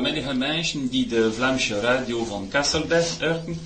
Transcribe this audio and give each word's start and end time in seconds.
menige 0.00 0.34
mensen 0.34 0.88
die 0.88 1.06
de 1.06 1.32
Vlaamse 1.32 1.80
radio 1.80 2.24
van 2.24 2.48
Kasselberg 2.48 3.18
horen. 3.20 3.60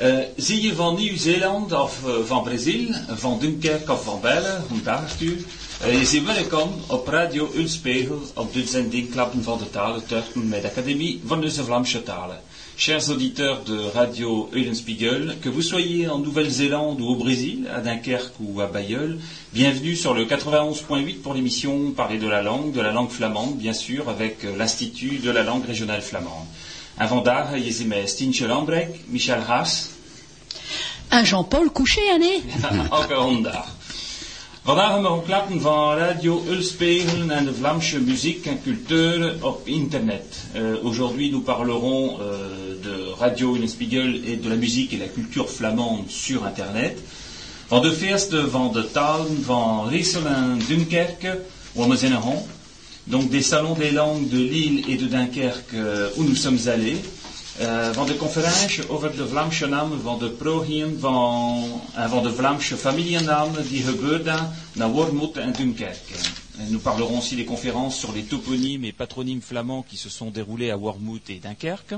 Uh, 0.00 0.18
zie 0.36 0.62
je 0.62 0.74
van 0.74 0.96
Nieuw-Zeeland 0.96 1.72
of 1.72 2.00
uh, 2.06 2.14
van 2.24 2.42
Brazil, 2.42 2.94
van 3.08 3.38
Dunkerque 3.38 3.92
of 3.92 4.04
van 4.04 4.20
Bijlen, 4.20 4.62
goedendag 4.68 5.20
u. 5.20 5.44
Uh, 5.86 5.98
je 5.98 6.06
ziet 6.06 6.24
welkom 6.24 6.70
op 6.86 7.08
Radio 7.08 7.50
Ulspegel 7.54 8.20
op 8.34 8.52
de 8.52 8.66
zendingklappen 8.66 9.42
van 9.42 9.58
de 9.58 9.70
talen 9.70 10.06
Turken 10.06 10.48
met 10.48 10.62
de 10.62 10.68
Académie 10.68 11.20
van 11.26 11.40
de 11.40 11.50
Vlaamse 11.50 12.02
talen. 12.02 12.40
Chers 12.80 13.10
auditeurs 13.10 13.62
de 13.64 13.78
Radio 13.94 14.48
Eulenspiegel, 14.54 15.36
que 15.42 15.50
vous 15.50 15.60
soyez 15.60 16.08
en 16.08 16.18
Nouvelle-Zélande 16.18 16.98
ou 17.02 17.08
au 17.08 17.14
Brésil, 17.14 17.68
à 17.76 17.82
Dunkerque 17.82 18.32
ou 18.40 18.62
à 18.62 18.68
Bayeul, 18.68 19.18
bienvenue 19.52 19.94
sur 19.94 20.14
le 20.14 20.24
91.8 20.24 21.20
pour 21.20 21.34
l'émission 21.34 21.90
Parler 21.90 22.16
de 22.16 22.26
la 22.26 22.40
langue, 22.40 22.72
de 22.72 22.80
la 22.80 22.90
langue 22.90 23.10
flamande, 23.10 23.58
bien 23.58 23.74
sûr, 23.74 24.08
avec 24.08 24.44
l'Institut 24.56 25.18
de 25.18 25.30
la 25.30 25.42
langue 25.42 25.66
régionale 25.66 26.00
flamande. 26.00 26.46
Un 26.98 27.06
vandaag 27.06 27.60
is 27.60 27.84
met 27.84 28.06
Lambrek, 28.48 29.04
Michel 29.08 29.42
Haas. 29.46 29.90
Un 31.10 31.22
Jean-Paul 31.22 31.68
Couché, 31.72 32.00
Annie. 32.14 32.42
Ook 32.92 33.12
vandaag. 33.12 33.80
Hebben 34.64 35.02
we 35.02 35.22
klappen 35.22 35.60
van 35.60 35.96
Radio 35.96 36.42
Ulspegel 36.48 37.30
en 37.30 37.44
de 37.44 37.54
Vlaamse 37.54 38.00
muziek 38.00 38.46
en 38.46 38.62
cultuur 38.62 39.34
op 39.40 39.66
internet. 39.66 40.36
Uh, 40.56 40.84
Aujourd'hui, 40.84 41.30
nous 41.30 41.44
parlerons 41.44 42.20
uh, 42.20 42.26
de 42.82 43.14
Radio 43.18 43.56
Ulspiegel 43.56 44.22
et 44.26 44.36
de 44.36 44.48
la 44.48 44.56
musique 44.56 44.92
et 44.92 44.98
la 44.98 45.08
culture 45.08 45.48
flamande 45.48 46.10
sur 46.10 46.44
internet. 46.44 46.98
Van 47.68 47.80
de 47.80 47.96
eerste 48.02 48.50
van 48.50 48.72
de 48.72 48.90
talen 48.90 49.44
van 49.44 49.88
Riesel 49.88 50.26
en 50.26 50.58
Dunkerque, 50.68 51.38
zijn 51.94 52.18
donc 53.04 53.30
des 53.30 53.48
salons 53.48 53.78
des 53.78 53.92
langues 53.92 54.28
de 54.28 54.38
Lille 54.38 54.84
et 54.88 54.96
de 54.96 55.06
Dunkerque 55.06 55.74
euh, 55.74 56.08
où 56.16 56.24
nous 56.24 56.36
sommes 56.36 56.68
allés. 56.68 57.00
Uh, 57.60 57.92
van 57.92 58.06
de 58.06 58.16
conferentie 58.16 58.88
over 58.88 59.16
de 59.16 59.26
Vlaamse 59.28 59.66
namen 59.66 60.00
van 60.00 60.18
de 60.18 60.30
progien 60.30 60.96
van, 61.00 61.82
en 61.94 62.08
van 62.08 62.22
de 62.22 62.32
Vlaamse 62.32 62.76
familienamen 62.76 63.68
die 63.68 63.82
gebeurden 63.82 64.50
naar 64.72 64.90
en 65.34 65.52
Dunkerque. 65.52 66.14
Et 66.58 66.70
nous 66.70 66.80
parlerons 66.80 67.18
aussi 67.18 67.36
des 67.36 67.44
conférences 67.44 67.98
sur 67.98 68.12
les 68.12 68.22
toponymes 68.22 68.84
et 68.84 68.92
patronymes 68.92 69.42
flamands 69.42 69.82
qui 69.82 69.96
se 69.96 70.08
sont 70.08 70.30
déroulés 70.30 70.70
à 70.70 70.76
Wormoed 70.76 71.28
et 71.28 71.40
Dunkerque. 71.40 71.94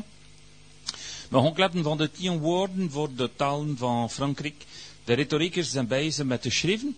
We 1.33 1.39
gaan 1.39 1.55
klappen 1.55 1.83
van 1.83 1.97
de 1.97 2.11
tien 2.11 2.39
woorden 2.39 2.91
voor 2.91 3.09
de 3.17 3.31
talen 3.37 3.77
van 3.77 4.11
Frankrijk. 4.11 4.65
De 5.05 5.13
retoriekers 5.13 5.71
zijn 5.71 5.87
bezig 5.87 6.25
met 6.27 6.43
de 6.43 6.51
schriften. 6.51 6.97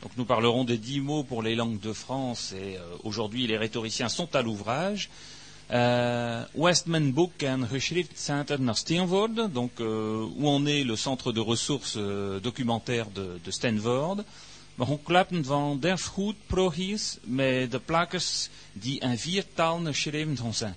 Donc 0.00 0.16
nous 0.16 0.26
parlerons 0.26 0.66
des 0.66 0.80
dix 0.80 1.00
mots 1.00 1.26
pour 1.26 1.42
les 1.42 1.56
langues 1.56 1.80
de 1.82 1.94
France 1.94 2.52
et 2.54 2.76
euh, 2.76 2.80
aujourd'hui 3.02 3.46
les 3.46 3.56
rhétoriciens 3.58 4.08
sont 4.08 4.34
à 4.34 4.42
l'ouvrage. 4.42 5.08
Euh, 5.70 6.42
Westman 6.54 7.12
Book 7.12 7.42
and 7.42 7.64
Geschrift 7.70 8.18
Center 8.18 8.60
naar 8.60 8.76
Steenvoorde, 8.76 9.48
donc 9.52 9.70
euh, 9.80 10.26
où 10.36 10.48
en 10.48 10.66
est 10.66 10.84
le 10.84 10.96
centre 10.96 11.32
de 11.32 11.40
ressources 11.40 11.96
euh, 11.96 12.40
documentaires 12.42 13.10
de, 13.14 13.38
de 13.44 13.50
Stanford? 13.50 14.24
We 14.74 14.84
gaan 14.86 15.02
klappen 15.02 15.44
van 15.44 15.80
derfgoed 15.80 16.36
progies 16.46 17.18
met 17.22 17.70
de 17.70 17.78
plakkers 17.80 18.48
die 18.72 19.00
in 19.00 19.18
vier 19.18 19.44
talen 19.54 19.86
geschreven 19.86 20.54
zijn. 20.54 20.76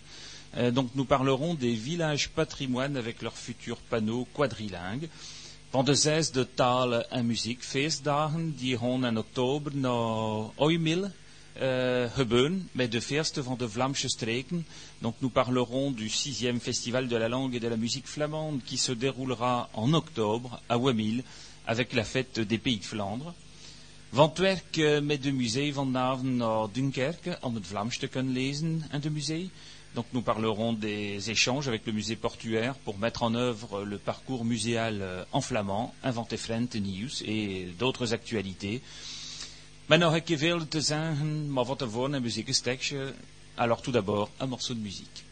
Euh, 0.57 0.71
donc 0.71 0.89
nous 0.93 1.05
parlerons 1.05 1.53
des 1.53 1.73
villages 1.73 2.29
patrimoine 2.29 2.97
avec 2.97 3.21
leurs 3.21 3.37
futurs 3.37 3.77
panneaux 3.77 4.27
quadrilingues. 4.33 5.09
Van 5.71 5.83
de 5.83 5.93
zesde 5.93 6.47
talen 6.55 7.11
en 7.11 7.25
muziek 7.25 7.61
feestdagen 7.61 8.55
die 8.57 8.77
gaan 8.77 9.05
in 9.05 9.17
oktober 9.17 9.75
naar 9.75 10.49
Oymil 10.55 11.03
uh, 11.61 12.09
gebeuren, 12.13 12.69
met 12.71 12.91
de 12.91 13.01
eerste 13.09 13.43
van 13.43 13.57
de 13.57 13.69
Vlaamse 13.69 14.09
streken. 14.09 14.65
Donc 14.99 15.15
nous 15.19 15.31
parlerons 15.31 15.91
du 15.95 16.09
sixième 16.09 16.59
festival 16.59 17.07
de 17.07 17.17
la 17.17 17.27
langue 17.29 17.53
et 17.53 17.59
de 17.59 17.67
la 17.67 17.77
musique 17.77 18.07
flamande 18.07 18.63
qui 18.63 18.77
se 18.77 18.91
déroulera 18.91 19.69
en 19.73 19.93
octobre 19.93 20.59
à 20.67 20.77
Wemil 20.77 21.23
avec 21.65 21.93
la 21.93 22.03
fête 22.03 22.39
des 22.39 22.57
pays 22.57 22.79
de 22.79 22.85
Flandre. 22.85 23.33
Van 24.09 24.29
het 24.29 24.37
werk 24.37 25.01
met 25.03 25.23
de 25.23 25.31
musée 25.31 25.73
vanavond 25.73 26.35
naar 26.35 26.67
Dunkerque 26.71 27.37
om 27.41 27.55
het 27.55 27.67
Vlaams 27.67 27.97
te 27.97 28.07
kunnen 28.07 28.33
lezen 28.33 28.83
in 28.91 28.99
de 28.99 29.09
musée. 29.09 29.49
Donc 29.95 30.05
nous 30.13 30.21
parlerons 30.21 30.73
des 30.73 31.31
échanges 31.31 31.67
avec 31.67 31.85
le 31.85 31.93
musée 31.93 32.15
portuaire 32.15 32.75
pour 32.75 32.97
mettre 32.99 33.23
en 33.23 33.33
œuvre 33.33 33.83
le 33.83 33.97
parcours 33.97 34.45
muséal 34.45 34.99
euh, 35.01 35.23
en 35.31 35.41
flamand, 35.41 35.93
inventer 36.03 36.37
Frente 36.37 36.75
News 36.75 37.23
et 37.25 37.67
d'autres 37.79 38.13
actualités. 38.13 38.81
Muziekstekje. 42.19 42.95
Alors 43.57 43.81
tout 43.81 43.91
d'abord, 43.91 44.29
un 44.39 44.45
morceau 44.45 44.75
de 44.75 44.79
musique. 44.79 45.25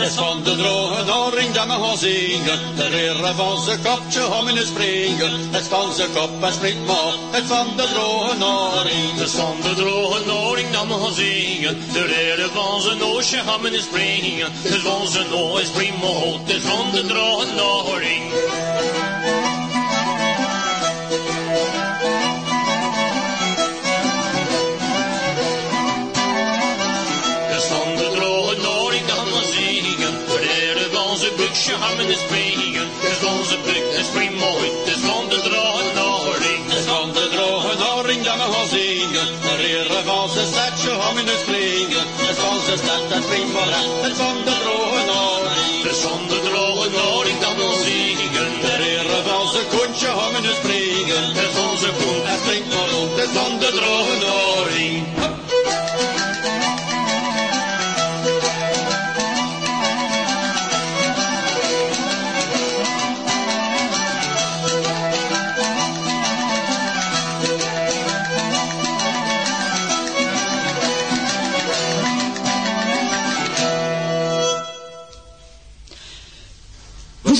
Het 0.00 0.14
van 0.14 0.42
de 0.42 0.56
droge 0.56 1.04
doring 1.04 1.52
dat 1.52 1.66
me 1.66 1.72
gaan 1.72 1.98
zingen. 1.98 2.58
De 2.76 2.88
reren 2.88 3.34
van 3.34 3.60
zijn 3.60 3.82
kopje 3.82 4.34
om 4.34 4.48
in 4.48 4.66
springen. 4.66 5.32
Het 5.50 5.66
van 5.68 5.92
zijn 5.92 6.12
kop 6.12 6.42
en 6.42 6.52
springt 6.52 6.86
maar. 6.86 7.14
Het 7.30 7.44
van 7.46 7.66
de 7.76 7.88
droge 7.92 8.36
noring. 8.36 9.18
Het 9.18 9.30
van 9.30 9.56
de 9.62 9.74
droge 9.74 10.24
noring 10.26 10.70
dat 10.70 10.86
me 10.86 10.94
gaan 10.94 11.14
zingen. 11.14 11.78
De 11.92 12.04
reren 12.04 12.50
van 12.50 12.80
zijn 12.80 13.02
oosje 13.02 13.42
om 13.56 13.66
in 13.66 13.82
springen. 13.82 14.52
Het 14.52 14.80
van 14.80 15.08
zijn 15.08 15.34
oor 15.34 15.60
springt 15.60 16.00
maar. 16.02 16.38
Het 16.44 16.62
van 16.62 16.90
de 16.92 17.06
droge 17.06 17.46
noring. 17.56 18.22
Je 32.10 32.16
hammen 32.16 32.16
is 32.16 32.20
springen. 32.20 32.88
Het 33.00 33.10
is 33.10 33.22
onze 33.24 33.56
blik, 33.64 33.84
het 33.90 33.98
is 34.00 34.30
mooi. 34.44 34.66
Het 34.84 34.96
is 34.96 35.02
van 35.10 35.28
de 35.28 35.40
droge 35.40 35.86
noring. 35.94 36.60
Het 36.68 36.78
is 36.78 36.84
van 36.84 37.12
de 37.12 37.28
droge 37.34 37.74
noring 37.84 38.22
dat 38.22 38.34
we 38.34 38.46
gaan 38.52 38.68
zingen. 38.68 39.26
De 39.42 39.54
reren 39.56 40.04
van 40.04 40.28
zijn 40.28 40.46
stadje 40.46 40.90
hammen 40.90 41.28
is 41.34 41.40
springen. 41.40 42.04
Het 42.18 42.30
is 42.30 42.38
van 42.44 42.58
zijn 42.66 42.78
stad, 42.78 43.02
dat 43.10 43.22
springt 43.22 43.52
maar 43.52 43.72
Het 44.02 44.12
is 44.12 44.18
van 44.24 44.36
de 44.48 44.54
droge 44.62 45.02
noring. 45.12 45.82
Het 45.82 45.92
is 45.92 46.00
van 46.08 46.22
de 46.32 46.40
droge 46.48 46.88
noring 47.00 47.38
dat 47.44 47.54
we 47.60 47.68
zingen. 47.88 48.50
De 48.64 48.74
reren 48.84 49.22
van 49.30 49.46
zijn 49.52 49.68
kontje 49.74 50.10
hammen 50.20 50.44
is 50.44 50.56
springen. 50.62 51.22
Het 51.34 51.46
is 51.48 51.56
onze 51.68 51.90
koe, 51.98 52.16
dat 52.26 52.38
springt 52.42 52.68
maar 52.74 52.88
rond. 52.94 53.10
Het 53.16 53.28
is 53.28 53.34
van 53.38 53.52
de 53.62 53.70
droge 53.78 54.16
noring. 54.24 54.39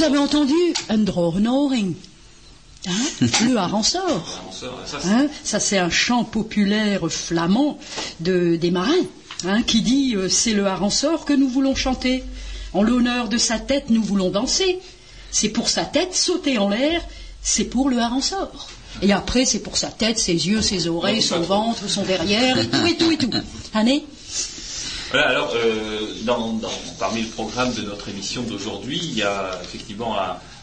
Vous 0.00 0.06
avez 0.06 0.16
entendu 0.16 0.55
un 0.88 0.97
drohnoring 0.97 1.93
hein 2.88 2.93
Le 3.44 3.59
harançor. 3.59 4.41
Hein 5.05 5.27
ça, 5.44 5.61
c'est 5.61 5.77
un 5.77 5.91
chant 5.91 6.25
populaire 6.25 7.12
flamand 7.12 7.78
de, 8.21 8.56
des 8.56 8.71
marins 8.71 9.05
hein, 9.44 9.61
qui 9.61 9.83
dit 9.83 10.15
euh, 10.16 10.31
c'est 10.31 10.55
le 10.55 10.65
harançor 10.65 11.27
que 11.27 11.34
nous 11.34 11.50
voulons 11.50 11.75
chanter. 11.75 12.25
En 12.72 12.83
l'honneur 12.83 13.28
de 13.28 13.37
sa 13.37 13.59
tête, 13.59 13.91
nous 13.91 14.03
voulons 14.03 14.31
danser. 14.31 14.78
C'est 15.31 15.50
pour 15.50 15.69
sa 15.69 15.84
tête, 15.84 16.15
sauter 16.15 16.56
en 16.56 16.71
l'air, 16.71 17.03
c'est 17.43 17.67
pour 17.67 17.91
le 17.91 17.99
harançor. 17.99 18.71
Et 19.03 19.12
après, 19.12 19.44
c'est 19.44 19.58
pour 19.58 19.76
sa 19.76 19.88
tête, 19.88 20.19
ses 20.19 20.49
yeux, 20.49 20.62
ses 20.62 20.88
oreilles, 20.88 21.20
son 21.20 21.41
ventre, 21.41 21.91
son 21.91 22.05
derrière, 22.05 22.58
et 22.58 22.69
tout, 22.69 22.87
et 22.87 22.97
tout, 22.97 23.11
et 23.11 23.19
tout. 23.19 23.31
voilà, 25.11 25.29
alors, 25.29 25.53
euh, 25.57 25.99
dans, 26.25 26.61
parmi 26.99 27.23
le 27.23 27.29
programme 27.29 27.73
de 27.75 27.83
notre 27.83 28.09
émission 28.09 28.43
d'aujourd'hui, 28.43 29.01
il 29.03 29.19
y 29.19 29.23
a 29.23 29.59
effectivement 29.62 30.17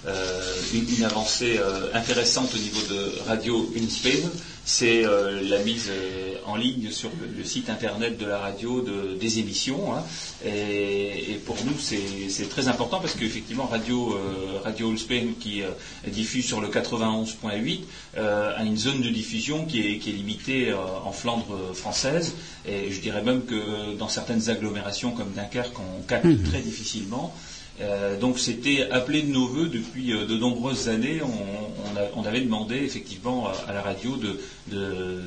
euh, 0.07 0.41
une, 0.73 1.03
avancée 1.03 1.57
euh, 1.59 1.89
intéressante 1.93 2.49
au 2.55 2.57
niveau 2.57 2.79
de 2.89 3.11
Radio 3.27 3.69
Unspace. 3.77 4.31
C'est 4.69 5.05
euh, 5.05 5.39
la 5.43 5.59
mise 5.59 5.89
euh, 5.89 6.35
en 6.45 6.57
ligne 6.57 6.91
sur 6.91 7.09
le, 7.21 7.37
le, 7.37 7.43
site 7.45 7.69
internet 7.69 8.17
de 8.17 8.25
la 8.25 8.37
radio 8.37 8.81
de, 8.81 9.15
des 9.17 9.39
émissions. 9.39 9.95
Hein, 9.95 10.03
et, 10.45 11.31
et, 11.31 11.35
pour 11.35 11.55
nous, 11.63 11.79
c'est 11.79 12.49
très 12.49 12.67
important 12.67 12.99
parce 12.99 13.13
qu'effectivement, 13.13 13.65
Radio, 13.65 14.13
euh, 14.13 14.59
radio 14.61 14.91
Unspace, 14.91 15.23
qui 15.39 15.61
diffuse 16.07 16.45
sur 16.45 16.59
le 16.59 16.67
91.8, 16.67 17.79
a 18.17 18.61
une 18.65 18.75
zone 18.75 19.01
de 19.01 19.09
diffusion 19.09 19.63
qui 19.63 19.87
est, 19.87 19.99
qui 19.99 20.09
est 20.09 20.13
limitée 20.13 20.73
en 20.73 21.13
Flandre 21.13 21.73
française. 21.73 22.35
Et 22.67 22.91
je 22.91 22.99
dirais 22.99 23.23
même 23.23 23.45
que 23.45 23.95
dans 23.95 24.09
certaines 24.09 24.49
agglomérations 24.49 25.11
comme 25.11 25.31
Dunkerque, 25.31 25.79
on 25.79 26.01
capte 26.01 26.25
mmh. 26.25 26.43
très 26.43 26.59
difficilement. 26.59 27.33
Euh, 27.79 28.19
donc 28.19 28.39
c'était 28.39 28.89
appelé 28.89 29.21
de 29.21 29.31
nos 29.31 29.47
voeux 29.47 29.67
depuis 29.67 30.11
euh, 30.11 30.25
de 30.25 30.35
nombreuses 30.35 30.89
années. 30.89 31.21
On, 31.21 32.25
avait 32.25 32.41
demandé 32.41 32.75
effectivement 32.75 33.47
à 33.67 33.71
la 33.71 33.81
radio 33.81 34.17
de, 34.17 34.39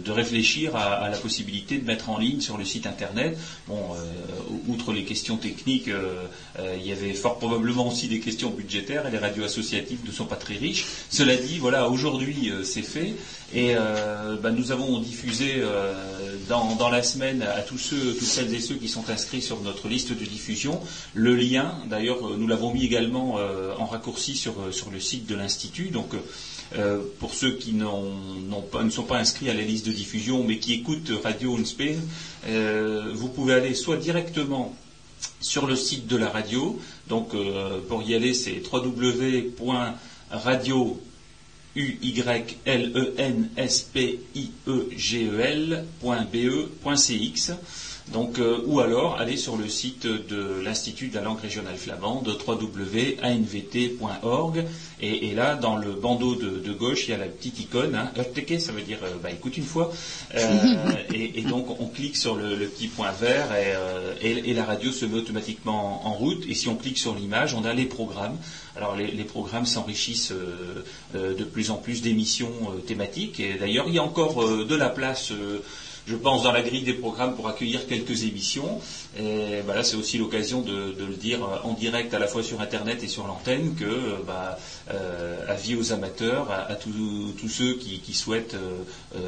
réfléchir 0.07 0.77
à, 0.77 1.09
la 1.09 1.17
possibilité 1.17 1.79
de 1.79 1.87
mettre 1.87 2.11
en 2.11 2.19
ligne 2.19 2.41
sur 2.41 2.57
le 2.57 2.65
site 2.65 2.87
internet. 2.87 3.39
Bon, 3.67 3.95
euh, 3.95 4.69
outre 4.69 4.93
les 4.93 5.05
questions 5.05 5.37
techniques, 5.37 5.91
il 6.59 6.87
y 6.87 6.93
avait 6.93 7.15
fort 7.15 7.39
probablement 7.39 7.89
aussi 7.89 8.09
des 8.09 8.21
questions 8.21 8.51
budgétaires 8.51 9.07
et 9.07 9.11
les 9.11 9.19
radios 9.19 9.45
associatives 9.45 10.01
ne 10.05 10.13
sont 10.13 10.27
pas 10.27 10.37
très 10.37 10.55
riches. 10.55 10.85
Cela 11.11 11.37
dit, 11.37 11.59
voilà, 11.59 11.89
aujourd'hui 11.89 12.53
c'est 12.65 12.83
fait 12.83 13.15
et 13.55 13.75
bah, 14.43 14.51
nous 14.51 14.73
avons 14.73 14.99
diffusé 15.01 15.63
dans, 16.49 16.91
la 16.91 17.03
semaine 17.03 17.43
à 17.43 17.63
tous 17.63 17.79
ceux, 17.79 18.15
toutes 18.15 18.27
celles 18.27 18.53
et 18.55 18.61
ceux 18.61 18.75
qui 18.75 18.89
sont 18.89 19.09
inscrits 19.09 19.43
sur 19.43 19.61
notre 19.61 19.89
liste 19.89 20.11
de 20.11 20.25
diffusion 20.25 20.81
le 21.15 21.35
lien. 21.35 21.75
D'ailleurs, 21.87 22.37
nous 22.37 22.47
l'avons 22.47 22.73
mis 22.73 22.85
également 22.85 23.39
euh, 23.39 23.75
en 23.79 23.87
raccourci 23.87 24.37
sur, 24.37 24.61
euh, 24.61 24.73
sur, 24.73 24.91
le 24.91 25.01
site 25.01 25.27
de 25.27 25.35
l'Institut. 25.35 25.89
Donc, 25.91 26.15
euh, 26.77 27.01
pour 27.19 27.35
ceux 27.35 27.57
qui 27.57 27.73
ne 27.73 27.85
sont 28.91 29.03
pas 29.03 29.19
inscrits 29.19 29.51
à 29.51 29.55
la 29.55 29.63
liste 29.63 29.87
de 29.87 29.93
diffusion, 29.93 30.45
mais 30.45 30.59
qui 30.59 30.75
écoutent 30.75 31.13
Radio 31.23 31.57
Unspe, 31.57 31.97
vous 33.15 33.29
pouvez 33.29 33.55
aller 33.55 33.75
soit 33.75 33.97
directement 33.97 34.75
sur 35.41 35.67
le 35.67 35.77
site 35.77 36.07
de 36.07 36.17
la 36.17 36.29
radio. 36.29 36.79
Donc, 37.09 37.35
pour 37.89 38.03
y 38.03 38.15
aller, 38.15 38.35
c'est 38.35 38.63
www.radio 38.73 39.61
donc, 48.13 48.39
euh, 48.39 48.63
ou 48.67 48.81
alors 48.81 49.19
aller 49.21 49.37
sur 49.37 49.57
le 49.57 49.69
site 49.69 50.05
de 50.07 50.61
l'Institut 50.65 51.09
de 51.09 51.15
la 51.15 51.21
langue 51.21 51.41
régionale 51.41 51.77
flamande, 51.77 52.37
www.anvt.org, 52.47 53.15
et, 55.03 55.33
là, 55.35 55.55
dans 55.55 55.77
le 55.77 55.93
bandeau 55.93 56.35
de, 56.35 56.73
gauche, 56.73 57.07
il 57.07 57.13
y 57.13 57.15
a 57.15 57.19
la 57.19 57.27
petite 57.27 57.61
icône, 57.61 57.95
hein, 57.95 58.11
ça 58.59 58.73
veut 58.73 58.83
dire 58.83 58.99
euh, 59.03 59.15
bah, 59.23 59.31
écoute 59.31 59.57
une 59.57 59.65
fois, 59.65 59.93
euh, 60.35 60.41
et, 61.15 61.41
donc 61.43 61.81
on 61.81 61.87
clique 61.87 62.17
sur 62.17 62.35
le, 62.35 62.57
petit 62.67 62.89
point 62.89 63.13
vert 63.13 63.49
et, 64.21 64.53
la 64.53 64.65
radio 64.65 64.91
se 64.93 65.05
met 65.07 65.19
automatiquement 65.19 66.07
en, 66.07 66.13
route, 66.13 66.45
et 66.49 66.55
si 66.55 66.69
on 66.69 66.75
clique 66.75 66.99
sur 66.99 67.15
l'image, 67.15 67.55
on 67.55 67.65
a 67.65 67.73
les 67.73 67.87
programmes. 67.87 68.37
Alors 68.77 68.95
les 68.97 69.25
programmes 69.25 69.67
s'enrichissent 69.67 70.33
de 71.15 71.45
plus 71.45 71.71
en 71.71 71.77
plus 71.77 72.03
d'émissions 72.03 72.53
thématiques, 72.87 73.41
et 73.41 73.55
d'ailleurs 73.55 73.87
il 73.89 73.95
y 73.95 73.99
a 73.99 74.03
encore 74.03 74.47
de 74.65 74.75
la 74.75 74.89
place 74.89 75.33
je 76.11 76.17
pense, 76.17 76.43
dans 76.43 76.53
la 76.53 76.63
grille 76.63 76.83
des 76.83 76.95
programmes 76.95 77.37
pour 77.37 77.49
accueillir 77.49 77.87
quelques 77.87 78.25
émissions. 78.25 78.81
Et 79.17 79.63
là, 79.67 79.85
c'est 79.85 79.97
aussi 79.97 80.19
l'occasion 80.19 80.61
de, 80.61 80.95
le 80.99 81.15
dire 81.15 81.41
en 81.63 81.73
direct 81.73 82.13
à 82.15 82.19
la 82.19 82.27
fois 82.27 82.43
sur 82.43 82.61
Internet 82.61 83.03
et 83.05 83.09
sur 83.09 83.27
l'antenne 83.27 83.77
que, 83.77 84.17
bah, 84.27 84.59
euh, 84.93 85.45
avis 85.47 85.77
aux 85.77 85.93
amateurs, 85.93 86.51
à, 86.51 86.75
tous 86.75 87.49
ceux 87.49 87.75
qui, 87.75 88.13
souhaitent 88.13 88.55
euh, 88.55 88.83
euh, 89.15 89.19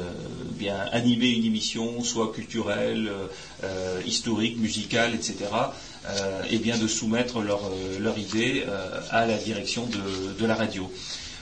bien 0.51 0.77
animer 0.91 1.29
une 1.29 1.45
émission, 1.45 2.03
soit 2.03 2.31
culturelle, 2.33 3.09
historique, 4.05 4.57
musicale, 4.57 5.15
etc. 5.15 5.35
et 6.49 6.57
bien 6.57 6.77
de 6.77 6.87
soumettre 6.87 7.41
leur 7.41 8.17
idée 8.17 8.65
à 9.09 9.25
la 9.25 9.37
direction 9.37 9.87
de 9.87 10.45
la 10.45 10.55
radio. 10.55 10.91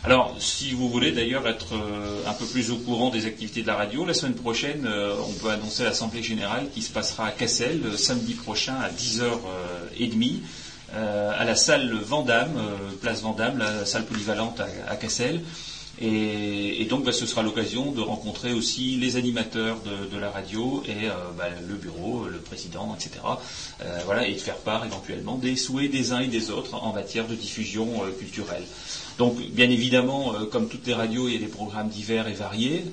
Alors, 0.04 0.36
si 0.40 0.74
vous 0.74 0.90
voulez 0.90 1.12
d'ailleurs 1.12 1.48
être 1.48 1.76
euh, 1.76 2.24
un 2.28 2.34
peu 2.34 2.46
plus 2.46 2.72
au 2.72 2.78
courant 2.78 3.12
des 3.12 3.28
activités 3.28 3.62
de 3.62 3.68
la 3.68 3.76
radio, 3.76 4.04
la 4.04 4.16
semaine 4.16 4.34
prochaine, 4.34 4.88
euh, 4.88 5.14
on 5.30 5.34
peut 5.34 5.52
annoncer 5.52 5.84
l'Assemblée 5.84 6.24
générale 6.24 6.66
qui 6.74 6.82
se 6.82 6.92
passera 6.92 7.28
à 7.28 7.32
Cassel, 7.32 7.82
euh, 7.86 7.98
samedi 7.98 8.34
prochain 8.34 8.74
à 8.82 8.90
10h30, 8.90 10.40
à 10.94 11.46
la 11.46 11.56
salle 11.56 11.94
Vandame, 11.94 12.60
place 13.00 13.22
Vandame, 13.22 13.60
la 13.60 13.86
salle 13.86 14.06
polyvalente 14.06 14.60
à 14.90 14.96
Cassel. 14.98 15.40
Et, 16.02 16.86
donc, 16.90 17.06
bah, 17.06 17.14
ce 17.14 17.26
sera 17.26 17.44
l'occasion 17.44 17.92
de 17.92 18.02
rencontrer 18.02 18.52
aussi 18.52 18.98
les 18.98 19.16
animateurs 19.16 19.78
de, 20.12 20.18
la 20.18 20.30
radio 20.30 20.84
et 20.86 21.08
bah, 21.38 21.46
le 21.66 21.76
bureau, 21.76 22.26
le 22.28 22.40
président, 22.40 22.94
etc. 22.94 23.22
Voilà, 24.06 24.28
et 24.28 24.34
de 24.34 24.40
faire 24.40 24.58
part 24.58 24.86
éventuellement 24.86 25.38
des 25.38 25.56
souhaits 25.56 25.90
des 25.90 26.12
uns 26.12 26.20
et 26.20 26.28
des 26.28 26.50
autres 26.50 26.76
en 26.76 26.92
matière 26.92 27.26
de 27.26 27.36
diffusion 27.36 27.88
culturelle. 28.20 28.66
Donc, 29.22 29.38
bien 29.52 29.70
évidemment, 29.70 30.34
comme 30.52 30.68
toutes 30.68 30.88
les 30.88 30.96
radios, 30.96 31.28
il 31.28 31.36
y 31.36 31.38
a 31.38 31.40
des 31.40 31.46
programmes 31.46 31.90
divers 31.90 32.28
et 32.28 32.34
variés. 32.34 32.86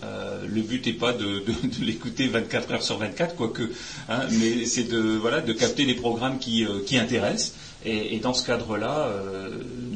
le 0.47 0.61
but 0.61 0.85
n'est 0.85 0.93
pas 0.93 1.15
de, 1.15 1.43
l'écouter 1.81 2.29
24 2.29 2.73
heures 2.73 2.83
sur 2.83 2.99
24, 2.99 3.35
quoique, 3.35 3.63
hein, 4.11 4.21
mais 4.39 4.67
c'est 4.67 4.85
de, 4.85 5.53
capter 5.55 5.87
les 5.87 5.95
programmes 5.95 6.39
qui 6.39 6.67
intéressent. 6.99 7.55
Et, 7.85 8.19
dans 8.19 8.35
ce 8.35 8.45
cadre-là, 8.45 9.07
euh, 9.07 9.51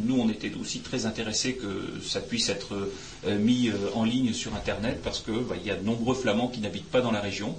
nous, 0.04 0.18
on 0.20 0.28
était 0.28 0.52
aussi 0.54 0.80
très 0.80 1.04
intéressés 1.04 1.54
que 1.54 2.00
ça 2.02 2.20
puisse 2.20 2.48
être 2.48 2.74
euh, 3.26 3.38
mis 3.38 3.68
euh, 3.68 3.76
en 3.94 4.04
ligne 4.04 4.32
sur 4.32 4.54
Internet 4.54 5.00
parce 5.02 5.20
qu'il 5.20 5.34
bah, 5.48 5.56
y 5.64 5.70
a 5.70 5.74
de 5.74 5.84
nombreux 5.84 6.14
Flamands 6.14 6.48
qui 6.48 6.60
n'habitent 6.60 6.90
pas 6.90 7.00
dans 7.00 7.10
la 7.10 7.20
région 7.20 7.56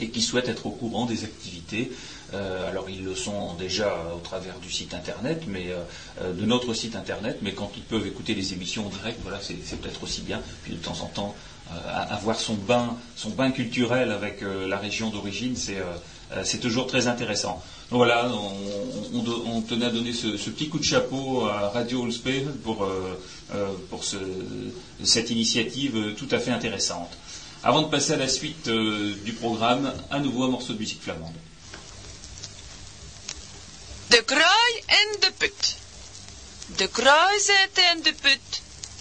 et 0.00 0.10
qui 0.10 0.20
souhaitent 0.20 0.50
être 0.50 0.66
au 0.66 0.70
courant 0.70 1.06
des 1.06 1.24
activités. 1.24 1.90
Alors 2.32 2.90
ils 2.90 3.04
le 3.04 3.14
sont 3.14 3.54
déjà 3.54 3.96
au 4.14 4.20
travers 4.20 4.58
du 4.58 4.70
site 4.70 4.94
internet, 4.94 5.44
mais 5.46 5.68
de 6.22 6.44
notre 6.44 6.74
site 6.74 6.96
internet, 6.96 7.38
mais 7.42 7.52
quand 7.52 7.70
ils 7.76 7.82
peuvent 7.82 8.06
écouter 8.06 8.34
les 8.34 8.52
émissions 8.52 8.86
en 8.86 8.90
direct, 8.90 9.18
voilà, 9.22 9.38
c'est 9.40 9.54
peut-être 9.80 10.02
aussi 10.02 10.22
bien. 10.22 10.40
Puis 10.62 10.72
de 10.72 10.78
temps 10.78 11.00
en 11.02 11.06
temps, 11.06 11.34
avoir 12.10 12.38
son 12.38 12.54
bain, 12.54 12.96
son 13.16 13.30
bain 13.30 13.50
culturel 13.50 14.12
avec 14.12 14.42
la 14.42 14.76
région 14.76 15.10
d'origine, 15.10 15.54
c'est 15.56 16.60
toujours 16.60 16.86
très 16.86 17.06
intéressant. 17.06 17.62
Voilà, 17.90 18.30
on, 19.14 19.62
tenait 19.62 19.86
à 19.86 19.90
donner 19.90 20.12
ce, 20.12 20.28
petit 20.50 20.68
coup 20.68 20.78
de 20.78 20.84
chapeau 20.84 21.46
à 21.46 21.70
Radio 21.70 22.04
Ulspe 22.04 22.28
pour, 22.62 22.84
euh, 22.84 23.18
euh, 23.54 23.68
pour 23.88 24.04
cette 24.04 25.30
initiative 25.30 26.14
tout 26.18 26.28
à 26.30 26.38
fait 26.38 26.50
intéressante. 26.50 27.10
Avant 27.64 27.80
de 27.80 27.88
passer 27.88 28.12
à 28.12 28.16
la 28.18 28.28
suite 28.28 28.68
euh, 28.68 29.14
du 29.24 29.32
programme, 29.32 29.90
à 30.10 30.20
nouveau 30.20 30.44
un 30.44 30.48
morceau 30.48 30.74
de 30.74 30.78
musique 30.78 31.00
flamande. 31.00 31.32
De 34.08 34.24
kraai 34.24 34.82
en 34.86 35.16
de 35.20 35.32
put. 35.32 35.76
De 36.66 36.88
kraai 36.88 37.40
zit 37.40 37.78
in 37.78 38.02
de 38.02 38.14
put. 38.14 38.60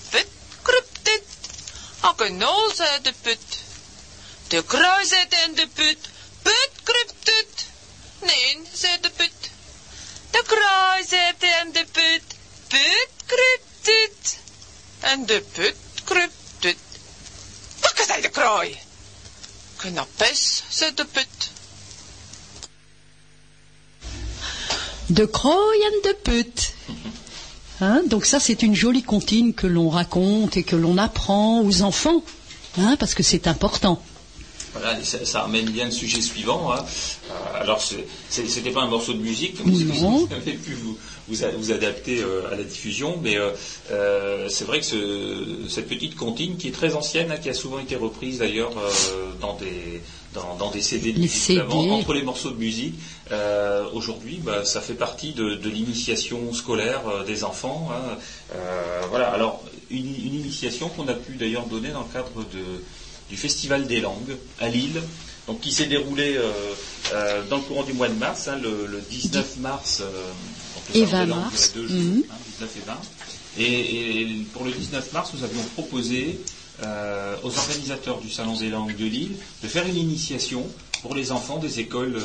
Put 0.10 0.28
krupt. 0.62 0.96
Ook 2.02 2.22
een 2.22 2.38
nol 2.38 2.76
de 3.02 3.14
put. 3.22 3.58
De 4.48 4.64
kraai 4.64 5.06
zit 5.06 5.34
in 5.46 5.56
de 5.56 5.68
put. 5.74 5.98
Put 6.42 6.72
krupt 6.84 7.26
dit. 7.26 7.66
Nee, 8.20 8.62
zei 8.74 9.00
de 9.02 9.10
put. 9.10 9.50
De 10.32 10.44
kraai 10.48 11.06
zit 11.08 11.44
in 11.44 11.72
de 11.72 11.86
put. 11.92 12.24
Put 12.68 13.10
kruipt 13.26 13.88
uit. 13.88 14.38
En 15.00 15.26
de 15.26 15.42
put 15.42 15.76
kruipt 16.04 16.66
uit. 16.66 16.78
Pakken 17.80 18.06
zei 18.06 18.22
de 18.22 18.30
kraai. 18.30 18.80
Knappes, 19.76 20.64
zei 20.70 20.94
de 20.94 21.06
put. 21.06 21.50
De 25.10 25.26
kraai 25.26 25.52
en 25.54 26.10
de 26.10 26.14
put. 26.24 26.74
Hein, 27.80 28.02
donc 28.08 28.26
ça, 28.26 28.40
c'est 28.40 28.64
une 28.64 28.76
jolie 28.76 29.04
comptine 29.04 29.54
que 29.54 29.68
l'on 29.68 29.90
raconte 29.90 30.58
et 30.58 30.64
que 30.64 30.76
l'on 30.76 30.98
apprend 30.98 31.62
aux 31.62 31.82
enfants, 31.84 32.24
hein, 32.80 32.96
parce 33.00 33.14
que 33.14 33.24
c'est 33.24 33.48
important. 33.48 34.02
Voilà, 34.74 35.04
ça, 35.04 35.26
ça, 35.26 35.42
amène 35.44 35.70
bien 35.70 35.86
le 35.86 35.92
sujet 35.92 36.22
suivant. 36.22 36.72
Hein. 36.72 36.84
Euh, 37.30 37.62
alors, 37.62 37.82
ce 37.82 37.96
n'était 38.42 38.72
pas 38.72 38.82
un 38.82 38.88
morceau 38.88 39.14
de 39.14 39.20
musique, 39.20 39.58
comme 39.58 39.72
vous 39.72 40.28
avez 40.32 40.54
pu 40.54 40.74
vous, 40.74 40.98
vous, 41.28 41.72
adapter 41.72 42.20
euh, 42.22 42.52
à 42.52 42.56
la 42.56 42.64
diffusion, 42.64 43.20
mais 43.22 43.38
euh, 43.38 44.50
c'est 44.50 44.66
vrai 44.66 44.82
que 44.82 45.68
cette 45.70 45.88
petite 45.88 46.16
comptine, 46.16 46.58
qui 46.58 46.68
est 46.68 46.72
très 46.72 46.96
ancienne, 46.96 47.32
hein, 47.32 47.38
qui 47.38 47.50
a 47.50 47.54
souvent 47.54 47.80
été 47.80 47.96
reprise 47.96 48.40
d'ailleurs 48.40 48.74
dans 49.40 49.56
des 49.56 50.02
dans, 50.34 50.70
des 50.72 50.82
CD 50.82 51.14
de 51.14 51.20
musique 51.20 51.60
entre 51.72 52.14
les 52.14 52.22
morceaux 52.22 52.52
de 52.52 52.58
musique. 52.58 52.96
Aujourd'hui, 53.94 54.40
bah, 54.44 54.66
ça 54.66 54.82
fait 54.82 54.94
partie 54.94 55.34
de, 55.34 55.56
l'initiation 55.68 56.54
scolaire 56.54 57.02
des 57.26 57.44
enfants. 57.44 57.90
Hein. 57.92 58.18
voilà. 59.10 59.30
Alors, 59.30 59.64
une 59.90 60.08
initiation 60.08 60.90
qu'on 60.90 61.08
a 61.08 61.14
pu 61.14 61.34
d'ailleurs 61.34 61.66
donner 61.66 61.90
dans 61.90 62.02
le 62.02 62.14
cadre 62.14 62.44
de 62.54 62.84
du 63.30 63.38
Festival 63.38 63.88
des 63.88 64.00
langues 64.00 64.36
à 64.60 64.70
Lille, 64.70 65.02
donc 65.48 65.62
qui 65.62 65.72
s'est 65.72 65.86
déroulé 65.86 66.36
euh, 66.38 66.52
euh, 67.14 67.44
dans 67.50 67.58
le 67.58 67.64
courant 67.64 67.84
du 67.84 67.94
mois 67.94 68.08
de 68.08 68.14
mars, 68.14 68.48
hein, 68.48 68.58
le, 68.62 69.02
19 69.10 69.58
mars 69.58 70.02
euh, 70.02 70.32
et 70.94 71.06
20 71.06 71.26
mars. 71.28 71.74
19 71.76 71.90
mhm. 71.90 72.24
hein, 72.30 72.66
et 72.76 72.88
20. 72.88 72.98
Et, 73.60 74.28
pour 74.54 74.64
le 74.64 74.72
19 74.72 75.14
mars, 75.14 75.32
nous 75.34 75.44
avions 75.44 75.64
proposé 75.76 76.40
aux 76.82 77.58
organisateurs 77.58 78.20
du 78.20 78.30
Salon 78.30 78.56
des 78.56 78.70
langues 78.70 78.96
de 78.96 79.06
Lille 79.06 79.36
de 79.64 79.68
faire 79.68 79.86
une 79.88 79.98
initiation 79.98 80.66
pour 81.02 81.16
les 81.16 81.32
enfants 81.32 81.58
des 81.58 81.80
écoles 81.80 82.16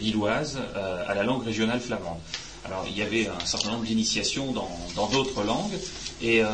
lilloises 0.00 0.58
à 1.06 1.14
la 1.14 1.22
langue 1.22 1.44
régionale 1.44 1.80
flamande. 1.80 2.18
Alors 2.64 2.84
il 2.88 2.96
y 2.96 3.02
avait 3.02 3.28
un 3.28 3.44
certain 3.44 3.70
nombre 3.72 3.84
d'initiations 3.84 4.52
dans 4.52 5.06
d'autres 5.08 5.42
langues, 5.44 5.72
Et 6.22 6.40
euh, 6.40 6.46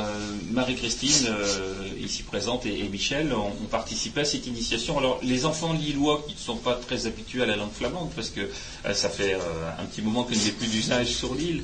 Marie-Christine, 0.50 1.26
euh, 1.28 2.02
ici 2.02 2.22
présente, 2.22 2.64
et, 2.64 2.88
Michel 2.88 3.34
ont, 3.34 3.52
participé 3.70 4.22
à 4.22 4.24
cette 4.24 4.46
initiation. 4.46 4.96
Alors, 4.96 5.20
les 5.22 5.44
enfants 5.44 5.74
lillois 5.74 6.24
qui 6.26 6.34
ne 6.34 6.38
sont 6.38 6.56
pas 6.56 6.74
très 6.74 7.06
habitués 7.06 7.42
à 7.42 7.46
la 7.46 7.56
langue 7.56 7.72
flamande, 7.72 8.08
parce 8.16 8.30
que 8.30 8.40
euh, 8.40 8.94
ça 8.94 9.10
fait 9.10 9.34
un 9.78 9.84
petit 9.84 10.00
moment 10.00 10.24
qu'il 10.24 10.38
n'y 10.38 10.48
a 10.48 10.52
plus 10.52 10.68
d'usage 10.68 11.08
sur 11.08 11.34
l'île, 11.34 11.62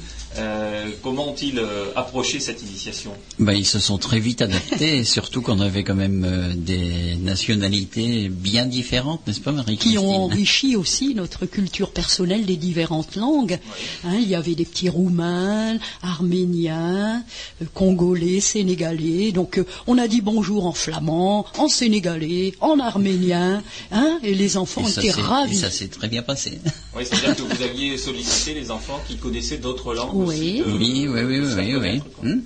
comment 1.03 1.31
ont-ils 1.31 1.63
approché 1.97 2.41
cette 2.41 2.61
initiation? 2.63 3.13
Ben, 3.39 3.53
Ils 3.53 3.67
se 3.67 3.79
sont 3.79 3.99
très 3.99 4.19
vite 4.19 4.43
adaptés, 4.43 5.05
surtout 5.17 5.41
qu'on 5.41 5.61
avait 5.61 5.85
quand 5.85 5.95
même 5.95 6.55
des 6.57 7.17
nationalités 7.17 8.29
bien 8.29 8.67
différentes, 8.67 9.27
n'est-ce 9.27 9.41
pas, 9.41 9.53
Marie-Christine? 9.53 9.93
Qui 9.93 9.99
ont 9.99 10.25
enrichi 10.25 10.77
aussi 10.77 11.15
notre 11.15 11.47
culture 11.47 11.91
personnelle 11.91 12.45
des 12.45 12.57
différentes 12.57 13.17
langues. 13.17 13.59
Hein, 14.05 14.17
il 14.21 14.29
y 14.29 14.35
avait 14.35 14.57
des 14.57 14.65
petits 14.65 14.89
Roumains, 14.89 15.79
Arméniens, 16.03 17.25
congolais, 17.73 17.94
sénégalais. 18.41 19.33
Donc 19.33 19.59
euh, 19.59 19.67
on 19.87 19.99
a 19.99 20.09
dit 20.09 20.21
bonjour 20.21 20.67
en 20.67 20.73
flamand, 20.73 21.47
en 21.59 21.69
sénégalais, 21.69 22.55
en 22.61 22.79
arménien, 22.79 23.63
hein, 23.91 24.19
et 24.23 24.35
les 24.35 24.57
enfants 24.57 24.87
étaient 24.87 25.11
ravis. 25.11 25.59
Et 25.59 25.61
ça 25.61 25.71
s'est 25.71 25.89
très 25.89 26.09
bien 26.09 26.23
passé. 26.23 26.61
Oui, 26.97 27.05
c'est-à-dire 27.05 27.37
que 27.37 27.55
vous 27.55 27.63
aviez 27.63 27.97
sollicité 27.99 28.55
les 28.55 28.71
enfants 28.71 29.01
qui 29.09 29.17
connaissaient 29.17 29.59
d'autres 29.59 29.95
langues. 29.95 30.15
Oui, 30.15 30.63
oui, 30.67 31.09
oui, 31.09 31.25
oui, 31.25 31.41
oui, 31.57 31.77
oui. 31.77 32.03
Hmm. 32.23 32.41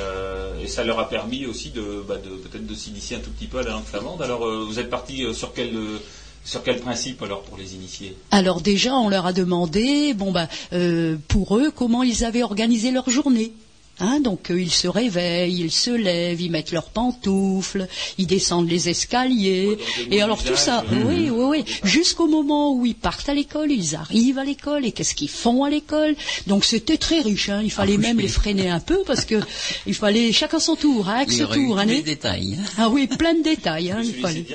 Euh, 0.00 0.60
et, 0.62 0.66
ça 0.66 0.82
leur 0.82 0.98
a 0.98 1.08
permis 1.08 1.46
aussi 1.46 1.70
de, 1.70 2.04
bah, 2.06 2.16
peut-être 2.16 2.66
de 2.66 2.74
s'initier 2.74 3.16
un 3.16 3.20
tout 3.20 3.30
petit 3.30 3.46
peu 3.46 3.58
à 3.58 3.62
la 3.62 3.70
langue 3.70 3.84
flamande. 3.84 4.20
Alors, 4.20 4.44
euh, 4.44 4.64
vous 4.68 4.80
êtes 4.80 4.90
parti 4.90 5.24
sur 5.32 5.52
quel 5.52 5.70
sur 6.44 6.62
quel 6.62 6.80
principe 6.80 7.22
alors 7.22 7.42
pour 7.42 7.58
les 7.58 7.74
initier? 7.74 8.16
Alors 8.30 8.60
déjà, 8.62 8.94
on 8.94 9.08
leur 9.08 9.26
a 9.26 9.32
demandé, 9.32 10.14
bon 10.14 10.32
bah, 10.32 10.48
pour 11.28 11.58
eux, 11.58 11.70
comment 11.70 12.02
ils 12.02 12.24
avaient 12.24 12.42
organisé 12.42 12.90
leur 12.90 13.08
journée. 13.10 13.52
Hein, 14.00 14.20
donc 14.20 14.50
euh, 14.50 14.60
ils 14.60 14.70
se 14.70 14.86
réveillent, 14.86 15.60
ils 15.60 15.72
se 15.72 15.90
lèvent, 15.90 16.40
ils 16.40 16.50
mettent 16.50 16.72
leurs 16.72 16.90
pantoufles, 16.90 17.88
ils 18.16 18.26
descendent 18.26 18.68
les 18.68 18.88
escaliers. 18.88 19.76
et 20.10 20.22
alors 20.22 20.42
tout 20.42 20.56
ça, 20.56 20.84
oui, 20.90 21.30
oui, 21.30 21.44
oui, 21.44 21.64
jusqu'au 21.82 22.28
moment 22.28 22.74
où 22.74 22.86
ils 22.86 22.94
partent 22.94 23.28
à 23.28 23.34
l'école, 23.34 23.72
ils 23.72 23.96
arrivent 23.96 24.38
à 24.38 24.44
l'école 24.44 24.86
et 24.86 24.92
qu'est-ce 24.92 25.14
qu'ils 25.14 25.28
font 25.28 25.64
à 25.64 25.70
l'école? 25.70 26.14
Donc 26.46 26.64
c'était 26.64 26.96
très 26.96 27.20
riche. 27.20 27.48
Hein, 27.48 27.60
il 27.64 27.70
fallait 27.70 27.96
ah, 27.96 28.00
même 28.00 28.20
les 28.20 28.28
freiner 28.28 28.70
un 28.70 28.80
peu 28.80 29.02
parce 29.06 29.24
que 29.24 29.40
il 29.86 29.94
fallait 29.94 30.32
chacun 30.32 30.60
son 30.60 30.76
tour, 30.76 31.08
hein, 31.08 31.24
il 31.28 31.46
tour. 31.46 31.78
Hein, 31.78 31.86
des 31.86 32.02
détails. 32.02 32.58
Ah 32.78 32.88
oui, 32.88 33.06
plein 33.06 33.34
de 33.34 33.42
détails. 33.42 33.90
Hein, 33.90 34.02
il 34.04 34.14
fallait. 34.14 34.46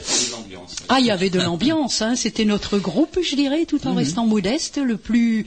Ah, 0.89 0.99
il 0.99 1.05
y 1.05 1.11
avait 1.11 1.29
de 1.29 1.39
l'ambiance. 1.39 2.01
Hein, 2.01 2.15
c'était 2.15 2.45
notre 2.45 2.77
groupe, 2.77 3.19
je 3.21 3.35
dirais, 3.35 3.65
tout 3.65 3.85
en 3.87 3.91
mhm. 3.91 3.97
restant 3.97 4.25
modeste, 4.25 4.77
le 4.77 4.97
plus 4.97 5.45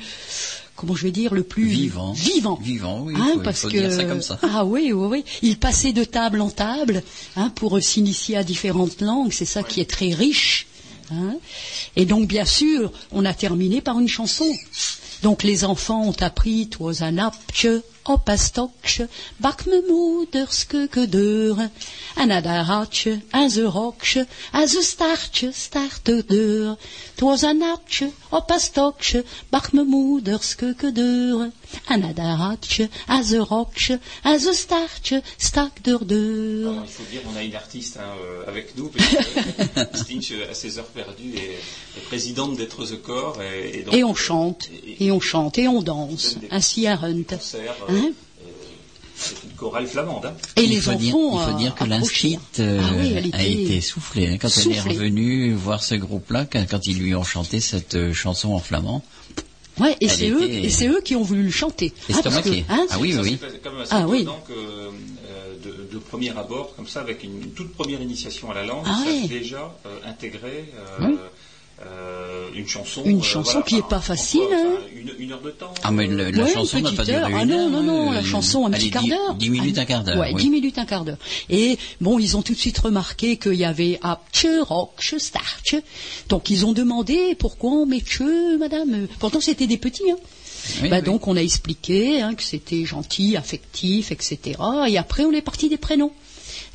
comment 0.76 0.94
je 0.94 1.04
vais 1.04 1.10
dire, 1.10 1.34
le 1.34 1.42
plus 1.42 1.66
vivant. 1.66 2.12
Vivant. 2.12 2.58
Vivant, 2.62 3.02
oui. 3.04 3.14
Hein, 3.16 3.40
parce 3.42 3.62
que, 3.62 3.68
dire 3.68 3.92
ça 3.92 4.04
comme 4.04 4.22
ça. 4.22 4.38
Ah 4.42 4.64
oui, 4.64 4.92
oui, 4.92 5.06
oui. 5.10 5.24
Il 5.42 5.58
passait 5.58 5.92
de 5.92 6.04
table 6.04 6.40
en 6.40 6.50
table 6.50 7.02
hein, 7.36 7.50
pour 7.54 7.82
s'initier 7.82 8.36
à 8.36 8.44
différentes 8.44 9.00
langues. 9.00 9.32
C'est 9.32 9.46
ça 9.46 9.62
qui 9.62 9.80
est 9.80 9.90
très 9.90 10.10
riche. 10.10 10.66
Hein. 11.10 11.36
Et 11.96 12.04
donc, 12.04 12.28
bien 12.28 12.44
sûr, 12.44 12.92
on 13.12 13.24
a 13.24 13.34
terminé 13.34 13.80
par 13.80 13.98
une 13.98 14.08
chanson. 14.08 14.52
Donc, 15.22 15.42
les 15.42 15.64
enfants 15.64 16.04
ont 16.04 16.16
appris 16.20 16.68
Twas 16.68 17.02
an 17.02 17.30
op 18.06 18.28
een 18.28 18.38
stokje, 18.38 19.08
bak 19.36 19.66
me 19.66 19.84
moederske 19.88 20.86
gedeur. 20.90 21.70
En 22.14 22.28
naar 22.28 22.44
haar 22.46 22.64
hartje, 22.64 23.20
en 23.30 23.50
ze 23.50 23.62
rokje, 23.62 24.26
en 24.52 24.68
ze 24.68 24.82
startje, 24.82 25.50
start 25.52 26.00
de 26.02 26.24
deur. 26.26 26.68
Het 27.10 27.20
was 27.20 27.42
een 27.42 27.58
natje 27.58 28.10
op 28.28 28.50
een 28.50 28.60
stokje, 28.60 29.24
bak 29.48 29.72
me 29.72 29.82
moederske 29.82 30.74
gedeur. 30.76 31.50
En 31.86 32.00
naar 32.00 32.14
haar 32.16 32.36
hartje, 32.36 32.88
en 33.06 33.24
ze 33.24 33.36
rokje, 33.36 34.00
en 34.22 34.40
ze 34.40 34.52
startje, 34.54 35.22
stak 35.36 35.84
de 35.84 35.98
deur. 36.06 36.74
il 36.82 36.88
faut 36.88 37.10
dire, 37.10 37.22
on 37.26 37.36
a 37.36 37.42
une 37.42 37.56
artiste 37.56 37.96
hein, 37.98 38.14
euh, 38.20 38.48
avec 38.48 38.74
nous, 38.76 38.88
parce 38.90 40.00
Stinch, 40.02 40.32
à 40.50 40.54
ses 40.54 40.78
heures 40.78 40.92
perdues, 40.94 41.34
est, 41.34 41.98
est 41.98 42.04
présidente 42.06 42.56
d'être 42.56 42.84
The 42.84 43.02
Corps. 43.02 43.42
Et, 43.42 43.78
et, 43.78 43.82
donc, 43.82 43.94
et 43.94 44.04
on 44.04 44.14
chante, 44.14 44.68
et, 44.86 45.06
et, 45.06 45.10
on 45.10 45.20
chante, 45.20 45.58
et 45.58 45.68
on 45.68 45.82
danse, 45.82 46.36
ainsi 46.50 46.86
à 46.86 46.98
Hunt. 47.02 47.24
Concert, 47.28 47.74
euh, 47.88 47.95
Hein 47.96 48.12
c'est 49.16 49.42
une 49.44 49.56
chorale 49.56 49.86
flamande. 49.86 50.26
Hein. 50.26 50.34
Et 50.56 50.64
il 50.64 50.80
faut 50.80 50.94
dire, 50.94 51.14
il 51.16 51.40
faut 51.40 51.58
dire 51.58 51.74
que 51.74 51.84
l'instit 51.84 52.38
euh, 52.58 52.80
ah 53.32 53.36
a 53.36 53.44
été 53.44 53.80
soufflée 53.80 54.28
hein, 54.28 54.36
quand 54.40 54.48
elle 54.48 54.72
est 54.72 54.80
revenue 54.80 55.52
voir 55.54 55.82
ce 55.82 55.94
groupe-là, 55.94 56.44
quand, 56.44 56.86
ils 56.86 56.98
lui 56.98 57.14
ont 57.14 57.24
chanté 57.24 57.60
cette 57.60 57.94
euh, 57.94 58.12
chanson 58.12 58.52
en 58.52 58.58
flamand. 58.58 59.02
Ouais, 59.78 59.94
et 60.00 60.08
c'est 60.08 60.30
eux, 60.30 60.48
et 60.48 60.70
c'est 60.70 60.88
eux 60.88 61.02
qui 61.04 61.16
ont 61.16 61.22
voulu 61.22 61.42
le 61.42 61.50
chanter. 61.50 61.92
Ah, 62.10 62.20
hein, 62.70 62.86
ah 62.88 62.98
oui, 62.98 63.14
oui. 63.22 63.38
Comme 63.62 63.84
ah 63.90 64.06
oui. 64.08 64.24
Donc, 64.24 64.48
euh, 64.48 64.90
de, 65.62 65.92
de, 65.92 65.98
premier 65.98 66.30
abord, 66.30 66.74
comme 66.76 66.86
ça, 66.86 67.00
avec 67.00 67.22
une, 67.22 67.50
toute 67.50 67.74
première 67.74 68.00
initiation 68.00 68.50
à 68.50 68.54
la 68.54 68.64
langue, 68.64 68.86
ah, 68.86 69.04
ça 69.04 69.28
déjà 69.28 69.76
intégré. 70.06 70.72
Euh, 71.84 72.48
une 72.54 72.66
chanson, 72.66 73.02
une 73.04 73.18
euh, 73.18 73.22
chanson 73.22 73.60
qui 73.60 73.74
n'est 73.74 73.82
pas 73.82 74.00
facile. 74.00 74.40
Hein. 74.50 74.78
une, 75.18 75.30
heure 75.30 75.42
de 75.42 75.50
temps. 75.50 75.74
Ah 75.82 75.90
mais 75.90 76.06
la 76.06 76.46
chanson 76.46 76.80
n'a 76.80 76.90
pas 76.90 77.04
duré 77.04 77.20
Ah 77.22 77.44
non 77.44 77.68
non 77.68 77.82
non, 77.82 78.12
la 78.12 78.24
chanson 78.24 78.64
un 78.64 78.70
petit 78.70 78.90
quart 78.90 79.06
d'heure. 79.06 79.34
Dix 79.34 79.50
minutes 79.50 79.76
un 79.76 79.84
quart 79.84 80.02
d'heure. 80.02 80.16
Ouais, 80.16 80.32
dix 80.32 80.48
minutes 80.48 80.78
un 80.78 80.86
quart 80.86 81.04
d'heure. 81.04 81.18
Et 81.50 81.76
bon, 82.00 82.18
ils 82.18 82.34
ont 82.34 82.40
tout 82.40 82.54
de 82.54 82.58
suite 82.58 82.78
remarqué 82.78 83.36
qu'il 83.36 83.54
y 83.54 83.66
avait 83.66 83.98
apche, 84.02 84.46
rockche, 84.62 85.16
starche. 85.18 85.76
Donc 86.30 86.48
ils 86.48 86.64
ont 86.64 86.72
demandé 86.72 87.34
pourquoi 87.38 87.72
on 87.72 87.84
met 87.84 88.00
che, 88.00 88.56
madame. 88.58 89.06
Pourtant 89.18 89.42
c'était 89.42 89.66
des 89.66 89.76
petits. 89.76 90.10
Hein. 90.10 90.88
bah, 90.88 91.02
Donc 91.02 91.28
on 91.28 91.36
a 91.36 91.42
expliqué 91.42 92.22
hein, 92.22 92.34
que 92.34 92.42
c'était 92.42 92.86
gentil, 92.86 93.36
affectif, 93.36 94.12
etc. 94.12 94.58
Et 94.88 94.96
après 94.96 95.26
on 95.26 95.32
est 95.32 95.42
parti 95.42 95.68
des 95.68 95.76
prénoms. 95.76 96.12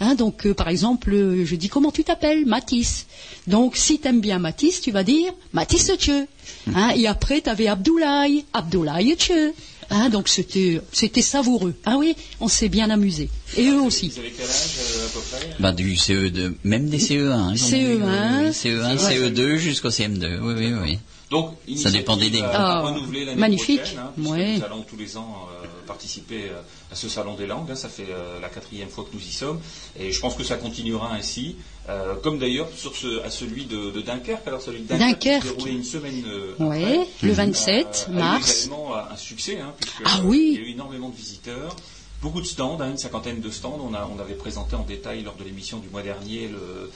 Hein, 0.02 0.16
donc, 0.16 0.48
euh, 0.48 0.54
par 0.56 0.68
exemple, 0.68 1.14
euh, 1.14 1.46
je 1.46 1.56
dis 1.56 1.70
comment 1.70 1.92
tu 1.92 2.04
t'appelles? 2.04 2.48
Matisse. 2.48 3.06
Donc, 3.46 3.78
si 3.78 4.00
tu 4.00 4.08
aimes 4.08 4.20
bien 4.20 4.40
Matisse, 4.40 4.82
tu 4.82 4.92
vas 4.92 5.04
dire 5.04 5.32
Matisse 5.54 5.92
Tcheu. 5.96 6.26
Hein, 6.74 6.92
et 6.96 7.06
après, 7.06 7.42
tu 7.42 7.50
avais 7.50 7.68
Abdoulaye, 7.68 8.44
Abdoulaye 8.52 9.16
Tcheu. 9.16 9.54
Hein, 9.92 10.10
donc 10.10 10.30
c'était 10.30 11.22
savoureux. 11.22 11.76
Ah 11.86 11.98
oui, 11.98 12.16
on 12.40 12.48
s'est 12.48 12.70
bien 12.70 12.90
amusé. 12.90 13.30
Et 13.58 13.68
eux 13.68 13.82
aussi. 13.82 14.08
Vous 14.08 14.20
avez 14.20 14.32
quel 14.32 14.46
âge 14.46 14.78
euh, 14.80 15.06
à 15.06 15.10
peu 15.10 15.20
près? 15.20 15.50
Bah, 15.60 15.72
Du 15.74 15.94
CE2, 15.94 16.54
même 16.64 16.90
des 16.90 16.98
CE1. 16.98 17.56
CE1. 17.58 18.52
CE1, 18.54 18.98
CE2 18.98 19.58
jusqu'au 19.58 19.90
CM2. 19.90 20.40
Oui, 20.42 20.54
oui, 20.58 20.74
oui. 20.82 20.98
Donc, 21.32 21.56
ça 21.78 21.90
dépendait 21.90 22.30
des 22.30 22.42
ah, 22.44 22.84
l'année 22.84 23.36
magnifique. 23.36 23.80
Prochaine, 23.80 24.00
hein, 24.00 24.12
Nous 24.18 24.64
allons 24.64 24.84
tous 24.84 24.98
les 24.98 25.18
ans 25.18 25.48
participer 25.88 26.52
à 26.92 26.96
ce 26.96 27.10
salon 27.10 27.36
des 27.36 27.48
langues. 27.48 27.72
Hein, 27.72 27.76
ça 27.76 27.90
fait 27.90 28.08
euh, 28.10 28.40
la 28.40 28.50
quatrième 28.50 28.90
fois 28.90 29.06
que 29.06 29.16
nous 29.16 29.22
y 29.22 29.32
sommes. 29.32 29.60
Et 30.00 30.12
je 30.12 30.20
pense 30.20 30.36
que 30.36 30.44
ça 30.44 30.58
continuera 30.58 31.14
ainsi. 31.14 31.56
Euh, 31.90 32.16
comme 32.16 32.38
d'ailleurs 32.38 32.70
sur 32.76 32.96
ce, 32.96 33.24
à 33.24 33.30
celui 33.30 33.66
de, 33.66 34.02
Dunkerque. 34.02 34.48
Alors 34.48 34.62
celui 34.62 34.82
de 34.82 34.88
Dunkerque, 34.88 35.46
Dunkerque. 35.46 35.66
une 35.66 35.84
semaine 35.84 36.24
euh, 36.28 36.54
ouais, 36.60 37.08
le 37.24 37.32
27 37.32 38.10
mars. 38.12 38.52
A 38.52 38.66
également 38.66 38.96
un 38.96 39.18
succès, 39.18 39.60
hein, 39.60 39.74
ah 40.06 40.20
oui. 40.24 40.52
il 40.54 40.62
y 40.62 40.64
a 40.64 40.68
eu 40.68 40.72
énormément 40.72 41.10
de 41.10 41.16
visiteurs. 41.16 41.76
Beaucoup 42.22 42.42
de 42.42 42.46
stands, 42.46 42.80
hein, 42.82 42.92
une 42.92 42.98
cinquantaine 42.98 43.40
de 43.40 43.50
stands. 43.50 43.80
On, 43.82 43.94
a, 43.94 44.08
on 44.16 44.20
avait 44.20 44.36
présenté 44.36 44.76
en 44.76 44.84
détail 44.84 45.24
lors 45.24 45.36
de 45.36 45.44
l'émission 45.44 45.80
du 45.80 45.90
mois 45.90 46.04
dernier 46.04 46.48
le, 46.48 46.92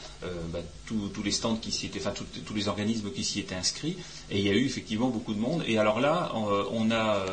bah, 0.54 0.60
tous 0.86 1.24
les 1.24 1.32
stands 1.32 1.56
qui 1.56 1.72
s'y 1.72 1.88
étaient, 1.88 2.00
enfin 2.00 2.14
tous 2.46 2.54
les 2.54 2.68
organismes 2.68 3.12
qui 3.12 3.24
s'y 3.24 3.40
étaient 3.40 3.56
inscrits. 3.56 3.98
Et 4.30 4.40
il 4.40 4.46
y 4.46 4.50
a 4.50 4.54
eu 4.54 4.66
effectivement 4.66 5.08
beaucoup 5.08 5.34
de 5.34 5.40
monde. 5.40 5.64
Et 5.68 5.78
alors 5.80 6.00
là, 6.00 6.32
on 6.36 6.92
a 6.92 7.26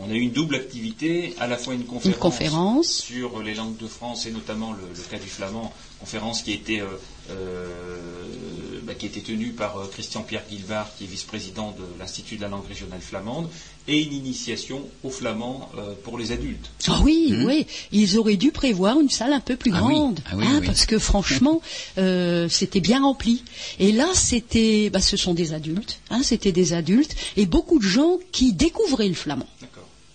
on 0.00 0.10
a 0.10 0.14
eu 0.14 0.20
une 0.20 0.30
double 0.30 0.54
activité, 0.54 1.34
à 1.38 1.46
la 1.46 1.56
fois 1.56 1.74
une 1.74 1.84
conférence, 1.84 2.88
sur 2.88 3.42
les 3.42 3.54
langues 3.54 3.76
de 3.76 3.88
France 3.88 4.26
et 4.26 4.30
notamment 4.30 4.72
le, 4.72 5.02
cas 5.10 5.18
du 5.18 5.28
flamand, 5.28 5.72
conférence 5.98 6.42
qui, 6.42 6.52
était, 6.52 6.80
euh, 6.80 6.86
euh, 7.30 8.80
bah, 8.84 8.94
qui 8.94 9.06
était 9.06 9.20
tenue 9.20 9.50
par 9.50 9.76
euh, 9.76 9.86
Christian-Pierre 9.90 10.44
Guilvard, 10.48 10.94
qui 10.96 11.04
est 11.04 11.06
vice-président 11.08 11.72
de 11.72 11.84
l'Institut 11.98 12.36
de 12.36 12.42
la 12.42 12.48
langue 12.48 12.66
régionale 12.66 13.00
flamande, 13.00 13.48
et 13.88 14.02
une 14.02 14.12
initiation 14.12 14.82
au 15.02 15.10
flamand 15.10 15.70
pour 16.04 16.18
les 16.18 16.30
adultes. 16.30 16.70
Ah 16.86 17.00
oui, 17.02 17.32
mmh. 17.32 17.44
oui, 17.44 17.66
ils 17.90 18.18
auraient 18.18 18.36
dû 18.36 18.52
prévoir 18.52 19.00
une 19.00 19.08
salle 19.08 19.32
un 19.32 19.40
peu 19.40 19.56
plus 19.56 19.72
ah 19.74 19.78
grande, 19.78 20.20
ah 20.26 20.34
hein, 20.38 20.60
parce 20.64 20.86
que 20.86 20.98
franchement, 20.98 21.60
c'était 21.96 22.80
bien 22.80 23.02
rempli. 23.02 23.42
Et 23.78 23.92
là, 23.92 24.08
c'était, 24.14 24.90
bah, 24.90 25.00
ce 25.00 25.16
sont 25.16 25.34
des 25.34 25.54
adultes, 25.54 26.00
hein, 26.10 26.22
c'était 26.22 26.52
des 26.52 26.74
adultes, 26.74 27.16
et 27.36 27.46
beaucoup 27.46 27.78
de 27.78 27.88
gens 27.88 28.18
qui 28.30 28.52
découvraient 28.52 29.08
le 29.08 29.14
flamand. 29.14 29.48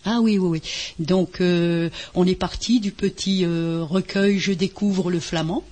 Ah 0.06 0.20
oui, 0.22 0.38
oui, 0.38 0.50
oui. 0.50 0.62
Donc, 1.00 1.40
euh, 1.40 1.90
on 2.14 2.28
est 2.28 2.36
parti 2.36 2.80
du 2.80 2.92
petit 2.92 3.46
euh, 3.46 3.84
recueil 3.84 4.38
Je 4.38 4.52
découvre 4.52 5.10
le 5.10 5.20
flamand. 5.20 5.64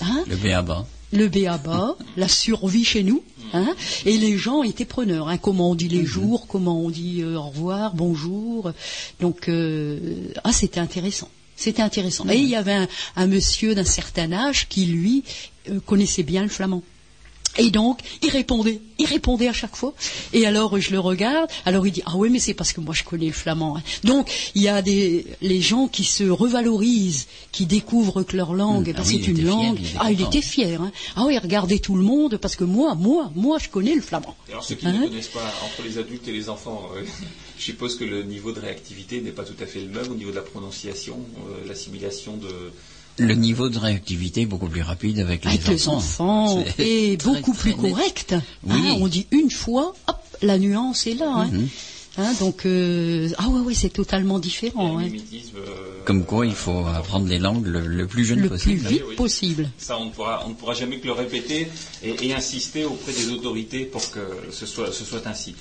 Hein 0.00 0.24
le 0.28 0.36
béaba. 0.36 0.86
Le 1.16 1.28
béaba, 1.28 1.96
la 2.16 2.28
survie 2.28 2.84
chez 2.84 3.02
nous. 3.02 3.22
Hein 3.52 3.74
et 4.04 4.18
les 4.18 4.36
gens 4.36 4.62
étaient 4.62 4.84
preneurs. 4.84 5.28
Hein, 5.28 5.38
comment 5.38 5.70
on 5.70 5.74
dit 5.74 5.88
les 5.88 6.00
mhm. 6.00 6.06
jours, 6.06 6.46
comment 6.46 6.80
on 6.80 6.90
dit 6.90 7.22
euh, 7.22 7.36
au 7.36 7.48
revoir, 7.48 7.94
bonjour. 7.94 8.72
Donc, 9.20 9.48
ah, 10.44 10.52
c'était 10.52 10.80
intéressant. 10.80 11.28
C'était 11.56 11.82
intéressant. 11.82 12.28
Et 12.28 12.36
il 12.36 12.48
y 12.48 12.56
avait 12.56 12.74
un, 12.74 12.88
un 13.16 13.26
monsieur 13.26 13.74
d'un 13.74 13.84
certain 13.84 14.30
âge 14.32 14.68
qui, 14.68 14.84
lui, 14.86 15.24
connaissait 15.86 16.22
bien 16.22 16.42
le 16.42 16.48
flamand. 16.48 16.82
Et 17.58 17.70
donc, 17.70 18.00
il 18.22 18.30
répondait, 18.30 18.80
il 18.98 19.06
répondait 19.06 19.48
à 19.48 19.52
chaque 19.52 19.76
fois. 19.76 19.94
Et 20.32 20.46
alors, 20.46 20.78
je 20.78 20.90
le 20.92 21.00
regarde. 21.00 21.48
Alors, 21.64 21.86
il 21.86 21.92
dit, 21.92 22.02
ah 22.06 22.12
oui, 22.16 22.30
mais 22.30 22.38
c'est 22.38 22.54
parce 22.54 22.72
que 22.72 22.80
moi, 22.80 22.94
je 22.94 23.04
connais 23.04 23.26
le 23.26 23.32
flamand. 23.32 23.76
Hein. 23.76 23.82
Donc, 24.04 24.30
il 24.54 24.62
y 24.62 24.68
a 24.68 24.82
des 24.82 25.26
les 25.42 25.60
gens 25.60 25.88
qui 25.88 26.04
se 26.04 26.24
revalorisent, 26.24 27.26
qui 27.52 27.66
découvrent 27.66 28.22
que 28.22 28.36
leur 28.36 28.54
langue, 28.54 28.88
mmh. 28.88 28.90
eh 28.90 28.92
ben, 28.92 29.02
ah 29.02 29.08
c'est 29.08 29.26
une 29.26 29.44
langue. 29.44 29.78
ah, 29.98 30.10
il 30.10 30.20
était 30.20 30.42
fier. 30.42 30.80
Hein. 30.80 30.92
Ah 31.14 31.24
oui, 31.26 31.38
regardez 31.38 31.78
tout 31.78 31.96
le 31.96 32.02
monde, 32.02 32.36
parce 32.36 32.56
que 32.56 32.64
moi, 32.64 32.94
moi, 32.94 33.30
moi, 33.34 33.58
je 33.58 33.68
connais 33.68 33.94
le 33.94 34.02
flamand. 34.02 34.36
alors, 34.48 34.64
ceux 34.64 34.74
qui 34.74 34.86
ne 34.86 34.92
hein 34.92 35.08
connaissent 35.08 35.28
pas 35.28 35.52
entre 35.64 35.82
les 35.86 35.98
adultes 35.98 36.28
et 36.28 36.32
les 36.32 36.48
enfants, 36.48 36.90
euh, 36.96 37.02
je 37.58 37.64
suppose 37.64 37.96
que 37.96 38.04
le 38.04 38.22
niveau 38.22 38.52
de 38.52 38.60
réactivité 38.60 39.20
n'est 39.20 39.32
pas 39.32 39.44
tout 39.44 39.60
à 39.60 39.66
fait 39.66 39.80
le 39.80 39.88
même 39.88 40.10
au 40.10 40.14
niveau 40.14 40.30
de 40.30 40.36
la 40.36 40.42
prononciation, 40.42 41.18
euh, 41.48 41.68
l'assimilation 41.68 42.36
de 42.36 42.72
le 43.18 43.34
niveau 43.34 43.68
de 43.68 43.78
réactivité 43.78 44.42
est 44.42 44.46
beaucoup 44.46 44.68
plus 44.68 44.82
rapide 44.82 45.20
avec 45.20 45.44
les 45.44 45.52
avec 45.52 45.68
enfants. 45.68 45.74
Les 45.74 45.88
enfants 45.88 46.64
et 46.78 47.16
beaucoup 47.16 47.54
plus 47.54 47.74
correct. 47.74 48.34
Oui. 48.64 48.74
Hein, 48.74 48.96
on 49.00 49.08
dit 49.08 49.26
une 49.30 49.50
fois, 49.50 49.94
hop, 50.08 50.16
la 50.42 50.58
nuance 50.58 51.06
est 51.06 51.14
là. 51.14 51.30
Hein. 51.30 51.48
Mhm. 51.52 51.68
Hein, 52.18 52.32
donc 52.40 52.64
euh, 52.64 53.28
ah 53.36 53.48
ouais 53.48 53.60
ouais 53.60 53.74
c'est 53.74 53.90
totalement 53.90 54.38
différent. 54.38 54.98
Hein. 54.98 55.08
Euh, 55.56 56.00
Comme 56.06 56.24
quoi 56.24 56.46
il 56.46 56.54
faut 56.54 56.86
apprendre 56.86 57.28
les 57.28 57.38
langues 57.38 57.66
le, 57.66 58.06
plus 58.06 58.24
jeune 58.24 58.48
possible. 58.48 58.82
Le 58.84 58.88
plus 58.88 58.94
vite 58.94 59.16
possible. 59.16 59.70
Ça 59.76 59.98
on 59.98 60.06
ne 60.06 60.10
pourra 60.10 60.42
on 60.46 60.50
ne 60.50 60.54
pourra 60.54 60.72
jamais 60.72 60.98
que 60.98 61.06
le 61.06 61.12
répéter 61.12 61.68
et, 62.02 62.26
et, 62.26 62.32
insister 62.32 62.86
auprès 62.86 63.12
des 63.12 63.28
autorités 63.28 63.84
pour 63.84 64.10
que 64.10 64.20
ce 64.50 64.64
soit 64.64 64.92
ce 64.92 65.04
soit 65.04 65.26
ainsi. 65.26 65.54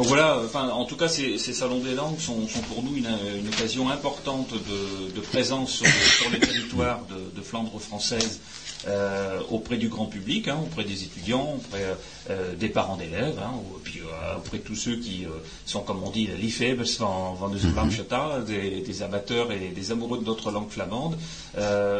Donc 0.00 0.08
voilà, 0.08 0.38
enfin, 0.42 0.70
en 0.70 0.86
tout 0.86 0.96
cas, 0.96 1.08
ces, 1.08 1.36
salons 1.36 1.80
des 1.80 1.94
langues 1.94 2.18
sont, 2.18 2.46
pour 2.70 2.82
nous 2.82 2.96
une, 2.96 3.06
occasion 3.48 3.90
importante 3.90 4.48
de, 4.54 5.20
présence 5.20 5.72
sur, 5.72 6.30
le, 6.30 6.38
territoire 6.38 7.00
de 7.06 7.42
Flandre 7.42 7.78
française 7.78 8.40
euh, 8.86 9.40
auprès 9.50 9.76
du 9.76 9.88
grand 9.88 10.06
public, 10.06 10.48
hein, 10.48 10.58
auprès 10.62 10.84
des 10.84 11.04
étudiants, 11.04 11.56
auprès 11.56 11.84
euh, 12.30 12.54
des 12.54 12.68
parents 12.68 12.96
d'élèves, 12.96 13.38
hein, 13.38 13.52
puis 13.84 14.00
euh, 14.00 14.36
auprès 14.38 14.58
de 14.58 14.62
tous 14.62 14.74
ceux 14.74 14.96
qui 14.96 15.26
sont, 15.66 15.80
comme 15.80 16.02
on 16.02 16.10
dit, 16.10 16.26
liefhebbers 16.26 16.86
van, 16.98 17.50
de 17.50 18.80
des, 18.80 19.02
amateurs 19.02 19.52
et 19.52 19.68
des 19.68 19.92
amoureux 19.92 20.18
de 20.18 20.24
notre 20.24 20.50
langue 20.50 20.70
flamande, 20.70 21.16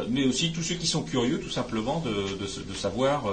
mais 0.08 0.24
aussi 0.24 0.52
tous 0.52 0.62
ceux 0.62 0.76
qui 0.76 0.86
sont 0.86 1.02
curieux, 1.02 1.38
tout 1.40 1.50
simplement, 1.50 2.00
de, 2.00 2.36
de, 2.38 2.74
savoir 2.74 3.24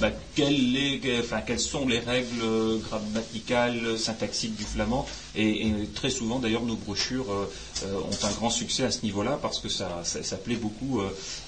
bah, 0.00 0.10
quelles 0.34 1.60
sont 1.60 1.86
les 1.86 2.00
règles 2.00 2.80
grammaticales, 2.88 3.98
syntaxiques 3.98 4.56
du 4.56 4.64
flamand, 4.64 5.06
et, 5.36 5.72
très 5.94 6.10
souvent, 6.10 6.38
d'ailleurs, 6.38 6.62
nos 6.62 6.76
brochures 6.76 7.26
ont 7.84 8.26
un 8.26 8.32
grand 8.32 8.50
succès 8.50 8.84
à 8.84 8.90
ce 8.90 9.02
niveau-là 9.02 9.38
parce 9.40 9.60
que 9.60 9.68
ça, 9.68 10.02
plaît 10.44 10.56
beaucoup 10.56 11.00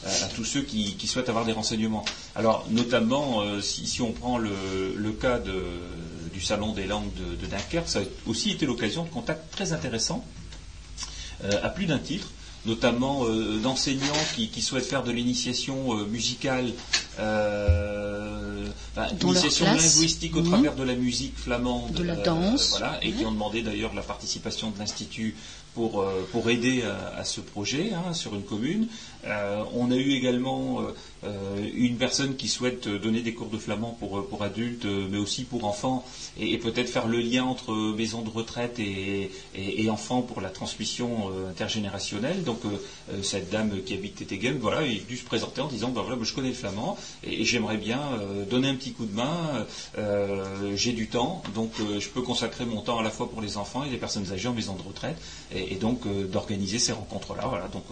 à 0.04 0.26
tous 0.34 0.44
ceux 0.44 0.62
qui, 0.62 1.06
souhaitent 1.06 1.28
avoir 1.28 1.44
des 1.44 1.52
renseignements. 1.52 2.04
Alors, 2.34 2.66
notamment, 2.70 3.40
euh, 3.40 3.60
si, 3.60 4.00
on 4.02 4.12
prend 4.12 4.38
le, 4.38 5.12
cas 5.20 5.38
du 5.38 6.40
Salon 6.40 6.72
des 6.72 6.86
langues 6.86 7.12
de, 7.14 7.46
Dunkerque, 7.46 7.88
ça 7.88 8.00
a 8.00 8.02
aussi 8.26 8.50
été 8.50 8.66
l'occasion 8.66 9.04
de 9.04 9.08
contacts 9.08 9.50
très 9.50 9.72
intéressants, 9.72 10.24
euh, 11.44 11.50
à 11.62 11.68
plus 11.68 11.86
d'un 11.86 11.98
titre 11.98 12.28
notamment 12.68 13.24
euh, 13.24 13.58
d'enseignants 13.58 14.04
qui, 14.36 14.62
souhaitent 14.62 14.84
faire 14.84 15.02
de 15.02 15.10
l'initiation 15.10 15.94
musicale, 16.06 16.72
l'initiation 19.22 19.66
linguistique 19.66 20.36
au 20.36 20.42
travers 20.42 20.74
de 20.74 20.82
la 20.84 20.94
musique 20.94 21.36
flamande, 21.36 21.92
de 21.92 22.02
la 22.04 22.16
danse, 22.16 22.80
et 23.02 23.12
qui 23.12 23.24
ont 23.24 23.32
demandé 23.32 23.62
d'ailleurs 23.62 23.94
la 23.94 24.02
participation 24.02 24.70
de 24.70 24.78
l'Institut 24.78 25.34
pour, 25.74 26.04
pour 26.32 26.50
aider 26.50 26.82
à, 27.16 27.24
ce 27.24 27.40
projet 27.40 27.92
hein, 27.94 28.12
sur 28.12 28.34
une 28.34 28.42
commune. 28.44 28.88
Euh, 29.26 29.64
on 29.74 29.90
a 29.90 29.96
eu 29.96 30.12
également 30.12 30.80
euh, 30.80 30.94
euh, 31.24 31.68
une 31.74 31.96
personne 31.96 32.36
qui 32.36 32.48
souhaite 32.48 32.88
donner 32.88 33.20
des 33.20 33.34
cours 33.34 33.48
de 33.48 33.58
flamand 33.58 33.96
pour, 33.98 34.26
pour 34.28 34.42
adultes, 34.42 34.86
mais 35.10 35.18
aussi 35.18 35.44
pour 35.44 35.64
enfants, 35.64 36.04
et, 36.38 36.56
peut-être 36.58 36.88
faire 36.88 37.08
le 37.08 37.18
lien 37.18 37.44
entre 37.44 37.72
maison 37.96 38.22
de 38.22 38.30
retraite 38.30 38.78
et, 38.78 39.30
et, 39.54 39.90
enfants 39.90 40.22
pour 40.22 40.40
la 40.40 40.50
transmission 40.50 41.30
intergénérationnelle. 41.48 42.42
Donc 42.44 42.60
cette 43.22 43.50
dame 43.50 43.82
qui 43.84 43.94
habite 43.94 44.16
Tétégem, 44.16 44.58
voilà, 44.58 44.82
est 44.82 44.98
venue 44.98 45.16
se 45.16 45.24
présenter 45.24 45.60
en 45.60 45.68
disant, 45.68 45.88
bah, 45.90 46.02
voilà, 46.04 46.22
je 46.22 46.34
connais 46.34 46.48
le 46.48 46.54
flamand 46.54 46.96
et, 47.24 47.44
j'aimerais 47.44 47.76
bien 47.76 48.00
donner 48.50 48.68
un 48.68 48.74
petit 48.74 48.92
coup 48.92 49.06
de 49.06 49.14
main. 49.14 49.66
J'ai 50.74 50.92
du 50.92 51.08
temps, 51.08 51.42
donc 51.54 51.72
je 51.78 52.08
peux 52.08 52.22
consacrer 52.22 52.64
mon 52.64 52.80
temps 52.82 52.98
à 52.98 53.02
la 53.02 53.10
fois 53.10 53.30
pour 53.30 53.40
les 53.40 53.56
enfants 53.56 53.84
et 53.84 53.90
les 53.90 53.96
personnes 53.96 54.30
âgées 54.32 54.48
en 54.48 54.54
maison 54.54 54.74
de 54.74 54.82
retraite, 54.82 55.16
et, 55.54 55.76
donc 55.76 56.06
d'organiser 56.30 56.78
ces 56.78 56.92
rencontres-là. 56.92 57.46
Voilà, 57.48 57.68
donc 57.68 57.84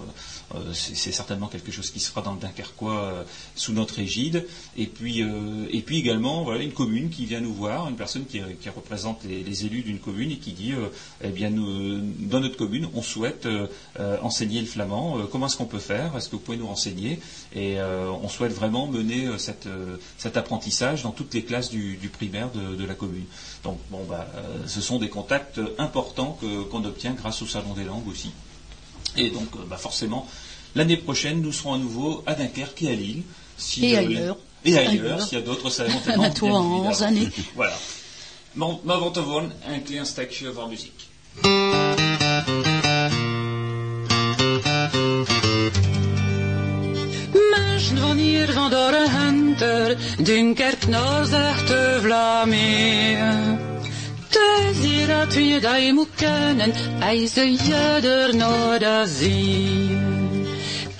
c'est 0.72 1.15
certainement 1.16 1.48
quelque 1.48 1.72
chose 1.72 1.90
qui 1.90 2.00
sera 2.00 2.22
dans 2.22 2.34
le 2.34 2.40
Dunkerquois 2.40 3.02
euh, 3.02 3.22
sous 3.54 3.72
notre 3.72 3.98
égide. 3.98 4.46
Et 4.76 4.86
puis, 4.86 5.22
euh, 5.22 5.66
et 5.70 5.80
puis 5.80 5.98
également, 5.98 6.54
une 6.54 6.72
commune 6.72 7.10
qui 7.10 7.24
vient 7.24 7.40
nous 7.40 7.54
voir, 7.54 7.88
une 7.88 7.96
personne 7.96 8.26
qui, 8.26 8.40
représente 8.68 9.24
les, 9.24 9.64
élus 9.64 9.82
d'une 9.82 9.98
commune 9.98 10.30
et 10.30 10.36
qui 10.36 10.52
dit, 10.52 10.72
euh, 10.72 10.88
eh 11.22 11.30
bien, 11.30 11.50
dans 11.50 12.40
notre 12.40 12.56
commune, 12.56 12.88
on 12.94 13.02
souhaite 13.02 13.48
enseigner 14.22 14.60
le 14.60 14.66
flamand. 14.66 15.26
comment 15.32 15.46
est-ce 15.46 15.56
qu'on 15.56 15.64
peut 15.64 15.78
faire? 15.78 16.16
Est-ce 16.16 16.28
que 16.28 16.36
vous 16.36 16.42
pouvez 16.42 16.58
nous 16.58 16.66
renseigner? 16.66 17.20
Et 17.54 17.80
on 17.80 18.28
souhaite 18.28 18.52
vraiment 18.52 18.86
mener 18.86 19.28
cet 19.38 20.36
apprentissage 20.36 21.02
dans 21.02 21.12
toutes 21.12 21.32
les 21.34 21.42
classes 21.42 21.70
du, 21.70 22.10
primaire 22.12 22.50
de, 22.50 22.84
la 22.84 22.94
commune. 22.94 23.24
Donc, 23.64 23.78
bon, 23.90 24.04
bah, 24.08 24.26
ce 24.66 24.80
sont 24.80 24.98
des 24.98 25.08
contacts 25.08 25.60
importants 25.78 26.38
qu'on 26.70 26.84
obtient 26.84 27.14
grâce 27.14 27.40
au 27.42 27.46
Salon 27.46 27.72
des 27.74 27.84
langues 27.84 28.08
aussi. 28.08 28.32
Et 29.16 29.30
donc, 29.30 29.48
bah, 29.68 29.76
forcément, 29.76 30.28
L'année 30.76 30.98
prochaine, 30.98 31.40
nous 31.40 31.52
serons 31.52 31.72
à 31.72 31.78
nouveau 31.78 32.22
à 32.26 32.34
Dunkerque 32.34 32.82
et 32.82 32.90
à 32.90 32.94
Lille. 32.94 33.22
et, 33.80 33.96
ailleurs. 33.96 34.36
et 34.62 34.76
ailleurs. 34.76 35.22
s'il 35.22 35.38
y 35.38 35.40
a 35.40 35.44
d'autres 35.44 35.70
salons. 35.70 36.02
À 36.22 36.28
toi 36.28 36.52
en 36.52 36.86
11 36.86 37.02
années. 37.02 37.28
voilà. 37.56 37.78
Maar 38.54 39.00
wat 39.00 39.16
gewoon 39.16 39.52
een 39.68 39.82
klein 39.82 40.06
stukje 40.06 40.52
van 40.52 40.68
muziek. 40.68 41.00
Menschen 47.50 47.98
van 47.98 48.16
hier 48.16 48.52
van 48.52 48.70
door 48.70 48.92
een 48.92 49.10
hunter, 49.10 49.96
zegt 51.26 51.68
de 51.68 51.98
Vlamingen. 52.02 53.58
Te 54.28 54.72
zeer 54.82 55.06
dat 55.06 55.34
we 55.34 55.58
dat 55.60 55.92
moet 55.92 56.14
kunnen, 56.16 56.72
eisen 57.00 57.52
je 57.52 58.00
er 58.02 58.36
naar 58.36 59.06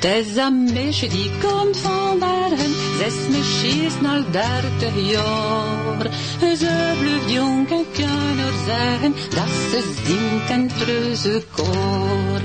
Des 0.06 0.38
amici 0.38 1.08
die 1.08 1.30
komt 1.42 1.76
van 1.76 2.18
bergen, 2.18 2.74
zes 2.98 3.14
meisjes 3.28 4.00
naar 4.00 4.22
dertig 4.30 4.94
jaar. 4.94 6.10
Ze 6.58 6.94
blijft 7.00 7.30
en 7.36 7.66
kan 7.66 8.38
er 8.46 8.56
zeggen 8.66 9.14
dat 9.30 9.52
ze 9.70 9.94
zingt 10.04 10.50
een 10.50 10.70
treuze 10.78 11.42
koor. 11.54 12.40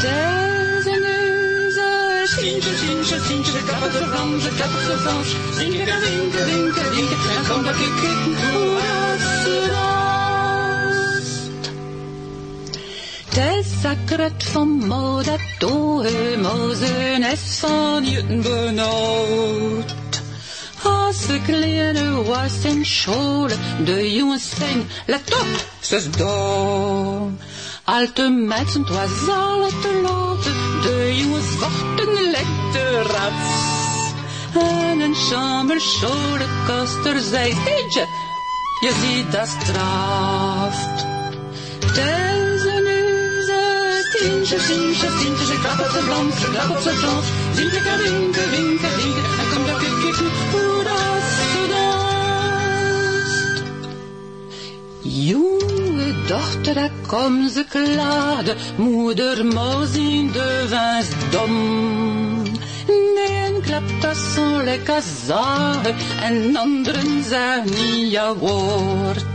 Des 0.00 0.86
en 0.94 1.00
neuze, 1.00 1.90
Sintje, 2.24 2.76
Sintje, 2.76 3.20
Sintje, 3.26 3.62
kappen 3.66 3.92
ze 3.92 4.06
Frans, 4.10 4.44
kappen 4.44 4.84
ze 4.84 4.96
Frans. 4.98 5.28
Zinken, 5.56 6.00
zinken, 6.04 6.48
zinken, 6.48 6.94
zinken, 6.94 7.18
en 7.56 7.64
dat 7.64 7.76
ze 13.32 13.40
Tessakret 13.40 14.44
van 14.44 14.68
moda 14.68 15.36
toe 15.58 16.36
mozen 16.42 17.22
es 17.22 17.58
van 17.58 18.04
juten 18.04 18.42
benauwd. 18.42 19.94
Als 20.82 21.26
de 21.26 21.40
kleine 21.46 22.22
was 22.22 22.64
in 22.64 22.84
school, 22.84 23.48
de 23.84 24.14
jongens 24.14 24.50
zijn, 24.56 24.88
let 25.06 25.34
op, 25.34 25.64
ze 25.80 25.96
is 25.96 26.10
dom. 26.10 27.38
Alte 27.84 28.28
mensen, 28.30 28.80
het 28.80 28.90
was 28.90 29.34
al 29.36 29.68
te 29.80 30.00
laat, 30.02 30.44
de 30.82 31.16
jongens 31.16 31.58
wachten 31.58 32.30
lekker 32.30 33.12
rats. 33.12 33.70
En 34.54 35.00
een 35.00 35.14
chamberschool 35.14 36.38
koster 36.66 37.20
zei, 37.20 37.50
steentje, 37.50 38.06
je 38.80 38.92
ziet 39.02 39.32
dat 39.32 39.48
straft. 39.48 41.10
Sintje, 44.42 44.60
Sintje, 44.60 45.08
Sintje, 45.18 45.44
ze 45.44 45.58
klap 45.60 45.80
op 45.80 45.90
zijn 45.92 46.04
glans, 46.04 46.40
ze 46.40 46.50
klap 46.50 46.70
op 46.70 46.78
zijn 46.82 46.96
glans. 46.96 47.26
Sintje 47.54 47.82
kan 47.82 47.98
winken, 47.98 48.50
winken, 48.50 48.96
winken, 48.96 49.24
en 49.40 49.48
komt 49.54 49.66
dat 49.66 49.82
ik 49.82 49.94
kikken, 50.00 50.30
hoe 50.52 50.82
dat 50.84 51.22
ze 51.36 51.66
danst. 51.72 53.62
Jonge 55.00 56.14
dochter, 56.26 56.74
daar 56.74 56.90
kom 57.06 57.48
ze 57.48 57.64
klade, 57.68 58.56
moeder 58.76 59.46
moos 59.46 59.94
in 59.94 60.32
de 60.32 60.64
vins 60.68 61.08
dom. 61.30 62.42
Nee, 63.14 63.54
een 63.54 63.60
klap 63.62 63.82
dat 64.00 64.16
zo'n 64.34 64.64
lekker 64.64 65.02
zagen, 65.26 65.94
en 66.22 66.56
anderen 66.56 67.24
zijn 67.24 67.64
niet 67.64 68.10
jouw 68.10 68.34
woord. 68.34 69.31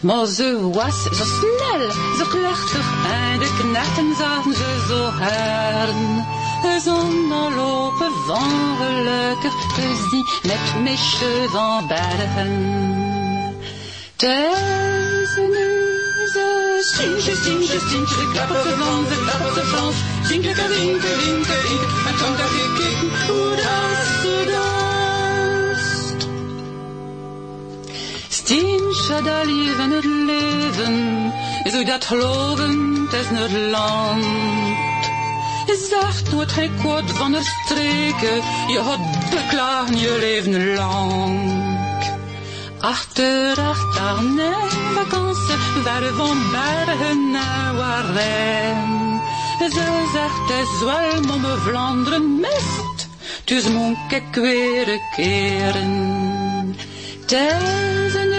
Maar 0.00 0.26
ze 0.26 0.70
was 0.72 1.02
zo 1.02 1.24
snel, 1.24 1.90
zo 2.18 2.24
klachtig 2.30 2.86
en 3.12 3.38
de 3.38 3.56
knechten 3.58 4.16
zagen 4.18 4.54
ze 4.54 4.84
zo 4.88 5.10
hern. 5.12 6.24
Zonder 6.84 7.54
lopen 7.56 8.12
van 8.26 8.76
gelukkig 8.76 9.52
fantasie 9.52 10.24
met 10.42 10.82
mes 10.82 11.18
cheveux 11.18 11.52
en 11.52 11.86
bergen. 11.88 12.94
Sintje, 16.80 17.34
Sintje, 17.34 17.78
de 17.78 18.46
de 18.48 18.74
de 19.54 19.64
Frans. 19.64 19.96
Zinke, 20.28 20.54
hoe 23.28 23.56
dat 23.56 24.85
Daar 28.46 29.46
leven 29.46 29.90
het 29.90 30.04
leven, 30.04 31.32
zo 31.70 31.84
dat 31.84 32.04
geloven, 32.04 33.08
is 33.10 33.26
het 33.28 33.70
land. 33.70 34.24
Je 35.66 35.86
zegt 35.90 36.32
nooit 36.32 36.52
geen 36.52 36.76
kwaad 36.78 37.10
van 37.10 37.32
de 37.32 37.42
streken, 37.42 38.42
je 38.68 38.78
had 38.78 38.98
beklagen 39.30 39.98
je 39.98 40.16
leven 40.20 40.74
lang. 40.74 41.64
Achter, 42.80 43.60
achter, 43.60 44.22
nee, 44.22 44.70
vakantie, 44.94 45.56
ver 45.82 46.14
van 46.14 46.38
bergen 46.50 47.30
naar 47.30 47.74
Warren. 47.74 49.20
Ze 49.58 50.08
zegt, 50.12 50.58
het 50.58 50.84
wel, 50.84 51.22
maar 51.22 51.40
me 51.40 51.56
Vlaanderen 51.58 52.40
mist, 52.40 53.08
dus 53.44 53.68
moet 53.68 54.12
ik 54.12 54.34
weer 54.34 55.00
keren. 55.16 56.14
Nu, 57.30 58.35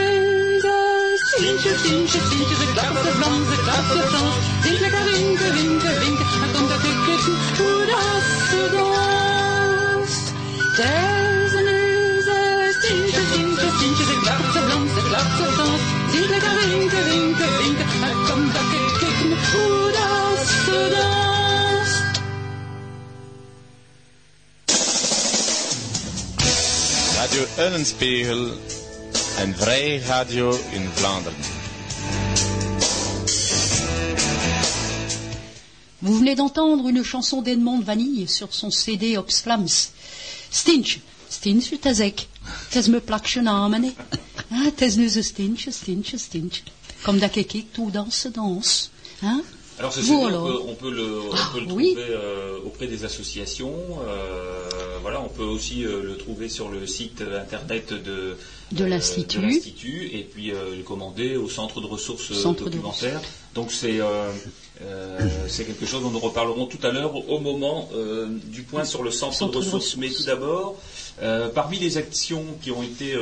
Sintje, 1.38 1.71
Sintje, 1.84 2.19
Sintje, 2.30 2.56
ze 2.56 2.67
klapt 2.73 3.04
de 3.04 3.12
Frans, 3.19 3.47
ze 3.50 3.58
klapt 3.65 3.93
de 3.93 4.04
Frans. 4.12 4.36
Sint 4.63 4.80
lekker 4.80 5.04
winken, 5.12 5.54
winken, 5.54 6.00
winken, 6.00 6.26
en 6.43 6.52
komt 6.54 6.69
dat 6.69 6.84
ik 6.91 7.00
het 7.10 7.23
hoe 7.58 7.82
dat 7.91 8.23
ze 8.50 8.62
danst. 8.76 10.26
Deze 10.80 11.60
nu, 11.67 11.82
Sintje, 12.82 13.21
Sintje, 13.32 13.67
Sintje, 13.80 14.04
ze 14.10 14.15
klapt 14.23 14.54
de 14.54 14.62
Frans, 14.67 14.91
ze 14.95 15.02
klapt 15.10 15.38
de 15.38 15.47
Frans. 15.56 15.82
Sint 16.12 16.30
lekker 16.30 16.56
winken, 16.69 17.04
winken, 17.12 17.52
winken, 17.62 17.88
en 18.10 18.17
komt 18.28 18.54
dat 18.54 18.69
ik 18.80 18.95
het 19.02 19.17
hoe 19.52 19.91
dat 19.97 20.39
ze 20.65 20.78
danst. 20.95 22.06
Radio 27.17 27.43
Eulenspiegel, 27.58 28.43
een 29.38 29.56
vrije 29.56 30.00
radio 30.00 30.52
in 30.71 30.89
Vlaanderen. 30.93 31.38
Vous 36.00 36.17
venez 36.17 36.36
d'entendre 36.36 36.88
une 36.88 37.04
chanson 37.04 37.41
d'Edmond 37.41 37.82
Vanille 37.84 38.28
sur 38.28 38.54
son 38.54 38.71
CD 38.71 39.17
Flams. 39.43 39.91
Stinch, 40.50 41.00
Stinch, 41.30 41.80
tezek. 41.82 42.28
Tez 42.71 42.88
me 42.88 43.00
plakje 43.00 43.41
namene. 43.41 43.93
Ah, 44.52 44.71
tez 44.76 44.95
nu 44.95 45.10
ze 45.10 45.21
Stinch, 45.21 45.67
Stinch, 45.69 46.15
Stinch. 46.17 46.63
Comme 47.04 47.19
da 47.19 47.30
kekik, 47.30 47.73
tout 47.73 47.91
danse, 47.91 48.32
danse. 48.32 48.89
Hein? 49.21 49.43
Alors 49.79 49.93
ce. 49.93 50.01
CD, 50.01 50.13
on 50.15 50.29
peut, 50.45 50.59
on 50.69 50.73
peut 50.75 50.91
le, 50.91 51.19
on 51.21 51.33
Ah, 51.33 51.49
peut 51.53 51.59
le 51.59 51.71
oui. 51.71 51.93
trouver 51.93 52.09
euh, 52.09 52.57
auprès 52.65 52.87
des 52.87 53.05
associations. 53.05 53.73
euh, 54.07 54.69
voilà, 55.01 55.21
on 55.21 55.29
peut 55.29 55.43
aussi 55.43 55.85
euh, 55.85 56.01
le 56.03 56.17
trouver 56.17 56.49
sur 56.49 56.69
le 56.69 56.85
site 56.87 57.21
internet 57.21 57.93
de, 57.93 58.35
De 58.71 58.83
l'Institut. 58.85 60.09
et 60.13 60.23
puis 60.23 60.47
le 60.51 60.83
commander 60.83 61.37
au 61.37 61.47
centre 61.49 61.79
de 61.81 61.85
ressources 61.85 62.33
Centre 62.33 62.65
de 62.65 62.69
documentaires. 62.71 63.21
Donc 63.55 63.71
c'est 63.71 63.99
quelque 65.65 65.85
chose 65.85 66.01
dont 66.03 66.09
nous 66.11 66.19
reparlerons 66.19 66.65
tout 66.65 66.79
à 66.85 66.91
l'heure 66.91 67.15
au 67.29 67.39
moment 67.39 67.89
du 68.45 68.63
point 68.63 68.83
sur 68.85 69.03
le 69.03 69.11
centre, 69.11 69.33
Centre 69.35 69.59
de 69.59 69.59
de 69.59 69.65
ressources. 69.65 69.95
Mais 69.97 70.09
tout 70.09 70.23
d'abord, 70.23 70.75
parmi 71.53 71.79
les 71.79 71.97
actions 71.97 72.43
qui 72.61 72.71
ont 72.71 72.83
été 72.83 73.15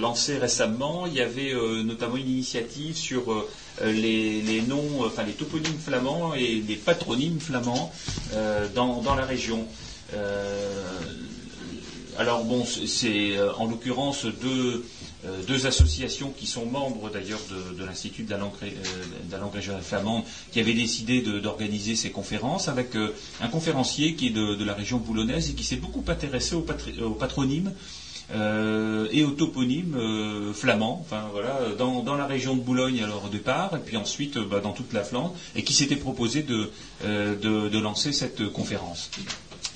lancées 0.00 0.38
récemment, 0.38 1.06
il 1.06 1.14
y 1.14 1.20
avait 1.20 1.52
notamment 1.84 2.16
une 2.16 2.28
initiative 2.28 2.96
sur 2.96 3.46
les, 3.84 4.40
les 4.42 4.62
noms, 4.62 5.02
euh, 5.02 5.06
enfin 5.06 5.22
les 5.24 5.32
toponymes 5.32 5.78
flamands 5.84 6.34
et 6.34 6.62
les 6.66 6.76
patronymes 6.76 7.40
flamands 7.40 7.92
euh, 8.34 8.66
dans, 8.74 9.00
dans 9.02 9.14
la 9.14 9.24
région. 9.24 9.66
Euh, 10.14 11.00
alors 12.18 12.44
bon, 12.44 12.64
c'est- 12.64 13.36
euh, 13.36 13.52
en 13.58 13.66
l'occurrence 13.66 14.24
deux, 14.24 14.84
euh, 15.24 15.40
deux 15.46 15.66
associations 15.66 16.32
qui 16.36 16.46
sont 16.46 16.66
membres 16.66 17.10
d'ailleurs 17.10 17.38
de, 17.76 17.84
l'Institut 17.84 18.22
de 18.24 18.30
la 18.30 18.38
langue, 18.38 18.52
euh, 18.62 18.66
de 19.24 19.32
la 19.32 19.38
langue 19.38 19.54
régionale 19.54 19.82
flamande 19.82 20.24
qui 20.50 20.58
avaient 20.58 20.74
décidé 20.74 21.20
d'organiser 21.20 21.94
ces 21.94 22.10
conférences 22.10 22.66
avec 22.68 22.96
euh, 22.96 23.12
un 23.40 23.48
conférencier 23.48 24.14
qui 24.14 24.28
est 24.28 24.30
de, 24.30 24.64
la 24.64 24.74
région 24.74 24.98
boulonnaise 24.98 25.50
et 25.50 25.54
qui 25.54 25.62
s'est 25.64 25.76
beaucoup 25.76 26.02
intéressé 26.08 26.54
au, 26.56 26.60
patri- 26.62 27.00
au 27.00 27.12
patronyme 27.14 27.72
euh, 28.34 29.08
et 29.10 29.24
au 29.24 29.30
toponyme 29.30 29.94
euh, 29.96 30.52
flamand, 30.52 30.98
enfin 31.00 31.24
voilà, 31.32 31.58
dans, 31.78 32.02
dans 32.02 32.14
la 32.16 32.26
région 32.26 32.54
de 32.56 32.60
Boulogne 32.60 33.02
alors 33.02 33.24
au 33.24 33.28
départ, 33.28 33.74
et 33.76 33.80
puis 33.80 33.96
ensuite 33.96 34.36
euh, 34.36 34.44
bah, 34.44 34.60
dans 34.60 34.72
toute 34.72 34.92
la 34.92 35.02
Flandre, 35.04 35.34
et 35.56 35.62
qui 35.64 35.72
s'était 35.72 35.96
proposé 35.96 36.42
de, 36.42 36.70
euh, 37.04 37.34
de, 37.36 37.68
de 37.68 37.78
lancer 37.78 38.12
cette 38.12 38.48
conférence. 38.52 39.10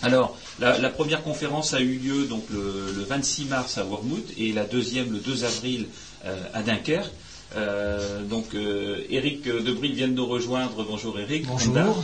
Alors, 0.02 0.36
la, 0.60 0.78
la 0.78 0.90
première 0.90 1.22
conférence 1.22 1.74
a 1.74 1.80
eu 1.80 1.94
lieu 1.96 2.24
donc 2.24 2.44
le, 2.50 2.92
le 2.94 3.02
26 3.04 3.44
mars 3.46 3.78
à 3.78 3.84
Wormhout 3.84 4.24
et 4.36 4.52
la 4.52 4.64
deuxième 4.64 5.12
le 5.12 5.18
2 5.18 5.44
avril 5.44 5.86
euh, 6.24 6.36
à 6.52 6.62
Dunkerque. 6.62 7.10
Euh, 7.54 8.22
donc, 8.24 8.54
euh, 8.54 9.02
Eric 9.10 9.44
Debril 9.44 9.92
vient 9.94 10.08
de 10.08 10.14
nous 10.14 10.26
rejoindre. 10.26 10.84
Bonjour 10.88 11.18
Eric. 11.20 11.46
Bonjour. 11.46 11.74
Ronda. 11.74 11.94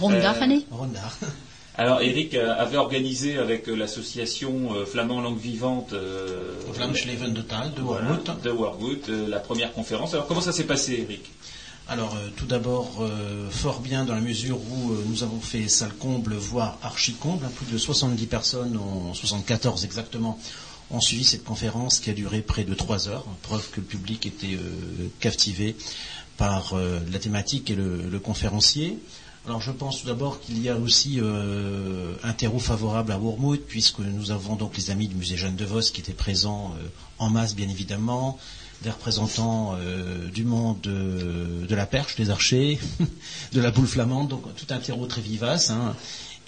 Ronda, 0.00 0.30
Euh, 0.30 0.34
Fanny? 0.34 0.66
Ronda. 0.70 1.00
Alors, 1.76 2.02
Eric 2.02 2.34
euh, 2.34 2.54
avait 2.56 2.76
organisé 2.76 3.36
avec 3.36 3.68
euh, 3.68 3.74
l'association 3.74 4.74
euh, 4.74 4.86
Flamand 4.86 5.20
Langue 5.20 5.38
Vivante 5.40 5.92
euh, 5.92 6.52
de 6.68 7.40
Tal, 7.42 7.72
de 7.74 7.82
de 9.12 9.26
la 9.28 9.40
première 9.40 9.72
conférence. 9.72 10.14
Alors, 10.14 10.28
comment 10.28 10.40
ça 10.40 10.52
s'est 10.52 10.64
passé, 10.64 11.04
Eric? 11.08 11.22
Alors, 11.88 12.14
euh, 12.14 12.28
tout 12.36 12.46
d'abord, 12.46 12.98
euh, 13.00 13.50
fort 13.50 13.80
bien 13.80 14.04
dans 14.04 14.14
la 14.14 14.20
mesure 14.20 14.58
où 14.58 14.92
euh, 14.92 15.04
nous 15.08 15.24
avons 15.24 15.40
fait 15.40 15.66
salle 15.66 15.92
comble, 15.94 16.34
voire 16.34 16.78
archi 16.80 17.14
comble. 17.14 17.44
hein, 17.44 17.50
plus 17.56 17.66
de 17.66 17.76
70 17.76 18.26
personnes, 18.26 18.76
ont, 18.76 19.12
74 19.12 19.84
exactement, 19.84 20.38
ont 20.92 21.00
suivi 21.00 21.24
cette 21.24 21.42
conférence 21.42 21.98
qui 21.98 22.08
a 22.08 22.12
duré 22.12 22.40
près 22.40 22.62
de 22.62 22.74
3 22.74 23.08
heures. 23.08 23.24
Preuve 23.42 23.68
que 23.70 23.80
le 23.80 23.86
public 23.86 24.26
était 24.26 24.56
captivé 25.18 25.74
par 26.36 26.74
la 27.10 27.18
thématique 27.18 27.70
et 27.70 27.74
le, 27.74 28.02
le 28.10 28.18
conférencier. 28.18 28.98
Alors 29.46 29.60
je 29.60 29.72
pense 29.72 30.00
tout 30.00 30.06
d'abord 30.06 30.40
qu'il 30.40 30.62
y 30.62 30.70
a 30.70 30.76
aussi 30.76 31.20
euh, 31.20 32.14
un 32.22 32.32
terreau 32.32 32.58
favorable 32.58 33.12
à 33.12 33.18
Wormhout, 33.18 33.58
puisque 33.68 33.98
nous 33.98 34.30
avons 34.30 34.56
donc 34.56 34.74
les 34.78 34.90
amis 34.90 35.06
du 35.06 35.14
musée 35.16 35.36
Jeanne 35.36 35.54
de 35.56 35.66
Vos 35.66 35.80
qui 35.80 36.00
étaient 36.00 36.14
présents 36.14 36.74
euh, 36.80 36.86
en 37.18 37.28
masse 37.28 37.54
bien 37.54 37.68
évidemment, 37.68 38.38
des 38.82 38.88
représentants 38.90 39.76
euh, 39.78 40.30
du 40.30 40.44
monde 40.44 40.80
de 40.80 41.74
la 41.74 41.84
perche, 41.84 42.16
des 42.16 42.30
archers, 42.30 42.78
de 43.52 43.60
la 43.60 43.70
boule 43.70 43.86
flamande, 43.86 44.28
donc 44.28 44.42
tout 44.56 44.66
un 44.72 44.78
terreau 44.78 45.04
très 45.04 45.20
vivace. 45.20 45.68
hein. 45.68 45.94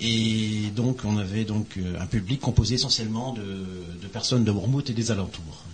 Et 0.01 0.71
donc 0.75 1.01
on 1.05 1.19
avait 1.19 1.45
donc 1.45 1.79
un 2.01 2.07
public 2.07 2.41
composé 2.41 2.77
essentiellement 2.77 3.35
de, 3.35 3.43
de 3.43 4.07
personnes 4.09 4.45
de 4.45 4.51
Wormhout 4.51 4.89
et 4.89 4.95
des 4.95 5.11
alentours. 5.11 5.65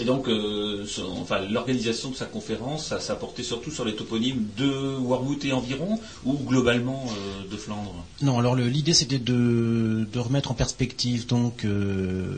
Et 0.00 0.04
donc, 0.04 0.28
euh, 0.28 0.86
enfin, 1.20 1.40
l'organisation 1.50 2.10
de 2.10 2.16
sa 2.16 2.26
conférence, 2.26 2.88
ça, 2.88 3.18
surtout 3.42 3.70
sur 3.70 3.84
les 3.84 3.94
toponymes 3.94 4.46
de 4.56 4.96
Wormhout 4.98 5.44
et 5.44 5.52
environ, 5.52 5.98
ou 6.24 6.34
globalement 6.34 7.04
euh, 7.08 7.50
de 7.50 7.56
Flandre 7.56 7.94
Non, 8.22 8.38
alors 8.38 8.54
l'idée 8.54 8.94
c'était 8.94 9.18
de, 9.18 10.06
de 10.10 10.18
remettre 10.18 10.50
en 10.50 10.54
perspective 10.54 11.26
donc 11.26 11.64
euh, 11.64 12.34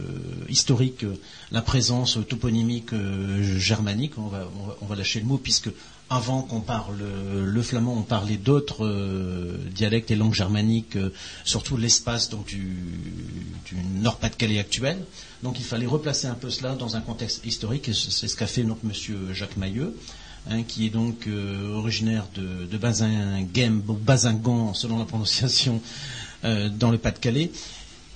historique 0.49 1.05
la 1.51 1.63
présence 1.63 2.19
toponymique 2.29 2.91
germanique. 3.41 4.13
On 4.19 4.29
va, 4.29 4.49
on 4.81 4.87
va 4.87 4.97
lâcher 4.97 5.21
le 5.21 5.27
mot 5.27 5.39
puisque 5.39 5.71
avant 6.13 6.43
qu'on 6.43 6.61
parle 6.61 6.97
euh, 7.01 7.47
le 7.47 7.63
flamand, 7.63 7.95
on 7.97 8.03
parlait 8.03 8.37
d'autres 8.37 8.85
euh, 8.85 9.57
dialectes 9.75 10.11
et 10.11 10.15
langues 10.17 10.35
germaniques, 10.35 10.97
euh, 10.97 11.11
surtout 11.45 11.79
l'espace 11.79 12.29
donc 12.29 12.47
du, 12.47 12.77
Nord-Pas-de-Calais 14.03 14.59
actuel. 14.59 14.99
Donc 15.43 15.59
il 15.59 15.65
fallait 15.65 15.87
replacer 15.87 16.27
un 16.27 16.35
peu 16.35 16.51
cela 16.51 16.75
dans 16.75 16.97
un 16.97 17.01
contexte 17.01 17.47
historique. 17.47 17.89
Et 17.89 17.95
c'est 17.95 18.29
ce 18.29 18.37
qu'a 18.37 18.47
fait 18.47 18.63
donc 18.63 18.83
Monsieur 18.83 19.17
Jacques 19.33 19.57
Mailleux 19.57 19.97
hein, 20.51 20.63
qui 20.65 20.87
est 20.87 20.91
donc 20.91 21.27
originaire 21.75 22.27
de, 22.35 22.67
de 22.67 22.77
ou 23.89 23.93
Bazingan 23.95 24.75
selon 24.75 24.99
la 24.99 25.07
prononciation, 25.07 25.81
dans 26.43 26.91
le 26.91 26.99
Pas-de-Calais. 26.99 27.51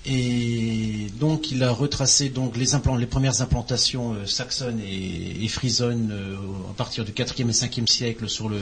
Et 0.09 1.09
donc 1.19 1.51
il 1.51 1.65
a 1.65 1.71
retracé 1.73 2.29
donc 2.29 2.57
les, 2.57 2.67
les 2.99 3.07
premières 3.07 3.41
implantations 3.43 4.15
euh, 4.15 4.25
saxonnes 4.25 4.81
et, 4.81 5.49
frisonnes 5.49 6.11
euh, 6.13 6.37
à 6.71 6.75
partir 6.75 7.05
du 7.05 7.11
4e 7.11 7.49
et 7.49 7.53
5e 7.53 7.91
siècle 7.91 8.29
sur 8.29 8.49
le, 8.49 8.59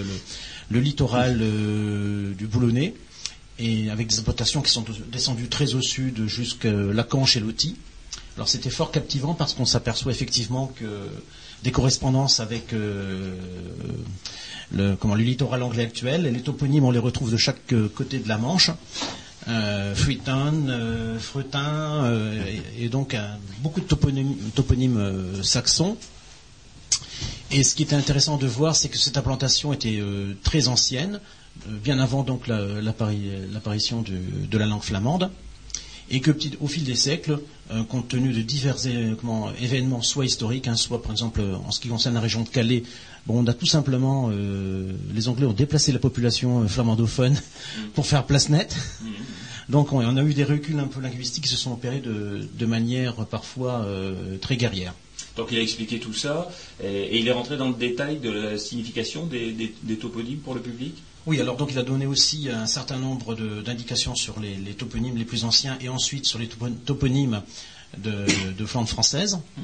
littoral 0.70 1.38
euh, 1.42 2.33
du 2.35 2.46
Boulonnais, 2.46 2.94
et 3.59 3.90
avec 3.90 4.07
des 4.09 4.18
implantations 4.20 4.62
qui 4.62 4.70
sont 4.70 4.85
descendues 5.12 5.48
très 5.48 5.74
au 5.74 5.83
sud 5.83 6.26
jusqu'à 6.26 6.72
la 6.72 7.02
Canche 7.02 7.37
et 7.37 7.40
l'Oti. 7.40 7.76
Alors 8.37 8.48
c'était 8.48 8.70
fort 8.70 8.90
captivant 8.90 9.35
parce 9.35 9.52
qu'on 9.52 9.66
s'aperçoit 9.66 10.12
effectivement 10.12 10.68
que 10.74 10.87
des 11.62 11.72
correspondances 11.72 12.40
avec 12.40 12.72
euh, 12.72 13.35
le, 14.72 14.96
comment, 14.96 15.14
le 15.14 15.22
littoral 15.22 15.62
anglais 15.62 15.83
actuel, 15.85 16.26
et 16.26 16.30
les 16.30 16.40
toponymes 16.40 16.85
on 16.85 16.90
les 16.90 16.98
retrouve 16.98 17.30
de 17.30 17.37
chaque 17.37 17.74
côté 17.94 18.18
de 18.18 18.28
la 18.28 18.38
Manche. 18.38 18.70
Euh, 19.48 19.94
euh, 19.94 21.18
Fretin, 21.18 22.12
et, 22.78 22.88
donc 22.88 23.16
beaucoup 23.61 23.80
de 23.80 23.87
toponymes, 23.87 25.42
saxons. 25.42 25.96
Et 27.50 27.62
ce 27.62 27.74
qui 27.74 27.83
était 27.83 27.94
intéressant 27.94 28.37
de 28.37 28.46
voir, 28.46 28.74
c'est 28.74 28.88
que 28.88 28.98
cette 28.98 29.16
implantation 29.16 29.72
était 29.72 30.02
très 30.42 30.68
ancienne, 30.68 31.20
bien 31.66 31.98
avant 32.00 32.22
donc 32.22 32.46
l'apparition 32.48 34.02
de, 34.02 34.59
la 34.59 34.66
langue 34.66 34.83
flamande 34.83 35.30
et 36.11 36.20
que 36.20 36.30
au 36.61 36.66
fil 36.66 36.85
des 36.85 36.96
siècles, 36.96 37.40
euh, 37.70 37.83
compte 37.85 38.09
tenu 38.09 38.33
de 38.33 38.42
divers 38.42 38.76
événements, 38.87 40.02
soit 40.02 40.26
historiques, 40.26 40.68
hein, 40.68 40.76
soit 40.76 41.02
par 41.02 41.12
exemple 41.12 41.40
en 41.66 41.70
ce 41.70 41.80
qui 41.80 41.88
concerne 41.88 42.14
la 42.14 42.20
région 42.20 42.42
de 42.42 42.48
Calais, 42.48 42.83
bon, 43.26 43.42
on 43.42 43.46
a 43.46 43.52
tout 43.52 43.66
simplement, 43.66 44.30
euh, 44.32 44.92
les 45.12 45.28
Anglais 45.28 45.46
ont 45.46 45.52
déplacé 45.52 45.92
la 45.92 45.98
population 45.98 46.62
euh, 46.62 46.68
flamandophone 46.68 47.37
pour 47.94 48.06
faire 48.06 48.24
place 48.24 48.48
nette. 48.48 48.76
Donc 49.68 49.92
on, 49.92 50.00
a 50.00 50.22
eu 50.22 50.34
des 50.34 50.44
reculs 50.44 50.78
un 50.78 50.87
peu 50.87 51.00
linguistiques 51.00 51.44
qui 51.44 51.50
se 51.50 51.56
sont 51.56 51.72
opérés 51.72 52.00
de, 52.00 52.66
manière 52.66 53.14
parfois 53.26 53.87
très 54.42 54.58
guerrière. 54.58 54.92
Donc 55.37 55.48
il 55.52 55.58
a 55.58 55.62
expliqué 55.62 55.98
tout 55.98 56.12
ça 56.12 56.50
et, 56.82 57.18
il 57.18 57.26
est 57.26 57.32
rentré 57.32 57.56
dans 57.56 57.68
le 57.68 57.74
détail 57.74 58.18
de 58.18 58.30
la 58.30 58.58
signification 58.58 59.24
des 59.24 59.96
toponymes 59.98 60.40
pour 60.40 60.54
le 60.54 60.60
public? 60.60 60.94
Oui, 61.26 61.40
alors 61.40 61.56
donc 61.56 61.70
il 61.72 61.78
a 61.78 61.82
donné 61.82 62.04
aussi 62.04 62.50
un 62.50 62.66
certain 62.66 62.98
nombre 62.98 63.34
d'indications 63.62 64.14
sur 64.14 64.38
les, 64.40 64.72
toponymes 64.74 65.16
les 65.16 65.24
plus 65.24 65.44
anciens 65.44 65.78
et 65.80 65.88
ensuite 65.88 66.26
sur 66.26 66.38
les 66.38 66.48
toponymes 66.48 67.40
de, 67.96 68.26
de 68.56 68.66
Flandre 68.66 68.88
française 68.88 69.38
mmh. 69.56 69.60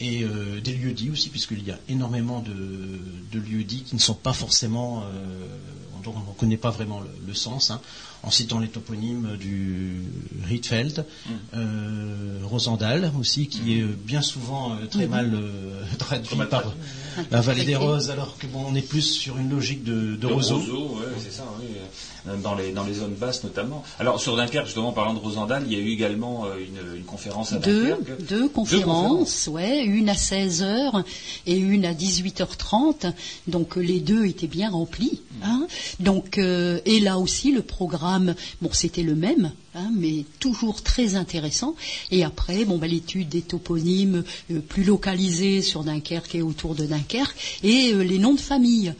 Et 0.00 0.22
euh, 0.24 0.60
des 0.60 0.72
lieux 0.72 0.92
dits 0.92 1.10
aussi, 1.10 1.28
puisqu'il 1.28 1.62
y 1.62 1.70
a 1.70 1.78
énormément 1.88 2.40
de, 2.40 3.38
lieux 3.38 3.64
dits 3.64 3.82
qui 3.82 3.94
ne 3.94 4.00
sont 4.00 4.14
pas 4.14 4.32
forcément, 4.32 5.02
euh, 5.02 5.46
dont 6.02 6.14
on 6.16 6.30
ne 6.30 6.34
connaît 6.36 6.56
pas 6.56 6.70
vraiment 6.70 7.02
le, 7.26 7.34
sens. 7.34 7.70
Hein 7.70 7.80
en 8.22 8.30
citant 8.30 8.58
les 8.58 8.68
toponymes 8.68 9.36
du 9.38 10.02
Rietfeld, 10.44 11.04
mm. 11.26 11.30
euh, 11.54 12.40
Rosendal 12.44 13.12
aussi, 13.18 13.48
qui 13.48 13.62
mm. 13.62 13.70
est 13.70 13.82
bien 14.04 14.22
souvent 14.22 14.74
euh, 14.74 14.86
très 14.86 15.06
mm-hmm. 15.06 15.08
mal 15.08 15.34
euh, 15.34 15.82
traduit 15.98 16.36
par 16.50 16.64
la 17.30 17.40
vallée 17.40 17.64
des 17.64 17.76
roses, 17.76 18.10
alors 18.10 18.36
que 18.38 18.46
bon, 18.46 18.64
on 18.68 18.74
est 18.74 18.86
plus 18.86 19.02
sur 19.02 19.38
une 19.38 19.50
logique 19.50 19.84
de, 19.84 20.16
de, 20.16 20.26
roseau. 20.26 20.60
c'est 21.18 21.32
ça, 21.32 21.44
oui. 21.60 21.66
Dans 22.42 22.54
les, 22.54 22.72
dans 22.72 22.84
les 22.84 22.94
zones 22.94 23.14
basses 23.14 23.42
notamment. 23.44 23.82
Alors 23.98 24.20
sur 24.20 24.36
Dunkerque, 24.36 24.66
justement, 24.66 24.92
parlant 24.92 25.14
de 25.14 25.18
Rosendal, 25.18 25.62
il 25.66 25.72
y 25.72 25.76
a 25.76 25.78
eu 25.78 25.88
également 25.88 26.44
une, 26.54 27.02
conférence 27.04 27.54
à 27.54 27.58
Dunkerque. 27.58 28.26
Deux, 28.28 28.48
conférences, 28.48 29.48
ouais, 29.50 29.82
une 29.84 30.10
à 30.10 30.14
16h 30.14 31.02
et 31.46 31.56
une 31.56 31.86
à 31.86 31.94
18h30. 31.94 33.12
Donc 33.48 33.76
les 33.76 34.00
deux 34.00 34.26
étaient 34.26 34.46
bien 34.46 34.70
remplis. 34.70 35.22
Hein. 35.42 35.66
Donc, 35.98 36.36
et 36.38 37.00
là 37.00 37.18
aussi, 37.18 37.52
le 37.52 37.62
programme 37.62 38.34
bon, 38.60 38.70
c'était 38.72 39.02
le 39.02 39.14
même, 39.14 39.52
hein, 39.74 39.90
mais 39.94 40.24
toujours 40.38 40.82
très 40.82 41.14
intéressant. 41.14 41.74
Et 42.10 42.24
après, 42.24 42.64
bon, 42.64 42.78
bah, 42.78 42.86
l'étude 42.86 43.28
des 43.28 43.42
toponymes 43.42 44.24
euh, 44.50 44.60
plus 44.60 44.84
localisés 44.84 45.62
sur 45.62 45.84
Dunkerque 45.84 46.34
et 46.34 46.42
autour 46.42 46.74
de 46.74 46.86
Dunkerque, 46.86 47.60
et 47.62 47.92
euh, 47.92 48.02
les 48.02 48.18
noms 48.18 48.34
de 48.34 48.40
famille. 48.40 48.94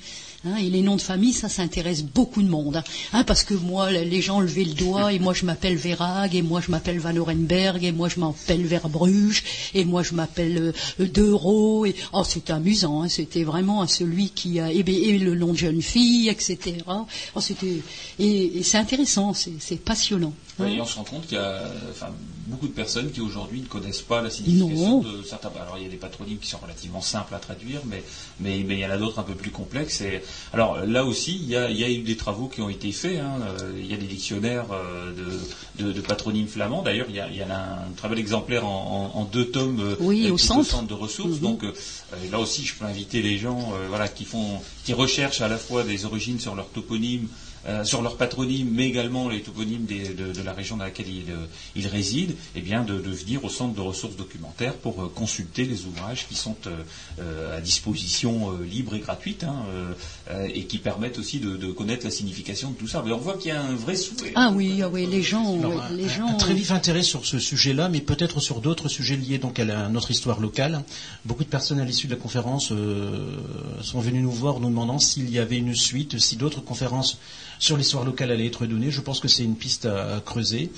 Hein, 0.47 0.57
et 0.57 0.71
les 0.71 0.81
noms 0.81 0.97
de 0.97 1.03
famille, 1.03 1.35
ça, 1.35 1.51
s'intéresse 1.51 2.03
beaucoup 2.03 2.43
de 2.43 2.49
monde. 2.49 2.83
Hein, 3.13 3.25
parce 3.25 3.45
que 3.45 3.53
moi, 3.53 3.91
les 3.91 4.23
gens 4.23 4.41
levaient 4.41 4.65
le 4.65 4.73
doigt, 4.73 5.13
et 5.13 5.19
moi 5.19 5.35
je 5.35 5.45
m'appelle 5.45 5.77
Verag, 5.77 6.35
et 6.35 6.41
moi 6.41 6.63
je 6.63 6.71
m'appelle 6.71 6.99
Van 6.99 7.15
Orenberg, 7.15 7.85
et 7.85 7.93
moi 7.93 8.09
je 8.09 8.19
m'appelle 8.21 8.65
Verbruge, 8.65 9.43
et 9.75 9.85
moi 9.85 10.03
je 10.03 10.15
m'appelle 10.15 10.73
euh, 10.99 11.07
Deuro. 11.07 11.85
Et... 11.85 11.95
Oh, 12.15 12.25
c'était 12.25 12.55
amusant, 12.55 13.07
c'était 13.09 13.45
vraiment 13.45 13.87
celui 13.87 14.31
qui 14.31 14.61
a... 14.61 14.73
Et, 14.73 14.83
le 14.83 15.35
nom 15.35 15.53
de 15.53 15.59
jeune 15.59 15.83
fille, 15.83 16.31
etc. 16.31 16.79
Oh, 17.35 17.41
c'était... 17.41 17.83
Et, 18.19 18.63
c'est 18.63 18.79
intéressant, 18.79 19.35
c'est 19.35 19.85
passionnant. 19.85 20.33
Et 20.67 20.81
on 20.81 20.87
se 20.87 20.97
rend 20.97 21.05
compte 21.05 21.27
qu'il 21.27 21.39
y 21.39 21.41
a 21.41 21.63
beaucoup 22.51 22.67
de 22.67 22.73
personnes 22.73 23.11
qui 23.11 23.21
aujourd'hui 23.21 23.61
ne 23.61 23.67
connaissent 23.67 24.03
pas 24.03 24.21
la 24.21 24.29
signification 24.29 25.01
de 25.01 25.23
certains... 25.23 25.51
Alors 25.61 25.79
il 25.79 25.85
y 25.85 25.87
a 25.87 25.89
des 25.89 25.97
patronymes 25.97 26.39
qui 26.39 26.49
sont 26.49 26.59
relativement 26.59 27.01
simples 27.01 27.35
à 27.35 27.39
traduire, 27.39 27.81
mais, 27.87 28.03
mais, 28.41 28.63
mais 28.67 28.75
il 28.75 28.81
y 28.81 28.87
en 28.87 28.91
a 28.91 28.99
d'autres 28.99 29.21
un 29.21 29.23
peu 29.23 29.35
plus 29.35 29.51
complexes. 29.51 30.01
Et 30.01 30.23
alors 30.53 30.85
là 30.85 31.05
aussi, 31.05 31.37
il 31.37 31.49
y, 31.49 31.57
a, 31.57 31.91
eu 31.91 32.03
des 32.03 32.17
travaux 32.17 32.49
qui 32.49 32.61
ont 32.61 32.69
été 32.69 32.93
faits. 32.93 33.21
Hein. 33.21 33.39
Euh, 33.61 33.73
il 33.79 33.91
y 33.91 33.95
a 33.95 33.97
des 33.97 34.07
dictionnaires 34.07 34.67
euh, 34.73 35.13
de, 35.79 36.01
patronymes 36.01 36.49
flamands. 36.49 36.83
D'ailleurs, 36.83 37.07
il, 37.09 37.15
y 37.15 37.21
a, 37.21 37.87
un 37.87 37.93
travail 37.97 38.19
exemplaire 38.19 38.67
en, 38.67 39.29
deux 39.31 39.47
tomes 39.47 39.81
euh, 39.81 39.97
oui, 40.01 40.31
au 40.31 40.39
centre. 40.39 40.83
de 40.83 40.95
ressources. 40.95 41.37
Mhm. 41.37 41.41
Donc 41.41 41.63
là 42.31 42.39
aussi, 42.39 42.65
je 42.65 42.75
peux 42.75 42.85
inviter 42.85 43.23
les 43.23 43.39
gens 43.39 43.73
voilà, 43.89 44.09
qui, 44.09 44.25
font, 44.25 44.61
qui 44.85 44.93
recherchent 44.93 45.41
à 45.41 45.49
la 45.49 45.59
fois 45.59 45.85
des 45.85 46.05
origines 46.05 46.41
sur 46.41 46.55
leur 46.55 46.69
toponyme, 46.69 47.29
euh, 47.67 47.85
sur 47.85 48.01
leur 48.01 48.17
patronyme, 48.17 48.71
mais 48.73 48.87
également 48.87 49.29
les 49.29 49.43
toponymes 49.43 49.85
de, 49.85 50.43
la 50.43 50.55
région 50.55 50.79
dans 50.79 50.85
laquelle 50.85 51.09
ils, 51.77 51.87
résident, 51.87 52.35
eh 52.55 52.63
bien 52.63 52.85
de, 52.85 52.95
venir 52.95 53.45
au 53.45 53.51
centre 53.51 53.75
de 53.75 53.83
ressources 53.83 54.17
documentaires 54.17 54.75
pour 54.75 55.03
euh, 55.03 55.13
consulter 55.15 55.67
les 55.67 55.85
ouvrages 55.85 56.27
qui 56.27 56.37
sont 56.37 56.57
euh, 56.67 57.57
à 57.57 57.61
disposition 57.61 58.59
libre 58.63 58.95
et 58.95 59.01
gratuite 59.01 59.45
hein, 59.45 59.65
et 60.55 60.65
qui 60.65 60.79
permettent 60.79 61.19
aussi 61.19 61.39
de, 61.39 61.71
connaître 61.73 62.05
la 62.05 62.11
signification 62.11 62.71
de 62.71 62.77
tout 62.77 62.89
ça. 62.89 63.03
Mais 63.05 63.13
on 63.13 63.19
voit 63.19 63.37
qu'il 63.37 63.49
y 63.49 63.51
a 63.55 63.61
un 63.61 63.75
vrai 63.75 63.95
souhait. 63.95 64.33
Ah 64.35 64.51
oui, 64.55 64.81
ah 64.83 64.89
oui 64.89 65.07
les 65.07 65.23
gens, 65.23 65.59
les 65.93 66.09
gens. 66.09 66.29
Un, 66.29 66.35
très 66.35 66.55
vif 66.55 66.71
intérêt 66.71 67.03
sur 67.03 67.27
ce 67.27 67.39
sujet-là, 67.39 67.89
mais 67.89 68.01
peut-être 68.01 68.41
sur 68.41 68.61
d'autres 68.61 68.89
sujets 68.89 69.17
liés 69.17 69.39
donc 69.39 69.59
à, 69.59 69.89
notre 69.89 70.11
histoire 70.11 70.41
locale. 70.41 70.83
Beaucoup 71.27 71.45
de 71.45 71.51
personnes 71.51 71.81
à 71.81 71.85
l'issue 71.85 72.07
de 72.07 72.15
la 72.15 72.21
conférence 72.21 72.73
sont 73.83 74.01
venues 74.01 74.23
nous 74.23 74.31
voir, 74.31 74.61
nous 74.61 74.71
demandant 74.71 74.99
s'il 74.99 75.31
y 75.31 75.39
avait 75.39 75.59
une 75.59 75.75
suite, 75.75 76.19
si 76.19 76.37
d'autres 76.37 76.61
conférences 76.63 77.19
sur 77.61 77.77
l'histoire 77.77 78.05
locale 78.05 78.33
allait 78.33 78.47
être 78.47 78.67
donnée. 78.67 78.91
Je 78.91 79.01
pense 79.01 79.21
que 79.21 79.29
c'est 79.29 79.45
une 79.45 79.55
piste 79.55 79.87
à 79.87 80.21
creuser. 80.25 80.73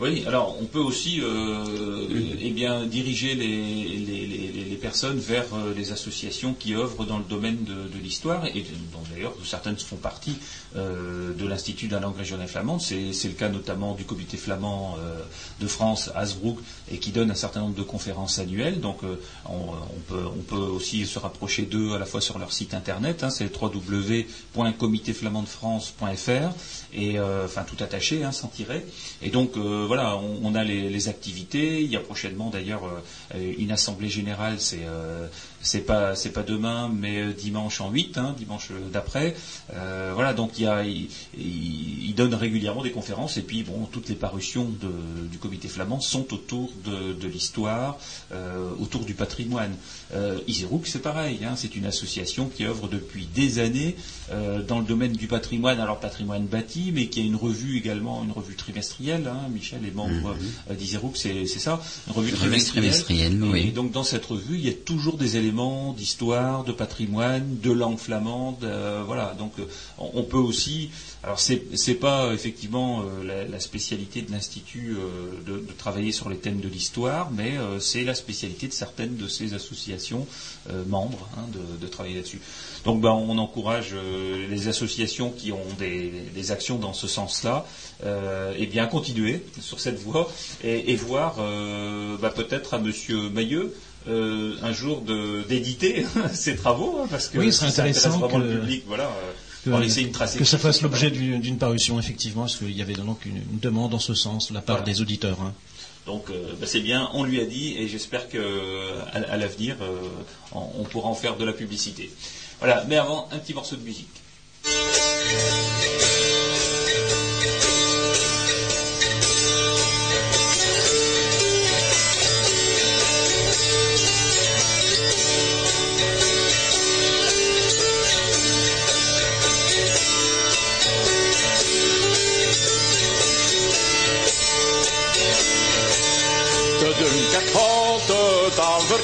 Oui, 0.00 0.24
alors 0.26 0.56
on 0.58 0.64
peut 0.64 0.78
aussi 0.78 1.20
euh, 1.20 2.06
eh 2.40 2.50
bien, 2.52 2.86
diriger 2.86 3.34
les, 3.34 4.78
personnes 4.80 5.18
vers 5.18 5.44
euh, 5.52 5.74
les 5.76 5.92
associations 5.92 6.54
qui 6.54 6.74
œuvrent 6.74 7.04
dans 7.04 7.18
le 7.18 7.24
domaine 7.24 7.64
de, 7.64 7.98
l'histoire, 8.02 8.46
et 8.46 8.64
dont 8.92 9.02
d'ailleurs 9.12 9.34
certaines 9.44 9.76
font 9.76 9.96
partie 9.96 10.38
euh, 10.74 11.34
de 11.34 11.46
l'Institut 11.46 11.88
de 11.88 11.92
la 11.92 12.00
langue 12.00 12.16
régionale 12.16 12.48
flamande. 12.48 12.80
C'est 12.80 13.12
le 13.24 13.34
cas 13.34 13.50
notamment 13.50 13.92
du 13.92 14.04
comité 14.04 14.38
flamand 14.38 14.96
de 15.60 15.66
France, 15.66 16.10
Hasbrook, 16.14 16.56
et 16.90 16.96
qui 16.96 17.10
donne 17.10 17.30
un 17.30 17.34
certain 17.34 17.60
nombre 17.60 17.74
de 17.74 17.82
conférences 17.82 18.38
annuelles. 18.38 18.80
Donc 18.80 19.00
on, 19.44 19.74
peut, 20.08 20.24
aussi 20.56 21.04
se 21.04 21.18
rapprocher 21.18 21.64
d'eux 21.64 21.92
à 21.92 21.98
la 21.98 22.06
fois 22.06 22.22
sur 22.22 22.38
leur 22.38 22.54
site 22.54 22.72
internet, 22.72 23.22
hein, 23.22 23.28
c'est 23.28 23.54
www.comitéflamandefrance.fr, 23.54 26.54
et 26.94 27.20
enfin 27.20 27.64
tout 27.64 27.82
attaché, 27.82 28.24
hein, 28.24 28.32
sans 28.32 28.48
tirer. 28.48 28.84
Et 29.22 29.30
donc 29.30 29.56
voilà, 29.56 30.16
on, 30.16 30.54
a 30.54 30.64
les, 30.64 31.08
activités. 31.08 31.82
Il 31.82 31.90
y 31.90 31.96
a 31.96 32.00
prochainement 32.00 32.50
d'ailleurs 32.50 32.82
euh, 33.34 33.54
une 33.58 33.72
assemblée 33.72 34.08
générale, 34.08 34.56
c'est 34.58 34.84
euh, 34.84 35.26
c'est 35.62 35.80
pas 35.80 36.14
c'est 36.16 36.30
pas 36.32 36.42
demain, 36.42 36.90
mais 36.92 37.20
euh, 37.20 37.32
dimanche 37.32 37.80
en 37.80 37.90
8, 37.90 38.18
hein, 38.18 38.34
dimanche 38.38 38.70
d'après. 38.92 39.34
voilà, 40.14 40.32
donc 40.32 40.52
il, 40.58 40.64
y 40.64 40.66
a, 40.66 40.84
il, 40.84 42.14
donne 42.14 42.34
régulièrement 42.34 42.82
des 42.82 42.90
conférences 42.90 43.36
et 43.38 43.42
puis 43.42 43.62
bon, 43.62 43.86
toutes 43.90 44.08
les 44.08 44.14
parutions 44.14 44.68
du 45.30 45.38
comité 45.38 45.68
flamand 45.68 46.00
sont 46.00 46.34
autour 46.34 46.70
de, 46.84 47.28
l'histoire, 47.28 47.98
autour 48.78 49.04
du 49.04 49.14
patrimoine. 49.14 49.74
Euh, 50.14 50.38
Iserouk, 50.48 50.86
c'est 50.86 51.00
pareil, 51.02 51.38
hein, 51.44 51.54
c'est 51.56 51.76
une 51.76 51.86
association 51.86 52.48
qui 52.48 52.64
œuvre 52.64 52.88
depuis 52.88 53.26
des 53.34 53.58
années 53.58 53.96
dans 54.68 54.78
le 54.78 54.84
domaine 54.84 55.12
du 55.12 55.26
patrimoine, 55.26 55.80
alors 55.80 55.98
patrimoine 55.98 56.46
bâti, 56.46 56.92
mais 56.94 57.08
qui 57.08 57.20
a 57.20 57.24
une 57.24 57.34
revue 57.34 57.76
également, 57.76 58.22
une 58.22 58.30
revue 58.30 58.54
trimestrielle. 58.54 59.26
Hein, 59.26 59.48
Michel 59.52 59.84
est 59.84 59.94
membre 59.94 60.36
mm 60.68 60.74
d'Iserouk, 60.74 61.16
c'est 61.16 61.46
ça, 61.46 61.80
une 62.06 62.12
revue 62.12 62.32
trimestrielle. 62.32 63.42
oui. 63.42 63.66
Et 63.68 63.70
donc 63.72 63.90
dans 63.90 64.04
cette 64.04 64.24
revue, 64.24 64.56
il 64.56 64.64
y 64.64 64.68
a 64.68 64.72
toujours 64.72 65.16
des 65.16 65.36
éléments 65.36 65.92
d'histoire, 65.92 66.64
de 66.64 66.72
patrimoine, 66.72 67.58
de 67.62 67.72
langue 67.72 67.98
flamande, 67.98 68.64
euh, 68.64 69.02
voilà. 69.06 69.34
Donc 69.38 69.52
euh, 69.58 69.64
on 69.98 70.22
peut 70.22 70.36
aussi 70.38 70.90
alors 71.22 71.38
c'est 71.38 71.62
n'est 71.88 71.94
pas 71.94 72.32
effectivement 72.32 73.02
euh, 73.02 73.46
la, 73.48 73.60
spécialité 73.60 74.22
de 74.22 74.32
l'institut 74.32 74.96
de, 75.46 75.62
travailler 75.78 76.12
sur 76.12 76.28
les 76.28 76.36
thèmes 76.36 76.60
de 76.60 76.68
l'histoire, 76.68 77.30
mais 77.30 77.52
c'est 77.78 78.04
la 78.04 78.14
spécialité 78.14 78.68
de 78.68 78.72
certaines 78.72 79.16
de 79.16 79.28
ces 79.28 79.54
associations 79.54 80.26
membres 80.86 81.28
hein, 81.36 81.44
de, 81.80 81.86
travailler 81.86 82.16
là-dessus. 82.16 82.40
Donc 82.84 83.00
ben, 83.00 83.10
on 83.10 83.38
encourage 83.38 83.94
les 84.48 84.68
associations 84.68 85.30
qui 85.30 85.52
ont 85.52 85.58
des, 85.78 86.50
actions 86.50 86.78
dans 86.78 86.94
ce 86.94 87.06
sens-là, 87.06 87.66
et 88.56 88.66
bien 88.66 88.86
continuer 88.86 89.44
sur 89.60 89.80
cette 89.80 89.98
voie 89.98 90.30
et, 90.64 90.96
voir 90.96 91.36
ben, 91.36 92.30
peut-être 92.30 92.74
à 92.74 92.78
Monsieur 92.78 93.28
Mailleux 93.28 93.74
euh, 94.08 94.56
un 94.62 94.72
jour 94.72 95.02
d'éditer 95.46 96.06
ces 96.32 96.56
travaux, 96.56 97.00
hein, 97.02 97.06
parce 97.10 97.28
que 97.28 97.38
oui, 97.38 97.52
ce 97.52 97.66
intéressant 97.66 98.18
vraiment 98.18 98.38
que, 98.38 98.42
le 98.42 98.58
public, 98.60 98.84
voilà. 98.86 99.10
Euh, 99.68 99.88
que, 100.38 100.44
ça 100.44 100.58
fasse 100.58 100.80
l'objet 100.80 101.10
d'une 101.10 101.58
parution, 101.58 101.98
effectivement, 101.98 102.42
parce 102.42 102.56
qu'il 102.56 102.76
y 102.76 102.80
avait 102.80 102.94
donc 102.94 103.26
une, 103.26 103.42
demande 103.60 103.92
en 103.92 103.98
ce 103.98 104.14
sens 104.14 104.48
de 104.48 104.54
la 104.54 104.62
part 104.62 104.84
des 104.84 105.02
auditeurs. 105.02 105.38
Hein. 105.42 105.52
Donc 106.06 106.30
euh, 106.30 106.54
bah, 106.58 106.66
c'est 106.66 106.80
bien, 106.80 107.10
on 107.12 107.24
lui 107.24 107.40
a 107.40 107.44
dit, 107.44 107.76
et 107.76 107.86
j'espère 107.86 108.28
qu'à 108.28 108.38
à, 109.12 109.36
l'avenir, 109.36 109.76
on, 110.52 110.84
pourra 110.84 111.10
en 111.10 111.14
faire 111.14 111.36
de 111.36 111.44
la 111.44 111.52
publicité. 111.52 112.10
Voilà, 112.58 112.84
mais 112.88 112.96
avant, 112.96 113.28
un 113.32 113.38
petit 113.38 113.52
morceau 113.52 113.76
de 113.76 113.82
musique. 113.82 114.08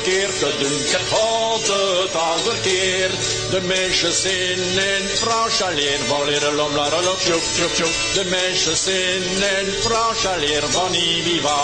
Verkeerd, 0.07 0.41
de 0.41 0.57
Dunkert 0.59 1.11
halt 1.11 1.67
het 1.67 2.15
al 2.15 2.39
verkeerd. 2.39 3.13
De 3.51 3.61
meisjes 3.61 4.25
in 4.25 4.79
en 4.79 5.09
vrouw 5.19 5.49
chaleer, 5.49 5.99
voleren 6.07 6.55
lom 6.55 6.75
la 6.75 6.89
lop, 7.03 7.19
tjoep, 7.19 7.43
tjoep, 7.55 7.75
tjoep. 7.75 7.95
De 8.15 8.25
meisjes 8.25 8.87
in 8.87 9.43
en 9.43 9.67
vrouw 9.83 10.13
chaleer, 10.15 10.63
van 10.71 10.93
viva. 10.93 11.61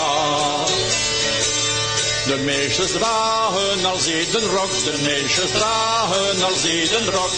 De 2.27 2.37
meisjes 2.37 2.91
dragen 2.91 3.85
als 3.85 4.07
rok, 4.55 4.71
de 4.83 4.97
meisjes 5.01 5.51
dragen 5.51 6.43
als 6.43 6.63
rok. 7.11 7.33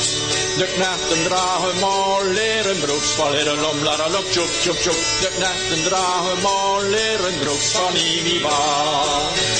De 0.58 0.68
knechten 0.76 1.24
dragen 1.24 1.80
maar 1.80 2.26
leren 2.26 2.80
broeks, 2.80 3.08
van 3.08 3.32
leren 3.32 3.60
lom, 3.60 3.84
lara 3.84 4.10
lop, 4.10 4.32
tjoep, 4.32 4.50
tjoep, 4.62 4.80
tjoep. 4.82 5.02
De 5.22 5.30
knechten 5.38 5.84
dragen 5.84 6.42
maar 6.42 6.82
leren 6.84 7.40
broeks, 7.40 7.66
van 7.66 7.96
Iviva. 7.96 9.55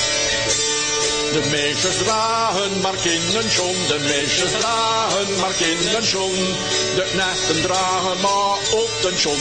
De 1.36 1.42
meisjes 1.52 1.98
dragen 1.98 2.82
maar 2.82 2.96
kinderschoen, 2.96 3.76
de 3.88 4.00
meisjes 4.00 4.52
dragen 4.52 5.40
maar 5.40 5.54
kinderschoen. 5.54 6.56
De 6.96 7.06
knechten 7.12 7.62
dragen 7.62 8.22
maar 8.22 8.58
op 8.82 8.92
de 9.02 9.12
schoen, 9.16 9.40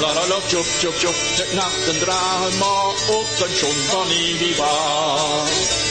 lara 0.00 0.26
lop, 0.26 0.42
tjoep, 0.48 0.66
tjoep, 0.78 0.98
tjoep. 0.98 1.14
De 1.36 1.44
knechten 1.50 1.98
dragen 1.98 2.58
maar 2.58 3.16
op 3.18 3.28
de 3.38 3.48
schoen, 3.54 3.82
van 3.90 4.10
Iviva. 4.10 5.83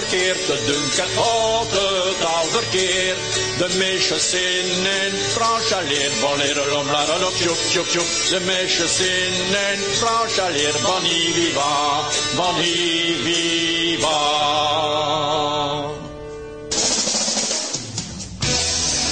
Verkeerd, 0.00 0.46
de 0.46 0.58
dunker 0.66 1.10
houdt 1.14 1.70
het 1.70 2.24
al 2.24 2.44
verkeerd. 2.44 3.18
De 3.58 3.68
meisjes 3.78 4.34
in 4.34 4.86
en 4.86 5.12
Franse 5.34 5.82
leer, 5.88 6.12
boleren 6.20 6.78
om 6.78 6.86
la 6.86 7.02
op, 7.26 7.34
tjoep, 7.40 7.60
tjoep, 7.70 7.88
tjoep. 7.88 8.10
De 8.28 8.40
meisjes 8.46 9.00
in 9.00 9.54
en 9.70 9.78
van 10.86 11.02
viva, 11.02 12.10
van 12.34 12.54
viva. 13.22 14.18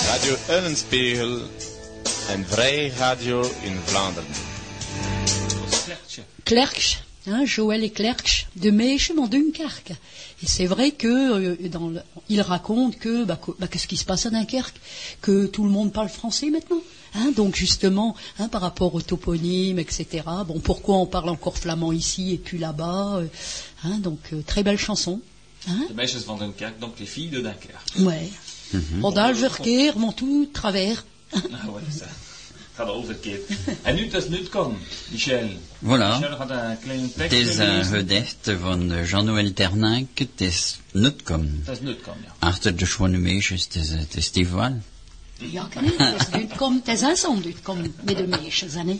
Radio 0.08 0.36
Ellenspiegel, 0.46 1.40
een 2.32 2.46
vrij 2.48 2.92
radio 2.98 3.52
in 3.62 3.80
Vlaanderen. 3.84 4.34
Klerkje. 6.42 6.96
Hein, 7.28 7.44
Joël 7.44 7.82
et 7.82 7.92
Clerc 7.92 8.46
de 8.54 8.70
Mèche 8.70 9.14
dans 9.14 9.28
Dunkerque. 9.28 9.94
Et 10.42 10.46
c'est 10.46 10.66
vrai 10.66 10.92
que 10.92 11.52
euh, 11.52 11.68
dans 11.68 11.92
il 12.28 12.40
raconte 12.40 12.98
que 12.98 13.24
bah, 13.24 13.40
bah, 13.58 13.66
qu'est-ce 13.66 13.88
qui 13.88 13.96
se 13.96 14.04
passe 14.04 14.26
à 14.26 14.30
Dunkerque, 14.30 14.76
que 15.20 15.46
tout 15.46 15.64
le 15.64 15.70
monde 15.70 15.92
parle 15.92 16.08
français 16.08 16.50
maintenant. 16.50 16.82
Hein, 17.14 17.32
donc 17.34 17.56
justement, 17.56 18.14
hein, 18.38 18.48
par 18.48 18.60
rapport 18.60 18.94
au 18.94 19.00
toponyme, 19.00 19.78
etc. 19.78 20.24
Bon, 20.46 20.60
pourquoi 20.60 20.96
on 20.98 21.06
parle 21.06 21.30
encore 21.30 21.56
flamand 21.56 21.90
ici 21.92 22.34
et 22.34 22.38
puis 22.38 22.58
là-bas 22.58 23.16
euh, 23.16 23.26
hein, 23.84 23.98
Donc 23.98 24.20
euh, 24.32 24.42
très 24.46 24.62
belle 24.62 24.78
chanson. 24.78 25.20
Hein? 25.68 25.86
Les 25.88 26.06
van 26.26 26.36
Dunkerque, 26.36 26.78
donc 26.78 27.00
les 27.00 27.06
filles 27.06 27.30
de 27.30 27.40
Dunkerque. 27.40 27.98
Ouais. 28.00 28.30
Mm 28.72 28.78
-hmm. 28.78 30.12
Tout 30.12 30.46
travers. 30.52 31.04
ah 31.34 31.70
ouais, 31.70 31.82
ça. 31.90 32.06
Gaat 32.78 32.88
overkeerd. 32.88 33.50
en 33.82 33.94
nu, 33.94 34.08
dat 34.08 34.22
is 34.22 34.28
Nutcom, 34.28 34.78
Michel. 35.10 35.48
Voilà. 35.84 36.10
Michel 36.12 36.36
had 36.36 36.50
een 36.50 36.78
klein 36.82 37.12
tekst 37.12 37.38
Het 37.38 37.48
is 37.48 37.56
een 37.56 37.84
gedicht 37.84 38.50
van 38.60 39.04
Jean-Noël 39.04 39.52
Ternink. 39.52 40.18
Het 40.18 40.40
is 40.40 40.78
is 41.74 41.80
Nutcom, 41.80 42.16
ja. 42.24 42.34
Achter 42.38 42.76
de 42.76 42.86
schone 42.86 43.18
meisjes, 43.18 43.64
het 43.64 43.74
is, 43.74 43.90
het. 43.90 44.14
Ja, 45.38 45.68
kan 45.70 45.84
niet. 45.84 45.98
Het 45.98 46.20
is 46.20 46.28
Nutcom. 46.40 46.80
Het 46.84 46.94
is 46.94 47.00
een 47.00 47.16
zo'n 47.16 47.40
Nutcom 47.44 47.94
met 48.02 48.16
de 48.16 48.26
meisjes, 48.26 48.74
hè. 48.74 48.98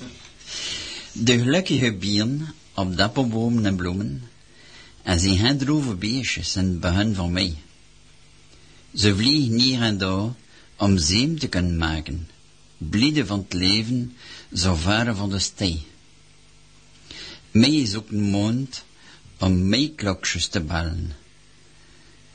De 1.13 1.39
gelukkige 1.39 1.93
bieren 1.95 2.55
op 2.75 2.97
dappelbomen 2.97 3.67
en 3.67 3.77
bloemen, 3.77 4.23
en 5.03 5.21
ze 5.21 5.29
hendroeve 5.29 5.95
beestjes 5.95 6.57
en 6.57 6.81
behun 6.81 7.15
van 7.15 7.33
mij. 7.33 7.57
Ze 8.95 9.17
vliegen 9.17 9.59
hier 9.59 9.83
en 9.83 9.99
daar 9.99 10.33
om 10.77 10.99
zeem 10.99 11.39
te 11.39 11.49
kunnen 11.49 11.77
maken 11.77 12.29
blide 12.79 13.27
van 13.27 13.39
het 13.39 13.53
leven, 13.53 14.17
zo 14.53 14.75
ver 14.75 15.17
van 15.17 15.31
de 15.31 15.39
stij. 15.39 15.83
Mij 17.51 17.75
is 17.75 17.95
ook 17.95 18.11
een 18.11 18.23
mond 18.23 18.85
om 19.39 19.69
meeklokjes 19.69 20.47
te 20.47 20.61
bellen. 20.61 21.17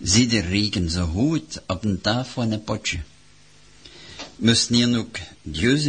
Zie 0.01 0.27
de 0.27 0.39
regen 0.39 0.89
zo 0.89 1.05
goed 1.05 1.61
op 1.67 1.83
een 1.83 2.01
tafel 2.01 2.41
en 2.41 2.51
een 2.51 2.63
potje. 2.63 2.99
Moest 4.35 4.69
niet 4.69 4.95
ook 4.95 5.17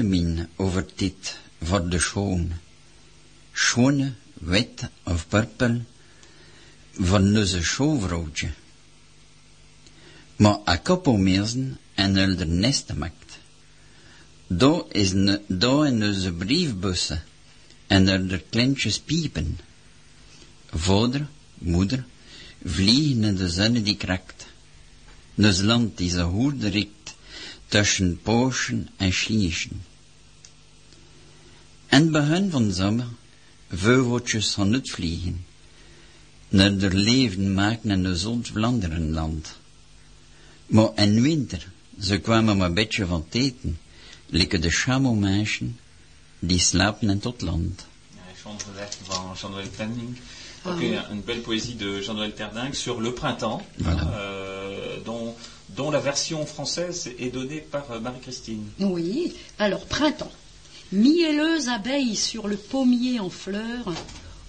min 0.02 0.48
over 0.56 0.86
dit 0.94 1.36
voor 1.62 1.88
de 1.88 1.98
schoon. 1.98 2.52
Schone, 3.52 4.12
wit 4.32 4.88
of 5.02 5.28
purpel, 5.28 5.80
van 6.92 7.36
onze 7.36 7.62
schoonvrouwtje. 7.62 8.50
Maar 10.36 10.58
a 10.68 10.76
koppelmeersen 10.76 11.78
en 11.94 12.16
ulder 12.16 12.46
nesten 12.46 12.98
maakt. 12.98 13.23
Daar 14.56 14.82
is 14.90 15.12
daar 15.46 15.86
in 15.86 16.04
onze 16.04 16.32
briefbussen 16.32 17.22
en 17.86 18.08
er 18.08 18.28
de 18.28 18.38
kleintjes 18.50 19.00
piepen. 19.00 19.58
Vader, 20.70 21.28
moeder, 21.58 22.04
vliegen 22.64 23.24
in 23.24 23.34
de 23.34 23.48
zon 23.48 23.82
die 23.82 23.96
krakt. 23.96 24.46
Ons 25.34 25.60
land 25.60 26.00
is 26.00 26.12
een 26.12 26.30
hoed 26.36 26.64
rikt 26.64 27.14
tussen 27.68 28.18
poosjen 28.22 28.88
en 28.96 29.12
schieschen. 29.12 29.82
En 31.86 32.10
begin 32.10 32.50
van 32.50 32.72
zomer, 32.72 33.06
vogeltjes 33.70 34.50
van 34.50 34.72
het 34.72 34.90
vliegen, 34.90 35.44
naar 36.48 36.76
de 36.76 36.94
leven 36.94 37.54
maken 37.54 37.90
in 37.90 38.02
de 38.02 38.16
Zuid-Vlaanderenland. 38.16 39.58
Maar 40.66 40.90
in 40.94 41.22
winter, 41.22 41.66
ze 42.00 42.18
kwamen 42.18 42.56
maar 42.56 42.68
een 42.68 42.74
beetje 42.74 43.06
van 43.06 43.28
teten, 43.28 43.78
likken 44.34 44.60
de 44.60 44.70
chameaumenschen 44.70 45.78
die 46.38 46.58
slapen 46.58 47.10
in 47.10 47.18
tot 47.18 47.42
land. 47.42 47.86
Jean-Noël. 49.34 49.68
Ah. 50.64 50.76
Une 51.12 51.20
belle 51.20 51.40
poésie 51.40 51.74
de 51.74 52.00
Jean-Noël 52.00 52.34
Terdink 52.34 52.74
sur 52.74 53.00
le 53.00 53.12
printemps, 53.12 53.62
voilà. 53.78 54.02
euh, 54.16 54.96
dont, 55.04 55.34
dont, 55.76 55.90
la 55.90 56.00
version 56.00 56.46
française 56.46 57.10
est 57.18 57.30
donnée 57.30 57.60
par 57.60 57.90
euh, 57.90 58.00
Marie-Christine. 58.00 58.64
Oui, 58.80 59.34
alors 59.58 59.86
printemps. 59.86 60.32
Mielleuse 60.92 61.68
abeille 61.68 62.16
sur 62.16 62.48
le 62.48 62.56
pommier 62.56 63.20
en 63.20 63.30
fleurs, 63.30 63.92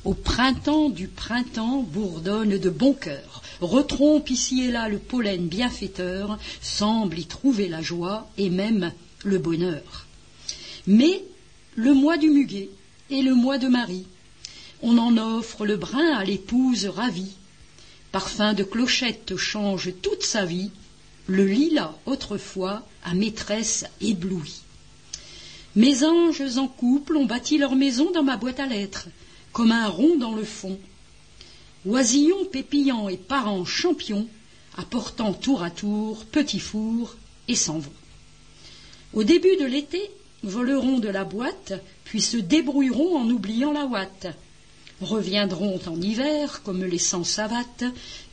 au 0.03 0.13
printemps 0.13 0.89
du 0.89 1.07
printemps 1.07 1.83
bourdonne 1.83 2.57
de 2.57 2.69
bon 2.69 2.93
cœur, 2.93 3.41
retrompe 3.61 4.29
ici 4.29 4.63
et 4.63 4.71
là 4.71 4.89
le 4.89 4.99
pollen 4.99 5.47
bienfaiteur, 5.47 6.37
semble 6.61 7.19
y 7.19 7.25
trouver 7.25 7.67
la 7.67 7.81
joie 7.81 8.27
et 8.37 8.49
même 8.49 8.91
le 9.25 9.39
bonheur. 9.39 10.05
Mais 10.87 11.23
le 11.75 11.93
mois 11.93 12.17
du 12.17 12.29
muguet 12.29 12.69
et 13.09 13.21
le 13.21 13.35
mois 13.35 13.57
de 13.57 13.67
Marie, 13.67 14.05
on 14.81 14.97
en 14.97 15.17
offre 15.17 15.65
le 15.65 15.77
brin 15.77 16.13
à 16.13 16.23
l'épouse 16.23 16.85
ravie. 16.85 17.33
Parfum 18.11 18.53
de 18.53 18.63
clochette 18.63 19.35
change 19.35 19.91
toute 20.01 20.23
sa 20.23 20.45
vie, 20.45 20.71
le 21.27 21.45
lilas 21.45 21.95
autrefois 22.05 22.87
à 23.03 23.13
maîtresse 23.13 23.85
éblouie. 23.99 24.61
Mes 25.75 26.05
anges 26.05 26.57
en 26.57 26.67
couple 26.67 27.17
ont 27.17 27.25
bâti 27.25 27.57
leur 27.57 27.75
maison 27.75 28.11
dans 28.11 28.23
ma 28.23 28.37
boîte 28.37 28.59
à 28.59 28.67
lettres, 28.67 29.07
comme 29.51 29.71
un 29.71 29.87
rond 29.87 30.15
dans 30.17 30.33
le 30.33 30.45
fond. 30.45 30.79
Oisillons 31.85 32.45
pépillants 32.45 33.09
et 33.09 33.17
parents 33.17 33.65
champions, 33.65 34.27
apportant 34.77 35.33
tour 35.33 35.63
à 35.63 35.71
tour 35.71 36.25
petits 36.25 36.59
fours 36.59 37.15
et 37.47 37.55
s'en 37.55 37.79
vont. 37.79 37.91
Au 39.15 39.23
début 39.23 39.55
de 39.55 39.65
l'été, 39.65 40.11
voleront 40.43 40.99
de 40.99 41.07
la 41.07 41.23
boîte, 41.23 41.73
puis 42.03 42.21
se 42.21 42.35
débrouilleront 42.35 43.17
en 43.17 43.29
oubliant 43.29 43.71
la 43.71 43.85
ouate. 43.85 44.27
Reviendront 44.99 45.79
en 45.87 46.01
hiver 46.01 46.61
comme 46.63 46.83
les 46.83 46.97
sans-savates 46.97 47.85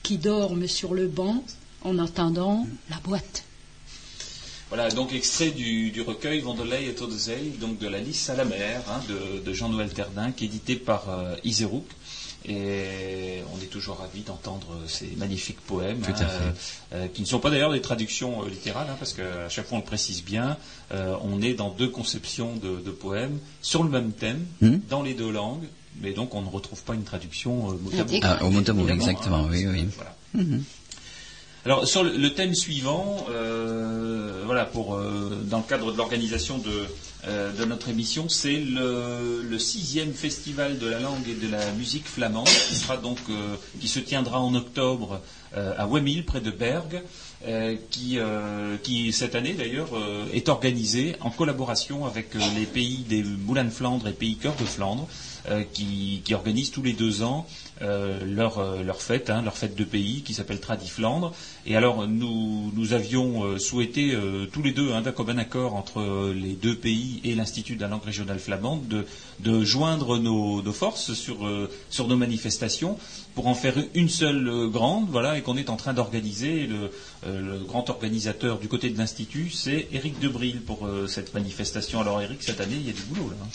qui 0.03 0.19
dorment 0.19 0.67
sur 0.67 0.95
le 0.95 1.07
banc 1.07 1.45
en 1.83 1.99
attendant 1.99 2.67
la 2.91 2.97
boîte. 2.99 3.45
Voilà, 4.69 4.91
donc 4.91 5.13
extrait 5.13 5.51
du, 5.51 5.93
recueil 6.01 6.41
Vandelay 6.41 6.89
et 6.89 6.95
Todezey, 6.95 7.53
donc 7.61 7.79
de 7.79 7.87
la 7.87 8.01
lys 8.01 8.31
à 8.31 8.35
la 8.35 8.45
mer, 8.45 8.83
hein, 8.89 9.03
de, 9.45 9.53
Jean-Noël 9.53 9.93
Terdin, 9.93 10.33
qui 10.33 10.45
est 10.45 10.47
édité 10.49 10.75
par 10.77 11.11
euh, 11.11 11.37
Iserouk. 11.45 11.85
Et 12.45 13.43
on 13.55 13.63
est 13.63 13.67
toujours 13.67 13.99
ravis 13.99 14.23
d'entendre 14.23 14.67
ces 14.89 15.07
magnifiques 15.17 15.61
poèmes, 15.61 16.01
Tout 16.01 16.11
à 16.11 16.25
hein, 16.25 16.29
fait. 16.29 16.97
euh, 16.97 17.07
qui 17.09 17.23
ne 17.23 17.27
sont 17.27 17.39
pas 17.39 17.51
d'ailleurs 17.51 17.73
des 17.73 17.81
traductions 17.81 18.43
euh, 18.45 18.49
littérales, 18.49 18.89
hein, 18.91 18.97
parce 18.99 19.13
qu'à 19.13 19.49
chaque 19.49 19.67
fois 19.67 19.79
on 19.79 19.81
le 19.81 19.87
précise 19.87 20.25
bien, 20.25 20.57
euh, 20.93 21.15
on 21.23 21.41
est 21.41 21.55
dans 21.55 21.71
deux 21.71 21.89
conceptions 21.89 22.57
de, 22.57 22.81
de 22.85 22.91
poèmes 22.91 23.39
sur 23.61 23.85
le 23.85 23.91
même 23.91 24.13
thème, 24.13 24.45
Hmm. 24.61 24.79
dans 24.91 25.03
les 25.03 25.15
deux 25.15 25.31
langues, 25.31 25.65
mais 26.01 26.13
donc 26.13 26.35
on 26.35 26.43
ne 26.43 26.49
retrouve 26.49 26.83
pas 26.83 26.95
une 26.95 27.05
traduction 27.05 27.71
euh, 27.71 27.75
mot 27.81 27.91
à 27.93 28.05
mot. 28.05 28.19
Ah, 28.23 28.45
au 28.45 28.51
mot 28.51 28.63
à 28.69 28.73
mot, 28.73 28.89
exactement, 28.89 29.37
hein, 29.45 29.49
oui, 29.51 29.67
oui. 29.67 29.87
voilà. 29.97 30.15
Mhm. 30.35 30.65
Alors 31.65 31.87
sur 31.87 32.03
le, 32.03 32.29
thème 32.35 32.55
suivant, 32.57 33.25
euh, 33.31 34.43
voilà, 34.47 34.65
pour 34.65 34.97
euh, 34.97 35.31
dans 35.45 35.59
le 35.59 35.63
cadre 35.63 35.93
de 35.93 35.97
l'organisation 35.97 36.59
de, 36.59 36.89
euh, 37.29 37.67
notre 37.67 37.89
émission, 37.89 38.29
c'est 38.29 38.59
le, 38.59 39.59
sixième 39.61 40.13
festival 40.13 40.79
de 40.81 40.89
la 40.89 40.99
langue 40.99 41.29
et 41.29 41.35
de 41.35 41.49
la 41.49 41.71
musique 41.73 42.07
flamande, 42.09 42.49
qui 42.49 42.75
sera 42.75 42.97
donc 42.97 43.19
qui 43.81 43.87
se 43.87 44.01
tiendra 44.01 44.41
en 44.41 44.57
octobre 44.57 45.21
à 45.55 45.87
Wemil, 45.87 46.25
près 46.25 46.41
de 46.41 46.53
euh, 47.47 47.77
qui, 47.91 48.19
qui 48.83 49.13
cette 49.13 49.37
année 49.37 49.53
d'ailleurs 49.53 49.91
est 50.35 50.49
organisé 50.49 51.15
en 51.21 51.31
collaboration 51.31 52.07
avec 52.07 52.35
les 52.57 52.67
pays 52.67 53.05
des 53.09 53.23
Moulins 53.23 53.65
de 53.65 53.71
Flandre 53.71 54.09
et 54.09 54.13
Pays 54.13 54.37
Cœur 54.37 54.57
de 54.57 54.65
Flandre, 54.65 55.07
qui, 55.73 56.23
qui 56.25 56.35
organisent 56.35 56.73
tous 56.73 56.83
les 56.83 56.93
deux 56.93 57.23
ans 57.23 57.47
euh, 57.83 58.21
leur, 58.25 58.59
euh, 58.59 58.85
leur 58.85 59.03
fête, 59.03 59.29
hein, 59.29 59.43
leur 59.43 59.57
fête 59.57 59.75
de 59.75 59.83
pays 59.83 60.23
qui 60.23 60.35
s'appelle 60.35 60.61
Tradiflandre. 60.61 61.35
Et 61.67 61.75
alors 61.75 62.07
nous, 62.07 62.71
nous 62.77 62.93
avions 62.93 63.45
euh, 63.45 63.59
souhaité 63.59 64.17
tous 64.53 64.63
les 64.63 64.71
deux, 64.71 64.93
hein, 64.93 65.01
d'un 65.01 65.11
commun 65.11 65.37
accord 65.39 65.75
entre 65.75 66.33
les 66.33 66.53
deux 66.53 66.77
pays 66.77 67.21
et 67.25 67.35
l'Institut 67.35 67.75
de 67.75 67.81
la 67.81 67.89
langue 67.89 68.05
régionale 68.05 68.39
flamande, 68.39 69.05
de, 69.41 69.65
joindre 69.65 70.19
nos, 70.19 70.63
forces 70.73 71.13
sur, 71.13 71.39
nos 72.09 72.17
manifestations 72.17 72.99
pour 73.35 73.49
en 73.49 73.55
faire 73.55 73.75
une 73.95 74.09
seule 74.09 74.69
grande, 74.71 75.09
voilà, 75.11 75.39
et 75.39 75.43
qu'on 75.43 75.57
est 75.57 75.71
en 75.71 75.77
train 75.77 75.93
d'organiser. 75.93 76.69
Le, 76.69 76.91
grand 77.67 77.89
organisateur 77.89 78.59
du 78.59 78.69
côté 78.69 78.91
de 78.91 78.99
l'Institut, 78.99 79.51
c'est 79.51 79.89
Éric 79.93 80.21
Debril 80.21 80.61
pour 80.61 80.89
cette 81.09 81.35
manifestation. 81.35 82.01
Alors 82.01 82.21
Éric, 82.21 82.43
cette 82.43 82.61
année, 82.61 82.77
il 82.77 82.87
y 82.87 82.91
a 82.91 82.93
du 82.93 83.03
boulot 83.03 83.31
hein. 83.43 83.47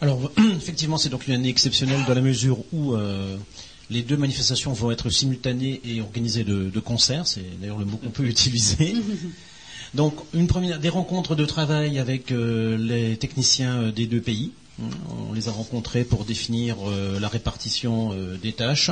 Alors, 0.00 0.30
effectivement, 0.56 0.98
c'est 0.98 1.08
donc 1.08 1.28
une 1.28 1.34
année 1.34 1.48
exceptionnelle 1.48 2.04
dans 2.06 2.14
la 2.14 2.20
mesure 2.20 2.58
où 2.72 2.96
les 3.92 4.02
deux 4.02 4.16
manifestations 4.16 4.72
vont 4.72 4.90
être 4.90 5.10
simultanées 5.10 5.80
et 5.84 6.00
organisées 6.00 6.44
de, 6.44 6.70
de 6.70 6.80
concert. 6.80 7.26
C'est 7.26 7.44
d'ailleurs 7.60 7.78
le 7.78 7.84
mot 7.84 7.96
qu'on 7.98 8.10
peut 8.10 8.24
utiliser. 8.36 8.94
Donc, 9.94 10.14
une 10.32 10.46
première, 10.46 10.78
des 10.78 10.88
rencontres 10.88 11.34
de 11.34 11.44
travail 11.44 11.98
avec 11.98 12.32
euh, 12.32 12.76
les 12.78 13.16
techniciens 13.16 13.76
euh, 13.82 13.92
des 13.92 14.06
deux 14.06 14.20
pays. 14.22 14.52
On 15.28 15.34
les 15.34 15.48
a 15.48 15.52
rencontrés 15.52 16.02
pour 16.02 16.24
définir 16.24 16.76
euh, 16.86 17.20
la 17.20 17.28
répartition 17.28 18.14
des 18.42 18.52
tâches. 18.52 18.90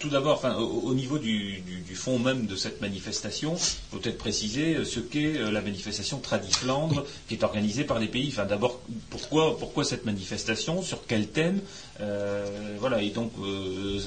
Tout 0.00 0.08
d'abord, 0.08 0.42
au, 0.58 0.88
au 0.90 0.94
niveau 0.94 1.18
du, 1.18 1.62
fond 1.94 2.18
même 2.18 2.46
de 2.46 2.56
cette 2.56 2.80
manifestation, 2.80 3.54
peut-être 3.90 4.18
préciser 4.18 4.74
euh, 4.74 4.84
ce 4.84 5.00
qu'est 5.00 5.36
euh, 5.36 5.50
la 5.50 5.60
manifestation 5.60 6.18
Tradiflandre 6.18 7.04
qui 7.28 7.34
est 7.34 7.44
organisée 7.44 7.84
par 7.84 7.98
les 7.98 8.08
pays. 8.08 8.34
D'abord, 8.48 8.80
pourquoi, 9.10 9.84
cette 9.84 10.04
manifestation? 10.04 10.82
Sur 10.82 11.06
quel 11.06 11.28
thème? 11.28 11.60
Euh, 12.00 12.76
Voilà, 12.80 13.02
et 13.02 13.10
donc 13.10 13.32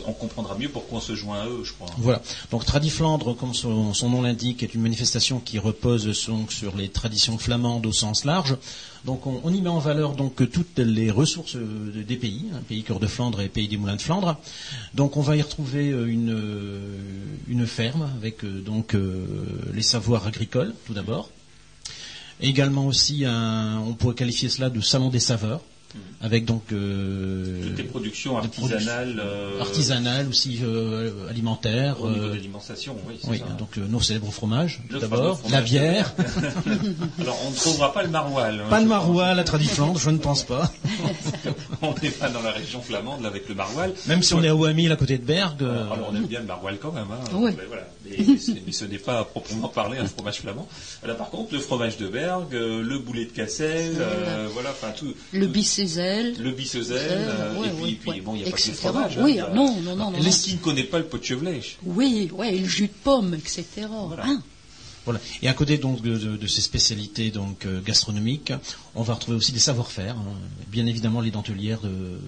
on 0.05 0.13
comprendra 0.13 0.57
mieux 0.57 0.69
pourquoi 0.69 0.97
on 0.97 1.01
se 1.01 1.15
joint 1.15 1.41
à 1.41 1.47
eux, 1.47 1.63
je 1.63 1.73
crois. 1.73 1.87
Voilà. 1.97 2.21
Donc 2.51 2.65
Tradiflandre, 2.65 3.35
comme 3.35 3.53
son, 3.53 4.09
nom 4.09 4.21
l'indique, 4.21 4.63
est 4.63 4.73
une 4.73 4.81
manifestation 4.81 5.39
qui 5.39 5.59
repose 5.59 6.11
sur 6.13 6.75
les 6.75 6.89
traditions 6.89 7.37
flamandes 7.37 7.85
au 7.85 7.93
sens 7.93 8.25
large. 8.25 8.57
Donc 9.05 9.27
on, 9.27 9.53
y 9.53 9.61
met 9.61 9.69
en 9.69 9.77
valeur 9.77 10.15
toutes 10.15 10.79
les 10.79 11.11
ressources 11.11 11.55
euh, 11.55 12.03
des 12.03 12.15
pays, 12.15 12.45
hein, 12.53 12.61
pays 12.67 12.81
cœur 12.81 12.99
de 12.99 13.05
Flandre 13.05 13.39
et 13.41 13.49
pays 13.49 13.67
des 13.67 13.77
moulins 13.77 13.97
de 13.97 14.01
Flandre. 14.01 14.37
Donc 14.95 15.15
on 15.15 15.21
va 15.21 15.37
y 15.37 15.41
retrouver 15.43 15.91
euh, 15.91 16.07
une, 16.07 16.33
euh, 16.33 16.79
une 17.47 17.67
ferme 17.67 18.09
avec 18.17 18.39
les 19.73 19.81
savoirs 19.83 20.25
agricoles 20.25 20.73
tout 20.87 20.93
d'abord. 20.93 21.29
Également 22.41 22.87
aussi 22.87 23.23
on 23.27 23.93
pourrait 23.93 24.15
qualifier 24.15 24.49
cela 24.49 24.69
de 24.69 24.81
salon 24.81 25.09
des 25.09 25.19
saveurs, 25.19 25.61
avec 26.21 26.45
donc 26.45 26.63
euh, 26.71 27.61
Toutes 27.67 27.77
les 27.77 27.83
productions 27.83 28.37
artisanales, 28.37 29.21
euh, 29.23 29.59
artisanales 29.61 30.27
aussi 30.27 30.59
euh, 30.63 31.29
alimentaires. 31.29 32.01
au 32.01 32.09
niveau 32.09 32.23
euh, 32.25 32.29
de 32.29 32.35
l'alimentation, 32.35 32.95
oui, 33.07 33.19
oui, 33.27 33.39
ça. 33.39 33.45
donc 33.59 33.77
euh, 33.77 33.85
nos 33.87 33.99
célèbres 34.01 34.31
fromages, 34.31 34.81
d'abord, 34.99 35.37
fromage 35.39 35.51
la 35.51 35.61
de 35.61 35.65
bière, 35.65 36.13
Alors, 37.21 37.37
on 37.45 37.51
ne 37.51 37.55
trouvera 37.55 37.93
pas 37.93 38.03
le 38.03 38.09
maroilles. 38.09 38.59
hein, 38.59 38.69
pas 38.69 38.79
le 38.81 38.87
maroilles, 38.87 39.35
la 39.35 39.43
tradiflande, 39.43 39.97
je 39.99 40.09
ne 40.09 40.17
pense 40.17 40.43
pas. 40.43 40.71
on 41.81 41.93
n'est 42.01 42.09
pas 42.09 42.29
dans 42.29 42.41
la 42.41 42.51
région 42.51 42.81
flamande 42.81 43.21
là, 43.21 43.27
avec 43.29 43.47
le 43.47 43.55
maroilles. 43.55 43.93
Même 44.07 44.23
si 44.23 44.33
on 44.33 44.43
est 44.43 44.47
à 44.49 44.55
Ouamil, 44.55 44.91
à 44.91 44.95
côté 44.95 45.17
de 45.17 45.23
Bergue. 45.25 45.61
euh, 45.63 45.91
Alors 45.91 46.09
on 46.11 46.15
aime 46.15 46.25
bien 46.27 46.39
le 46.39 46.45
maroilles 46.47 46.77
quand 46.81 46.91
même, 46.91 47.05
hein. 47.11 47.23
Oui. 47.33 47.51
mais, 47.57 47.65
voilà. 47.67 47.87
mais, 48.65 48.71
ce- 48.71 48.85
n'est 48.85 48.97
pas 48.99 49.19
à 49.19 49.23
proprement 49.25 49.67
parler 49.67 49.97
un 49.97 50.05
fromage 50.07 50.41
flamand. 50.41 50.67
Là 51.05 51.13
par 51.15 51.29
contre, 51.29 51.53
le 51.53 51.59
fromage 51.59 51.97
de 51.97 52.07
Bergue, 52.07 52.53
euh, 52.55 52.81
le 52.83 52.99
boulet 52.99 53.25
de 53.25 53.31
Cassel, 53.31 53.95
euh, 53.97 54.47
voilà, 54.53 54.71
enfin 54.71 54.91
tout. 54.91 55.13
Le 55.33 55.47
bicézel. 55.47 56.35
le 56.39 56.51
bissezel, 56.51 56.99
euh, 57.27 57.59
ouais, 57.59 57.67
et 57.67 57.71
puis, 57.71 57.83
ouais, 57.83 57.91
puis, 58.01 58.09
ouais, 58.11 58.21
bon, 58.21 58.35
il 58.35 58.43
n'y 58.43 58.47
a 58.47 58.51
pas 58.51 58.57
que 58.57 58.61
le 58.63 58.69
etc. 58.69 58.87
fromage. 58.87 59.17
Oui, 59.17 59.23
hein, 59.23 59.27
il 59.29 59.35
y 59.35 59.39
a- 59.39 59.49
non, 59.53 59.81
non, 59.81 59.95
non, 59.95 60.11
non, 60.11 60.17
Les 60.19 60.25
non. 60.25 60.31
qui 60.31 60.53
ne 60.53 60.59
connaît 60.59 60.83
pas 60.83 60.99
le 60.99 61.05
pot 61.05 61.17
de 61.17 61.23
chevelèche 61.23 61.77
Oui, 61.83 62.29
ouais, 62.33 62.55
et 62.55 62.59
le 62.59 62.67
jus 62.67 62.87
de 62.87 62.93
pomme, 63.03 63.33
etc. 63.33 63.63
Hein 64.21 64.41
Voilà. 65.05 65.19
Et 65.43 65.47
à 65.47 65.53
côté 65.53 65.77
donc 65.77 66.01
de, 66.01 66.17
de- 66.17 66.35
de 66.37 66.47
ces 66.47 66.61
spécialités 66.61 67.29
donc 67.29 67.65
euh, 67.67 67.79
gastronomiques, 67.81 68.53
on 68.95 69.03
va 69.03 69.13
retrouver 69.13 69.37
aussi 69.37 69.51
des 69.51 69.59
savoir-faire. 69.59 70.15
hein. 70.17 70.33
Bien 70.71 70.85
évidemment 70.87 71.21
les 71.21 71.29
dentelières 71.31 71.81
de- 71.81 72.19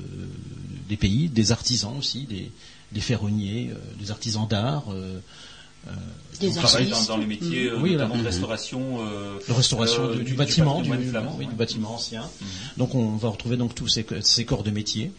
des 0.87 0.95
pays, 0.97 1.27
des 1.27 1.51
artisans 1.51 1.95
aussi, 1.97 2.25
des, 2.29 2.51
des 2.91 3.01
ferronniers, 3.01 3.69
euh, 3.71 3.75
des 3.99 4.11
artisans 4.11 4.47
d'art. 4.47 4.85
Euh, 5.87 5.91
euh, 5.91 6.39
Des 6.39 6.51
travaille 6.53 6.89
dans, 7.07 7.17
les 7.17 7.25
métiers, 7.25 7.67
euh, 7.69 7.79
Oui, 7.79 7.93
notamment 7.93 8.15
là. 8.15 8.21
de 8.21 8.25
restauration. 8.27 8.97
euh, 9.01 9.39
de 9.47 9.53
restauration 9.53 10.03
euh, 10.05 10.11
du, 10.13 10.17
du 10.19 10.23
du 10.31 10.33
bâtiment, 10.35 10.81
du, 10.81 10.89
patrimoine 10.89 11.09
flamand, 11.11 11.35
oui, 11.37 11.45
ouais. 11.45 11.51
du 11.51 11.55
bâtiment 11.57 11.93
ancien. 11.95 12.29
Donc 12.77 12.93
on 12.95 13.15
va 13.15 13.29
retrouver 13.29 13.57
donc 13.57 13.73
tous 13.75 13.87
ces, 13.87 14.05
ces 14.21 14.45
corps 14.45 14.63
de 14.63 14.71
métier. 14.71 15.11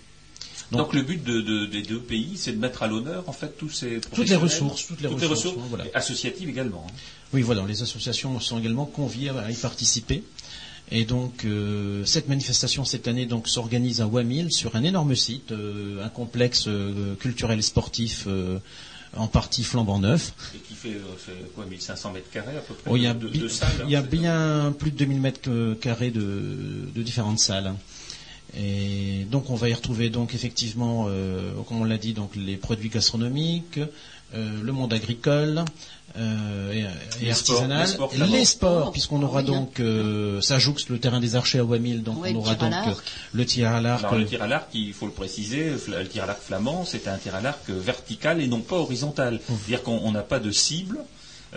Donc, 0.70 0.80
Donc- 0.80 0.92
le 0.94 1.02
but 1.02 1.24
de- 1.24 1.40
de- 1.40 1.64
des 1.66 1.82
deux 1.82 1.98
pays, 2.00 2.32
c'est 2.36 2.52
de 2.52 2.58
mettre 2.58 2.82
à 2.82 2.86
l'honneur 2.88 3.24
en 3.26 3.32
fait 3.32 3.56
tous 3.56 3.70
ces 3.70 3.88
les 3.90 4.00
professionnels, 4.00 4.42
ressources, 4.42 4.86
toutes 4.86 5.00
les 5.00 5.08
ressources, 5.08 5.56
voilà. 5.70 5.84
associatives 5.94 6.48
également. 6.48 6.86
hein. 6.88 6.92
Oui, 7.32 7.40
voilà, 7.42 7.64
les 7.66 7.82
associations 7.82 8.38
sont 8.38 8.58
également 8.58 8.84
conviées 8.84 9.30
à 9.30 9.50
y 9.50 9.54
participer. 9.54 10.22
Et 10.90 11.04
donc, 11.04 11.44
euh, 11.44 12.02
cette 12.06 12.28
manifestation 12.28 12.84
cette 12.86 13.08
année 13.08 13.26
donc 13.26 13.46
s'organise 13.48 14.00
à 14.00 14.06
Wamil 14.06 14.50
sur 14.52 14.74
un 14.76 14.82
énorme 14.84 15.14
site, 15.14 15.52
euh, 15.52 16.02
un 16.04 16.08
complexe 16.08 16.64
euh, 16.66 17.14
culturel 17.16 17.58
et 17.58 17.62
sportif 17.62 18.24
euh, 18.26 18.58
en 19.18 19.26
partie 19.26 19.64
flambant 19.64 19.98
neuf. 19.98 20.32
Et 20.54 20.58
qui 20.58 20.74
fait, 20.74 20.94
euh, 20.94 21.32
quoi, 21.54 21.66
1500 21.66 22.12
mètres 22.12 22.30
carrés 22.30 22.56
à 22.56 22.60
peu 22.60 22.74
près 22.74 22.90
Oh, 22.90 22.96
il 22.96 23.02
y 23.02 23.06
a, 23.06 23.14
de, 23.14 23.48
salles, 23.48 23.68
hein, 23.80 23.84
il 23.84 23.90
y 23.90 23.96
a 23.96 24.02
c'est 24.02 24.10
bien 24.10 24.74
plus 24.78 24.90
de 24.90 24.96
2000 24.96 25.20
mètres 25.20 25.50
euh, 25.50 25.74
carrés 25.74 26.10
de, 26.10 26.88
de 26.94 27.02
différentes 27.02 27.38
salles. 27.38 27.74
Et 28.56 29.26
donc 29.30 29.50
on 29.50 29.56
va 29.56 29.68
y 29.68 29.74
retrouver 29.74 30.08
donc 30.08 30.34
effectivement, 30.34 31.06
euh, 31.08 31.52
comme 31.68 31.80
on 31.82 31.84
l'a 31.84 31.98
dit, 31.98 32.14
donc 32.14 32.34
les 32.34 32.56
produits 32.56 32.88
gastronomiques, 32.88 33.78
euh, 34.34 34.62
le 34.62 34.72
monde 34.72 34.92
agricole 34.92 35.64
euh, 36.16 36.72
et, 36.72 36.80
et 37.22 37.26
Les 37.26 37.34
sports, 37.34 37.56
artisanal, 37.62 37.86
les 38.30 38.44
sports 38.44 38.84
les 38.86 38.92
puisqu'on 38.92 39.22
aura 39.22 39.40
oui, 39.40 39.46
donc, 39.46 39.78
euh, 39.80 40.40
ça 40.40 40.58
jouxte 40.58 40.88
le 40.88 40.98
terrain 40.98 41.20
des 41.20 41.36
archers 41.36 41.58
à 41.58 41.64
Wamil, 41.64 42.02
donc 42.02 42.18
on 42.24 42.34
aura 42.34 42.54
donc 42.54 42.72
euh, 42.72 42.92
le 43.34 43.44
tir 43.46 43.70
à 43.70 43.80
l'arc. 43.80 44.04
Alors 44.04 44.16
le 44.18 44.24
tir 44.26 44.42
à 44.42 44.46
l'arc, 44.46 44.68
il 44.74 44.92
faut 44.94 45.06
le 45.06 45.12
préciser, 45.12 45.70
le 45.88 46.08
tir 46.08 46.24
à 46.24 46.26
l'arc 46.26 46.40
flamand, 46.40 46.84
c'est 46.84 47.08
un 47.08 47.16
tir 47.18 47.34
à 47.34 47.40
l'arc 47.40 47.68
vertical 47.68 48.40
et 48.40 48.46
non 48.46 48.60
pas 48.60 48.76
horizontal. 48.76 49.40
C'est-à-dire 49.46 49.82
qu'on 49.82 49.98
on 50.02 50.12
n'a 50.12 50.22
pas 50.22 50.40
de 50.40 50.50
cible, 50.50 50.98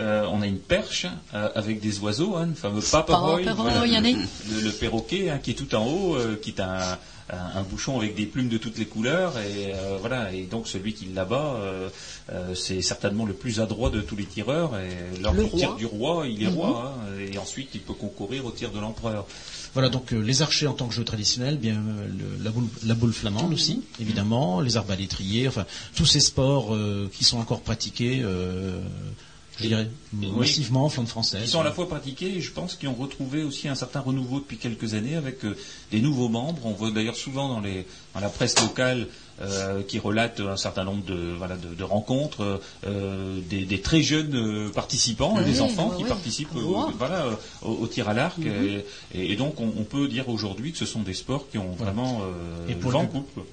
euh, 0.00 0.26
on 0.32 0.40
a 0.40 0.46
une 0.46 0.58
perche 0.58 1.06
euh, 1.34 1.50
avec 1.54 1.80
des 1.80 1.98
oiseaux, 1.98 2.36
hein, 2.36 2.46
le 2.46 2.54
fameux 2.54 2.80
paparoy, 2.80 3.42
voilà, 3.54 4.00
le, 4.00 4.60
le 4.62 4.70
perroquet 4.70 5.28
hein, 5.28 5.38
qui 5.42 5.50
est 5.50 5.54
tout 5.54 5.74
en 5.74 5.86
haut, 5.86 6.16
euh, 6.16 6.38
qui 6.40 6.50
est 6.50 6.60
un, 6.60 6.98
un- 7.32 7.60
un 7.60 7.62
bouchon 7.62 7.98
avec 7.98 8.14
des 8.14 8.26
plumes 8.26 8.48
de 8.48 8.58
toutes 8.58 8.78
les 8.78 8.84
couleurs, 8.84 9.38
et 9.38 9.72
euh, 9.74 9.96
voilà. 10.00 10.32
Et 10.32 10.42
donc 10.44 10.68
celui 10.68 10.92
qui 10.92 11.06
l'abat, 11.14 11.54
euh, 11.56 11.88
euh, 12.30 12.54
c'est 12.54 12.82
certainement 12.82 13.24
le 13.24 13.32
plus 13.32 13.60
adroit 13.60 13.90
de 13.90 14.00
tous 14.00 14.16
les 14.16 14.24
tireurs. 14.26 14.72
Et 14.78 15.20
lors 15.22 15.32
Le 15.34 15.44
du 15.44 15.50
tir 15.50 15.68
roi. 15.70 15.76
du 15.78 15.86
roi, 15.86 16.26
il 16.28 16.42
est 16.42 16.46
Mhm. 16.50 16.54
roi, 16.56 16.94
hein, 16.98 17.32
et 17.32 17.38
ensuite 17.38 17.70
il 17.74 17.80
peut 17.80 17.94
concourir 17.94 18.44
au 18.44 18.50
tir 18.50 18.70
de 18.70 18.78
l'empereur. 18.78 19.26
Voilà 19.74 19.88
donc 19.88 20.12
euh, 20.12 20.20
les 20.20 20.42
archers 20.42 20.66
en 20.66 20.74
tant 20.74 20.86
que 20.88 20.94
jeu 20.94 21.04
traditionnel, 21.04 21.56
bien 21.56 21.76
euh, 21.76 22.06
le- 22.06 22.44
la, 22.44 22.50
boule, 22.50 22.68
la 22.84 22.94
boule 22.94 23.12
flamande 23.14 23.54
aussi, 23.54 23.82
évidemment, 24.00 24.60
les 24.60 24.76
arbalétriers, 24.76 25.48
enfin 25.48 25.64
tous 25.96 26.04
ces 26.06 26.20
sports 26.20 26.74
euh, 26.74 27.10
qui 27.12 27.24
sont 27.24 27.38
encore 27.38 27.62
pratiqués 27.62 28.20
euh, 28.22 28.78
je 29.58 29.66
dirais, 29.66 29.88
massivement 30.12 30.86
en 30.86 30.88
flanc 30.88 31.06
française. 31.06 31.42
Ils 31.44 31.48
sont 31.48 31.60
à 31.60 31.64
la 31.64 31.72
fois 31.72 31.88
pratiqués 31.88 32.36
et 32.36 32.40
je 32.40 32.52
pense 32.52 32.74
qu'ils 32.74 32.88
ont 32.88 32.94
retrouvé 32.94 33.42
aussi 33.42 33.68
un 33.68 33.74
certain 33.74 34.00
renouveau 34.00 34.40
depuis 34.40 34.56
quelques 34.56 34.94
années 34.94 35.16
avec 35.16 35.38
des 35.90 36.00
nouveaux 36.00 36.28
membres. 36.28 36.64
On 36.64 36.72
voit 36.72 36.90
d'ailleurs 36.90 37.16
souvent 37.16 37.48
dans, 37.48 37.60
les, 37.60 37.86
dans 38.14 38.20
la 38.20 38.28
presse 38.28 38.58
locale 38.60 39.08
euh, 39.40 39.82
qui 39.82 39.98
relate 39.98 40.40
un 40.40 40.58
certain 40.58 40.84
nombre 40.84 41.04
de, 41.04 41.34
voilà, 41.36 41.56
de, 41.56 41.82
rencontres, 41.82 42.60
euh, 42.86 43.40
des, 43.48 43.80
très 43.80 44.02
jeunes 44.02 44.34
euh, 44.34 44.68
participants, 44.68 45.40
des 45.40 45.62
enfants 45.62 45.90
qui 45.96 46.04
participent 46.04 46.50
voilà, 46.98 47.26
au, 47.62 47.86
tir 47.86 48.10
à 48.10 48.14
l'arc. 48.14 48.38
Mhm. 48.38 48.82
et, 49.14 49.34
donc 49.36 49.58
on, 49.58 49.84
peut 49.84 50.06
dire 50.06 50.28
aujourd'hui 50.28 50.70
que 50.72 50.78
ce 50.78 50.84
sont 50.86 51.00
des 51.00 51.14
sports 51.14 51.48
qui 51.50 51.58
ont 51.58 51.72
vraiment 51.72 52.20
et 52.68 52.74
pour, 52.74 52.92
le, 52.92 52.98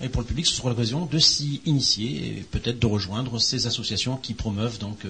et 0.02 0.10
pour 0.10 0.22
le 0.22 0.28
public, 0.28 0.46
ce 0.46 0.54
sera 0.54 0.70
l'occasion 0.70 1.06
de 1.06 1.18
s'y 1.18 1.62
initier 1.66 2.28
et 2.28 2.46
peut-être 2.52 2.78
de 2.78 2.88
rejoindre 2.88 3.40
ces 3.40 3.66
associations 3.66 4.18
qui 4.18 4.34
promeuvent 4.34 4.80
donc 4.80 5.08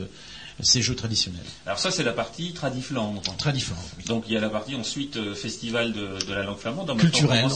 ces 0.62 0.82
jeux 0.82 0.96
traditionnels. 0.96 1.46
Alors 1.66 1.80
ça, 1.80 1.92
c'est 1.92 2.04
la 2.04 2.14
partie 2.14 2.54
Tradiflandre. 2.54 3.22
Tradiflandre, 3.38 3.82
Donc 4.08 4.26
il 4.28 4.34
y 4.34 4.38
a 4.38 4.40
la 4.40 4.50
partie 4.50 4.76
ensuite 4.76 5.18
euh, 5.18 5.34
festival 5.34 5.94
de, 5.94 6.18
la 6.34 6.44
langue 6.44 6.58
flamande. 6.58 6.98
Culturelle. 7.00 7.48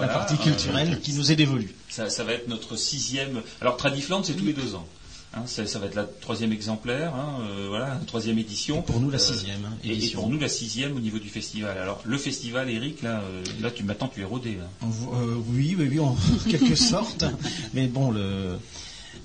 La 0.00 0.08
partie 0.08 0.36
culturelle 0.36 1.00
qui 1.00 1.12
nous 1.14 1.32
est 1.32 1.36
dévolue. 1.36 1.74
Ça, 1.88 2.06
va 2.24 2.32
être 2.32 2.48
notre 2.48 2.76
sixième. 2.76 3.42
Alors 3.60 3.76
Tradiflandre, 3.76 4.26
c'est 4.26 4.34
tous 4.34 4.44
les 4.44 4.52
deux 4.52 4.74
ans. 4.74 4.86
Hein, 5.34 5.44
ça, 5.46 5.78
va 5.78 5.86
être 5.86 5.94
la 5.94 6.04
troisième 6.04 6.52
exemplaire, 6.52 7.14
hein, 7.14 7.38
euh, 7.40 7.66
voilà, 7.70 7.98
troisième 8.06 8.38
édition. 8.38 8.82
pour 8.82 9.00
nous 9.00 9.08
la 9.08 9.16
euh, 9.16 9.18
sixième. 9.18 9.64
Hein, 9.64 9.78
et, 9.82 10.10
pour 10.10 10.28
nous 10.28 10.38
la 10.38 10.50
sixième 10.50 10.94
au 10.94 11.00
niveau 11.00 11.18
du 11.18 11.30
festival. 11.30 11.78
Alors 11.78 12.02
le 12.04 12.18
festival, 12.18 12.68
Eric, 12.68 13.00
là, 13.00 13.22
là 13.62 13.70
tu 13.70 13.82
m'attends, 13.82 14.08
tu 14.08 14.20
es 14.20 14.24
rodé. 14.24 14.58
oui, 14.82 15.74
oui, 15.78 15.88
oui, 15.90 16.00
en 16.00 16.14
quelque 16.50 16.74
sorte. 16.74 17.24
Mais 17.72 17.86
bon, 17.86 18.10
le, 18.10 18.58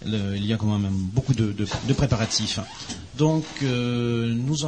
il 0.06 0.45
y 0.45 0.54
a 0.54 0.58
quand 0.58 0.78
même 0.78 0.91
beaucoup 0.91 1.34
de, 1.34 1.54
préparatifs. 1.93 2.60
Donc, 3.18 3.45
euh, 3.64 4.32
nous, 4.32 4.66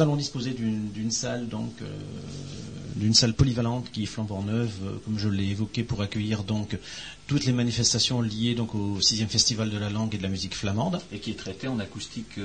allons 0.00 0.16
disposer 0.16 0.52
d'une 0.52 1.10
salle, 1.10 1.48
donc 1.48 1.72
euh, 1.82 1.86
d'une 2.94 3.14
salle 3.14 3.34
polyvalente 3.34 3.90
qui 3.90 4.04
est 4.04 4.06
flambant 4.06 4.42
neuve, 4.42 4.70
euh, 4.84 4.92
comme 5.04 5.18
je 5.18 5.28
l'ai 5.28 5.48
évoqué, 5.48 5.82
pour 5.82 6.00
accueillir 6.00 6.44
donc 6.44 6.78
toutes 7.26 7.44
les 7.44 7.52
manifestations 7.52 8.22
liées 8.22 8.54
donc 8.54 8.74
au 8.74 9.00
sixième 9.00 9.28
festival 9.28 9.68
de 9.68 9.76
la 9.78 9.90
langue 9.90 10.14
et 10.14 10.18
de 10.18 10.22
la 10.22 10.28
musique 10.28 10.54
flamande. 10.54 11.00
Et 11.12 11.18
qui 11.18 11.32
est 11.32 11.34
traité 11.34 11.66
en 11.66 11.80
acoustique. 11.80 12.38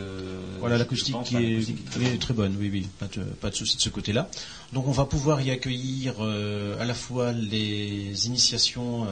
voilà, 0.59 0.77
l'acoustique 0.77 1.15
qui 1.23 1.35
est, 1.37 2.19
très 2.19 2.33
bonne, 2.33 2.55
oui, 2.59 2.69
oui, 2.71 2.87
pas 2.99 3.07
de, 3.07 3.23
pas 3.23 3.51
de 3.51 3.55
souci 3.55 3.77
de 3.77 3.81
ce 3.81 3.89
côté-là. 3.89 4.29
Donc, 4.73 4.87
on 4.87 4.91
va 4.91 5.05
pouvoir 5.05 5.39
y 5.41 5.51
accueillir 5.51 6.19
à 6.21 6.85
la 6.85 6.93
fois 6.95 7.31
les 7.31 8.25
initiations 8.27 9.05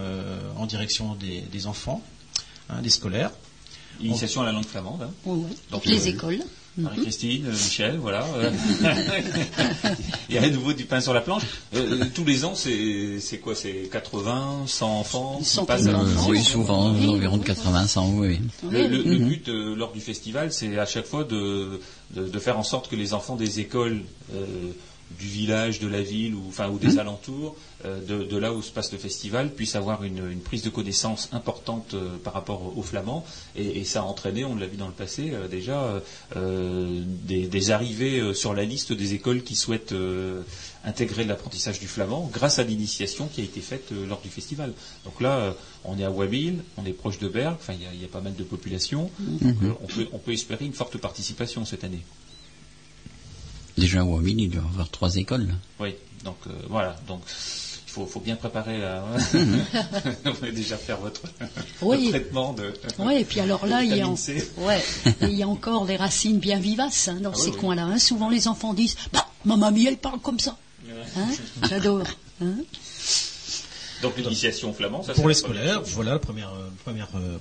en 0.57 0.65
direction 0.65 1.15
des 1.15 1.67
enfants 1.67 2.03
Hein, 2.71 2.81
des 2.81 2.89
scolaires. 2.89 3.31
Initiation 3.99 4.41
à 4.41 4.45
la 4.45 4.51
langue 4.51 4.65
flamande. 4.65 5.03
Hein. 5.03 5.11
Oui, 5.25 5.43
Donc, 5.69 5.85
les 5.85 6.07
euh, 6.07 6.09
écoles. 6.09 6.39
Marie-Christine, 6.77 7.47
euh, 7.47 7.51
Michel, 7.51 7.97
voilà. 7.97 8.25
Il 10.29 10.35
y 10.35 10.37
a 10.37 10.43
à 10.43 10.49
nouveau 10.49 10.71
du 10.71 10.85
pain 10.85 11.01
sur 11.01 11.13
la 11.13 11.19
planche. 11.19 11.43
Euh, 11.75 12.05
tous 12.15 12.23
les 12.23 12.45
ans, 12.45 12.53
c'est 12.55 13.39
quoi 13.43 13.55
C'est 13.55 13.89
80, 13.91 14.63
100 14.67 14.99
enfants 14.99 15.41
Oui, 16.29 16.41
souvent, 16.41 16.85
environ 16.85 17.37
de 17.37 17.43
80, 17.43 17.87
100, 17.87 18.13
oui. 18.13 18.39
Le, 18.71 18.87
mhm. 18.87 19.27
but 19.27 19.49
lors 19.49 19.91
du 19.91 19.99
festival, 19.99 20.53
c'est 20.53 20.79
à 20.79 20.85
chaque 20.85 21.05
fois 21.05 21.25
de, 21.25 21.81
de, 22.15 22.39
faire 22.39 22.57
en 22.57 22.63
sorte 22.63 22.89
que 22.89 22.95
les 22.95 23.13
enfants 23.13 23.35
des 23.35 23.59
écoles 23.59 24.03
du 25.19 25.27
village, 25.27 25.79
de 25.79 25.87
la 25.87 26.01
ville 26.01 26.35
ou, 26.35 26.43
enfin, 26.47 26.69
ou 26.69 26.77
des 26.77 26.93
mmh. 26.93 26.99
alentours, 26.99 27.55
euh, 27.85 28.25
de, 28.25 28.37
là 28.37 28.53
où 28.53 28.61
se 28.61 28.71
passe 28.71 28.91
le 28.91 28.97
festival, 28.97 29.49
puissent 29.49 29.75
avoir 29.75 30.03
une, 30.03 30.39
prise 30.39 30.61
de 30.61 30.69
connaissance 30.69 31.29
importante 31.31 31.93
euh, 31.93 32.17
par 32.23 32.33
rapport 32.33 32.77
aux 32.77 32.83
Flamands. 32.83 33.25
Et, 33.55 33.83
ça 33.83 34.01
a 34.01 34.03
entraîné, 34.03 34.45
on 34.45 34.55
l'a 34.55 34.67
vu 34.67 34.77
dans 34.77 34.87
le 34.87 34.93
passé 34.93 35.31
euh, 35.33 35.47
déjà, 35.47 36.01
des, 36.35 37.71
arrivées 37.71 38.33
sur 38.33 38.53
la 38.53 38.63
liste 38.63 38.93
des 38.93 39.13
écoles 39.13 39.43
qui 39.43 39.55
souhaitent 39.55 39.93
intégrer 40.83 41.23
l'apprentissage 41.25 41.79
du 41.79 41.87
flamand 41.87 42.29
grâce 42.33 42.59
à 42.59 42.63
l'initiation 42.63 43.27
qui 43.27 43.41
a 43.41 43.43
été 43.43 43.61
faite 43.61 43.91
lors 43.91 44.21
du 44.21 44.29
festival. 44.29 44.73
Donc 45.05 45.21
là, 45.21 45.55
on 45.83 45.99
est 45.99 46.03
à 46.03 46.11
Wabil, 46.11 46.63
on 46.77 46.85
est 46.85 46.93
proche 46.93 47.19
de 47.19 47.27
Berg, 47.27 47.55
enfin 47.59 47.73
il 47.73 48.01
y, 48.01 48.05
a 48.05 48.07
pas 48.07 48.21
mal 48.21 48.35
de 48.35 48.43
population, 48.43 49.11
mmh. 49.19 49.71
on 50.11 50.17
peut 50.17 50.31
espérer 50.31 50.65
une 50.65 50.73
forte 50.73 50.97
participation 50.97 51.65
cette 51.65 51.83
année. 51.83 52.01
Déjà, 53.77 54.03
au 54.03 54.21
il 54.21 54.49
doit 54.49 54.61
y 54.61 54.65
avoir 54.65 54.89
trois 54.89 55.15
écoles. 55.15 55.53
Oui, 55.79 55.95
donc 56.23 56.37
euh, 56.47 56.51
voilà. 56.69 56.95
Donc, 57.07 57.21
il 57.87 58.05
faut, 58.05 58.19
bien 58.21 58.37
préparer 58.37 58.83
à 58.85 59.03
mhm. 59.33 60.51
déjà 60.53 60.77
faire 60.77 60.97
votre, 60.97 61.23
traitement 62.09 62.53
de. 62.53 62.73
Oui, 62.99 63.15
et 63.17 63.25
puis 63.25 63.41
alors 63.41 63.65
là, 63.65 63.83
il 63.83 63.95
y, 63.95 64.01
a, 64.01 64.07
ouais, 64.07 64.83
il 65.23 65.33
y 65.33 65.43
a 65.43 65.47
encore 65.47 65.85
des 65.85 65.97
racines 65.97 66.39
bien 66.39 66.59
vivaces 66.59 67.09
hein, 67.09 67.19
dans 67.21 67.31
ah 67.31 67.37
ces 67.37 67.51
coins-là. 67.51 67.83
Hein. 67.83 67.99
Souvent, 67.99 68.29
les 68.29 68.47
enfants 68.47 68.73
disent 68.73 68.95
bah, 69.11 69.27
Ma 69.43 69.57
mamie, 69.57 69.87
elle 69.87 69.97
parle 69.97 70.19
comme 70.19 70.39
ça. 70.39 70.57
Hein. 71.17 71.27
J'adore. 71.67 72.03
Donc, 74.01 74.17
l'initiation 74.17 74.73
flamand, 74.73 75.03
ça 75.03 75.13
Pour 75.13 75.27
les 75.27 75.35
scolaires, 75.35 75.81
voilà 75.83 76.13
la 76.13 76.19
première, 76.19 76.53
euh, 76.53 77.37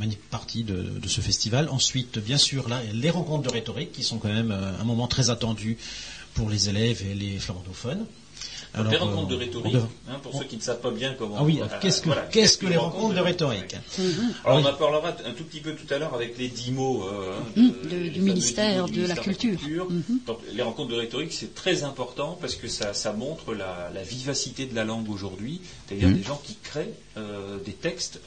euh, 0.00 0.06
partie 0.30 0.64
de, 0.64 1.06
ce 1.06 1.20
festival. 1.20 1.68
Ensuite, 1.70 2.18
bien 2.18 2.38
sûr, 2.38 2.68
là, 2.68 2.80
les 2.92 3.10
rencontres 3.10 3.44
de 3.44 3.52
rhétorique 3.52 3.92
qui 3.92 4.02
sont 4.02 4.18
quand 4.18 4.32
même 4.32 4.50
euh, 4.50 4.80
un 4.80 4.84
moment 4.84 5.06
très 5.06 5.30
attendu 5.30 5.78
pour 6.34 6.50
les 6.50 6.68
élèves 6.68 7.02
et 7.06 7.14
les 7.14 7.38
flamandophones. 7.38 8.06
Alors, 8.74 8.92
les 8.92 8.98
rencontres 8.98 9.28
de 9.28 9.34
euh, 9.34 9.38
rhétorique, 9.38 9.76
hein, 10.08 10.18
pour 10.22 10.34
ceux 10.34 10.44
qui 10.44 10.56
ne 10.56 10.60
savent 10.60 10.80
pas 10.80 10.90
bien 10.90 11.14
comment. 11.14 11.36
Ah 11.38 11.44
oui, 11.44 11.60
qu'est-ce 11.80 12.02
que, 12.58 12.66
les 12.66 12.76
rencontres 12.76 13.14
de 13.14 13.20
rhétorique 13.20 13.76
Alors, 14.44 14.58
on 14.58 14.64
en 14.64 14.74
parlera 14.74 15.16
un 15.24 15.32
tout 15.32 15.44
petit 15.44 15.60
peu 15.60 15.74
tout 15.74 15.92
à 15.92 15.98
l'heure 15.98 16.14
avec 16.14 16.36
les 16.38 16.48
dix 16.48 16.70
mots 16.70 17.04
euh, 17.04 17.38
mmh, 17.56 18.10
du, 18.10 18.20
ministère 18.20 18.86
de 18.86 19.06
la 19.06 19.16
Culture. 19.16 19.88
Mmh. 19.90 20.02
Donc, 20.26 20.38
les 20.52 20.62
rencontres 20.62 20.90
de 20.90 20.96
rhétorique, 20.96 21.32
c'est 21.32 21.54
très 21.54 21.82
important 21.82 22.36
parce 22.40 22.56
que 22.56 22.68
ça, 22.68 23.12
montre 23.12 23.54
la, 23.54 23.90
vivacité 24.02 24.66
de 24.66 24.74
la 24.74 24.84
langue 24.84 25.10
aujourd'hui, 25.10 25.60
c'est-à-dire 25.86 26.08
mmh. 26.08 26.14
des 26.14 26.22
gens 26.22 26.40
qui 26.44 26.56
créent 26.62 26.94
des 27.64 27.72
textes 27.72 28.20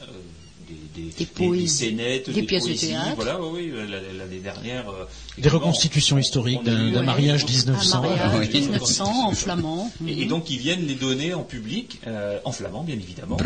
des, 0.94 1.02
des, 1.02 1.08
des, 1.08 2.32
des, 2.32 2.42
pièces 2.42 2.66
de 2.66 2.74
théâtre. 2.74 3.12
Voilà, 3.16 3.40
oui, 3.42 3.72
l'année 4.16 4.38
dernière. 4.38 4.88
Euh, 4.88 5.04
des 5.38 5.48
reconstitutions 5.48 6.18
historiques 6.18 6.62
d'un 6.64 7.02
mariage 7.02 7.46
1900. 7.46 8.02
Un 8.02 8.40
1900 8.40 9.28
en 9.28 9.32
flamand. 9.32 9.90
Et, 10.06 10.26
donc 10.26 10.50
ils 10.50 10.58
viennent 10.58 10.86
les 10.86 10.94
donner 10.94 11.34
en 11.34 11.42
public, 11.42 12.00
euh, 12.06 12.38
en 12.44 12.52
flamand 12.52 12.82
bien 12.82 12.96
évidemment. 12.96 13.36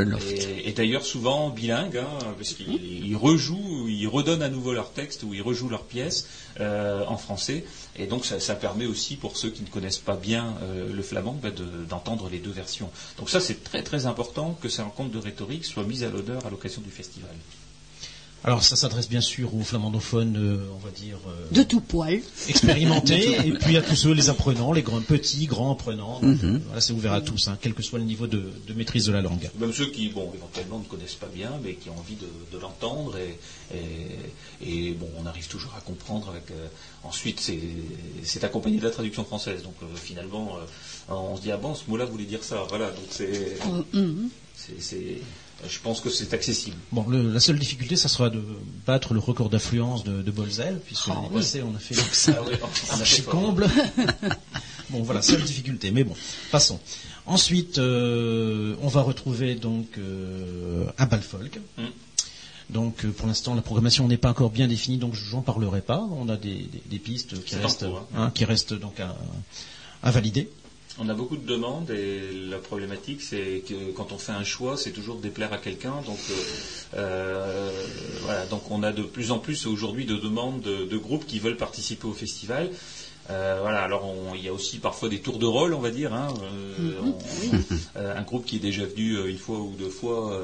Et, 0.64 0.72
d'ailleurs 0.72 1.05
souvent 1.05 1.51
bilingue, 1.51 1.99
hein, 1.99 2.18
parce 2.37 2.55
qu'ils 2.55 3.16
rejouent, 3.16 3.89
ils 3.89 4.09
redonnent 4.09 4.43
à 4.43 4.49
nouveau 4.49 4.72
leur 4.72 4.93
texte 4.93 5.22
ou 5.22 5.35
ils 5.35 5.43
rejouent 5.43 5.68
leurs 5.68 5.85
pièces 5.85 6.27
euh, 6.61 7.05
en 7.07 7.16
français. 7.16 7.64
Et 7.99 8.07
donc 8.07 8.24
ça, 8.26 8.55
permet 8.55 8.86
aussi 8.86 9.16
pour 9.16 9.36
ceux 9.36 9.51
qui 9.51 9.62
ne 9.62 9.68
connaissent 9.68 9.99
pas 9.99 10.16
bien 10.16 10.55
le 10.92 11.03
flamand 11.03 11.38
bah, 11.42 11.51
d'entendre 11.88 12.28
les 12.28 12.38
deux 12.38 12.51
versions. 12.51 12.90
Donc 13.18 13.30
ça 13.30 13.40
c'est 13.40 13.62
très 13.64 13.82
très 13.82 14.07
important 14.07 14.57
que 14.61 14.68
ces 14.68 14.82
rencontres 14.82 15.11
de 15.11 15.18
rhétorique 15.18 15.64
soient 15.64 15.84
mises 15.84 16.05
à 16.05 16.11
l'odeur 16.11 16.44
à 16.47 16.51
l'occasion 16.51 16.82
du 16.82 16.90
festival. 16.90 17.30
Alors 18.47 18.62
ça 18.62 18.76
s'adresse 18.76 19.09
bien 19.09 19.20
sûr 19.20 19.53
aux 19.57 19.64
flamandophones, 19.64 20.36
euh, 20.36 20.68
on 20.72 20.78
va 20.78 20.92
dire... 20.92 21.18
Euh, 21.26 21.49
de 21.51 21.64
tout 21.64 21.80
poil. 21.80 22.20
Expérimentés, 22.49 23.40
et 23.44 23.51
puis 23.51 23.76
à 23.76 23.82
tous 23.82 23.97
ceux, 23.97 24.12
les 24.12 24.30
apprenants, 24.30 24.72
les 24.72 24.82
grands, 24.82 25.01
petits, 25.01 25.47
grands 25.47 25.72
apprenants. 25.72 26.20
Mhm. 26.22 26.62
voilà, 26.64 26.80
c'est 26.80 26.92
ouvert 26.92 27.12
à 27.12 27.20
tous, 27.20 27.49
hein, 27.49 27.59
quel 27.61 27.74
que 27.74 27.82
soit 27.82 27.99
le 27.99 28.05
niveau 28.05 28.28
de, 28.28 28.44
maîtrise 28.76 29.07
de 29.07 29.12
la 29.12 29.20
langue. 29.20 29.51
Même 29.59 29.72
ceux 29.72 29.86
qui, 29.86 30.11
bon, 30.11 30.30
éventuellement 30.32 30.78
ne 30.78 30.84
connaissent 30.84 31.16
pas 31.16 31.26
bien, 31.26 31.51
mais 31.64 31.74
qui 31.74 31.90
ont 31.90 31.99
envie 31.99 32.14
de, 32.14 32.59
l'entendre. 32.59 33.18
Et, 34.64 34.92
bon, 34.92 35.09
on 35.20 35.26
arrive 35.26 35.49
toujours 35.49 35.74
à 35.76 35.80
comprendre. 35.80 36.28
Avec, 36.30 36.49
euh, 36.53 36.68
ensuite, 37.03 37.40
c'est 38.22 38.44
accompagné 38.44 38.78
de 38.78 38.84
la 38.84 38.90
traduction 38.90 39.24
française. 39.24 39.64
Donc 39.64 39.74
finalement, 39.97 40.57
on 41.09 41.34
se 41.34 41.42
dit, 41.42 41.51
ah 41.51 41.57
bon, 41.57 41.74
ce 41.74 41.82
mot-là 41.88 42.05
voulait 42.05 42.24
dire 42.24 42.44
ça. 42.44 42.64
Voilà, 42.68 42.90
donc 42.90 43.07
c'est... 43.11 43.59
Mm-hmm. 43.92 44.28
c'est 44.78 45.20
je 45.68 45.78
pense 45.80 46.00
que 46.00 46.11
c'est 46.11 46.34
accessible. 46.34 46.76
Bon, 46.92 47.07
la 47.09 47.40
seule 47.40 47.59
difficulté, 47.59 47.96
ça 47.96 48.09
sera 48.09 48.30
de 48.30 48.42
battre 48.86 49.14
le 49.14 49.20
record 49.20 49.48
d'affluence 49.48 50.04
de, 50.04 50.22
de 50.22 50.30
Bolzel, 50.30 50.80
puisque 50.84 51.09
l'année 51.09 51.28
ah 51.30 51.34
passée, 51.34 51.62
on 51.62 51.74
a 51.74 51.78
fait 51.78 51.94
ça 52.12 52.38
ah 52.90 52.96
comble. 53.30 53.66
bon, 54.90 55.02
voilà, 55.02 55.22
seule 55.22 55.42
difficulté. 55.42 55.90
Mais 55.90 56.04
bon, 56.04 56.14
passons. 56.50 56.78
Ensuite, 57.24 57.78
euh, 57.78 58.76
on 58.82 58.88
va 58.88 59.02
retrouver 59.02 59.54
donc 59.54 59.98
euh, 59.98 60.84
un 60.98 61.07
bal 61.07 61.22
folk. 61.22 61.59
Hmm. 61.78 61.86
Donc 62.68 63.04
euh, 63.04 63.11
pour 63.11 63.28
l'instant 63.28 63.54
la 63.54 63.62
programmation 63.62 64.09
n'est 64.09 64.16
pas 64.16 64.30
encore 64.30 64.50
bien 64.50 64.66
définie, 64.66 64.98
donc 64.98 65.14
j'en 65.14 65.40
parlerai 65.40 65.80
pas. 65.80 66.07
On 66.12 66.28
a 66.28 66.36
des, 66.36 66.68
pistes 67.02 67.42
qui 67.44 67.57
restent, 67.57 67.84
hein. 67.84 68.07
Hein, 68.14 68.30
qui 68.34 68.44
restent 68.44 68.74
donc 68.74 69.00
à 70.02 70.11
valider. 70.11 70.50
On 70.99 71.09
a 71.11 71.14
beaucoup 71.14 71.36
de 71.36 71.47
demandes 71.47 71.90
et 71.90 72.32
la 72.49 72.57
problématique, 72.57 73.20
c'est 73.20 73.62
que 73.68 73.92
quand 73.92 74.12
on 74.12 74.18
fait 74.18 74.32
un 74.32 74.44
choix, 74.44 74.78
c'est 74.78 74.92
toujours 74.92 75.16
de 75.16 75.22
déplaire 75.22 75.53
à 75.53 75.59
quelqu'un. 75.59 75.94
Donc, 76.07 76.18
euh, 76.30 76.34
euh, 76.94 77.70
voilà, 78.22 78.47
donc 78.47 78.70
on 78.70 78.82
a 78.82 78.92
de 78.92 79.03
plus 79.03 79.30
en 79.30 79.38
plus 79.38 79.66
aujourd'hui 79.66 80.07
de 80.07 80.16
demandes 80.16 80.62
de, 80.62 80.97
groupes 80.97 81.26
qui 81.26 81.38
veulent 81.38 81.59
participer 81.59 82.07
au 82.07 82.14
festival. 82.14 82.70
Euh, 83.28 83.59
voilà. 83.61 83.82
Alors 83.82 84.09
il 84.36 84.42
y 84.42 84.49
a 84.49 84.53
aussi 84.53 84.78
parfois 84.78 85.11
des 85.11 85.18
tours 85.18 85.38
de 85.38 85.44
rôle, 85.44 85.74
on 85.74 85.80
va 85.80 85.90
dire. 85.90 86.14
Hein, 86.14 86.28
mhm. 86.78 87.12
un 87.97 88.22
groupe 88.22 88.47
qui 88.47 88.57
est 88.57 88.61
déjà 88.61 88.86
venu 88.86 89.28
une 89.28 89.36
fois 89.36 89.59
ou 89.59 89.74
deux 89.78 89.90
fois 89.90 90.40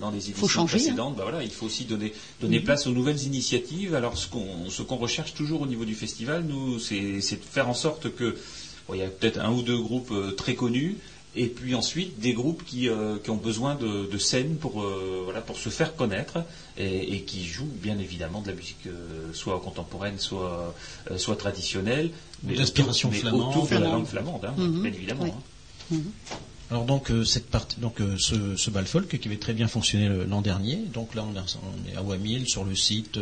dans 0.00 0.10
les 0.10 0.30
éditions 0.30 0.62
hein. 0.62 0.66
précédentes, 0.66 1.16
bah, 1.16 1.24
voilà, 1.24 1.42
il 1.42 1.50
faut 1.50 1.66
aussi 1.66 1.84
donner, 1.84 2.14
donner 2.40 2.60
mhm. 2.60 2.64
place 2.64 2.86
aux 2.86 2.92
nouvelles 2.92 3.22
initiatives. 3.24 3.94
Alors 3.94 4.16
ce 4.16 4.28
qu'on 4.28 4.96
recherche 4.96 5.34
toujours 5.34 5.60
au 5.60 5.66
niveau 5.66 5.84
du 5.84 5.94
festival, 5.94 6.44
nous, 6.48 6.78
c'est 6.78 6.96
de 6.96 7.44
faire 7.44 7.68
en 7.68 7.74
sorte 7.74 8.14
que 8.14 8.36
il 8.94 9.00
y 9.00 9.02
a 9.02 9.08
peut-être 9.08 9.38
un 9.40 9.52
ou 9.52 9.62
deux 9.62 9.78
groupes 9.78 10.12
très 10.36 10.54
connus, 10.54 10.96
et 11.36 11.46
puis 11.46 11.74
ensuite 11.74 12.18
des 12.18 12.32
groupes 12.32 12.64
qui, 12.64 12.88
euh, 12.88 13.16
ont 13.28 13.36
besoin 13.36 13.76
de, 13.76 14.18
scènes 14.18 14.56
pour, 14.56 14.82
euh, 14.82 15.22
voilà, 15.24 15.40
pour 15.40 15.56
se 15.58 15.68
faire 15.68 15.94
connaître 15.94 16.44
et, 16.76 17.22
qui 17.22 17.46
jouent 17.46 17.70
bien 17.80 17.98
évidemment 17.98 18.40
de 18.40 18.48
la 18.48 18.54
musique 18.54 18.86
euh, 18.86 19.32
soit 19.32 19.60
contemporaine, 19.60 20.18
soit, 20.18 20.74
soit 21.16 21.36
traditionnelle. 21.36 22.10
D'inspiration 22.42 23.10
flamande. 23.12 23.50
Autour 23.50 23.68
de 23.68 23.74
la 23.74 23.90
langue 23.90 24.06
flamande, 24.06 24.44
hein, 24.44 24.54
mhm. 24.56 24.82
bien 24.82 24.92
évidemment. 24.92 25.24
Hein. 25.26 25.42
Mhm. 25.90 26.12
Alors 26.70 26.84
donc 26.84 27.10
cette 27.24 27.50
partie, 27.50 27.80
donc 27.80 27.96
ce, 28.18 28.56
ce 28.56 28.70
bal 28.70 28.86
folk 28.86 29.18
qui 29.18 29.28
avait 29.28 29.38
très 29.38 29.54
bien 29.54 29.66
fonctionné 29.66 30.08
l'an 30.26 30.40
dernier. 30.40 30.76
Donc 30.76 31.16
là 31.16 31.24
on, 31.24 31.90
est 31.90 31.96
à 31.96 32.02
Wamil 32.02 32.48
sur 32.48 32.64
le 32.64 32.76
site, 32.76 33.18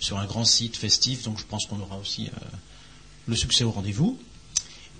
sur 0.00 0.18
un 0.18 0.26
grand 0.26 0.44
site 0.44 0.76
festif. 0.76 1.22
Donc 1.22 1.38
je 1.38 1.44
pense 1.44 1.66
qu'on 1.66 1.80
aura 1.80 1.96
aussi 1.96 2.28
le 3.28 3.36
succès 3.36 3.62
au 3.62 3.70
rendez-vous. 3.70 4.18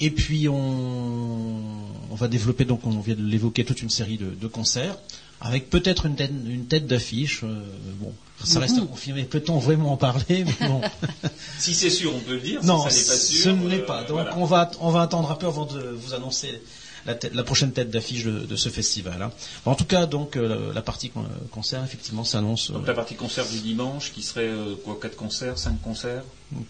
Et 0.01 0.11
puis 0.11 0.49
on, 0.49 2.15
va 2.15 2.29
développer, 2.29 2.65
donc 2.65 2.87
on 2.87 3.01
vient 3.01 3.15
de 3.15 3.23
l'évoquer, 3.23 3.65
toute 3.65 3.83
une 3.83 3.91
série 3.91 4.19
de, 4.19 4.47
concerts, 4.47 4.97
avec 5.41 5.69
peut-être 5.71 6.07
une 6.07 6.17
tête, 6.17 6.33
une 6.47 6.67
tête 6.67 6.87
d'affiche. 6.87 7.43
Euh, 7.45 7.63
bon, 8.01 8.13
ça 8.43 8.61
reste 8.61 8.79
à 8.79 8.81
confirmer. 8.81 9.25
Peut-on 9.25 9.59
vraiment 9.59 9.93
en 9.93 9.97
parler 9.97 10.45
bon. 10.61 10.81
Si 11.59 11.75
c'est 11.75 11.91
sûr, 11.91 12.15
on 12.15 12.21
peut 12.21 12.35
le 12.35 12.41
dire. 12.41 12.65
Non, 12.65 12.89
si 12.89 13.01
ça 13.01 13.13
pas 13.13 13.19
sûr, 13.19 13.43
ce 13.45 13.49
n'est 13.51 13.81
euh, 13.81 13.87
pas. 13.87 14.05
Donc 14.05 14.27
on 14.37 14.45
va 14.45 14.71
on 14.81 14.91
va 14.91 15.03
attendre 15.03 15.31
un 15.31 15.35
peu 15.35 15.47
avant 15.47 15.67
de 15.67 15.81
vous 15.81 16.15
annoncer 16.15 16.61
la, 17.07 17.45
prochaine 17.45 17.73
tête 17.73 17.91
d'affiche 17.91 18.25
de, 18.25 18.57
ce 18.57 18.69
festival. 18.69 19.23
Hein. 19.23 19.33
En 19.65 19.75
tout 19.75 19.85
cas, 19.85 20.07
donc 20.07 20.37
euh, 20.37 20.73
la 20.73 20.83
partie 20.83 21.11
concert, 21.51 21.83
effectivement, 21.85 22.25
s'annonce. 22.25 22.71
Donc 22.71 22.87
la 22.87 22.95
partie 22.95 23.15
concert 23.15 23.47
du 23.47 23.61
dimanche, 23.61 24.13
qui 24.13 24.23
serait 24.23 24.51
quoi, 24.85 24.99
quatre 25.01 25.17
concerts, 25.17 25.59
cinq 25.59 25.81
concerts? 25.83 26.23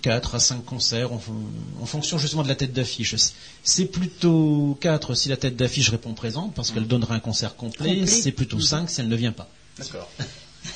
4 0.03 0.35
à 0.35 0.41
5 0.41 0.65
concerts 0.65 1.11
en, 1.13 1.87
fonction 1.87 2.19
justement 2.19 2.43
de 2.43 2.49
la 2.49 2.55
tête 2.55 2.73
d'affiche. 2.73 3.15
C'est 3.63 3.87
plutôt 3.87 4.77
4 4.81 5.15
si 5.15 5.29
la 5.29 5.37
tête 5.37 5.57
d'affiche 5.57 5.89
répond 5.89 6.13
présente 6.13 6.55
parce 6.55 6.71
qu'elle 6.71 6.87
donnera 6.87 7.15
un 7.15 7.21
concert 7.21 7.57
complet. 7.57 8.07
C'est 8.07 8.33
plutôt 8.33 8.61
5 8.61 8.91
si 8.91 9.01
elle 9.01 9.09
ne 9.09 9.17
vient 9.17 9.33
pas. 9.33 9.49
D'accord. 9.79 10.11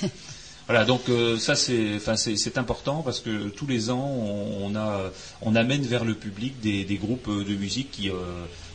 Voilà, 0.67 0.85
donc 0.85 1.09
euh, 1.09 1.39
ça 1.39 1.57
c'est, 1.57 1.99
c'est, 1.99 2.59
important 2.59 3.03
parce 3.03 3.21
que 3.21 3.49
tous 3.49 3.67
les 3.67 3.91
ans 3.91 4.09
on, 4.09 4.75
a, 4.75 5.11
on 5.43 5.55
amène 5.57 5.83
vers 5.83 6.05
le 6.05 6.15
public 6.15 6.59
des, 6.61 6.97
groupes 6.97 7.29
de 7.29 7.55
musique 7.55 7.91
qui, 7.91 8.09
euh, 8.09 8.15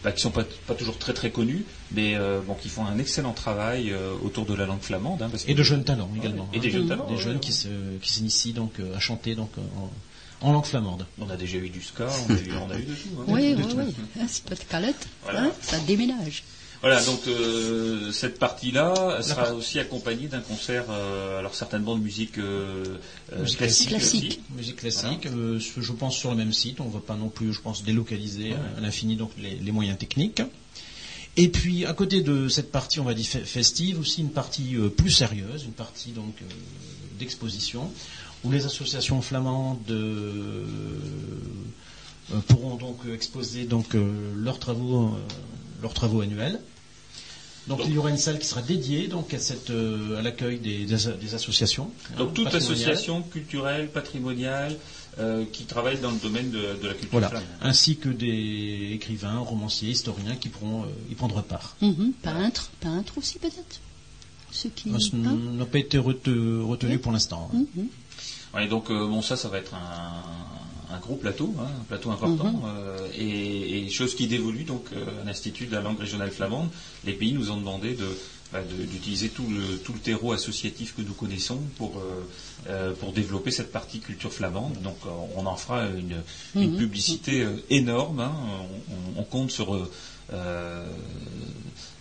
bah, 0.03 0.11
qui 0.11 0.21
sont 0.21 0.29
pas, 0.29 0.43
toujours 0.77 0.99
très 0.99 1.13
très 1.13 1.31
connus, 1.31 1.65
mais 1.91 2.15
euh, 2.15 2.41
bon, 2.45 2.53
qui 2.53 2.69
font 2.69 2.85
un 2.85 2.99
excellent 2.99 3.33
travail 3.33 3.93
autour 4.23 4.45
de 4.45 4.53
la 4.53 4.67
langue 4.67 4.81
flamande. 4.81 5.23
Hein, 5.23 5.31
et 5.47 5.55
de 5.55 5.63
jeunes 5.63 5.83
talents 5.83 6.11
également. 6.15 6.47
et 6.53 6.59
des 6.59 6.69
jeunes 6.69 6.87
talents. 6.87 7.07
Des 7.07 7.17
jeunes 7.17 7.39
qui, 7.39 7.53
qui 8.01 8.13
s'initient 8.13 8.53
donc 8.53 8.73
à 8.95 8.99
chanter 8.99 9.33
donc 9.33 9.51
en, 9.57 10.47
en 10.47 10.53
langue 10.53 10.65
flamande. 10.65 11.07
On 11.19 11.29
a 11.29 11.37
déjà 11.37 11.57
eu 11.57 11.69
du 11.69 11.81
ska, 11.81 12.05
on 12.29 12.33
a 12.33 12.37
eu, 12.37 12.51
on 12.67 12.69
a 12.69 12.77
eu 12.77 12.83
de 12.83 12.93
tout. 12.93 13.09
Hein. 13.19 13.23
Oui, 13.27 13.55
oui, 13.57 13.65
oui. 13.75 13.95
Ah, 14.19 14.25
c'est 14.27 14.43
pas 14.43 14.55
de 14.55 14.63
calette, 14.63 15.07
hein, 15.27 15.51
ça 15.61 15.79
déménage. 15.79 16.43
Voilà, 16.81 17.03
donc 17.03 17.19
euh, 17.27 18.11
cette 18.11 18.39
partie-là 18.39 19.21
sera 19.21 19.53
aussi 19.53 19.79
accompagnée 19.79 20.27
d'un 20.27 20.39
concert, 20.39 20.85
euh, 20.89 21.39
alors 21.39 21.53
certainement 21.53 21.95
de 21.95 22.01
musique, 22.01 22.37
euh, 22.37 22.83
classique. 23.57 23.89
classique. 23.89 24.41
Musique 24.55 24.77
classique, 24.77 25.27
je 25.27 25.91
pense 25.91 26.15
sur 26.15 26.29
le 26.29 26.37
même 26.37 26.53
site, 26.53 26.79
on 26.79 26.85
ne 26.85 26.91
va 26.91 27.01
pas 27.01 27.15
non 27.15 27.29
plus, 27.29 27.51
je 27.51 27.59
pense, 27.59 27.83
délocaliser 27.83 28.53
à 28.77 28.79
l'infini 28.79 29.17
donc 29.17 29.31
les, 29.37 29.71
moyens 29.71 29.97
techniques. 29.97 30.41
Et 31.35 31.49
puis 31.49 31.85
à 31.85 31.93
côté 31.93 32.21
de 32.21 32.47
cette 32.47 32.71
partie, 32.71 32.99
on 32.99 33.05
va 33.05 33.13
dire 33.13 33.25
festive, 33.25 33.99
aussi 33.99 34.21
une 34.21 34.31
partie 34.31 34.75
plus 34.95 35.11
sérieuse, 35.11 35.65
une 35.65 35.73
partie 35.73 36.11
donc 36.11 36.35
d'exposition, 37.19 37.91
où 38.43 38.51
les 38.51 38.65
associations 38.65 39.21
flamandes 39.21 39.79
euh, 39.89 40.65
euh, 42.33 42.39
pourront 42.47 42.75
donc 42.75 42.97
exposer 43.13 43.65
donc 43.65 43.95
euh, 43.95 44.33
leurs 44.35 44.59
travaux, 44.59 45.15
leurs 45.81 45.93
travaux 45.93 46.21
annuels. 46.21 46.59
Donc, 47.67 47.81
il 47.85 47.93
y 47.93 47.97
aura 47.99 48.09
une 48.09 48.17
salle 48.17 48.39
qui 48.39 48.47
sera 48.47 48.63
dédiée 48.63 49.07
donc 49.07 49.31
à, 49.33 49.37
cette, 49.37 49.69
à 49.69 50.21
l'accueil 50.23 50.57
des, 50.57 50.91
associations. 51.35 51.91
Donc 52.17 52.33
toute 52.33 52.53
association 52.55 53.21
culturelle, 53.21 53.89
patrimoniale, 53.89 54.75
qui 55.53 55.65
travaille 55.65 55.99
dans 55.99 56.09
le 56.09 56.17
domaine 56.17 56.49
de, 56.49 56.59
la 56.81 56.93
culture 56.93 57.09
voilà. 57.11 57.31
Ainsi 57.61 57.97
que 57.97 58.09
des 58.09 58.91
écrivains, 58.93 59.37
romanciers, 59.37 59.91
historiens 59.91 60.35
qui 60.35 60.49
pourront 60.49 60.85
y 61.11 61.15
prendre 61.15 61.43
part. 61.43 61.75
Mm-hmm. 61.83 62.11
peintres, 62.23 62.71
peintres 62.79 63.17
aussi 63.17 63.37
peut-être? 63.37 63.81
Ceux 64.51 64.69
qui, 64.69 64.89
ah, 64.91 65.31
n'a 65.53 65.65
pas 65.65 65.77
été 65.77 65.99
retenu, 65.99 66.97
pour 66.97 67.11
l'instant. 67.11 67.51
Hein. 67.53 67.65
Mm-hmm 67.77 67.85
donc 68.69 68.89
euh, 68.89 69.07
bon, 69.07 69.21
ça, 69.21 69.35
ça 69.35 69.47
va 69.49 69.57
être 69.57 69.73
un, 69.73 70.23
gros 70.97 71.15
plateau, 71.15 71.53
hein, 71.59 71.67
un 71.81 71.83
plateau 71.85 72.11
important, 72.11 72.51
mhm. 72.51 72.61
euh, 72.65 73.07
et, 73.15 73.85
et, 73.85 73.89
chose 73.89 74.15
qui 74.15 74.27
dévolue 74.27 74.63
donc 74.63 74.85
euh, 74.93 75.21
à 75.21 75.25
l'Institut 75.25 75.67
de 75.67 75.75
la 75.75 75.81
langue 75.81 75.99
régionale 75.99 76.31
flamande. 76.31 76.69
Les 77.05 77.13
pays 77.13 77.33
nous 77.33 77.51
ont 77.51 77.57
demandé 77.57 77.95
bah, 78.51 78.61
d'utiliser 78.63 79.29
tout 79.29 79.45
le, 79.47 79.77
tout 79.77 79.93
le 79.93 79.99
terreau 79.99 80.31
associatif 80.31 80.95
que 80.95 81.01
nous 81.03 81.13
connaissons 81.13 81.59
pour, 81.77 82.01
pour 82.99 83.13
développer 83.13 83.51
cette 83.51 83.71
partie 83.71 83.99
culture 83.99 84.33
flamande. 84.33 84.81
Donc 84.81 84.97
on 85.35 85.45
en 85.45 85.55
fera 85.55 85.85
une, 85.87 86.23
une 86.55 86.71
mhm. 86.71 86.77
publicité 86.77 87.45
énorme. 87.69 88.19
Hein. 88.21 88.33
On, 89.15 89.21
on, 89.21 89.23
compte 89.23 89.51
sur 89.51 89.87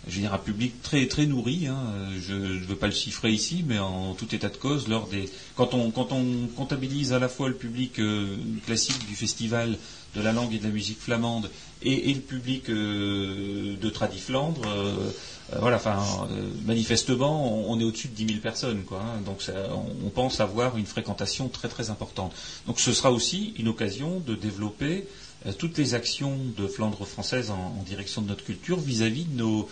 je 0.09 0.15
veux 0.15 0.21
dire, 0.21 0.33
un 0.33 0.39
public 0.39 0.81
très 0.81 1.07
très 1.07 1.25
nourri. 1.25 1.67
Hein. 1.67 1.77
Je 2.19 2.33
ne 2.33 2.65
veux 2.65 2.75
pas 2.75 2.87
le 2.87 2.93
chiffrer 2.93 3.31
ici, 3.31 3.63
mais 3.67 3.79
en 3.79 4.13
tout 4.13 4.33
état 4.33 4.49
de 4.49 4.57
cause, 4.57 4.87
lors 4.87 5.07
des 5.07 5.29
quand 5.55 5.73
on 5.73 5.91
quand 5.91 6.11
on 6.11 6.47
comptabilise 6.55 7.13
à 7.13 7.19
la 7.19 7.29
fois 7.29 7.49
le 7.49 7.55
public 7.55 7.99
euh, 7.99 8.35
classique 8.65 9.07
du 9.07 9.15
festival 9.15 9.77
de 10.15 10.21
la 10.21 10.31
langue 10.33 10.53
et 10.53 10.57
de 10.57 10.63
la 10.63 10.71
musique 10.71 10.99
flamande 10.99 11.49
et, 11.83 12.13
le 12.13 12.19
public 12.19 12.69
euh, 12.69 13.75
de 13.79 13.89
Tradiflandre, 13.89 14.61
euh, 14.67 15.11
voilà, 15.59 15.77
enfin 15.77 16.27
manifestement, 16.65 17.69
on, 17.69 17.79
est 17.79 17.83
au-dessus 17.83 18.07
de 18.07 18.15
10 18.15 18.27
000 18.27 18.39
personnes, 18.39 18.83
quoi. 18.83 19.01
Hein. 19.01 19.21
donc 19.25 19.41
on, 19.71 20.07
on, 20.07 20.09
pense 20.09 20.39
avoir 20.41 20.77
une 20.77 20.85
fréquentation 20.85 21.47
très 21.47 21.69
très 21.69 21.89
importante. 21.89 22.33
Donc 22.67 22.79
ce 22.79 22.91
sera 22.91 23.11
aussi 23.11 23.53
une 23.57 23.67
occasion 23.67 24.19
de 24.19 24.35
développer 24.35 25.05
euh, 25.45 25.53
toutes 25.57 25.77
les 25.77 25.93
actions 25.93 26.37
de 26.57 26.67
Flandre 26.67 27.05
française 27.05 27.49
en, 27.49 27.81
direction 27.83 28.21
de 28.21 28.27
notre 28.27 28.43
culture 28.43 28.77
vis-à-vis 28.77 29.23
euh, 29.23 29.35
de, 29.35 29.37
nos, 29.37 29.69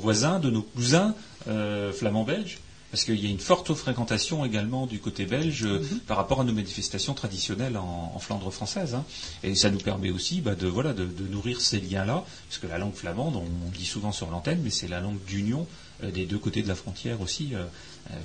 voisins, 0.00 0.38
de 0.38 0.50
nos 0.50 0.62
cousins 0.62 1.14
euh, 1.48 1.92
flamands 1.92 2.24
belges 2.24 2.58
parce 2.90 3.04
qu'il 3.04 3.24
y 3.24 3.26
a 3.26 3.30
une 3.30 3.38
forte 3.38 3.72
fréquentation 3.72 4.44
également 4.44 4.86
du 4.86 5.00
côté 5.00 5.24
belge 5.24 5.64
mhm. 5.64 6.00
par 6.06 6.18
rapport 6.18 6.42
à 6.42 6.44
nos 6.44 6.52
manifestations 6.52 7.14
traditionnelles 7.14 7.78
en, 7.78 8.18
Flandre 8.18 8.52
française. 8.52 8.94
Hein. 8.94 9.04
Et 9.42 9.54
ça 9.54 9.70
nous 9.70 9.78
permet 9.78 10.10
aussi 10.10 10.42
bah, 10.42 10.54
de, 10.54 10.66
voilà, 10.66 10.92
de, 10.92 11.08
nourrir 11.30 11.62
ces 11.62 11.80
liens-là, 11.80 12.22
parce 12.48 12.58
que 12.58 12.66
la 12.66 12.76
langue 12.76 12.92
flamande, 12.92 13.36
on, 13.36 13.70
dit 13.70 13.86
souvent 13.86 14.12
sur 14.12 14.30
l'antenne, 14.30 14.60
mais 14.62 14.68
c'est 14.68 14.88
la 14.88 15.00
langue 15.00 15.24
d'union 15.26 15.66
des 16.02 16.26
deux 16.26 16.36
côtés 16.36 16.62
de 16.62 16.68
la 16.68 16.74
frontière 16.74 17.22
aussi, 17.22 17.54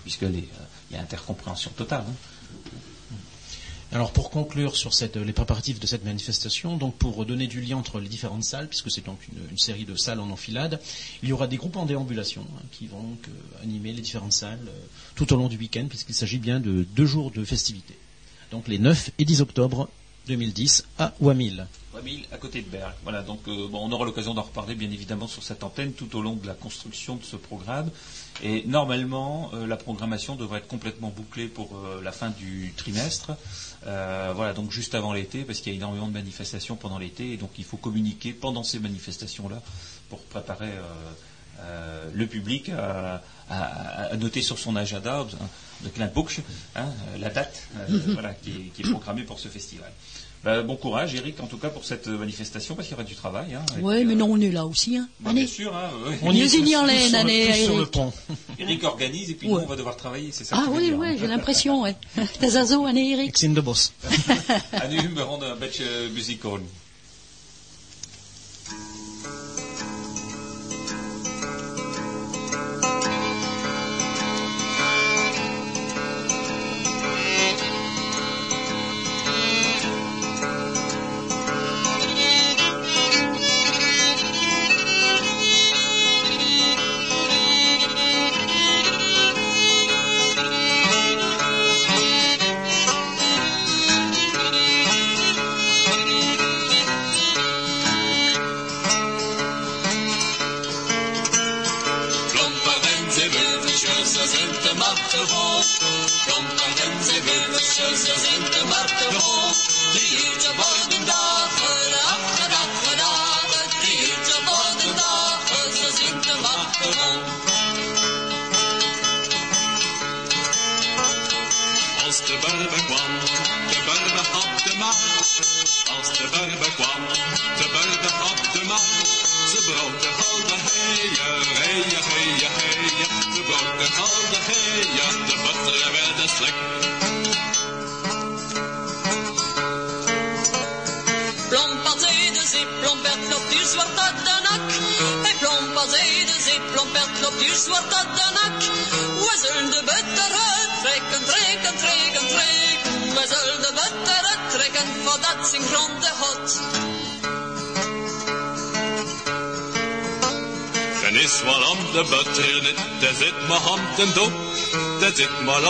puisqu'il 0.04 0.44
y 0.92 0.96
a 0.98 1.00
intercompréhension 1.00 1.72
totale. 1.72 2.04
Hein. 2.06 2.14
Alors 3.94 4.12
pour 4.12 4.30
conclure 4.30 4.76
sur 4.76 4.92
les 5.16 5.34
préparatifs 5.34 5.80
de 5.80 5.88
cette 5.88 6.04
manifestation, 6.04 6.76
donc 6.76 6.96
pour 6.96 7.26
donner 7.26 7.48
du 7.48 7.62
lien 7.62 7.78
entre 7.78 8.00
les 8.00 8.10
différentes 8.10 8.44
salles, 8.44 8.68
puisque 8.68 8.92
c'est 8.92 9.06
donc 9.06 9.18
une, 9.30 9.58
série 9.58 9.86
de 9.86 9.96
salles 9.96 10.20
en 10.20 10.30
enfilade, 10.30 10.82
il 11.24 11.30
y 11.30 11.32
aura 11.32 11.48
des 11.48 11.56
groupes 11.56 11.78
en 11.78 11.86
déambulation 11.86 12.46
hein, 12.58 12.62
qui 12.72 12.88
vont 12.88 13.18
euh, 13.28 13.64
animer 13.64 13.94
les 13.94 14.02
différentes 14.02 14.34
salles 14.34 14.68
euh, 14.68 14.86
tout 15.16 15.32
au 15.32 15.38
long 15.38 15.48
du 15.48 15.58
week-end, 15.58 15.86
puisqu'il 15.88 16.16
s'agit 16.16 16.38
bien 16.38 16.60
de 16.60 16.86
deux 16.96 17.06
jours 17.06 17.32
de 17.32 17.46
festivités. 17.46 17.98
Donc 18.52 18.68
les 18.68 18.78
9 18.78 19.12
et 19.20 19.26
10 19.26 19.42
octobre 19.42 19.90
2010 20.28 20.86
à 21.00 21.14
Wamil. 21.20 21.66
Wamil, 21.94 22.26
à 22.32 22.38
côté 22.38 22.62
de 22.62 22.70
Berg. 22.70 22.94
Voilà, 23.04 23.24
donc 23.24 23.40
euh, 23.48 23.68
on 23.74 23.92
aura 23.92 24.06
l'occasion 24.06 24.34
d'en 24.34 24.44
reparler 24.44 24.76
bien 24.76 24.92
évidemment 24.92 25.28
sur 25.28 25.44
cette 25.44 25.64
antenne 25.64 25.94
tout 25.94 26.16
au 26.16 26.22
long 26.22 26.36
de 26.36 26.46
la 26.46 26.54
construction 26.54 27.16
de 27.16 27.24
ce 27.24 27.36
programme. 27.36 27.90
Et 28.44 28.64
normalement, 28.68 29.50
la 29.68 29.78
programmation 29.78 30.36
devrait 30.36 30.60
être 30.60 30.68
complètement 30.68 31.10
bouclée 31.10 31.48
pour 31.48 31.72
la 32.04 32.12
fin 32.12 32.30
du 32.30 32.72
trimestre. 32.78 33.32
Euh, 33.86 34.34
voilà, 34.36 34.54
donc 34.54 34.72
juste 34.72 34.96
avant 34.96 35.14
l'été, 35.14 35.44
parce 35.44 35.60
qu'il 35.60 35.72
y 35.72 35.76
a 35.76 35.78
énormément 35.78 36.08
de 36.08 36.14
manifestations 36.14 36.76
pendant 36.76 36.98
l'été, 36.98 37.34
et 37.34 37.38
donc 37.38 37.52
il 37.58 37.64
faut 37.64 37.78
communiquer 37.78 38.34
pendant 38.34 38.64
ces 38.64 38.80
manifestations-là 38.80 39.62
pour 40.10 40.22
préparer 40.24 40.72
euh, 40.72 40.82
euh, 41.62 42.10
le 42.14 42.28
public 42.28 42.70
à, 42.70 43.22
noter 44.18 44.42
sur 44.42 44.60
son 44.60 44.76
agenda 44.76 45.26
de 45.84 45.90
Klein 45.90 46.12
hein, 46.76 46.86
la 47.20 47.30
date 47.30 47.68
qui, 48.44 48.72
est, 48.80 48.90
programmée 48.90 49.24
pour 49.24 49.40
ce 49.40 49.48
festival. 49.48 49.92
Bah, 50.44 50.62
bon 50.62 50.76
courage, 50.76 51.16
Eric, 51.16 51.40
en 51.42 51.48
tout 51.48 51.58
cas 51.58 51.70
pour 51.70 51.84
cette 51.84 52.08
manifestation, 52.08 52.76
parce 52.76 52.88
qu'il 52.88 52.96
y 52.96 53.00
aura 53.00 53.04
du 53.04 53.16
travail. 53.16 53.58
oui, 53.82 54.06
mais 54.06 54.16
non, 54.16 54.28
on 54.32 54.40
est 54.40 54.52
là 54.52 54.66
aussi. 54.66 54.96
Hein. 54.98 55.10
Bah, 55.20 55.34
bien 55.34 55.48
sûr. 55.48 55.76
Hein, 55.76 55.90
On 56.22 56.32
y 56.32 56.42
est 56.42 56.48
sur, 56.48 56.64
le 57.78 57.86
pont. 57.86 58.14
Eric 58.60 58.84
organise 58.84 59.32
et 59.32 59.34
puis 59.34 59.48
Ouais. 59.48 59.56
nous 59.56 59.62
on 59.62 59.68
va 59.68 59.76
devoir 59.76 59.98
travailler, 59.98 60.30
c'est 60.32 60.44
ça 60.44 60.56
Ah 60.60 60.66
oui, 60.70 60.94
oui, 60.96 61.08
hein. 61.08 61.16
j'ai 61.20 61.28
l'impression, 61.28 61.82
ouais. 61.82 61.96
So, 62.68 62.86
Anne 62.86 62.98
Erik. 62.98 63.30
Ik 63.30 63.38
zin 63.38 63.54
de 63.54 63.62
bos. 63.62 63.92
En 64.72 64.90
nu 64.90 64.98
we 65.16 65.24
gaan 65.24 66.62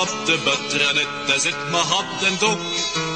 zit 0.08 0.16
maar 0.16 0.20
op 0.20 0.26
de 0.26 0.38
butter 0.44 0.94
net, 0.94 1.28
daar 1.28 1.40
zit 1.40 1.72
mijn 1.72 1.86
hand 1.86 2.24
en 2.24 2.38
doek. 2.40 2.60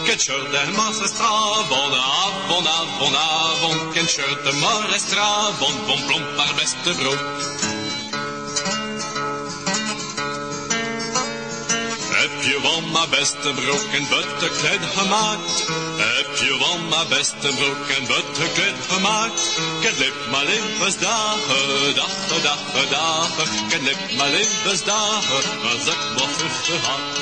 Ken 0.05 0.19
shirt 0.19 0.51
de 0.51 0.71
maar 0.75 0.93
stravon, 0.93 1.93
avon, 1.93 2.67
avon, 2.67 3.15
avon. 3.15 3.91
Ken 3.93 4.07
shirt 4.07 4.43
de 4.43 4.53
maar 4.53 4.99
stravon, 4.99 5.85
bon 5.85 6.05
plomp 6.05 6.37
haar 6.37 6.55
beste 6.55 6.91
broek. 6.91 7.19
Heb 12.21 12.43
je 12.43 12.59
wel 12.61 12.81
mijn 12.81 13.09
beste 13.09 13.51
broek 13.53 13.85
en 13.93 14.07
butterkleed 14.09 14.81
gemaakt? 14.95 15.65
Heb 15.97 16.37
je 16.37 16.57
wel 16.59 16.77
mijn 16.89 17.07
beste 17.09 17.47
broek 17.57 17.87
en 17.97 18.05
butterkleed 18.07 18.75
gemaakt? 18.89 19.41
Ken 19.81 19.97
lip 19.97 20.15
mijn 20.31 20.45
levensdagen, 20.45 21.95
dagen, 21.95 22.41
dagen, 22.43 22.89
dagen. 22.89 23.67
Ken 23.69 23.83
lip 23.83 24.17
mijn 24.17 24.31
levensdagen, 24.31 25.43
als 25.71 25.85
ik 25.93 26.10
maar 26.41 26.49
vijftig 26.49 27.20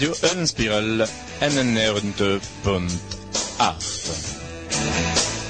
Radio 0.00 0.16
Unspiegel 0.34 1.06
91.8. 1.40 2.40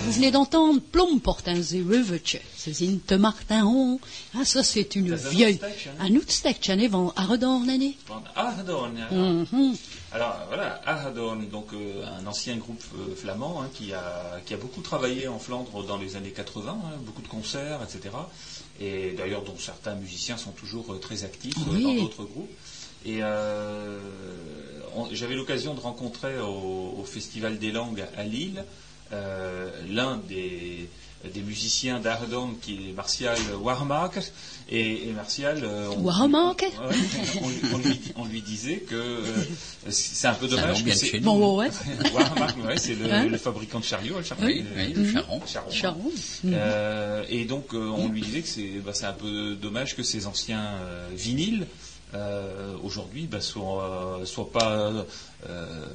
Vous 0.05 0.13
venez 0.13 0.33
d'entendre 0.33 0.81
Plomporten 0.91 1.63
ze 1.63 1.77
Reuvertje, 1.89 2.41
ze 2.57 2.73
sind 2.75 3.07
te 3.07 3.15
Martin 3.15 3.99
Ah, 4.35 4.45
ça 4.45 4.65
c'est 4.65 4.97
une 4.97 5.15
vieille. 5.15 5.61
Un 6.01 6.17
oudstekje, 6.17 6.73
hè, 6.73 6.89
van 6.89 7.13
Aredorn, 7.15 7.65
l'année. 7.65 7.97
Van. 8.09 8.25
Alors 10.13 10.37
voilà, 10.49 10.81
Ahadon, 10.85 11.37
donc 11.49 11.73
euh, 11.73 12.05
un 12.21 12.27
ancien 12.27 12.57
groupe 12.57 12.83
euh, 12.97 13.15
flamand 13.15 13.63
hein, 13.63 13.69
qui, 13.73 13.93
a, 13.93 14.41
qui 14.45 14.55
a 14.55 14.57
beaucoup 14.57 14.81
travaillé 14.81 15.29
en 15.29 15.39
Flandre 15.39 15.85
dans 15.85 15.97
les 15.97 16.17
années 16.17 16.33
80, 16.33 16.71
hein, 16.73 16.89
beaucoup 17.07 17.23
de 17.23 17.29
concerts, 17.29 17.79
etc. 17.85 18.17
Et 18.81 19.13
d'ailleurs 19.17 19.43
dont 19.43 19.57
certains 19.59 19.95
musiciens 19.95 20.37
sont 20.37 20.51
toujours 20.51 20.93
euh, 20.93 20.99
très 20.99 21.23
actifs 21.23 21.55
euh, 21.59 21.75
Oui. 21.75 21.85
dans 21.85 21.95
d'autres 22.03 22.25
groupes. 22.25 22.51
Et 23.07 23.19
euh, 23.23 23.99
on- 24.97 25.09
j'avais 25.13 25.35
l'occasion 25.35 25.75
de 25.75 25.81
rencontrer 25.81 26.39
au, 26.39 26.95
au 27.01 27.05
Festival 27.05 27.59
des 27.59 27.73
langues 27.73 28.05
à 28.17 28.25
Lille 28.25 28.65
euh, 29.13 29.69
l'un 29.89 30.19
des, 30.29 30.89
des 31.35 31.41
musiciens 31.41 31.99
d'Ahadon 31.99 32.55
qui 32.63 32.91
est 32.91 32.93
Martial 32.93 33.37
Warmark. 33.61 34.19
Et, 34.73 35.09
et 35.09 35.13
Martial, 35.13 35.63
euh, 35.65 35.89
on- 35.97 36.03
Warmark 36.03 36.61
Ouais, 36.63 36.97
on, 37.43 37.49
lui- 37.49 37.61
on 37.75 37.79
lui, 37.79 38.01
on 38.17 38.25
lui 38.27 38.41
disait 38.41 38.77
que 38.77 38.95
euh, 38.95 39.23
c'est 39.89 40.29
un 40.29 40.35
peu 40.35 40.47
dommage 40.47 40.85
que 40.85 40.91
c'est. 40.95 41.19
Bon, 41.21 41.59
ouais. 41.59 41.71
Warmark, 42.15 42.57
ouais, 42.65 42.77
c'est 42.79 42.95
le, 42.95 43.11
Hein 43.13 43.27
le 43.27 43.37
fabricant 43.39 43.81
de 43.81 43.85
chariots, 43.85 44.19
le 44.19 44.23
charron. 44.25 44.45
Oui, 44.45 44.65
oui, 44.77 44.93
le 44.93 45.13
charron. 45.13 45.41
Charron. 45.47 45.71
Charon. 45.73 46.13
Euh, 46.45 47.25
et 47.29 47.45
donc 47.47 47.75
euh, 47.75 47.89
on 47.89 48.09
lui 48.09 48.21
disait 48.21 48.43
que 48.43 48.49
c'est 48.49 48.81
bah, 48.85 48.93
c'est 48.95 49.07
un 49.07 49.13
peu 49.13 49.57
dommage 49.57 49.97
que 49.97 50.05
ces 50.05 50.27
anciens 50.29 50.63
euh, 50.85 51.09
vinyles 51.13 51.67
euh, 52.15 52.77
aujourd'hui 52.83 53.27
bah, 53.27 53.41
soit, 53.41 54.21
soit 54.25 54.51
pas 54.51 55.07
euh, 55.49 55.87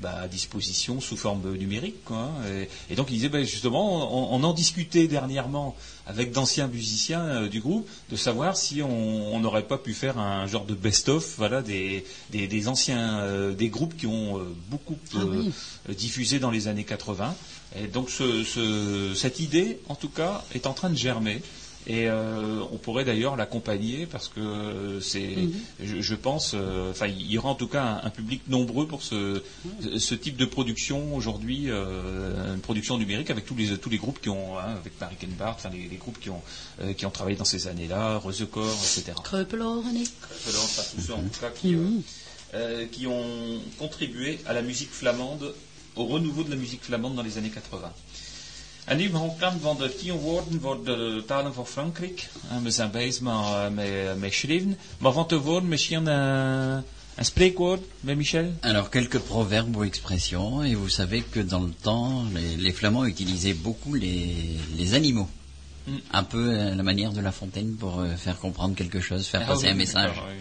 bah, 0.00 0.20
à 0.22 0.28
disposition 0.28 1.00
sous 1.00 1.16
forme 1.16 1.54
numérique. 1.56 2.04
Quoi, 2.04 2.16
hein. 2.18 2.66
et, 2.90 2.94
donc 2.94 3.08
il 3.10 3.14
disait 3.14 3.28
bah, 3.28 3.42
justement, 3.42 4.34
on, 4.34 4.42
en 4.42 4.52
discutait 4.52 5.06
dernièrement 5.06 5.74
avec 6.06 6.32
d'anciens 6.32 6.66
musiciens 6.66 7.24
euh, 7.24 7.48
du 7.48 7.60
groupe, 7.60 7.88
de 8.10 8.16
savoir 8.16 8.56
si 8.56 8.82
on 8.82 9.38
n'aurait 9.40 9.64
pas 9.64 9.76
pu 9.76 9.92
faire 9.92 10.18
un 10.18 10.46
genre 10.46 10.64
de 10.64 10.74
best-of 10.74 11.34
voilà, 11.36 11.60
des, 11.62 12.04
des, 12.30 12.68
anciens 12.68 13.20
euh, 13.20 13.54
des 13.54 13.68
groupes 13.68 13.96
qui 13.96 14.06
ont 14.06 14.40
beaucoup 14.70 14.96
ah 15.14 15.92
diffusé 15.92 16.38
dans 16.38 16.50
les 16.50 16.68
années 16.68 16.84
80. 16.84 17.34
Et 17.78 17.86
donc 17.86 18.08
ce, 18.08 19.14
cette 19.14 19.40
idée, 19.40 19.80
en 19.88 19.94
tout 19.94 20.10
cas, 20.10 20.44
est 20.54 20.66
en 20.66 20.72
train 20.72 20.90
de 20.90 20.96
germer. 20.96 21.42
Et 21.88 22.08
euh, 22.08 22.62
on 22.72 22.78
pourrait 22.78 23.04
d'ailleurs 23.04 23.36
l'accompagner 23.36 24.06
parce 24.06 24.26
que 24.28 24.98
c'est, 25.00 25.36
mhm. 25.36 25.52
je, 25.80 26.14
pense, 26.16 26.52
euh, 26.54 26.90
enfin, 26.90 27.06
il 27.06 27.30
y 27.30 27.38
aura 27.38 27.50
en 27.50 27.54
tout 27.54 27.68
cas 27.68 28.00
un, 28.02 28.10
public 28.10 28.42
nombreux 28.48 28.88
pour 28.88 29.02
ce, 29.02 29.40
ce 29.96 30.14
type 30.16 30.36
de 30.36 30.46
production 30.46 31.14
aujourd'hui, 31.14 31.66
euh, 31.68 32.54
une 32.54 32.60
production 32.60 32.98
numérique 32.98 33.30
avec 33.30 33.46
tous 33.46 33.54
les 33.54 33.78
tous 33.78 33.90
les 33.90 33.98
groupes 33.98 34.20
qui 34.20 34.30
ont, 34.30 34.58
hein, 34.58 34.74
avec 34.80 35.00
Marie 35.00 35.14
Kenbart, 35.14 35.54
enfin 35.54 35.70
les, 35.70 35.96
groupes 35.96 36.18
qui 36.18 36.30
ont 36.30 36.42
qui 36.96 37.06
ont 37.06 37.10
travaillé 37.10 37.36
dans 37.36 37.44
ces 37.44 37.68
années-là, 37.68 38.18
Resekor, 38.18 38.66
etc. 38.66 39.12
Enfin 40.64 40.82
tous 40.92 41.02
ceux 41.02 41.14
en 41.14 41.22
tout 41.22 41.40
cas 41.40 41.50
qui, 41.50 41.74
mhm. 41.74 42.02
qui 42.90 43.06
ont 43.06 43.60
contribué 43.78 44.40
à 44.46 44.54
la 44.54 44.62
musique 44.62 44.90
flamande, 44.90 45.54
au 45.94 46.04
renouveau 46.06 46.42
de 46.42 46.50
la 46.50 46.56
musique 46.56 46.82
flamande 46.82 47.14
dans 47.14 47.22
les 47.22 47.38
années 47.38 47.50
80. 47.50 47.92
En 48.86 48.96
nu 48.96 49.10
gaan 49.38 49.60
van 49.60 49.76
de 49.76 49.94
tien 49.96 50.12
woorden 50.12 50.60
voor 50.60 50.84
de 50.84 51.22
talen 51.26 51.54
van 51.54 51.66
Frankrijk. 51.66 52.28
En 52.50 52.62
we 52.62 52.70
zijn 52.70 52.90
bezig 52.90 53.20
met, 53.20 53.74
met, 53.74 54.18
met 54.18 54.32
schrijven. 54.32 54.78
Maar 54.98 55.12
van 55.12 55.26
tevoren 55.26 55.68
misschien 55.68 56.06
een, 56.06 56.84
un 57.18 57.24
spreekwoord, 57.24 57.82
met 58.00 58.16
Michel? 58.16 58.52
Alors, 58.60 58.88
quelques 58.88 59.22
proverbes 59.22 59.76
ou 59.76 59.86
expressions. 59.86 60.64
Et 60.64 60.76
vous 60.76 60.92
savez 60.92 61.24
que 61.30 61.44
dans 61.44 61.66
le 61.66 61.74
temps, 61.80 62.24
les, 62.32 62.56
les 62.56 62.72
Flamands 62.72 63.06
utilisaient 63.06 63.54
beaucoup 63.62 63.94
les, 63.94 64.56
les 64.76 64.94
animaux. 64.94 65.28
Mm. 65.86 65.96
Un 66.10 66.24
peu 66.24 66.58
à 66.58 66.74
la 66.74 66.82
manière 66.82 67.12
de 67.12 67.20
La 67.20 67.32
Fontaine 67.32 67.76
pour 67.76 67.98
euh, 67.98 68.16
faire 68.16 68.38
comprendre 68.38 68.76
quelque 68.76 69.00
chose, 69.00 69.26
faire 69.26 69.42
ah 69.44 69.52
passer 69.52 69.68
un 69.68 69.74
message. 69.74 70.16
Oui. 70.28 70.34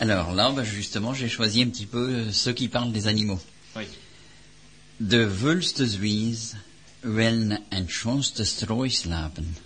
Alors 0.00 0.32
là, 0.32 0.50
bah, 0.50 0.64
justement, 0.64 1.14
j'ai 1.14 1.28
choisi 1.28 1.62
un 1.62 1.68
petit 1.68 1.86
peu 1.86 2.08
euh, 2.08 2.32
ceux 2.32 2.52
qui 2.52 2.68
parlent 2.68 2.92
des 2.92 3.06
animaux. 3.06 3.40
Oui. 3.76 3.84
De 4.98 5.24
Wulste 5.24 5.84
Een 7.08 7.88
schoonste 7.88 8.44
strooi 8.44 8.90
slapen. 8.90 9.56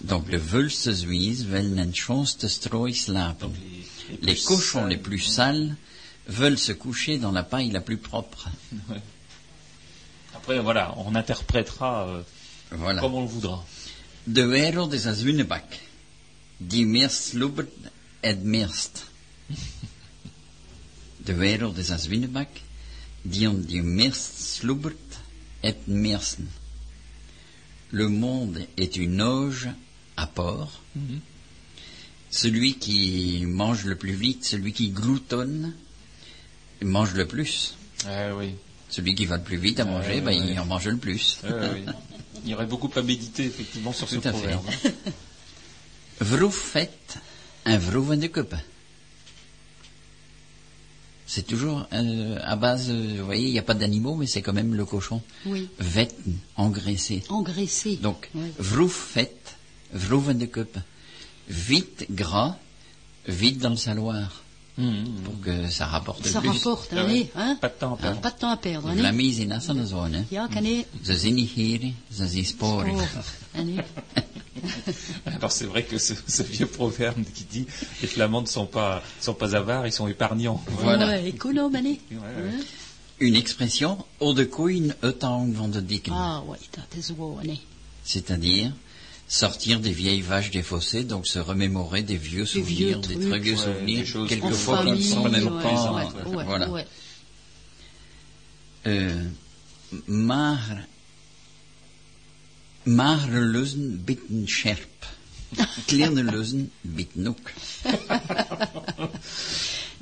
Donc 0.00 0.28
le 0.28 0.38
vulste 0.38 0.94
Suisse 0.94 1.44
veulent 1.44 1.78
un 1.78 1.94
schoonste 1.94 2.48
strooi 2.48 2.92
slapen. 2.92 3.52
Les, 4.20 4.36
cochons 4.44 4.86
les 4.86 4.98
plus 4.98 5.20
sales 5.20 5.76
veulent 6.26 6.58
se 6.58 6.72
coucher 6.72 7.18
dans 7.18 7.32
la 7.32 7.42
paille 7.42 7.70
la 7.70 7.80
plus 7.80 7.96
propre. 7.96 8.50
Après, 10.34 10.58
voilà, 10.60 10.94
on 10.98 11.14
interprétera 11.14 12.08
euh, 12.08 12.22
voilà. 12.72 13.00
comme 13.00 13.14
on 13.14 13.22
le 13.22 13.28
voudra. 13.28 13.64
De 14.26 14.46
wereld 14.46 14.92
is 14.92 15.06
als 15.06 15.22
die 16.56 16.86
meest 16.86 17.24
sloebert 17.24 17.72
het 18.20 18.42
meest. 18.42 19.04
De 21.16 21.34
wereld 21.34 21.78
is 21.78 21.90
als 21.90 22.06
sloebert 24.12 24.92
et 25.62 25.76
meersen. 25.86 26.46
Le 27.90 28.08
monde 28.08 28.60
est 28.76 28.96
une 28.96 29.22
auge 29.22 29.68
à 30.16 30.26
porc. 30.26 30.80
Mhm. 30.96 31.20
Celui 32.30 32.78
qui 32.78 33.44
mange 33.46 33.84
le 33.84 33.96
plus 33.96 34.14
vite, 34.14 34.44
celui 34.44 34.72
qui 34.72 34.88
gloutonne, 34.88 35.74
mange 36.82 37.14
le 37.14 37.26
plus. 37.26 37.74
Ah 38.06 38.34
oui. 38.34 38.54
Celui 38.88 39.14
qui 39.14 39.26
va 39.26 39.36
le 39.36 39.42
plus 39.42 39.58
vite 39.58 39.80
à 39.80 39.84
manger, 39.84 40.20
ben, 40.20 40.32
il 40.32 40.58
en 40.58 40.64
mange 40.64 40.88
le 40.88 40.96
plus. 40.96 41.38
Il 42.44 42.50
y 42.50 42.54
aurait 42.54 42.66
beaucoup 42.66 42.90
à 42.96 43.02
méditer 43.02 43.44
effectivement 43.44 43.92
sur 43.92 44.08
ce 44.08 44.16
proverbe. 44.16 44.66
Vrouf 46.20 46.54
fait 46.54 47.18
un 47.64 47.78
vrouf 47.78 48.16
de 48.16 48.26
coupe. 48.26 48.54
C'est 51.34 51.46
toujours 51.46 51.86
euh, 51.94 52.36
à 52.42 52.56
base, 52.56 52.90
euh, 52.90 53.14
vous 53.16 53.24
voyez, 53.24 53.46
il 53.46 53.52
n'y 53.52 53.58
a 53.58 53.62
pas 53.62 53.72
d'animaux, 53.72 54.16
mais 54.16 54.26
c'est 54.26 54.42
quand 54.42 54.52
même 54.52 54.74
le 54.74 54.84
cochon. 54.84 55.22
Oui. 55.46 55.66
Vetten, 55.78 56.36
engraissé. 56.56 57.22
Engraissé. 57.30 57.96
Donc, 57.96 58.28
vrouf 58.58 58.92
fait, 58.92 59.56
vrouven 59.94 60.36
de 60.36 60.44
cup. 60.44 60.76
Vite 61.48 62.04
gras, 62.10 62.58
vite 63.26 63.60
dans 63.60 63.70
le 63.70 63.76
saloir. 63.76 64.42
Mmh, 64.78 65.04
pour 65.24 65.40
que 65.40 65.68
ça 65.68 65.86
rapporte 65.86 66.26
ça 66.26 66.40
plus. 66.40 66.48
Ça 66.48 66.54
rapporte, 66.54 66.94
ah 66.96 67.04
ouais. 67.04 67.30
hein? 67.36 67.58
Pas 67.60 67.68
de 67.68 67.74
temps 67.74 67.94
à 67.94 67.96
perdre. 67.98 68.20
Pas 68.20 68.30
de 68.30 68.38
temps 68.38 68.50
à 68.50 68.56
perdre, 68.56 68.88
hein? 68.88 68.94
La 68.94 69.12
mise 69.12 69.40
in 69.40 69.50
à 69.50 69.60
zone, 69.60 70.14
hein? 70.14 70.24
Ja, 70.30 70.48
kan 70.48 70.64
je... 70.64 70.84
Ze 71.02 71.18
zijn 71.18 71.34
niet 71.34 71.50
hier, 71.50 71.92
ze 72.14 72.26
zijn 72.26 72.44
sporen. 72.44 72.94
Alors 75.26 75.52
c'est 75.52 75.66
vrai 75.66 75.82
que 75.82 75.98
ce, 75.98 76.14
vieux 76.42 76.66
proverbe 76.66 77.22
qui 77.34 77.44
dit 77.44 77.66
les 78.00 78.08
Flamands 78.08 78.42
ne 78.42 78.46
sont 78.46 78.66
pas, 78.66 79.02
sont 79.20 79.34
pas 79.34 79.54
avares, 79.54 79.86
ils 79.86 79.92
sont 79.92 80.08
épargnants. 80.08 80.62
Voilà. 80.68 81.06
Ouais, 81.06 81.34
Une 83.20 83.36
expression, 83.36 84.04
au 84.20 84.32
de 84.34 84.48
van 84.52 85.68
de 85.68 85.84
Ah 86.10 86.42
ouais, 86.46 86.58
dat 86.72 87.56
C'est-à-dire 88.04 88.72
sortir 89.32 89.80
des 89.80 89.92
vieilles 89.92 90.20
vaches 90.20 90.50
des 90.50 90.62
fossés, 90.62 91.04
donc 91.04 91.26
se 91.26 91.38
remémorer 91.38 92.02
des 92.02 92.18
vieux 92.18 92.44
souvenirs, 92.44 93.00
des, 93.00 93.18
très 93.18 93.38
vieux 93.38 93.56
souvenirs, 93.56 94.04
quelquefois 94.28 94.84
qui 94.84 94.90
ne 94.90 95.00
sont 95.00 95.26
même 95.26 95.48
pas. 95.62 96.12
voilà. 96.26 96.68
Euh, 98.86 99.24
mar 100.06 100.58
Marleusen 102.84 103.96
bitten 103.96 104.46
scherp. 104.46 105.06
Klerneleusen 105.86 106.68
bitten 106.84 107.34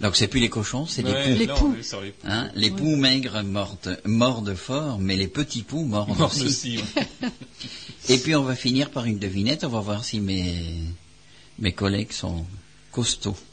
Donc 0.00 0.16
c'est 0.16 0.28
plus 0.28 0.40
les 0.40 0.48
cochons, 0.48 0.86
c'est 0.86 1.02
les 1.02 1.46
poux. 1.46 1.76
Hein, 2.24 2.50
les 2.54 2.70
poux 2.70 2.96
maigres 2.96 3.42
mordent, 3.44 4.54
fort, 4.54 4.98
mais 4.98 5.16
les 5.16 5.28
petits 5.28 5.62
poux 5.62 5.84
mordent, 5.84 6.20
aussi. 6.22 6.80
Et 8.10 8.18
puis 8.18 8.34
on 8.34 8.42
va 8.42 8.56
finir 8.56 8.90
par 8.90 9.04
une 9.04 9.20
devinette, 9.20 9.62
on 9.62 9.68
va 9.68 9.80
voir 9.80 10.04
si 10.04 10.18
mes, 10.18 10.64
mes 11.58 11.72
collègues 11.72 12.12
sont 12.12 12.44
costauds. 12.90 13.38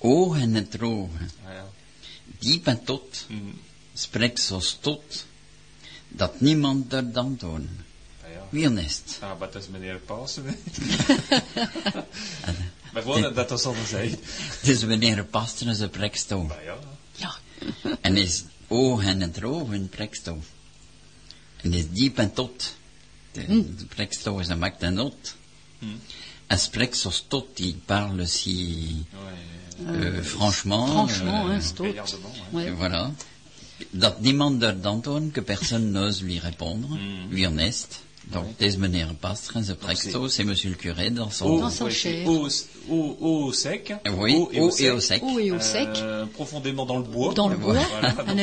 Oh, 0.00 0.36
en 0.36 0.54
het 0.54 0.78
Die 2.38 2.60
patot, 2.60 3.26
mm. 3.28 3.58
spreekt 3.94 4.40
zo 4.40 4.60
stot, 4.60 5.24
dat 6.08 6.40
niemand 6.40 6.92
er 6.92 7.12
dan 7.12 7.36
doen. 7.36 7.68
Wie 8.50 8.64
er 8.64 8.70
nest. 8.70 9.18
Ah, 9.20 9.38
wat 9.38 9.54
is 9.54 9.68
meneer 9.68 9.98
Pasen? 9.98 10.44
Maar 12.92 13.02
gewoon 13.02 13.22
dat 13.22 13.34
dat 13.34 13.66
al 13.66 13.74
zei. 13.86 14.10
Het 14.60 14.68
is 14.68 14.84
meneer 14.84 15.24
Pasen 15.24 15.68
en 15.68 15.74
ze 15.74 15.88
preksto. 15.88 16.46
Ja. 16.64 16.78
ja. 17.12 17.36
En 18.00 18.16
is 18.16 18.44
ogen 18.68 19.22
en 19.22 19.32
drogen 19.32 19.88
preksto. 19.88 20.38
En 21.56 21.72
is 21.72 21.90
diep 21.90 22.18
en 22.18 22.32
tot. 22.32 22.74
Hmm. 23.44 23.76
de 23.76 23.84
preksto 23.84 24.38
is 24.38 24.48
een 24.48 24.94
not. 24.94 25.34
Hmm. 25.78 26.00
Spreekt 26.48 26.96
zo 26.96 27.10
stot, 27.10 27.56
die 27.56 27.76
parle 27.84 28.26
si... 28.26 29.04
Ouais. 29.12 29.54
Euh, 29.86 30.22
franchement. 30.22 30.88
Franchement, 30.88 31.48
euh, 31.48 31.52
hein, 31.52 31.60
stot. 31.60 31.94
Ouais. 32.50 32.72
Voilà. 32.72 33.12
dat 33.90 34.20
niemand 34.20 34.58
d'Antoine 34.82 35.30
que 35.30 35.40
personne 35.40 35.92
n'ose 35.92 36.22
lui 36.22 36.38
répondre, 36.38 36.88
mm. 36.88 37.30
lui 37.30 37.46
en 37.46 37.58
est. 37.58 38.00
Donc, 38.32 38.56
des 38.58 38.76
meneer 38.76 39.14
pastre, 39.14 39.62
ze 39.62 39.72
prexto, 39.72 40.28
c'est 40.28 40.42
monsieur 40.42 40.70
le 40.70 40.74
curé 40.76 41.10
dans 41.10 41.30
son... 41.30 41.46
Au, 41.46 41.60
dans 41.60 41.70
son 41.70 41.88
chair. 41.88 42.26
Au, 42.26 42.48
au, 42.88 43.16
au, 43.20 43.52
sec. 43.52 43.92
Oui, 44.18 44.34
au 44.34 44.50
et 44.52 44.60
au, 44.60 44.70
sec. 44.70 44.84
Et 44.84 44.90
au 44.90 45.00
sec. 45.00 45.22
Au 45.22 45.38
et 45.38 45.50
au 45.52 45.60
sec. 45.60 45.88
Euh, 45.96 46.26
profondément 46.26 46.86
dans 46.86 46.98
le 46.98 47.04
bois. 47.04 47.34
Dans 47.34 47.48
le 47.48 47.56
bois. 47.56 47.74
Voilà, 47.74 48.14
un 48.26 48.36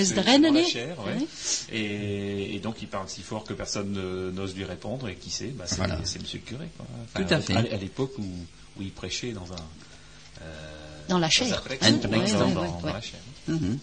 ouais. 0.53 1.27
et, 1.71 2.55
et, 2.55 2.59
donc, 2.59 2.81
il 2.81 2.88
parle 2.88 3.09
si 3.09 3.21
fort 3.21 3.43
que 3.43 3.53
personne 3.53 3.91
n'ose 4.31 4.55
lui 4.55 4.63
répondre, 4.63 5.09
et 5.09 5.15
qui 5.15 5.29
sait, 5.29 5.47
bah, 5.47 5.65
c'est 5.67 5.75
voilà. 5.75 5.97
monsieur 5.97 6.21
le 6.21 6.39
curé. 6.39 6.69
Quoi. 6.77 6.86
Enfin, 7.03 7.25
Tout 7.25 7.34
à 7.34 7.41
fait. 7.41 7.73
À, 7.73 7.77
l'époque 7.77 8.13
où, 8.17 8.23
où 8.77 8.81
il 8.81 8.91
prêchait 8.91 9.34
dans 9.34 9.51
un... 9.51 10.43
Euh, 10.43 10.45
dans 11.09 11.19
la 11.19 11.29
chair. 11.29 11.49
Dans, 11.49 11.88
un 11.88 11.91
dans, 11.91 12.49
dans, 12.49 12.79
dans 12.79 12.93
la 12.93 13.01
chair. 13.01 13.19
Mm 13.47 13.55
-hmm. 13.57 13.77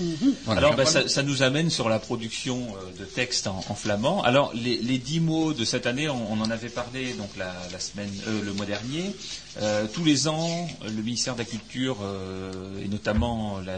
Mhm. 0.00 0.34
Alors, 0.46 0.76
ben, 0.76 0.84
ça, 0.84 1.08
ça, 1.08 1.22
nous 1.22 1.42
amène 1.42 1.70
sur 1.70 1.88
la 1.88 1.98
production 1.98 2.56
euh, 2.76 2.98
de 2.98 3.04
textes 3.04 3.46
en, 3.46 3.64
en, 3.68 3.74
flamand. 3.74 4.22
Alors, 4.22 4.52
les, 4.54 4.76
les, 4.78 4.98
dix 4.98 5.20
mots 5.20 5.52
de 5.52 5.64
cette 5.64 5.86
année, 5.86 6.08
on, 6.08 6.32
on 6.32 6.40
en 6.40 6.50
avait 6.50 6.68
parlé 6.68 7.14
donc 7.14 7.36
la, 7.36 7.52
la 7.72 7.80
semaine, 7.80 8.12
euh, 8.28 8.42
le 8.44 8.52
mois 8.52 8.66
dernier. 8.66 9.14
Euh, 9.60 9.86
tous 9.92 10.04
les 10.04 10.28
ans, 10.28 10.68
le 10.84 11.02
ministère 11.02 11.34
de 11.34 11.40
la 11.40 11.44
Culture 11.44 11.98
euh, 12.02 12.80
et 12.84 12.88
notamment 12.88 13.58
la, 13.58 13.76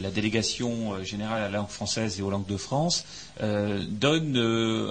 la 0.00 0.10
délégation 0.10 0.94
euh, 0.94 1.04
générale 1.04 1.42
à 1.42 1.48
la 1.48 1.58
langue 1.58 1.68
française 1.68 2.18
et 2.18 2.22
aux 2.22 2.30
langues 2.30 2.46
de 2.46 2.56
France, 2.56 3.04
euh, 3.40 3.84
donne 3.88 4.36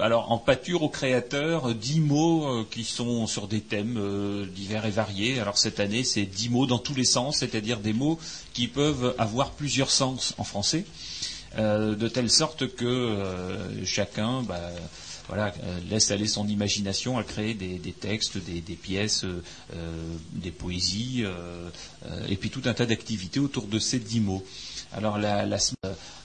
alors 0.02 0.32
en 0.32 0.38
pâture 0.38 0.84
aux 0.84 0.90
créateurs 0.90 1.74
dix 1.74 2.00
mots 2.00 2.66
qui 2.70 2.84
sont 2.84 3.28
sur 3.28 3.48
des 3.48 3.62
thèmes 3.62 4.48
divers 4.54 4.86
et 4.86 4.92
variés. 4.92 5.40
Alors 5.40 5.58
cette 5.58 5.80
année, 5.80 6.04
c'est 6.04 6.26
dix 6.26 6.50
mots 6.50 6.66
dans 6.66 6.80
tous 6.80 6.96
les 6.96 7.06
sens, 7.06 7.38
c'est-à-dire 7.38 7.80
des 7.80 7.94
mots 7.94 8.20
qui 8.54 8.68
peuvent 8.68 9.16
avoir 9.18 9.52
plusieurs 9.52 9.92
sens 9.92 10.34
en 10.38 10.44
français, 10.44 10.86
de 11.58 12.08
telle 12.08 12.30
sorte 12.30 12.74
que 12.76 13.18
chacun 13.84 14.42
bah, 14.44 14.60
voilà, 15.28 15.54
laisse 15.90 16.12
aller 16.12 16.28
son 16.28 16.48
imagination 16.48 17.18
à 17.18 17.24
créer 17.24 17.54
des, 17.54 17.94
textes, 17.94 18.38
des, 18.38 18.62
pièces, 18.76 19.26
des 20.34 20.52
poésies, 20.52 21.24
et 22.28 22.36
puis 22.36 22.50
tout 22.50 22.64
un 22.66 22.74
tas 22.74 22.86
d'activités 22.86 23.40
autour 23.40 23.68
de 23.68 23.80
ces 23.80 24.00
dix 24.00 24.20
mots. 24.20 24.44
Alors 24.94 25.18
la, 25.18 25.46
la 25.46 25.58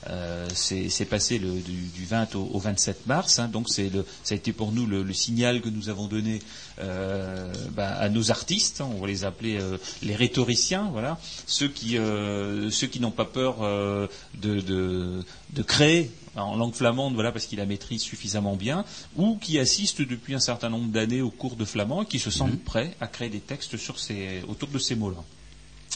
euh, 0.08 0.48
c'est 0.54 1.04
passé 1.04 1.38
le, 1.38 1.50
du, 1.60 2.04
20 2.04 2.36
au, 2.36 2.58
27 2.58 3.06
mars, 3.06 3.38
hein, 3.38 3.48
donc 3.48 3.68
c'est 3.68 3.90
ça 4.22 4.34
a 4.34 4.36
été 4.36 4.52
pour 4.52 4.72
nous 4.72 4.86
le, 4.86 5.12
signal 5.12 5.60
que 5.60 5.68
nous 5.68 5.88
avons 5.88 6.06
donné 6.06 6.40
euh, 6.80 7.52
bah, 7.72 7.88
à 7.96 8.08
nos 8.08 8.30
artistes, 8.30 8.80
hein, 8.80 8.88
on 8.94 9.00
va 9.00 9.06
les 9.06 9.24
appeler 9.24 9.58
euh, 9.60 9.78
les 10.02 10.14
rhétoriciens, 10.14 10.88
voilà, 10.92 11.18
ceux 11.46 11.68
qui, 11.68 11.96
ceux 11.96 12.86
qui 12.86 13.00
n'ont 13.00 13.10
pas 13.10 13.24
peur 13.24 13.60
de, 13.60 14.60
de, 14.60 15.24
de, 15.50 15.62
créer 15.62 16.10
en 16.36 16.56
langue 16.56 16.74
flamande, 16.74 17.14
voilà, 17.14 17.32
parce 17.32 17.46
qu'ils 17.46 17.58
la 17.58 17.66
maîtrisent 17.66 18.02
suffisamment 18.02 18.54
bien, 18.54 18.84
ou 19.16 19.36
qui 19.36 19.58
assistent 19.58 20.02
depuis 20.02 20.34
un 20.34 20.40
certain 20.40 20.68
nombre 20.68 20.88
d'années 20.92 21.22
au 21.22 21.30
cours 21.30 21.56
de 21.56 21.64
flamand 21.64 22.02
et 22.02 22.06
qui 22.06 22.18
se 22.18 22.30
sentent 22.30 22.52
mhm. 22.52 22.58
prêts 22.58 22.96
à 23.00 23.06
créer 23.06 23.28
des 23.28 23.40
textes 23.40 23.76
sur 23.76 23.98
ces, 23.98 24.42
autour 24.48 24.68
de 24.68 24.78
ces 24.78 24.94
mots-là. 24.94 25.22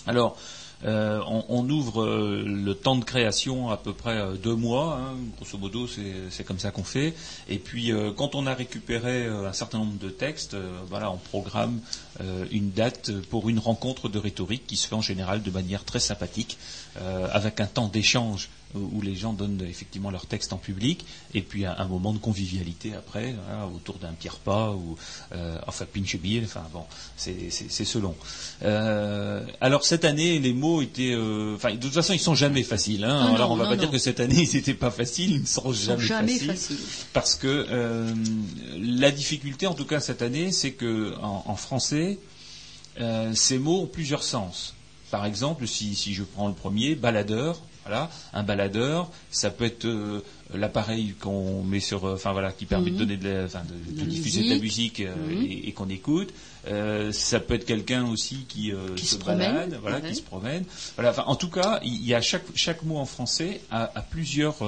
Alors, 0.06 0.36
euh, 0.84 1.20
on, 1.26 1.68
ouvre 1.68 2.02
euh, 2.02 2.42
le 2.46 2.74
temps 2.74 2.96
de 2.96 3.04
création 3.04 3.68
à 3.68 3.76
peu 3.76 3.92
près 3.92 4.16
euh, 4.16 4.34
deux 4.34 4.54
mois, 4.54 4.98
hein, 4.98 5.14
grosso 5.36 5.58
modo, 5.58 5.86
c'est 5.86 6.44
comme 6.44 6.58
ça 6.58 6.70
qu'on 6.70 6.84
fait. 6.84 7.14
Et 7.48 7.58
puis, 7.58 7.92
quand 8.16 8.34
on 8.34 8.46
a 8.46 8.54
récupéré 8.54 9.26
un 9.26 9.52
certain 9.52 9.78
nombre 9.78 9.98
de 9.98 10.08
textes, 10.08 10.56
voilà, 10.88 11.10
on 11.10 11.16
programme 11.16 11.80
une 12.50 12.70
date 12.70 13.12
pour 13.30 13.48
une 13.48 13.58
rencontre 13.58 14.08
de 14.08 14.18
rhétorique 14.18 14.66
qui 14.66 14.76
se 14.76 14.86
fait 14.86 14.94
en 14.94 15.02
général 15.02 15.42
de 15.42 15.50
manière 15.50 15.84
très 15.84 16.00
sympathique, 16.00 16.58
avec 17.32 17.60
un 17.60 17.66
temps 17.66 17.88
d'échange 17.88 18.48
où 18.74 19.00
les 19.02 19.14
gens 19.14 19.32
donnent 19.32 19.64
effectivement 19.68 20.10
leur 20.10 20.26
texte 20.26 20.52
en 20.52 20.56
public, 20.56 21.04
et 21.34 21.42
puis 21.42 21.64
un, 21.64 21.86
moment 21.86 22.12
de 22.12 22.18
convivialité 22.18 22.94
après, 22.94 23.34
autour 23.74 23.96
d'un 23.96 24.12
petit 24.12 24.28
repas, 24.28 24.70
ou 24.72 24.96
euh, 25.32 25.58
enfin 25.66 25.86
pinchebil, 25.92 26.44
enfin 26.44 26.64
bon, 26.72 26.84
c'est 27.16 27.50
selon. 27.84 28.14
Euh, 28.62 29.44
alors 29.60 29.84
cette 29.84 30.04
année, 30.04 30.38
les 30.38 30.52
mots 30.52 30.82
étaient, 30.82 31.14
euh, 31.14 31.54
enfin 31.56 31.72
de 31.74 31.80
toute 31.80 31.94
façon, 31.94 32.12
ils 32.12 32.20
sont 32.20 32.34
jamais 32.34 32.62
faciles. 32.62 33.04
Hein. 33.04 33.34
alors 33.34 33.50
on 33.50 33.56
va 33.56 33.66
pas 33.66 33.76
dire 33.76 33.90
que 33.90 33.98
cette 33.98 34.20
année 34.20 34.42
ils 34.50 34.56
n'étaient 34.56 34.74
pas 34.74 34.90
faciles, 34.90 35.32
ils 35.32 35.40
ne 35.40 35.46
seront 35.46 35.72
jamais, 35.72 36.38
faciles, 36.38 36.76
parce 37.12 37.34
que 37.34 37.66
euh, 37.70 38.14
la 38.78 39.10
difficulté, 39.10 39.66
en 39.66 39.74
tout 39.74 39.84
cas 39.86 40.00
cette 40.00 40.22
année, 40.22 40.52
c'est 40.52 40.72
que 40.72 41.14
en, 41.20 41.44
en 41.46 41.56
français, 41.56 42.18
euh, 43.00 43.34
ces 43.34 43.58
mots 43.58 43.82
ont 43.82 43.86
plusieurs 43.86 44.22
sens. 44.22 44.74
Par 45.10 45.26
exemple, 45.26 45.66
si, 45.66 45.94
si 45.94 46.14
je 46.14 46.22
prends 46.22 46.48
le 46.48 46.54
premier, 46.54 46.94
baladeur, 46.94 47.60
voilà, 47.90 48.08
un 48.32 48.44
baladeur, 48.44 49.10
ça 49.32 49.50
peut 49.50 49.64
être 49.64 49.84
euh, 49.84 50.22
l'appareil 50.54 51.14
qu'on 51.18 51.64
met 51.64 51.80
sur, 51.80 52.04
euh, 52.04 52.14
enfin 52.14 52.30
voilà, 52.30 52.52
qui 52.52 52.64
permet 52.64 52.90
de 52.90 52.94
mhm. 52.94 52.98
donner 52.98 53.16
de, 53.16 53.48
de, 53.90 54.04
diffuser 54.04 54.44
de 54.44 54.50
la 54.50 54.60
musique 54.60 55.00
euh, 55.00 55.12
mhm. 55.16 55.46
et, 55.64 55.72
qu'on 55.72 55.88
écoute. 55.88 56.32
ça 57.10 57.40
peut 57.40 57.54
être 57.54 57.66
quelqu'un 57.66 58.06
aussi 58.06 58.46
qui, 58.48 58.72
se, 58.96 59.16
balade, 59.16 59.76
voilà, 59.82 60.00
qui 60.00 60.14
se 60.14 60.22
promène. 60.22 60.64
Voilà, 60.94 61.28
en 61.28 61.34
tout 61.34 61.50
cas, 61.50 61.80
il 61.82 62.06
y 62.06 62.14
a 62.14 62.20
chaque, 62.20 62.44
chaque 62.54 62.84
mot 62.84 62.98
en 62.98 63.06
français 63.06 63.60
a, 63.72 63.90
a 63.92 64.02
plusieurs 64.02 64.58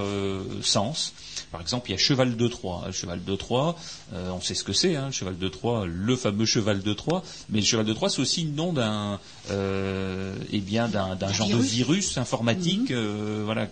sens. 0.63 1.13
Par 1.53 1.61
exemple, 1.61 1.91
il 1.91 1.93
y 1.93 1.95
a 1.95 1.99
cheval 1.99 2.37
de 2.37 2.49
Troie. 2.49 2.83
Le 2.87 2.93
cheval 2.93 3.23
de 3.23 3.37
Troie, 3.37 3.77
on 4.13 4.41
sait 4.41 4.55
ce 4.55 4.65
que 4.65 4.73
c'est, 4.73 4.97
hein, 4.97 5.07
le 5.07 5.13
cheval 5.13 5.39
de 5.39 5.49
Troie, 5.49 5.85
le 5.87 6.17
fameux 6.17 6.47
cheval 6.47 6.81
de 6.81 6.93
Troie. 6.95 7.23
Mais 7.51 7.61
le 7.61 7.65
cheval 7.67 7.87
de 7.87 7.93
Troie, 7.93 8.09
c'est 8.09 8.21
aussi 8.21 8.45
le 8.45 8.53
nom 8.53 8.73
d'un, 8.73 9.21
eh 9.51 10.61
bien, 10.61 10.89
d'un 10.89 11.33
genre 11.33 11.49
de 11.49 11.59
virus 11.59 12.17
informatique, 12.17 12.91
mhm. 12.91 13.45
voilà, 13.45 13.69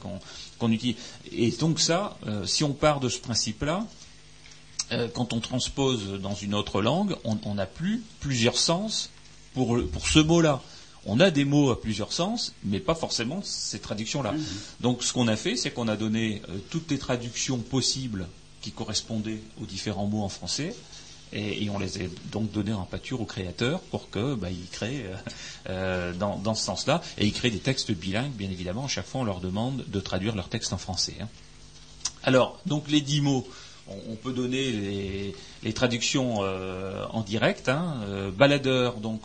qu'on 0.61 0.71
utilise. 0.71 0.97
Et 1.33 1.51
donc 1.51 1.81
ça, 1.81 2.17
euh, 2.27 2.47
si 2.47 2.65
on 2.65 2.73
part 2.73 3.01
de 3.01 3.09
ce 3.09 3.19
principe-là, 3.19 3.87
euh, 4.93 5.09
quand 5.13 5.33
on 5.33 5.41
transpose 5.41 6.21
dans 6.21 6.35
une 6.35 6.55
autre 6.55 6.83
langue, 6.83 7.17
on 7.25 7.55
n'a 7.55 7.67
plus 7.67 8.03
plusieurs 8.21 8.57
sens 8.57 9.11
pour, 9.55 9.79
ce 10.05 10.19
mot-là. 10.19 10.63
On 11.07 11.19
a 11.21 11.31
des 11.31 11.45
mots 11.45 11.71
à 11.71 11.81
plusieurs 11.81 12.13
sens, 12.13 12.53
mais 12.65 12.79
pas 12.79 12.95
forcément 12.95 13.41
ces 13.43 13.79
traductions-là. 13.79 14.33
Mhm. 14.33 14.45
Donc 14.81 15.03
ce 15.03 15.13
qu'on 15.13 15.29
a 15.29 15.37
fait, 15.37 15.57
c'est 15.57 15.71
qu'on 15.71 15.89
a 15.89 15.97
donné 15.97 16.43
euh, 16.49 16.59
toutes 16.71 16.91
les 16.91 16.99
traductions 16.99 17.59
possibles 17.59 18.27
qui 18.61 18.73
correspondaient 18.73 19.41
aux 19.63 19.67
différents 19.67 20.07
mots 20.07 20.23
en 20.23 20.29
français, 20.29 20.75
et, 21.33 21.71
on 21.71 21.79
les 21.79 21.99
a 21.99 22.01
donc 22.33 22.51
donnés 22.51 22.73
en 22.73 22.85
pâture 22.85 23.21
aux 23.21 23.25
créateurs 23.25 23.81
pour 23.81 24.11
que 24.11 24.35
bah, 24.35 24.51
ils 24.51 24.69
créent 24.69 25.07
euh, 25.69 26.13
dans, 26.13 26.37
dans, 26.39 26.55
ce 26.55 26.65
sens-là. 26.65 27.03
Et 27.19 27.27
ils 27.27 27.33
créent 27.33 27.51
des 27.51 27.61
textes 27.61 27.93
bilingues, 27.93 28.33
bien 28.33 28.51
évidemment. 28.51 28.87
À 28.87 28.89
chaque 28.89 29.07
fois, 29.07 29.21
on 29.21 29.25
leur 29.25 29.41
demande 29.41 29.85
de 29.87 30.01
traduire 30.01 30.35
leur 30.35 30.49
texte 30.49 30.73
en 30.73 30.79
français. 30.79 31.15
Hein. 31.21 31.29
Alors, 32.25 32.61
donc 32.67 32.91
les 32.91 33.01
dix 33.01 33.21
mots, 33.21 33.47
on, 34.09 34.15
peut 34.17 34.33
donner 34.33 34.71
les, 34.73 35.37
les 35.63 35.73
traductions 35.73 36.39
euh, 36.41 37.05
en 37.11 37.23
direct. 37.23 37.69
Hein. 37.69 38.01
Euh, 38.03 38.31
baladeur, 38.31 38.97
donc 38.97 39.23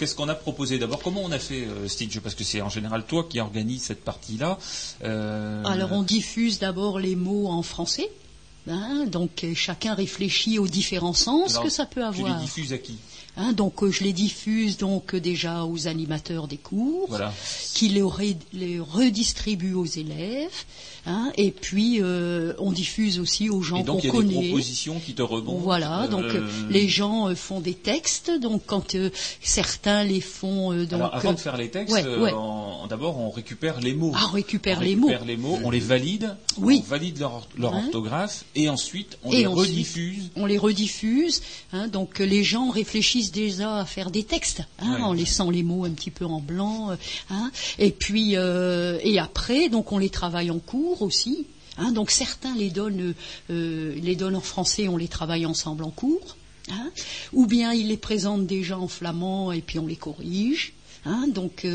qu'est-ce 0.00 0.14
qu'on 0.14 0.28
a 0.28 0.34
proposé 0.34 0.78
d'abord? 0.78 1.02
Comment 1.02 1.22
on 1.22 1.30
a 1.30 1.38
fait, 1.38 1.68
Stitch? 1.86 2.18
Parce 2.20 2.34
que 2.34 2.42
c'est 2.42 2.60
en 2.60 2.70
général 2.70 3.04
toi 3.04 3.26
qui 3.28 3.38
organise 3.38 3.82
cette 3.82 4.02
partie-là. 4.02 4.58
Alors 5.02 5.92
on 5.92 6.02
diffuse 6.02 6.58
d'abord 6.58 6.98
les 6.98 7.14
mots 7.14 7.46
en 7.48 7.62
français. 7.62 8.10
Hein, 8.68 9.06
donc 9.06 9.46
chacun 9.54 9.94
réfléchit 9.94 10.58
aux 10.58 10.68
différents 10.68 11.14
sens 11.14 11.58
que 11.58 11.68
ça 11.68 11.86
peut 11.86 12.04
avoir. 12.04 12.32
Tu 12.32 12.38
les 12.38 12.44
diffuses 12.44 12.72
à 12.72 12.78
qui? 12.78 12.98
Hein, 13.36 13.52
donc 13.52 13.82
euh, 13.82 13.90
je 13.90 14.04
les 14.04 14.12
diffuse 14.12 14.76
donc 14.76 15.14
euh, 15.14 15.20
déjà 15.20 15.64
aux 15.64 15.86
animateurs 15.86 16.48
des 16.48 16.56
cours, 16.56 17.16
qui 17.74 17.88
les, 17.88 18.04
les, 18.52 18.80
redistribuent 18.80 19.74
aux 19.74 19.86
élèves, 19.86 20.64
hein, 21.06 21.32
et 21.36 21.50
puis 21.50 21.98
euh, 22.00 22.52
on 22.58 22.72
diffuse 22.72 23.18
aussi 23.18 23.48
aux 23.50 23.62
gens 23.62 23.82
qu'on 23.82 24.00
connaît. 24.00 24.02
Il 24.02 24.34
y 24.34 24.38
a 24.38 24.40
des 24.40 24.48
propositions 24.48 25.00
qui 25.00 25.14
te 25.14 25.22
remontent. 25.22 25.58
Voilà, 25.58 26.08
donc 26.08 26.24
les 26.68 26.88
gens 26.88 27.34
font 27.34 27.60
des 27.60 27.74
textes, 27.74 28.30
donc 28.30 28.62
quand 28.66 28.96
certains 29.40 30.04
les 30.04 30.20
font. 30.20 30.72
donc, 30.72 30.92
Alors, 30.92 31.14
avant 31.14 31.32
de 31.32 31.38
faire 31.40 31.56
les 31.56 31.70
textes, 31.70 31.96
d'abord 32.88 33.18
on 33.18 33.30
récupère 33.30 33.80
les 33.80 33.94
mots. 33.94 34.12
Ah, 34.14 34.26
on 34.28 34.32
récupère 34.32 34.80
les 34.80 34.96
mots. 34.96 35.10
les 35.26 35.36
mots, 35.36 35.58
on 35.64 35.70
les 35.70 35.80
valide, 35.80 36.36
oui. 36.58 36.82
on 36.84 36.90
valide 36.90 37.18
leur, 37.18 37.46
leur 37.58 37.74
hein 37.74 37.82
orthographe, 37.84 38.44
et 38.54 38.68
ensuite 38.68 39.18
on 39.22 39.32
les 39.32 39.46
rediffuse. 39.46 40.30
On 40.36 40.46
les 40.46 40.58
rediffuse, 40.58 41.42
donc 41.92 42.18
les 42.18 42.44
gens 42.44 42.70
réfléchissent 42.70 43.32
déjà 43.32 43.78
à 43.78 43.84
faire 43.84 44.10
des 44.10 44.24
textes, 44.24 44.62
hein, 44.80 44.98
en 45.02 45.12
laissant 45.12 45.50
les 45.50 45.62
mots 45.62 45.84
un 45.84 45.90
petit 45.90 46.10
peu 46.10 46.24
en 46.24 46.40
blanc. 46.40 46.90
Euh, 46.90 46.96
hein. 47.30 47.50
et 47.78 47.90
puis, 47.90 48.36
euh, 48.36 48.98
et 49.02 49.18
après, 49.18 49.68
donc 49.68 49.92
on 49.92 49.98
les 49.98 50.08
travaille 50.08 50.50
en 50.50 50.58
cours 50.58 50.99
aussi. 51.02 51.46
Hein. 51.78 51.92
donc 51.92 52.10
certains 52.10 52.54
les 52.56 52.70
donnent, 52.70 53.14
euh, 53.50 53.94
les 54.02 54.16
donnent 54.16 54.36
en 54.36 54.40
français, 54.40 54.88
on 54.88 54.96
les 54.96 55.08
travaille 55.08 55.46
ensemble 55.46 55.84
en 55.84 55.90
cours. 55.90 56.36
ou 57.32 57.46
bien 57.46 57.72
ils 57.72 57.88
les 57.88 57.96
présentent 57.96 58.46
déjà 58.46 58.78
en 58.78 58.88
flamand 58.88 59.52
et 59.52 59.60
puis 59.60 59.78
on 59.78 59.86
les 59.86 59.96
corrige. 59.96 60.72
donc 61.28 61.66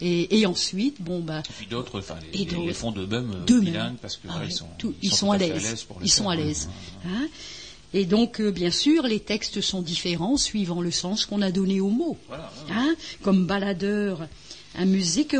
et, 0.00 0.46
ensuite 0.46 1.00
bon 1.00 1.20
bah 1.20 1.42
et 1.48 1.52
puis 1.52 1.66
d'autres 1.66 2.00
enfin 2.00 2.16
les, 2.32 2.44
les, 2.44 2.72
font 2.74 2.90
de 2.92 3.06
même 3.06 3.96
parce 4.02 4.16
que 4.16 4.26
ah 4.28 4.42
ils 4.44 4.52
sont, 4.52 4.66
ils, 5.00 5.14
sont, 5.14 5.30
à 5.30 5.38
l'aise 5.38 5.86
ils 6.02 6.10
sont 6.10 6.28
à 6.28 6.34
l'aise 6.34 6.68
et 7.94 8.06
donc, 8.06 8.40
euh, 8.40 8.50
bien 8.50 8.70
sûr, 8.70 9.06
les 9.06 9.20
textes 9.20 9.60
sont 9.60 9.82
différents 9.82 10.36
suivant 10.36 10.80
le 10.80 10.90
sens 10.90 11.26
qu'on 11.26 11.42
a 11.42 11.50
donné 11.50 11.80
aux 11.80 11.90
mots. 11.90 12.16
Hein, 12.70 12.94
comme 13.22 13.46
baladeur, 13.46 14.26
un 14.74 14.86
musique 14.86 15.34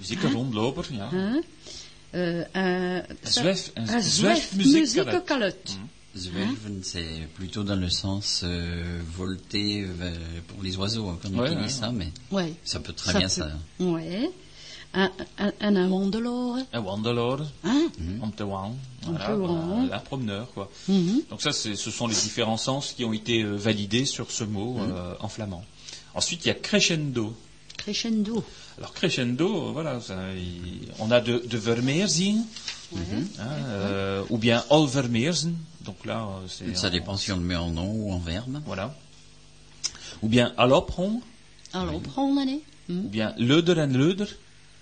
hein, 0.00 0.30
rondloper, 0.34 0.82
ja. 0.92 1.10
Hein, 1.12 1.40
euh, 2.14 2.44
un, 2.54 3.02
zwef, 3.24 3.72
un 3.76 4.00
zwef 4.00 4.54
musique 4.54 5.24
calotte. 5.26 5.78
Zwelven, 6.16 6.82
c'est 6.82 7.28
plutôt 7.34 7.62
dans 7.62 7.76
le 7.76 7.90
sens 7.90 8.40
euh, 8.42 9.02
volter 9.18 9.82
euh, 9.84 10.14
pour 10.48 10.62
les 10.62 10.74
oiseaux, 10.78 11.08
hein, 11.08 11.18
on 11.24 11.44
utilise 11.44 11.72
ça, 11.72 11.92
mais 11.92 12.10
ouais. 12.30 12.54
ça 12.64 12.80
peut 12.80 12.94
très 12.94 13.18
bien 13.18 13.28
ça. 13.28 13.50
Ouais 13.78 14.30
un, 14.96 15.10
un, 15.38 15.76
un 15.76 15.90
wandeloor. 15.90 16.58
Un 16.72 16.80
wandeloor. 16.80 17.40
Hein? 17.64 17.90
Om 18.22 18.32
te 18.32 18.42
un 19.92 19.98
promeneur, 20.00 20.52
quoi. 20.52 20.70
Mhm. 20.88 21.22
Donc 21.30 21.42
ça, 21.42 21.52
ce 21.52 21.74
sont 21.90 22.06
les 22.06 22.14
différents 22.14 22.56
sens 22.56 22.92
qui 22.92 23.04
ont 23.04 23.12
été 23.12 23.42
euh, 23.42 23.54
validés 23.54 24.06
sur 24.06 24.30
ce 24.30 24.44
mot 24.44 24.74
mhm. 24.74 24.92
euh, 24.92 25.14
en 25.20 25.28
flamand. 25.28 25.64
Ensuite, 26.14 26.44
il 26.44 26.48
y 26.48 26.50
a 26.50 26.54
crescendo. 26.54 27.34
Crescendo. 27.86 28.42
Alors 28.78 28.92
crescendo, 28.92 29.72
voilà, 29.72 30.00
on 30.98 31.10
a 31.12 31.20
de, 31.20 31.38
de 31.46 31.56
Vermeerzien, 31.56 32.44
hein, 32.96 32.98
euh, 33.38 34.24
ou 34.28 34.38
bien 34.38 34.64
Alvermeerzen. 34.70 35.54
Donc 35.84 36.04
là, 36.04 36.28
c'est. 36.48 36.76
Ça 36.76 36.90
dépend 36.90 37.16
si 37.16 37.30
on 37.30 37.36
le 37.36 37.42
met 37.44 37.54
en 37.54 37.70
nom 37.70 37.88
ou 37.92 38.12
en 38.12 38.18
verbe. 38.18 38.60
Voilà. 38.66 38.92
Ou 40.20 40.28
bien 40.28 40.52
Alopron. 40.56 41.22
Alopron, 41.72 42.36
allez. 42.38 42.60
Ou 42.88 43.08
bien 43.08 43.34
Leuder 43.38 43.80
en 43.80 43.86
Leuder. 43.86 44.26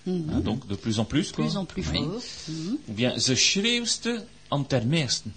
Hein, 0.07 0.41
donc 0.41 0.67
de 0.67 0.75
plus 0.75 0.99
en 0.99 1.05
plus, 1.05 1.31
quoi. 1.31 1.45
Plus 1.45 1.59
en 1.59 1.67
plus 1.67 1.85
Oui. 1.93 1.99
fort. 1.99 2.23
Mhm. 2.49 2.79
Ou 2.89 2.93
bien 2.95 3.19
ze 3.19 3.35
schreeuwste 3.35 4.09
am 4.51 4.65
ter 4.67 4.87
meesten. 4.87 5.31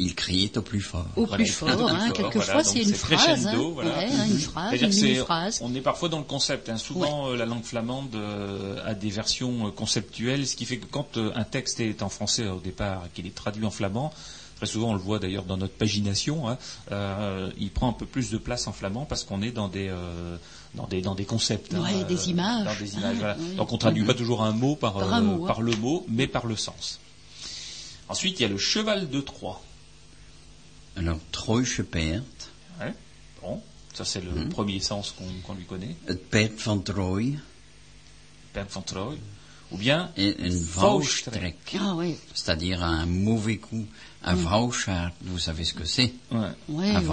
Il 0.00 0.14
criait 0.14 0.56
au 0.56 0.62
plus 0.62 0.80
fort. 0.80 1.06
Au 1.16 1.26
Voilà, 1.26 1.42
plus 1.44 1.52
fort, 1.52 1.68
hein, 1.70 1.76
fort, 1.76 2.12
quelquefois 2.12 2.44
voilà, 2.44 2.64
c'est 2.64 2.78
une 2.82 2.88
c'est 2.88 2.94
phrase. 2.94 3.24
crescendo, 3.24 3.68
hein. 3.68 3.72
voilà. 3.74 3.90
Ouais, 3.98 4.04
hein, 4.10 4.26
une 4.30 4.38
phrase, 4.38 4.80
une 4.82 4.92
c'est- 4.92 5.24
on 5.60 5.74
est 5.74 5.80
parfois 5.80 6.08
dans 6.08 6.18
le 6.18 6.24
concept. 6.24 6.68
hein. 6.68 6.76
Souvent, 6.78 7.28
euh, 7.30 7.36
la 7.36 7.46
langue 7.46 7.64
flamande 7.64 8.14
euh, 8.14 8.80
a 8.86 8.94
des 8.94 9.10
versions 9.10 9.66
euh, 9.66 9.70
conceptuelles, 9.70 10.46
ce 10.46 10.54
qui 10.56 10.64
fait 10.66 10.78
que 10.78 10.86
quand 10.86 11.16
euh, 11.16 11.32
un 11.34 11.44
texte 11.44 11.80
est 11.80 12.02
en 12.02 12.08
français 12.08 12.46
au 12.46 12.60
départ 12.60 13.02
et 13.06 13.08
qu'il 13.14 13.26
est 13.26 13.34
traduit 13.34 13.64
en 13.66 13.70
flamand, 13.72 14.12
très 14.56 14.66
souvent 14.66 14.90
on 14.90 14.94
le 14.94 14.98
voit 15.00 15.18
d'ailleurs 15.18 15.44
dans 15.44 15.56
notre 15.56 15.74
pagination, 15.74 16.48
hein, 16.48 16.58
euh, 16.92 17.50
il 17.58 17.70
prend 17.70 17.88
un 17.88 17.92
peu 17.92 18.06
plus 18.06 18.30
de 18.30 18.38
place 18.38 18.66
en 18.68 18.72
flamand 18.72 19.04
parce 19.04 19.24
qu'on 19.24 19.42
est 19.42 19.50
dans 19.52 19.68
des 19.68 19.88
euh, 19.88 20.36
dans 20.74 20.86
des 20.86 21.00
dans 21.00 21.14
des 21.16 21.24
concepts, 21.24 21.74
hein, 21.74 21.82
Ouais, 21.82 22.04
des 22.04 22.30
images. 22.30 22.64
dans 22.66 22.74
des 22.84 22.94
images. 22.94 23.16
voilà. 23.16 23.36
Oui. 23.38 23.54
Donc 23.56 23.72
on 23.72 23.78
traduit 23.78 24.04
pas 24.04 24.14
toujours 24.14 24.42
un 24.44 24.52
mot 24.52 24.76
par, 24.76 24.94
Par 24.94 25.08
euh, 25.08 25.12
un 25.16 25.20
mot, 25.22 25.44
hein. 25.44 25.46
par 25.48 25.60
le 25.62 25.74
mot, 25.76 26.04
mais 26.08 26.26
par 26.28 26.46
le 26.46 26.54
sens. 26.56 27.00
Ensuite, 28.08 28.38
il 28.40 28.42
y 28.42 28.46
a 28.46 28.48
le 28.48 28.56
cheval 28.58 29.10
de 29.10 29.20
Troie. 29.20 29.60
Alors, 30.98 31.18
Trooischepert, 31.30 32.22
Ouais. 32.80 32.92
Bon, 33.40 33.60
ça 33.94 34.04
c'est 34.04 34.20
le 34.20 34.30
Mhm. 34.32 34.48
premier 34.48 34.80
sens 34.80 35.12
qu'on 35.46 35.54
lui 35.54 35.64
connaît. 35.64 35.96
het 36.08 36.28
paard 36.30 36.50
van 36.64 36.78
Trooi 36.82 37.36
Père 38.52 38.66
van 38.68 38.82
Troy. 38.82 39.16
Ou 39.70 39.76
bien 39.76 40.10
et 40.16 40.34
une 40.46 40.58
vouwstrek, 40.58 41.76
Ah 41.78 41.94
oui. 41.94 42.16
c'est-à-dire 42.34 42.82
un 42.82 43.04
mauvais 43.06 43.56
coup. 43.58 43.84
Un 44.24 44.34
Mm. 44.34 44.38
vous 45.22 45.38
savez 45.38 45.64
ce 45.64 45.72
que 45.74 45.84
c'est 45.84 46.12
Ouais. 46.32 46.38
Ouais, 46.68 46.90
Un 46.90 46.94
ouais. 47.00 47.04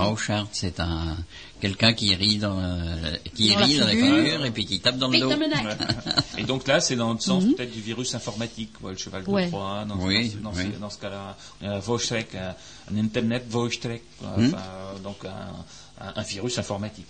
c'est 0.53 0.79
un 0.79 1.15
quelqu'un 1.61 1.93
qui 1.93 2.15
rit 2.15 2.37
dans, 2.39 2.59
la- 2.59 3.17
qui 3.35 3.49
Dans 3.53 3.59
la 3.59 3.65
rit 3.65 3.77
dans 3.77 3.85
la 3.85 3.91
figure. 3.91 4.15
figure 4.23 4.45
et 4.45 4.51
puis 4.51 4.65
qui 4.65 4.79
tape 4.79 4.97
dans 4.97 5.09
le 5.09 5.19
dos. 5.19 5.29
dans 5.29 5.37
le. 5.37 6.39
Et 6.39 6.43
donc 6.45 6.65
là, 6.67 6.79
c'est 6.81 6.95
dans 6.95 7.13
le 7.13 7.19
sens 7.19 7.43
peut-être 7.43 7.71
du 7.71 7.81
virus 7.81 8.15
informatique, 8.15 8.71
quoi, 8.81 8.91
le 8.91 8.97
cheval 8.97 9.23
de 9.23 9.29
Ouais. 9.29 9.47
Troie. 9.49 9.85
Dans, 9.87 9.97
Oui, 9.99 10.29
dans, 10.41 10.51
ce- 10.53 10.59
oui. 10.59 10.73
dans 10.81 10.89
ce 10.89 10.97
cas-là, 10.97 11.37
un 11.61 11.79
Vouwstrek, 11.79 12.33
un, 12.35 12.55
un 12.93 12.97
Internet 12.97 13.45
quoi, 14.19 14.29
Hmm. 14.37 14.45
enfin, 14.47 14.57
euh, 14.57 14.99
donc 14.99 15.17
un, 15.25 16.03
un- 16.05 16.13
un 16.15 16.23
virus 16.23 16.57
informatique. 16.57 17.05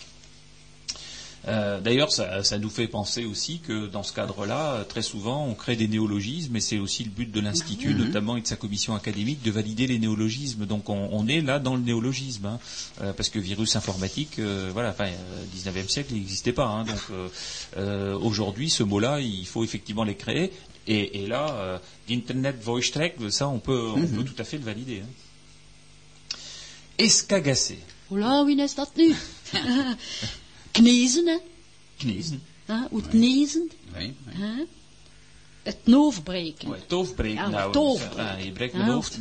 Euh, 1.48 1.80
D'ailleurs, 1.80 2.12
ça, 2.12 2.44
ça 2.44 2.58
nous 2.58 2.70
fait 2.70 2.88
penser 2.88 3.26
aussi 3.26 3.60
que 3.60 3.88
dans 3.88 4.02
ce 4.04 4.14
cadre-là, 4.14 4.84
très 4.90 5.02
souvent, 5.04 5.46
on 5.46 5.54
crée 5.54 5.76
des 5.76 5.88
néologismes, 5.88 6.56
et 6.56 6.60
c'est 6.62 6.80
aussi 6.80 7.04
le 7.04 7.12
but 7.12 7.32
de 7.32 7.40
l'Institut, 7.40 7.94
notamment 7.94 8.36
et 8.38 8.42
de 8.42 8.48
sa 8.48 8.56
commission 8.56 8.96
académique, 8.96 9.44
de 9.44 9.52
valider 9.52 9.86
les 9.88 10.00
néologismes. 10.00 10.66
Donc 10.66 10.90
on, 10.90 11.10
on 11.12 11.28
est 11.28 11.42
là 11.42 11.60
dans 11.60 11.76
le 11.76 11.82
néologisme, 11.82 12.46
hein, 12.48 12.60
euh, 13.02 13.14
parce 13.14 13.30
que 13.30 13.38
virus 13.40 13.76
informatique, 13.76 14.40
euh, 14.40 14.70
voilà, 14.74 14.90
enfin, 14.90 15.06
euh, 15.08 15.46
19e 15.56 15.88
siècle, 15.88 16.14
il 16.14 16.20
n'existait 16.20 16.54
pas. 16.54 16.66
hein. 16.68 16.84
donc 16.86 18.22
aujourd'hui, 18.22 18.70
ce 18.70 18.84
mot-là, 18.84 19.20
il 19.20 19.46
faut 19.46 19.64
effectivement 19.64 20.04
les 20.04 20.16
créer. 20.16 20.52
Et, 20.88 21.24
et 21.24 21.28
là, 21.28 21.50
euh, 21.56 21.78
d'Internet 22.08 22.58
Voice 22.62 22.92
Track, 22.92 23.16
ça, 23.30 23.48
on 23.48 23.60
peut, 23.60 23.90
on 23.96 24.06
peut 24.06 24.24
tout 24.24 24.40
à 24.40 24.44
fait 24.44 24.58
le 24.58 24.64
valider. 24.64 25.02
Hein. 25.04 26.36
Escagacé. 26.98 27.80
Oh 28.12 28.18
là, 28.18 28.44
wie 28.46 28.54
is 28.62 28.76
Kniezen, 30.76 31.28
hè? 31.28 31.38
Kniezen. 31.98 32.42
Het 35.64 35.84
breken. 36.24 36.70
Ouais. 36.70 36.80
Ah, 37.38 37.50
nou, 37.50 37.74
ah, 38.18 38.18
Ah, 38.18 38.38
mijn 38.74 38.90
hoofd. 38.92 39.20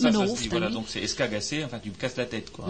mijn 0.00 0.14
hoofd, 0.14 0.42
dit, 0.42 0.50
voilà, 0.50 0.70
donc 0.72 0.88
c'est 0.88 1.02
escagacé, 1.02 1.64
enfin 1.64 1.80
tu 1.80 1.90
me 1.90 1.96
casses 1.96 2.16
la 2.16 2.26
tête, 2.26 2.50
quoi. 2.50 2.64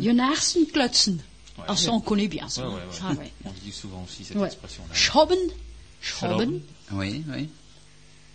Je 0.00 0.14
hersen 0.20 0.66
klutsen. 0.70 1.20
Ouais. 1.58 1.64
Ah, 1.66 1.76
ça, 1.76 1.90
on 1.92 2.00
connaît 2.00 2.28
bien, 2.28 2.48
ça. 2.48 2.62
Ouais, 2.62 2.74
ouais, 2.74 2.80
ouais. 2.80 2.98
Ah, 3.02 3.12
ouais. 3.12 3.32
On 3.44 3.50
dit 3.64 3.72
souvent 3.72 4.02
aussi 4.04 4.24
cette 4.24 4.42
expression-là. 4.42 4.94
Schobben. 4.94 5.50
Schobben. 6.00 6.60
Oui, 6.92 7.24
oui. 7.28 7.48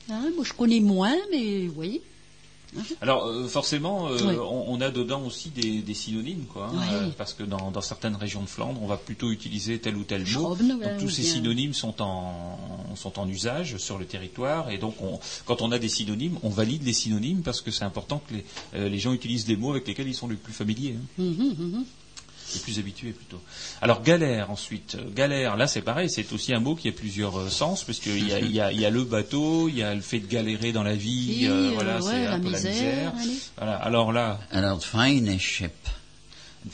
Hein, 0.09 0.31
moi, 0.35 0.43
je 0.45 0.53
connais 0.53 0.81
moins, 0.81 1.17
mais 1.31 1.67
oui. 1.75 2.01
Alors 3.01 3.25
euh, 3.27 3.47
forcément, 3.47 4.07
euh, 4.09 4.25
Ouais. 4.25 4.37
on, 4.37 4.71
on 4.73 4.81
a 4.81 4.91
dedans 4.91 5.23
aussi 5.25 5.49
des, 5.49 5.81
des 5.81 5.93
synonymes, 5.93 6.45
quoi, 6.51 6.67
hein, 6.73 6.77
Ouais. 6.77 6.93
euh, 6.93 7.09
parce 7.17 7.33
que 7.33 7.43
dans, 7.43 7.71
dans 7.71 7.81
certaines 7.81 8.15
régions 8.15 8.41
de 8.41 8.47
Flandre, 8.47 8.81
on 8.81 8.87
va 8.87 8.97
plutôt 8.97 9.31
utiliser 9.31 9.79
tel 9.79 9.95
ou 9.97 10.03
tel 10.03 10.21
mot. 10.21 10.55
Donc 10.55 10.97
tous 10.99 11.05
ou 11.05 11.09
ces 11.09 11.23
synonymes 11.23 11.73
sont 11.73 12.01
en 12.01 12.57
sont 12.95 13.19
en 13.19 13.27
usage 13.27 13.77
sur 13.77 13.97
le 13.97 14.05
territoire, 14.05 14.69
et 14.71 14.77
donc 14.77 14.95
on, 15.01 15.19
quand 15.45 15.61
on 15.61 15.71
a 15.71 15.79
des 15.79 15.89
synonymes, 15.89 16.37
on 16.43 16.49
valide 16.49 16.83
les 16.83 16.93
synonymes 16.93 17.41
parce 17.41 17.61
que 17.61 17.71
c'est 17.71 17.83
important 17.85 18.21
que 18.27 18.33
les, 18.35 18.89
les 18.89 18.99
gens 18.99 19.11
utilisent 19.13 19.45
des 19.45 19.55
mots 19.57 19.71
avec 19.71 19.87
lesquels 19.87 20.07
ils 20.07 20.15
sont 20.15 20.27
les 20.27 20.35
plus 20.35 20.53
familiers. 20.53 20.95
hein. 20.97 21.23
Mhm, 21.23 21.55
mhm. 21.57 21.85
Les 22.53 22.59
plus 22.59 22.77
habitués 22.79 23.11
plutôt. 23.11 23.41
Alors 23.81 24.01
galère 24.03 24.51
ensuite, 24.51 24.95
Euh, 24.99 25.09
galère, 25.13 25.57
là 25.57 25.67
c'est 25.67 25.81
pareil, 25.81 26.09
c'est 26.09 26.31
aussi 26.31 26.53
un 26.53 26.59
mot 26.59 26.75
qui 26.75 26.87
a 26.89 26.91
plusieurs 26.91 27.37
euh, 27.39 27.49
sens, 27.49 27.83
parce 27.83 27.99
qu'il 27.99 28.27
y 28.27 28.33
a, 28.33 28.39
il 28.39 28.51
y, 28.51 28.59
a, 28.61 28.71
il 28.71 28.79
y 28.79 28.85
a 28.85 28.89
le 28.89 29.03
bateau, 29.03 29.67
il 29.69 29.77
y 29.77 29.83
a 29.83 29.93
le 29.95 30.01
fait 30.01 30.19
de 30.19 30.27
galérer 30.27 30.71
dans 30.71 30.83
la 30.83 30.95
vie, 30.95 31.47
euh, 31.47 31.69
euh, 31.69 31.71
voilà, 31.73 31.95
ouais, 31.97 32.01
c'est 32.11 32.23
la 32.25 32.33
un 32.33 32.39
peu 32.39 32.49
misère, 32.49 33.13
la 33.13 33.19
misère. 33.19 33.39
Voilà. 33.57 33.75
Alors 33.77 34.11
là, 34.13 34.39
Alors, 34.51 34.83
Feineshep. 34.83 35.73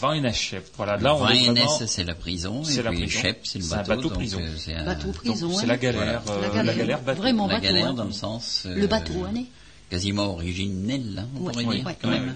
Weineshep, 0.01 0.63
voilà, 0.77 0.95
là 0.95 1.15
on 1.15 1.27
est 1.27 1.33
Weines, 1.33 1.53
vraiment, 1.55 1.79
c'est 1.85 2.03
la 2.05 2.15
prison, 2.15 2.63
C'est 2.63 2.79
et 2.79 2.83
la 2.83 2.91
puis 2.91 3.01
prison. 3.03 3.19
Shep, 3.21 3.39
c'est 3.43 3.59
le 3.59 3.65
C'est 3.65 3.73
un 3.73 3.77
bateau. 3.79 3.89
bateau 3.95 4.01
donc, 4.09 4.13
prison. 4.19 4.39
euh, 4.41 4.55
c'est 4.57 4.73
un- 4.73 4.85
Bateau 4.85 5.07
donc, 5.07 5.15
prison, 5.17 5.53
c'est 5.53 5.63
hein. 5.63 5.67
la 5.67 5.77
galère, 5.77 6.21
La 6.25 6.31
euh, 6.31 6.41
galère. 6.41 6.63
la 6.63 6.73
galère 6.73 7.01
bateau. 7.01 7.21
Vraiment 7.21 7.47
La 7.47 7.55
bateau, 7.55 7.65
galère 7.67 7.87
hein. 7.87 7.93
dans 7.93 8.05
le 8.05 8.11
sens... 8.13 8.63
euh, 8.67 8.75
Le 8.75 8.87
bateau, 8.87 9.25
allez. 9.27 9.47
Quasiment 9.89 10.31
originel, 10.33 11.13
là, 11.15 11.23
on 11.35 11.41
Ouais, 11.41 11.51
pourrait 11.51 11.65
ouais, 11.65 11.75
dire, 11.81 11.95
quand 12.01 12.07
même. 12.09 12.35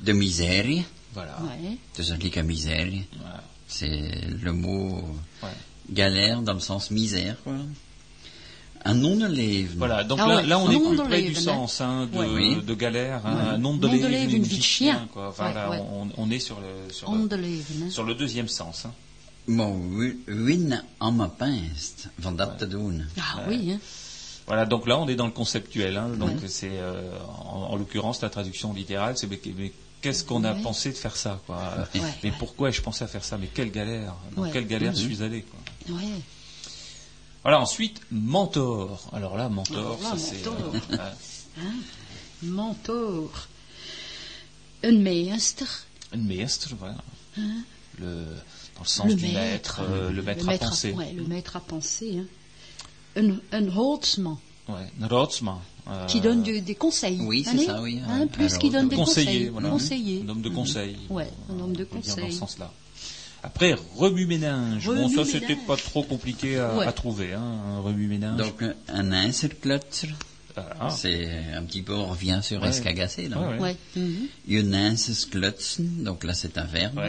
De 0.00 0.12
misère, 0.12 0.66
Voilà. 1.14 1.38
Ouais. 1.42 1.76
de 1.98 2.02
solide 2.02 2.44
misère. 2.44 2.86
Voilà. 3.20 3.42
C'est 3.68 4.10
le 4.42 4.52
mot 4.52 5.02
Ouais. 5.42 5.48
galère 5.90 6.42
dans 6.42 6.54
le 6.54 6.60
sens 6.60 6.90
misère, 6.90 7.36
quoi. 7.42 7.54
Un 8.84 8.94
nom 8.94 9.16
de 9.16 9.26
lève. 9.26 9.74
Voilà, 9.76 10.02
donc 10.02 10.18
Ah 10.20 10.26
là, 10.26 10.36
ouais, 10.36 10.42
là 10.46 10.58
on 10.58 10.68
est 10.68 10.74
nom 10.74 10.88
plus 10.88 10.98
de 10.98 11.02
près 11.04 11.22
du 11.22 11.28
leven, 11.28 11.40
sens 11.40 11.80
hein, 11.80 12.08
de. 12.12 12.18
Oui. 12.18 12.56
de 12.62 12.74
galère, 12.74 13.24
hein, 13.24 13.50
un 13.54 13.58
nom 13.58 13.76
de 13.76 13.86
Nom 13.86 13.92
de 13.94 13.98
lève, 13.98 14.10
lève, 14.10 14.30
une 14.30 14.36
une 14.38 14.42
vie 14.42 14.58
de 14.58 14.62
chien, 14.62 15.08
quoi. 15.12 15.28
Enfin, 15.28 15.48
Ouais, 15.48 15.54
là, 15.54 15.70
ouais. 15.70 15.78
on, 15.80 16.08
on 16.16 16.30
est 16.32 16.40
sur 16.40 16.58
le, 16.60 16.92
sur 16.92 17.12
le, 17.12 17.28
hè. 17.86 17.90
sur 17.90 18.02
le 18.02 18.14
deuxième 18.16 18.48
sens. 18.48 18.84
Hein. 18.86 18.92
Bon, 19.46 19.76
wi- 19.96 20.18
win 20.26 20.82
en 20.98 21.12
ma 21.12 21.28
pinst, 21.28 22.08
van 22.18 22.32
dat 22.32 22.56
te 22.58 22.64
doen. 22.64 23.02
Ah 23.20 23.42
oui, 23.48 23.72
hein. 23.72 23.78
Voilà, 24.48 24.66
donc 24.66 24.88
là 24.88 24.98
on 24.98 25.06
est 25.06 25.14
dans 25.14 25.26
le 25.26 25.32
conceptuel. 25.32 25.96
Hein, 25.96 26.08
donc 26.18 26.30
Ouais. 26.42 26.48
c'est 26.48 26.70
euh, 26.72 27.12
en, 27.44 27.68
en 27.70 27.76
l'occurrence 27.76 28.20
la 28.20 28.30
traduction 28.30 28.72
littérale, 28.72 29.16
c'est 29.16 29.28
qu'est-ce 30.02 30.24
qu'on 30.24 30.44
a 30.44 30.52
Ouais. 30.52 30.60
pensé 30.62 30.90
de 30.90 30.96
faire 30.96 31.16
ça, 31.16 31.40
quoi 31.46 31.56
Ouais, 31.94 32.00
Mais 32.22 32.30
ouais. 32.30 32.36
pourquoi 32.38 32.68
ai-je 32.68 32.82
pensé 32.82 33.02
à 33.04 33.06
faire 33.08 33.24
ça? 33.24 33.38
Mais 33.38 33.46
quelle 33.46 33.70
galère 33.70 34.14
Dans 34.36 34.50
quelle 34.50 34.66
galère 34.66 34.92
Mhm. 34.92 34.98
suis-je 34.98 35.22
allé 35.24 35.42
quoi? 35.42 35.60
Voilà, 37.42 37.60
ensuite 37.60 38.00
mentor. 38.10 39.08
Alors 39.12 39.36
là, 39.36 39.48
mentor, 39.48 39.78
Alors 39.78 40.02
là, 40.02 40.10
ça 40.10 40.16
c'est 40.18 40.44
mentor. 40.46 40.74
euh, 40.90 40.96
ouais, 40.96 41.62
Mentor. 42.42 43.30
Een 44.82 45.00
meester. 45.02 45.66
une 46.12 46.24
maître, 46.26 46.68
voilà. 46.78 46.96
Le 47.98 48.24
dans 48.74 48.82
le 48.82 48.86
sens 48.88 49.08
le 49.08 49.14
du 49.14 49.26
maître, 49.26 49.34
maître. 49.34 49.80
euh, 49.82 50.10
le 50.10 50.22
maître 50.22 50.48
à 50.48 50.58
penser. 50.58 50.94
le 51.16 51.22
maître 51.24 51.56
à 51.56 51.60
penser. 51.60 52.18
Hein. 52.18 52.26
Een, 53.16 53.40
een 53.52 53.68
holtzman. 53.70 54.38
Ouais, 54.68 54.74
un 55.00 55.06
Rotsman. 55.08 55.58
euh, 55.88 56.06
Qui 56.06 56.20
donne 56.20 56.42
du- 56.42 56.60
des 56.60 56.74
conseils. 56.76 57.18
Oui, 57.22 57.44
c'est 57.44 57.58
ça, 57.58 57.82
oui. 57.82 58.00
Hein, 58.06 58.22
Un- 58.22 58.26
plus 58.28 58.54
un 58.54 58.58
qui 58.58 58.70
donne 58.70 58.88
des 58.88 58.94
conseiller, 58.96 59.26
conseils. 59.26 59.48
voilà. 59.48 59.68
Conseiller. 59.70 60.22
Un 60.24 60.28
homme 60.28 60.42
de 60.42 60.48
conseil. 60.48 60.96
Ouais, 61.10 61.28
un 61.50 61.58
homme 61.60 61.72
de 61.72 61.84
dire 61.84 61.86
dans 61.92 61.96
conseil. 62.00 62.32
ce 62.32 62.38
sens-là. 62.38 62.72
Après, 63.42 63.74
remue-ménage. 63.96 64.86
Bon, 64.86 65.08
ça, 65.08 65.24
c'était 65.24 65.56
pas 65.56 65.76
trop 65.76 66.04
compliqué 66.04 66.58
à, 66.60 66.76
Ouais. 66.76 66.86
à 66.86 66.92
trouver, 66.92 67.32
hein, 67.32 67.42
un 67.42 67.80
remue-ménage. 67.80 68.38
Donc, 68.38 68.62
un 68.88 69.12
inserklutser, 69.12 70.10
Voilà. 70.54 70.90
c'est 70.90 71.28
un 71.52 71.64
petit 71.64 71.82
peu, 71.82 71.94
on 71.94 72.06
revient 72.06 72.38
sur 72.44 72.62
Ouais. 72.62 72.68
escagacé, 72.68 73.28
là. 73.28 73.40
Ouais, 73.40 73.58
ouais. 73.58 73.76
Mhm. 73.96 74.74
Insersklutsen, 74.74 76.04
donc 76.04 76.22
là 76.22 76.34
c'est 76.34 76.56
un 76.58 76.64
verbe. 76.64 77.00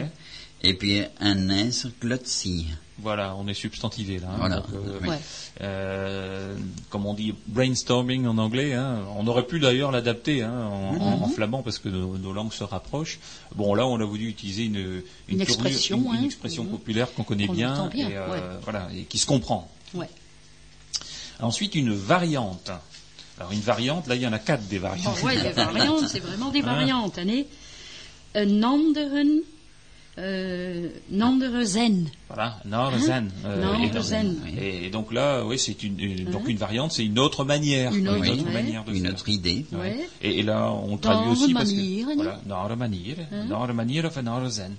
Et 0.66 0.72
puis 0.74 1.02
un 1.20 1.50
inserklutsi. 1.50 2.66
Voilà, 2.98 3.34
on 3.36 3.46
est 3.48 3.54
substantivé 3.54 4.18
là. 4.18 4.28
hein, 4.30 4.36
Voilà. 4.38 4.56
donc, 4.60 4.66
euh, 4.72 4.98
Oui. 5.02 5.08
Ouais. 5.08 5.18
euh, 5.60 6.56
comme 6.90 7.04
on 7.06 7.12
dit 7.12 7.34
brainstorming 7.48 8.26
en 8.26 8.38
anglais. 8.38 8.72
hein. 8.72 9.00
On 9.16 9.26
aurait 9.26 9.46
pu 9.46 9.58
d'ailleurs 9.60 9.90
l'adapter 9.90 10.42
hein, 10.42 10.52
en, 10.72 10.92
Mhm. 10.94 11.22
en 11.24 11.28
flamand 11.28 11.62
parce 11.62 11.78
que 11.78 11.88
nos, 11.90 12.16
nos 12.16 12.32
langues 12.32 12.52
se 12.52 12.64
rapprochent. 12.64 13.18
Bon, 13.54 13.74
là, 13.74 13.86
on 13.86 14.00
a 14.00 14.04
voulu 14.04 14.26
utiliser 14.28 14.64
une, 14.64 14.76
une, 14.76 15.02
Une 15.28 15.38
tournure- 15.44 15.66
expression, 15.66 15.98
une- 15.98 16.14
une 16.14 16.20
hein. 16.22 16.24
expression 16.24 16.64
Mhm. 16.64 16.70
populaire 16.70 17.12
qu'on 17.12 17.24
connaît 17.24 17.48
bien, 17.48 17.74
entend 17.74 17.88
bien, 17.88 18.08
et, 18.08 18.16
euh, 18.16 18.30
ouais. 18.30 18.40
voilà, 18.62 18.88
et 18.96 19.02
qui 19.04 19.18
se 19.18 19.26
comprend. 19.26 19.68
Ouais. 19.92 20.08
Ensuite, 21.40 21.74
une 21.74 21.92
variante. 21.92 22.70
Alors, 23.38 23.50
une 23.52 23.60
variante, 23.60 24.06
là, 24.06 24.14
il 24.14 24.22
y 24.22 24.26
en 24.26 24.32
a 24.32 24.38
quatre 24.38 24.66
des 24.68 24.78
Bon, 24.78 24.88
variantes. 24.88 25.22
ouais, 25.24 25.36
des 25.42 25.50
variantes, 25.50 26.06
c'est 26.08 26.20
vraiment 26.20 26.50
des 26.50 26.60
Hein. 26.60 26.66
variantes. 26.74 27.18
Allez. 27.18 27.46
Een 28.36 28.62
anderen, 28.64 29.42
euh, 30.16 30.90
een 31.10 31.22
andere 31.22 31.66
zen. 31.66 32.08
Voilà, 32.28 32.60
Norzen. 32.64 33.32
Hein 33.44 33.90
Norzen. 33.92 34.42
Et, 34.58 34.86
et 34.86 34.90
donc 34.90 35.12
là, 35.12 35.44
oui, 35.44 35.58
c'est 35.58 35.82
une, 35.82 35.98
une- 35.98 36.30
donc 36.30 36.42
Hein 36.46 36.50
une 36.50 36.56
variante, 36.56 36.92
c'est 36.92 37.04
une 37.04 37.18
autre 37.18 37.44
manière, 37.44 37.92
Une 37.92 38.08
autre, 38.08 38.20
ouais. 38.20 38.52
manière 38.52 38.84
de 38.84 38.92
Une 38.92 39.02
faire. 39.02 39.12
autre 39.12 39.28
idée. 39.28 39.64
Ouais. 39.72 39.78
Ouais. 39.78 40.08
Et, 40.22 40.38
et 40.38 40.42
là, 40.42 40.70
on 40.72 40.96
traduit 40.98 41.30
aussi 41.32 41.48
une 41.48 41.54
parce 41.54 41.72
que 41.72 42.02
hein. 42.02 42.12
voilà, 42.14 42.40
dans 42.46 42.68
une 42.68 42.76
manière, 42.78 43.16
Hein. 43.32 43.46
dans 43.48 43.66
une 43.66 43.72
manière 43.74 44.04
of 44.06 44.16
een 44.16 44.28
andere 44.28 44.50
zen. 44.50 44.76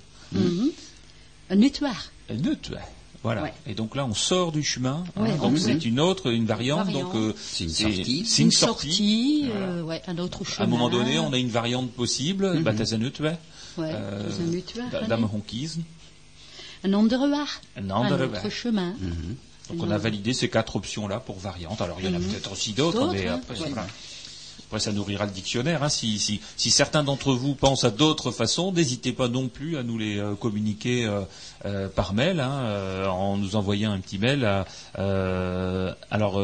Een 1.48 1.58
nutwaar. 1.58 2.10
Een 2.26 2.40
nut, 2.40 2.68
ouais. 2.72 2.80
Voilà. 3.22 3.42
Ouais. 3.42 3.52
Et 3.66 3.74
donc 3.74 3.94
là, 3.96 4.04
on 4.04 4.14
sort 4.14 4.52
du 4.52 4.62
chemin. 4.62 5.02
hein. 5.16 5.22
Ouais, 5.22 5.36
donc 5.36 5.52
oui, 5.54 5.60
c'est 5.60 5.74
oui. 5.74 5.84
une 5.88 5.98
autre, 6.00 6.30
une 6.30 6.46
variante. 6.46 6.86
Variante. 6.86 7.12
Donc 7.12 7.14
euh, 7.22 7.32
C'est 7.36 7.64
une 7.64 7.70
sortie. 7.70 8.24
C'est 8.24 8.42
une 8.42 8.50
sortie. 8.52 8.86
sortie, 8.88 9.44
Voilà. 9.50 9.66
euh, 9.66 9.82
ouais, 9.82 10.02
un 10.06 10.18
autre 10.18 10.44
chemin. 10.44 10.60
À 10.60 10.64
un 10.64 10.70
moment 10.70 10.88
donné, 10.88 11.18
on 11.18 11.32
a 11.32 11.38
une 11.38 11.48
variante 11.48 11.90
possible. 11.92 12.52
Mhm. 12.54 12.62
Bah, 12.62 12.72
un 13.78 13.82
ouais. 13.82 13.92
Euh, 13.94 14.22
dat 14.22 14.30
is 14.32 14.38
een 14.38 14.52
uitweg, 14.54 14.90
da- 14.90 15.00
hè. 15.00 15.06
Dame 15.06 15.26
Honkies. 15.26 15.76
Un 16.82 16.94
andere 16.94 17.28
weg. 17.28 17.60
Un 17.76 17.90
andere 17.90 18.22
un 18.24 18.28
autre 18.28 18.42
weg. 18.42 18.52
chemin. 18.52 18.94
Donc 19.68 19.82
on 19.82 19.90
a 19.90 19.98
validé 19.98 20.32
ces 20.32 20.48
quatre 20.48 20.76
options-là 20.76 21.18
pour 21.20 21.38
variantes. 21.38 21.80
Alors 21.80 21.96
il 22.00 22.06
y 22.06 22.08
en 22.08 22.14
a 22.14 22.18
Mhm. 22.18 22.26
peut-être 22.28 22.52
aussi 22.52 22.72
d'autres, 22.72 23.10
mais 23.12 23.26
hein, 23.26 23.34
après, 23.42 23.58
ouais. 23.60 23.68
voilà. 23.70 23.86
Après, 24.68 24.80
ça 24.80 24.92
nourrira 24.92 25.26
le 25.26 25.30
dictionnaire. 25.30 25.82
hein. 25.84 25.88
Si, 25.88 26.18
si, 26.18 26.40
si 26.56 26.70
certains 26.72 27.04
d'entre 27.04 27.32
vous 27.34 27.54
pensent 27.54 27.84
à 27.84 27.90
d'autres 27.90 28.32
façons, 28.32 28.72
n'hésitez 28.72 29.12
pas 29.12 29.28
non 29.28 29.48
plus 29.48 29.76
à 29.76 29.84
nous 29.84 29.96
les 29.96 30.18
euh, 30.18 30.34
communiquer 30.34 31.04
euh, 31.06 31.20
euh, 31.64 31.88
par 31.88 32.14
mail, 32.14 32.40
hein, 32.40 33.04
en 33.08 33.36
nous 33.36 33.54
envoyant 33.54 33.92
un 33.92 34.00
petit 34.00 34.18
mail. 34.18 34.44
À, 34.44 34.66
alors, 36.10 36.40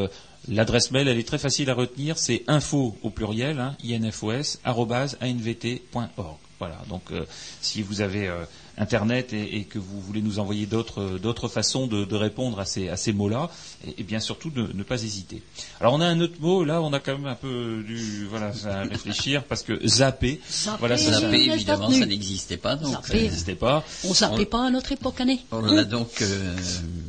l'adresse 0.49 0.91
mail, 0.93 1.09
elle 1.09 1.19
est 1.19 1.27
très 1.27 1.39
facile 1.39 1.69
à 1.71 1.75
retenir. 1.75 2.17
C'est 2.17 2.45
info 2.47 2.97
au 3.03 3.11
pluriel, 3.11 3.59
hein, 3.59 3.77
infos, 4.05 4.59
arobase, 4.65 5.17
anvt.org. 5.21 6.37
Voilà. 6.63 6.81
Donc, 6.89 7.03
euh, 7.11 7.25
si 7.61 7.83
vous 7.83 8.01
avez 8.03 8.29
euh, 8.29 8.45
Internet 8.79 9.33
et, 9.33 9.57
et 9.59 9.65
que 9.65 9.79
vous 9.79 10.01
voulez 10.01 10.23
nous 10.23 10.39
envoyer 10.39 10.65
d'autres 10.67 11.19
d'autres 11.19 11.49
façons 11.49 11.87
de, 11.89 12.05
de 12.05 12.17
répondre 12.17 12.59
à 12.61 12.65
ces, 12.65 12.89
à 12.89 12.97
ces 12.97 13.13
mots-là, 13.13 13.51
et, 13.87 14.01
et 14.01 14.03
bien 14.05 14.21
surtout 14.21 14.51
ne, 14.55 14.63
ne 14.73 14.83
pas 14.85 15.03
hésiter. 15.03 15.43
Alors 15.81 15.93
on 15.95 16.01
a 16.01 16.07
un 16.07 16.21
autre 16.21 16.37
mot, 16.41 16.65
là 16.65 16.81
on 16.81 16.93
a 16.93 17.01
quand 17.01 17.13
même 17.19 17.27
un 17.27 17.35
peu 17.35 17.83
dû 17.87 18.27
voilà, 18.31 18.53
à 18.65 18.83
réfléchir 18.85 19.43
parce 19.45 19.63
que 19.63 19.75
zapper, 19.87 20.41
Zapper, 20.51 20.77
voilà, 20.79 20.97
ça, 20.97 21.13
Zapper, 21.21 21.49
ça- 21.49 21.55
évidemment, 21.55 21.91
ça- 21.91 21.99
ça 21.99 22.07
n'existait 22.07 22.57
pas. 22.57 22.77
Donc, 22.77 22.93
Zapper. 22.93 23.19
euh, 23.19 23.23
n'existait 23.23 23.55
pas. 23.57 23.85
On 24.05 24.15
s'appelait 24.15 24.47
pas 24.47 24.67
à 24.67 24.71
notre 24.71 24.93
époque, 24.93 25.21
année. 25.21 25.41
on 25.51 25.61
l'a 25.61 25.85
donc 25.85 26.23
euh, 26.23 26.57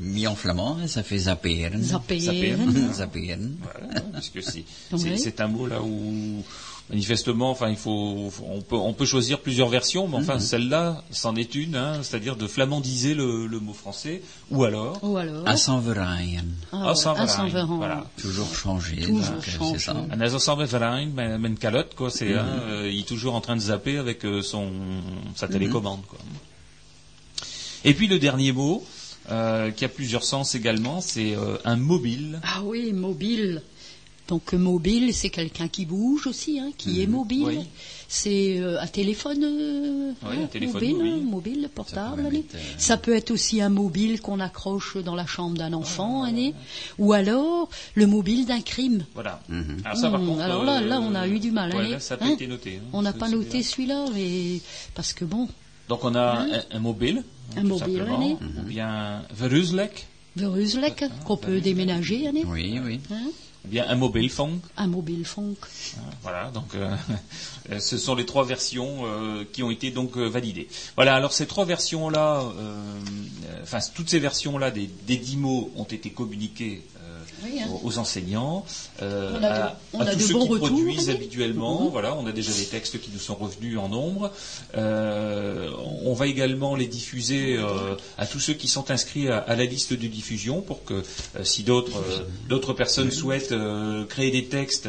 mis 0.01 0.25
en 0.27 0.35
flamand, 0.35 0.79
et 0.83 0.87
ça 0.89 1.01
fait 1.03 1.19
zapperen. 1.19 1.81
Zapper. 1.81 2.19
Zapperen. 2.19 2.93
Zapperen. 2.93 3.55
Voilà, 3.61 4.01
parce 4.11 4.29
que 4.29 4.41
c'est- 4.41 4.65
c'est 5.17 5.39
un 5.39 5.47
mot 5.47 5.65
là 5.67 5.81
où 5.81 6.43
manifestement, 6.89 7.49
enfin 7.49 7.69
il 7.69 7.75
faut, 7.75 8.31
on 8.45 8.61
peut, 8.61 8.75
on 8.75 8.93
peut 8.93 9.05
choisir 9.05 9.39
plusieurs 9.39 9.69
versions, 9.69 10.07
mais 10.07 10.17
enfin 10.17 10.39
celle-là, 10.39 11.03
c'en 11.11 11.35
est 11.35 11.55
une, 11.55 11.75
hein, 11.75 12.03
c'est-à-dire 12.03 12.35
de 12.35 12.47
flamandiser 12.47 13.13
le, 13.13 13.47
le 13.47 13.59
mot 13.59 13.73
français, 13.73 14.21
ou 14.51 14.63
alors 14.63 14.99
Ou 15.03 15.17
alors. 15.17 15.43
Ah, 16.71 16.91
à 17.21 17.27
Saint-Verin. 17.27 17.77
Voilà. 17.77 18.05
Toujours 18.17 18.53
changé. 18.55 18.97
Toujours 18.97 19.41
changé. 19.41 19.79
Ça. 19.79 19.95
Calotte, 21.57 21.95
quoi. 21.95 22.09
C'est, 22.09 22.33
hein, 22.33 22.45
euh, 22.67 22.89
il 22.91 22.99
est 22.99 23.07
toujours 23.07 23.35
en 23.35 23.41
train 23.41 23.55
de 23.55 23.61
zapper 23.61 23.97
avec 23.97 24.25
euh, 24.25 24.41
son 24.41 24.71
sa 25.35 25.47
télécommande, 25.47 26.01
quoi. 26.07 26.19
Et 27.85 27.93
puis 27.93 28.07
le 28.07 28.19
dernier 28.19 28.51
mot, 28.51 28.85
euh, 29.31 29.71
qui 29.71 29.85
a 29.85 29.89
plusieurs 29.89 30.23
sens 30.23 30.55
également, 30.55 31.01
c'est 31.01 31.35
euh, 31.35 31.57
un 31.65 31.77
mobile. 31.77 32.41
Ah 32.43 32.61
oui, 32.63 32.91
mobile. 32.93 33.61
Donc 34.29 34.53
euh, 34.53 34.57
mobile, 34.57 35.13
c'est 35.13 35.29
quelqu'un 35.29 35.67
qui 35.67 35.85
bouge 35.85 36.27
aussi, 36.27 36.59
hein, 36.59 36.71
qui 36.77 37.01
est 37.01 37.07
mobile. 37.07 37.43
Oui. 37.45 37.59
C'est 38.07 38.59
euh, 38.59 38.79
un 38.79 38.87
téléphone, 38.87 39.43
euh, 39.43 40.11
Oui, 40.23 40.29
hein, 40.37 40.43
un 40.43 40.47
téléphone 40.47 40.73
mobile, 40.81 40.95
mobile. 40.95 41.13
hein, 41.13 41.29
mobile, 41.29 41.69
portable. 41.73 42.21
peut 42.21 42.27
allez. 42.27 42.39
être, 42.39 42.55
euh, 42.55 42.59
Ça 42.77 42.97
peut 42.97 43.13
être 43.15 43.31
aussi 43.31 43.61
un 43.61 43.69
mobile 43.69 44.21
qu'on 44.21 44.39
accroche 44.39 44.97
dans 44.97 45.15
la 45.15 45.25
chambre 45.25 45.57
d'un 45.57 45.73
enfant, 45.73 46.23
allez. 46.23 46.53
ou 46.99 47.11
alors 47.13 47.69
le 47.95 48.07
mobile 48.07 48.45
d'un 48.45 48.61
crime. 48.61 49.03
Voilà. 49.13 49.41
Mhm. 49.49 49.77
Alors 49.83 49.97
ça, 49.97 50.09
par 50.09 50.21
Hmm, 50.21 50.27
contre, 50.27 50.41
alors 50.41 50.63
là, 50.63 50.79
là, 50.79 51.01
on 51.01 51.15
a 51.15 51.27
eu 51.27 51.39
du 51.39 51.51
mal. 51.51 51.73
ouais, 51.75 51.85
hein. 51.85 51.89
là, 51.89 51.99
ça 51.99 52.15
pas 52.17 52.25
Hein 52.25 52.31
été 52.33 52.47
noté. 52.47 52.77
hein. 52.77 52.87
On 52.93 53.01
n'a 53.01 53.13
pas 53.13 53.27
noté 53.29 53.61
celui-là, 53.63 54.05
mais 54.13 54.59
parce 54.95 55.11
que 55.13 55.25
bon, 55.25 55.49
Donc 55.89 56.03
on 56.05 56.15
a 56.15 56.43
un, 56.43 56.47
un 56.71 56.79
mobile, 56.79 57.23
hein, 57.57 57.57
Un 57.57 57.61
tout 57.63 57.67
mobile, 57.67 58.05
ou 58.59 58.63
bien 58.67 59.23
veruzlek, 59.33 60.07
Veruzlek, 60.35 61.03
qu'on 61.25 61.37
peut 61.37 61.59
déménager, 61.61 62.27
allez. 62.27 62.43
Oui, 62.45 62.79
oui. 62.83 62.99
Hein 63.65 63.69
bien 63.69 63.85
un 63.87 63.95
mobile 63.95 64.29
phone. 64.29 64.59
un 64.77 64.87
mobile 64.87 65.25
funk. 65.25 65.55
Voilà, 66.21 66.51
donc 66.51 66.75
euh, 66.75 66.95
ce 67.79 67.97
sont 67.97 68.15
les 68.15 68.25
trois 68.25 68.45
versions 68.45 69.05
euh, 69.05 69.45
qui 69.51 69.63
ont 69.63 69.71
été 69.71 69.91
donc 69.91 70.17
euh, 70.17 70.27
validées. 70.27 70.67
Voilà, 70.95 71.15
alors 71.15 71.33
ces 71.33 71.47
trois 71.47 71.65
versions-là, 71.65 72.43
enfin 73.61 73.79
toutes 73.95 74.09
ces 74.09 74.19
versions-là 74.19 74.71
des, 74.71 74.87
des 75.07 75.17
dix 75.17 75.37
mots 75.37 75.71
ont 75.75 75.83
été 75.83 76.09
communiquées 76.11 76.83
Oui, 77.43 77.59
hein. 77.61 77.67
aux, 77.71 77.87
aux 77.87 77.97
enseignants, 77.97 78.65
euh, 79.01 79.31
On 79.33 79.37
a 79.37 79.39
de- 79.39 79.45
à, 79.45 79.79
on 79.93 79.99
à 79.99 80.03
a 80.03 80.11
tous 80.13 80.17
de 80.19 80.23
ceux 80.23 80.33
bons 80.33 80.43
qui 80.45 80.49
retours, 80.53 80.67
produisent 80.69 81.09
hein. 81.09 81.13
habituellement. 81.13 81.89
Voilà, 81.89 82.15
on 82.15 82.25
a 82.25 82.31
déjà 82.31 82.51
des 82.53 82.65
textes 82.65 82.99
qui 83.01 83.09
nous 83.13 83.19
sont 83.19 83.35
revenus 83.35 83.77
en 83.77 83.89
nombre. 83.89 84.31
Euh, 84.75 85.69
on 86.03 86.13
va 86.13 86.27
également 86.27 86.75
les 86.75 86.87
diffuser 86.87 87.57
euh, 87.57 87.95
à 88.17 88.25
tous 88.25 88.39
ceux 88.39 88.53
qui 88.53 88.67
sont 88.67 88.91
inscrits 88.91 89.29
à, 89.29 89.37
à 89.37 89.55
la 89.55 89.65
liste 89.65 89.93
de 89.93 90.07
diffusion 90.07 90.61
pour 90.61 90.83
que 90.83 90.93
euh, 91.35 91.43
si 91.43 91.63
d'autres 91.63 91.97
euh, 91.97 92.23
d'autres 92.49 92.73
personnes 92.73 93.11
souhaitent 93.11 93.51
euh, 93.51 94.05
créer 94.05 94.31
des 94.31 94.45
textes, 94.45 94.87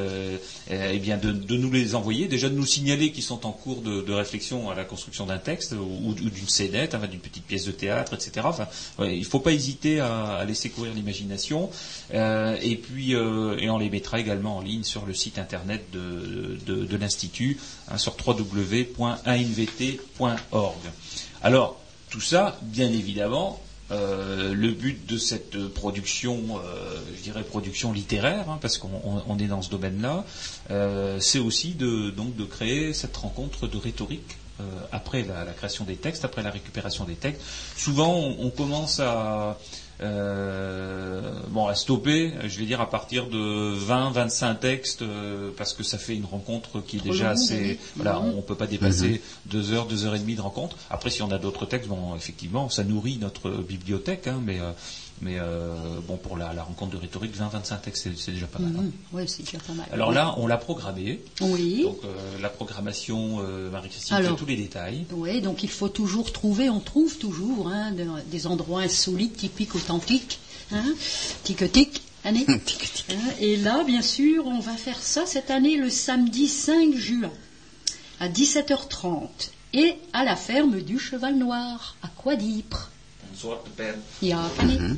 eh 0.70 0.98
bien 0.98 1.16
de, 1.16 1.32
de 1.32 1.56
nous 1.56 1.70
les 1.70 1.94
envoyer, 1.94 2.26
déjà 2.28 2.48
de 2.48 2.54
nous 2.54 2.66
signaler 2.66 3.12
qu'ils 3.12 3.22
sont 3.22 3.46
en 3.46 3.52
cours 3.52 3.80
de, 3.82 4.02
de 4.02 4.12
réflexion 4.12 4.70
à 4.70 4.74
la 4.74 4.84
construction 4.84 5.26
d'un 5.26 5.38
texte 5.38 5.72
ou, 5.72 6.10
ou 6.10 6.14
d'une 6.14 6.48
scénette, 6.48 6.94
enfin, 6.94 7.06
d'une 7.06 7.20
petite 7.20 7.44
pièce 7.44 7.64
de 7.64 7.72
théâtre, 7.72 8.14
etc. 8.14 8.32
Enfin, 8.44 8.66
ouais, 8.98 9.14
il 9.16 9.20
ne 9.20 9.24
faut 9.24 9.40
pas 9.40 9.52
hésiter 9.52 10.00
à, 10.00 10.34
à 10.36 10.44
laisser 10.44 10.70
courir 10.70 10.92
l'imagination. 10.94 11.70
Euh, 12.12 12.43
et 12.60 12.76
puis, 12.76 13.14
euh, 13.14 13.56
et 13.58 13.70
on 13.70 13.78
les 13.78 13.90
mettra 13.90 14.20
également 14.20 14.58
en 14.58 14.60
ligne 14.60 14.84
sur 14.84 15.06
le 15.06 15.14
site 15.14 15.38
internet 15.38 15.84
de, 15.92 16.96
l'institut, 16.96 17.58
hein, 17.90 17.98
sur 17.98 18.16
www.anvt.org. 18.24 19.14
Alors, 21.42 21.80
tout 22.10 22.20
ça, 22.20 22.58
bien 22.62 22.88
évidemment, 22.88 23.60
euh, 23.90 24.54
le 24.54 24.70
but 24.70 25.06
de 25.06 25.18
cette 25.18 25.58
production, 25.68 26.38
euh, 26.56 26.96
je 27.16 27.22
dirais 27.22 27.42
production 27.42 27.92
littéraire, 27.92 28.48
hein, 28.48 28.58
parce 28.60 28.78
qu'on 28.78 28.88
on- 29.04 29.22
on 29.28 29.38
est 29.38 29.46
dans 29.46 29.62
ce 29.62 29.70
domaine-là, 29.70 30.24
euh, 30.70 31.18
c'est 31.20 31.38
aussi 31.38 31.72
de, 31.72 32.10
donc 32.10 32.34
de 32.36 32.44
créer 32.44 32.94
cette 32.94 33.16
rencontre 33.16 33.66
de 33.66 33.76
rhétorique 33.76 34.36
euh, 34.60 34.62
après 34.92 35.22
la, 35.24 35.44
création 35.52 35.84
des 35.84 35.96
textes, 35.96 36.24
après 36.24 36.42
la 36.42 36.50
récupération 36.50 37.04
des 37.04 37.16
textes. 37.16 37.42
Souvent, 37.76 38.14
on 38.38 38.50
commence 38.50 39.00
à 39.00 39.58
euh, 40.02 41.20
bon 41.48 41.66
à 41.66 41.74
stopper, 41.74 42.32
je 42.46 42.58
vais 42.58 42.66
dire 42.66 42.80
à 42.80 42.90
partir 42.90 43.28
de 43.28 43.74
20-25 43.76 44.58
textes, 44.58 45.02
euh, 45.02 45.50
parce 45.56 45.72
que 45.72 45.82
ça 45.82 45.98
fait 45.98 46.16
une 46.16 46.24
rencontre 46.24 46.80
qui 46.80 46.96
est 46.96 47.00
Trop 47.00 47.10
déjà 47.10 47.30
assez. 47.30 47.54
oui. 47.56 47.78
Voilà, 47.96 48.20
on 48.20 48.42
peut 48.42 48.56
pas 48.56 48.66
dépasser 48.66 49.22
deux 49.46 49.72
heures, 49.72 49.86
deux 49.86 50.04
heures 50.04 50.14
et 50.14 50.18
demie 50.18 50.34
de 50.34 50.40
rencontre. 50.40 50.76
Après, 50.90 51.10
si 51.10 51.22
on 51.22 51.30
a 51.30 51.38
d'autres 51.38 51.66
textes, 51.66 51.88
bon, 51.88 52.16
effectivement, 52.16 52.68
ça 52.68 52.82
nourrit 52.84 53.18
notre 53.18 53.50
bibliothèque, 53.50 54.26
hein, 54.26 54.40
mais 54.44 54.60
euh, 54.60 54.72
mais 55.22 55.38
euh, 55.38 55.74
bon, 56.06 56.16
pour 56.16 56.36
la, 56.36 56.52
la 56.52 56.62
rencontre 56.62 56.92
de 56.92 56.96
rhétorique, 56.98 57.34
20-25 57.36 57.80
textes, 57.80 58.08
c'est- 58.16 58.32
déjà 58.32 58.46
pas 58.46 58.58
mal. 58.58 58.72
hein. 58.78 58.90
Oui, 59.12 59.22
c'est 59.28 59.42
déjà 59.44 59.58
pas 59.58 59.72
mal. 59.72 59.86
Alors 59.92 60.12
là, 60.12 60.34
on 60.38 60.46
l'a 60.46 60.56
programmé. 60.58 61.20
Oui. 61.40 61.82
Donc 61.84 61.98
euh, 62.04 62.14
la 62.42 62.48
programmation, 62.50 63.38
euh, 63.40 63.70
Marie-Christine 63.70 64.16
fait 64.30 64.36
tous 64.36 64.46
les 64.46 64.56
détails. 64.56 65.06
Oui, 65.12 65.40
donc 65.40 65.62
il 65.62 65.70
faut 65.70 65.88
toujours 65.88 66.32
trouver, 66.32 66.68
on 66.68 66.80
trouve 66.80 67.16
toujours 67.18 67.68
hein, 67.68 67.92
de- 67.92 68.06
des 68.30 68.46
endroits 68.46 68.82
insolites, 68.82 69.36
typiques, 69.36 69.74
authentiques, 69.74 70.38
hein, 70.72 70.84
tic-tic, 71.44 72.02
année. 72.24 72.44
Hein, 72.48 73.14
et 73.40 73.56
là, 73.56 73.84
bien 73.84 74.02
sûr, 74.02 74.46
on 74.46 74.58
va 74.60 74.72
faire 74.76 75.00
ça 75.02 75.26
cette 75.26 75.50
année 75.50 75.76
le 75.76 75.90
samedi 75.90 76.48
5 76.48 76.94
juin 76.96 77.30
à 78.20 78.28
17h30 78.28 79.28
et 79.72 79.94
à 80.12 80.24
la 80.24 80.36
ferme 80.36 80.80
du 80.80 80.98
Cheval 80.98 81.36
Noir 81.36 81.96
à 82.02 82.08
Quadipre. 82.08 82.90
Ja, 84.22 84.50
année. 84.58 84.78
Hein. 84.80 84.96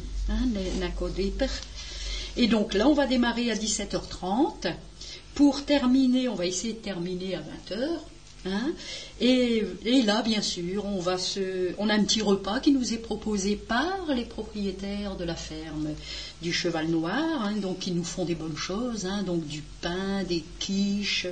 Et 2.36 2.48
donc 2.48 2.74
là, 2.74 2.88
on 2.88 2.94
va 2.94 3.06
démarrer 3.06 3.50
à 3.50 3.54
17h30. 3.54 4.74
Pour 5.34 5.64
terminer, 5.64 6.28
on 6.28 6.34
va 6.34 6.46
essayer 6.46 6.74
de 6.74 6.78
terminer 6.78 7.36
à 7.36 7.40
20h. 7.40 7.88
Hein 8.46 8.72
et, 9.20 9.64
et 9.84 10.02
là, 10.02 10.22
bien 10.22 10.40
sûr, 10.40 10.84
on, 10.84 11.00
va 11.00 11.18
se, 11.18 11.72
on 11.78 11.88
a 11.88 11.94
un 11.94 12.04
petit 12.04 12.22
repas 12.22 12.60
qui 12.60 12.70
nous 12.70 12.92
est 12.92 12.98
proposé 12.98 13.56
par 13.56 14.06
les 14.14 14.24
propriétaires 14.24 15.16
de 15.16 15.24
la 15.24 15.34
ferme 15.34 15.88
du 16.42 16.52
Cheval 16.52 16.86
Noir, 16.88 17.42
hein, 17.42 17.54
donc 17.56 17.80
qui 17.80 17.90
nous 17.90 18.04
font 18.04 18.24
des 18.24 18.34
bonnes 18.36 18.56
choses, 18.56 19.04
hein, 19.06 19.22
donc 19.24 19.46
du 19.46 19.62
pain, 19.80 20.22
des 20.22 20.44
quiches, 20.60 21.26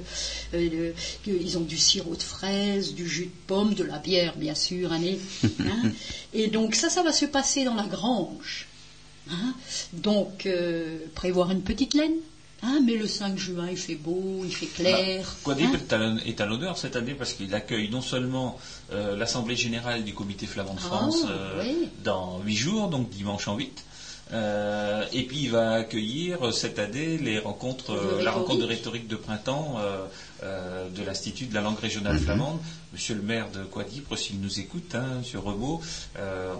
euh, 0.55 0.93
le- 1.27 1.33
ils 1.41 1.57
ont 1.59 1.61
du 1.63 1.77
sirop 1.79 2.17
de 2.17 2.23
fraises, 2.23 2.95
du 2.95 3.07
jus 3.09 3.27
de 3.27 3.31
pomme, 3.47 3.75
de 3.75 3.85
la 3.85 3.99
bière, 3.99 4.35
bien 4.37 4.55
sûr, 4.57 4.93
et, 4.95 5.19
hein. 5.61 5.91
et 6.33 6.49
donc 6.49 6.75
ça, 6.75 6.89
ça 6.91 7.03
va 7.03 7.13
se 7.13 7.27
passer 7.27 7.65
dans 7.65 7.75
la 7.75 7.87
grange. 7.87 8.67
hein. 9.31 9.55
Donc, 9.93 10.47
euh, 10.47 10.99
prévoir 11.15 11.51
une 11.51 11.63
petite 11.63 11.95
laine. 11.95 12.17
Hein, 12.65 12.81
mais 12.85 12.97
le 12.97 13.07
5 13.07 13.37
juin, 13.39 13.69
il 13.71 13.77
fait 13.77 13.95
beau, 13.95 14.43
il 14.45 14.55
fait 14.55 14.67
clair. 14.67 15.37
Quadip 15.43 15.71
hein. 15.93 16.17
est 16.25 16.41
à 16.41 16.47
l'honneur 16.47 16.79
cette 16.79 16.97
année 16.97 17.15
parce 17.15 17.33
qu'il 17.33 17.55
accueille 17.55 17.89
non 17.91 18.01
seulement 18.01 18.59
euh, 18.93 19.17
l'Assemblée 19.17 19.57
générale 19.57 20.05
du 20.05 20.15
Comité 20.15 20.47
flamand 20.47 20.75
de 20.75 20.81
Ah, 20.85 20.87
France 20.87 21.25
euh, 21.29 21.63
oui. 21.63 21.89
dans 22.03 22.41
huit 22.41 22.57
jours, 22.57 22.89
donc 22.89 23.09
dimanche 23.11 23.49
en 23.49 23.57
8, 23.57 23.85
Euh, 24.33 25.05
et 25.13 25.23
puis 25.25 25.41
il 25.43 25.51
va 25.51 25.73
accueillir 25.73 26.53
cette 26.53 26.79
année 26.79 27.19
les 27.19 27.39
rencontres, 27.39 27.93
euh, 27.93 28.23
la 28.23 28.31
rencontre 28.33 28.61
de 28.61 28.65
rhétorique 28.67 29.07
de 29.07 29.17
printemps 29.17 29.77
euh, 30.43 30.89
de 30.91 31.03
l'Institut 31.03 31.47
de 31.47 31.55
la 31.55 31.61
langue 31.61 31.79
régionale 31.79 32.15
Mhm. 32.17 32.21
flamande. 32.21 32.59
Monsieur 32.93 33.15
le 33.17 33.23
maire 33.23 33.49
de 33.51 33.65
Quadipre, 33.65 34.17
s'il 34.17 34.41
nous 34.41 34.61
écoute, 34.61 34.95
hein, 34.95 35.05
Monsieur 35.19 35.41
Rebaud, 35.41 35.81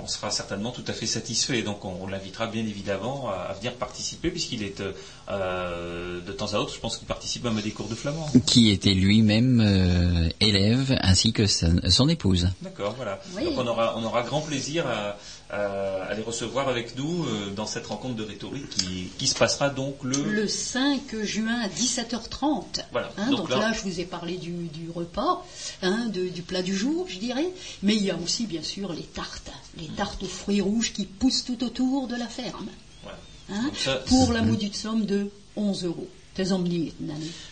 on 0.03 0.07
sera 0.09 0.31
certainement 0.33 0.73
tout 0.73 0.83
à 0.89 0.93
fait 0.93 1.07
satisfait. 1.07 1.63
Donc 1.63 1.85
on, 1.85 1.95
on 2.03 2.07
l'invitera 2.09 2.47
bien 2.49 2.63
évidemment 2.63 3.29
à, 3.31 3.35
à 3.51 3.53
venir 3.53 3.75
participer, 3.75 4.31
puisqu'il 4.31 4.63
est 4.65 4.83
euh, 5.29 6.21
de 6.21 6.33
temps 6.33 6.53
à 6.55 6.59
autre, 6.59 6.75
je 6.75 6.81
pense 6.81 6.97
qu'il 6.97 7.07
participe 7.07 7.45
même 7.45 7.57
à 7.59 7.63
des 7.63 7.71
cours 7.71 7.87
de 7.89 7.95
flamand. 7.95 8.27
Qui 8.47 8.71
était 8.71 8.95
lui-même 8.95 9.61
euh, 9.61 10.29
élève 10.41 10.99
ainsi 11.03 11.33
que 11.33 11.47
sa- 11.47 11.89
son 11.91 12.09
épouse. 12.09 12.49
D'accord, 12.63 12.95
voilà. 12.97 13.21
Oui. 13.37 13.45
Donc 13.45 13.55
on 13.57 13.67
aura, 13.67 13.95
on 13.97 14.03
aura 14.05 14.23
grand 14.23 14.41
plaisir 14.41 14.87
à, 14.89 15.17
à- 15.51 16.03
à 16.05 16.15
les 16.15 16.23
recevoir 16.23 16.69
avec 16.69 16.97
nous 16.97 17.25
euh, 17.25 17.51
dans 17.51 17.67
cette 17.67 17.87
rencontre 17.87 18.15
de 18.17 18.23
rhétorique 18.25 18.69
qui, 18.71 19.09
qui 19.19 19.27
se 19.27 19.35
passera 19.35 19.71
donc 19.71 19.97
le... 20.03 20.23
Le 20.23 20.49
5 20.49 21.23
juin 21.23 21.61
à 21.61 21.69
17h30. 21.69 22.85
Voilà. 22.93 23.11
Hein, 23.17 23.31
Donc 23.31 23.39
donc 23.41 23.51
là- 23.51 23.59
là, 23.59 23.73
je 23.73 23.83
vous 23.83 24.01
ai 24.01 24.05
parlé 24.05 24.37
du, 24.37 24.51
du 24.69 24.91
repas, 24.95 25.45
hein, 25.83 26.07
de- 26.07 26.29
du 26.29 26.43
plat 26.43 26.63
du 26.63 26.77
jour, 26.77 27.07
je 27.09 27.19
dirais. 27.19 27.47
Mais 27.83 27.95
il 27.95 28.03
y 28.05 28.11
a 28.11 28.17
aussi, 28.17 28.47
bien 28.47 28.63
sûr, 28.63 28.93
les 28.93 29.03
tartes. 29.03 29.51
Les 29.79 29.89
tartes 29.89 30.23
aux 30.23 30.27
fruits 30.27 30.61
rouges 30.61 30.93
qui 30.93 31.05
poussent 31.07 31.45
tout 31.45 31.63
autour 31.65 32.07
de 32.09 32.17
la 32.17 32.27
ferme. 32.29 32.69
Voilà. 33.03 33.19
hein, 33.51 33.71
ça, 33.77 33.97
pour 34.07 34.33
la 34.33 34.43
maudite 34.43 34.75
somme 34.77 35.05
de 35.05 35.31
11 35.57 35.85
euros. 35.85 36.09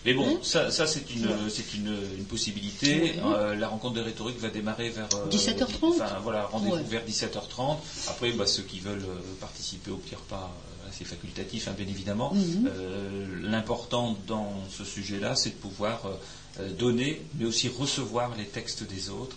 Mais 0.05 0.15
bon, 0.15 0.29
Hein 0.29 0.39
ça, 0.43 0.71
ça 0.71 0.87
c'est 0.87 1.11
une, 1.11 1.29
c'est 1.49 1.75
une, 1.75 1.95
une 2.19 2.25
possibilité. 2.25 3.15
Euh, 3.25 3.55
la 3.55 3.69
rencontre 3.69 3.95
de 3.95 4.01
rhétorique 4.01 4.39
va 4.41 4.51
démarrer 4.51 4.89
vers 4.91 5.09
euh, 5.15 5.29
17h30. 5.31 5.85
Enfin 5.85 6.19
voilà, 6.23 6.47
rendez-vous 6.47 6.75
Ouais. 6.77 6.83
vers 6.83 7.05
17h30. 7.07 7.77
Après, 8.09 8.33
bah, 8.33 8.47
ceux 8.47 8.63
qui 8.63 8.81
veulent 8.81 9.05
euh, 9.05 9.21
participer 9.41 9.91
au 9.91 9.97
petit 9.97 10.15
repas, 10.17 10.53
euh, 10.85 10.89
c'est 10.91 11.05
facultatif, 11.05 11.69
hein, 11.69 11.75
bien 11.77 11.87
évidemment. 11.87 12.33
Mhm. 12.35 12.67
Euh, 12.67 13.27
L'important 13.43 14.17
dans 14.27 14.53
ce 14.77 14.85
sujet-là, 14.85 15.37
c'est 15.37 15.51
de 15.51 15.55
pouvoir 15.55 16.07
euh, 16.07 16.15
euh, 16.61 16.71
donner, 16.73 17.23
mais 17.39 17.45
aussi 17.45 17.69
recevoir 17.69 18.35
les 18.37 18.47
textes 18.47 18.83
des 18.83 19.11
autres. 19.11 19.37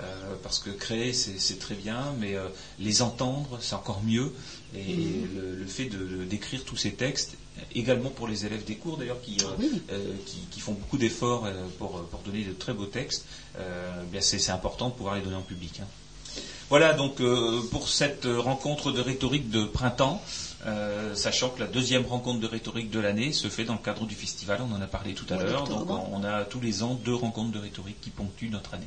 Euh, 0.00 0.36
parce 0.44 0.60
que 0.60 0.70
créer, 0.70 1.12
c'est 1.12 1.58
très 1.58 1.74
bien, 1.74 2.14
mais 2.20 2.34
euh, 2.36 2.46
les 2.78 3.02
entendre, 3.02 3.58
c'est 3.60 3.74
encore 3.74 4.00
mieux. 4.02 4.32
Et 4.76 4.94
Mhm. 4.94 5.28
le, 5.34 5.54
le 5.56 5.66
fait 5.66 5.86
d'écrire 6.28 6.62
tous 6.64 6.76
ces 6.76 6.92
textes, 6.92 7.34
également 7.74 8.10
pour 8.10 8.28
les 8.28 8.44
élèves 8.46 8.64
des 8.64 8.76
cours 8.76 8.96
d'ailleurs, 8.96 9.20
qui, 9.22 9.36
euh, 9.40 9.46
Oui. 9.58 9.82
euh, 9.92 10.12
qui, 10.26 10.38
qui 10.50 10.60
font 10.60 10.72
beaucoup 10.72 10.98
d'efforts 10.98 11.44
euh, 11.46 11.52
pour, 11.78 12.02
pour 12.10 12.20
donner 12.20 12.44
de 12.44 12.52
très 12.52 12.72
beaux 12.72 12.86
textes, 12.86 13.24
euh, 13.58 14.02
bien 14.12 14.20
c'est 14.20 14.38
c'est 14.38 14.52
important 14.52 14.88
de 14.88 14.94
pouvoir 14.94 15.14
les 15.16 15.22
donner 15.22 15.36
en 15.36 15.42
public. 15.42 15.80
hein. 15.80 15.86
Voilà 16.68 16.92
donc 16.92 17.20
euh, 17.20 17.62
pour 17.70 17.88
cette 17.88 18.26
rencontre 18.26 18.92
de 18.92 19.00
rhétorique 19.00 19.48
de 19.50 19.64
printemps, 19.64 20.20
euh, 20.66 21.14
sachant 21.14 21.48
que 21.50 21.60
la 21.60 21.66
deuxième 21.66 22.04
rencontre 22.04 22.40
de 22.40 22.46
rhétorique 22.46 22.90
de 22.90 23.00
l'année 23.00 23.32
se 23.32 23.48
fait 23.48 23.64
dans 23.64 23.72
le 23.74 23.78
cadre 23.78 24.04
du 24.06 24.14
festival, 24.14 24.60
on 24.60 24.74
en 24.74 24.80
a 24.82 24.86
parlé 24.86 25.14
tout 25.14 25.26
à 25.32 25.36
l'heure, 25.36 25.66
donc 25.66 25.88
on, 25.90 26.22
a 26.24 26.44
tous 26.44 26.60
les 26.60 26.82
ans 26.82 26.94
deux 27.04 27.14
rencontres 27.14 27.52
de 27.52 27.58
rhétorique 27.58 28.00
qui 28.02 28.10
ponctuent 28.10 28.50
notre 28.50 28.74
année. 28.74 28.86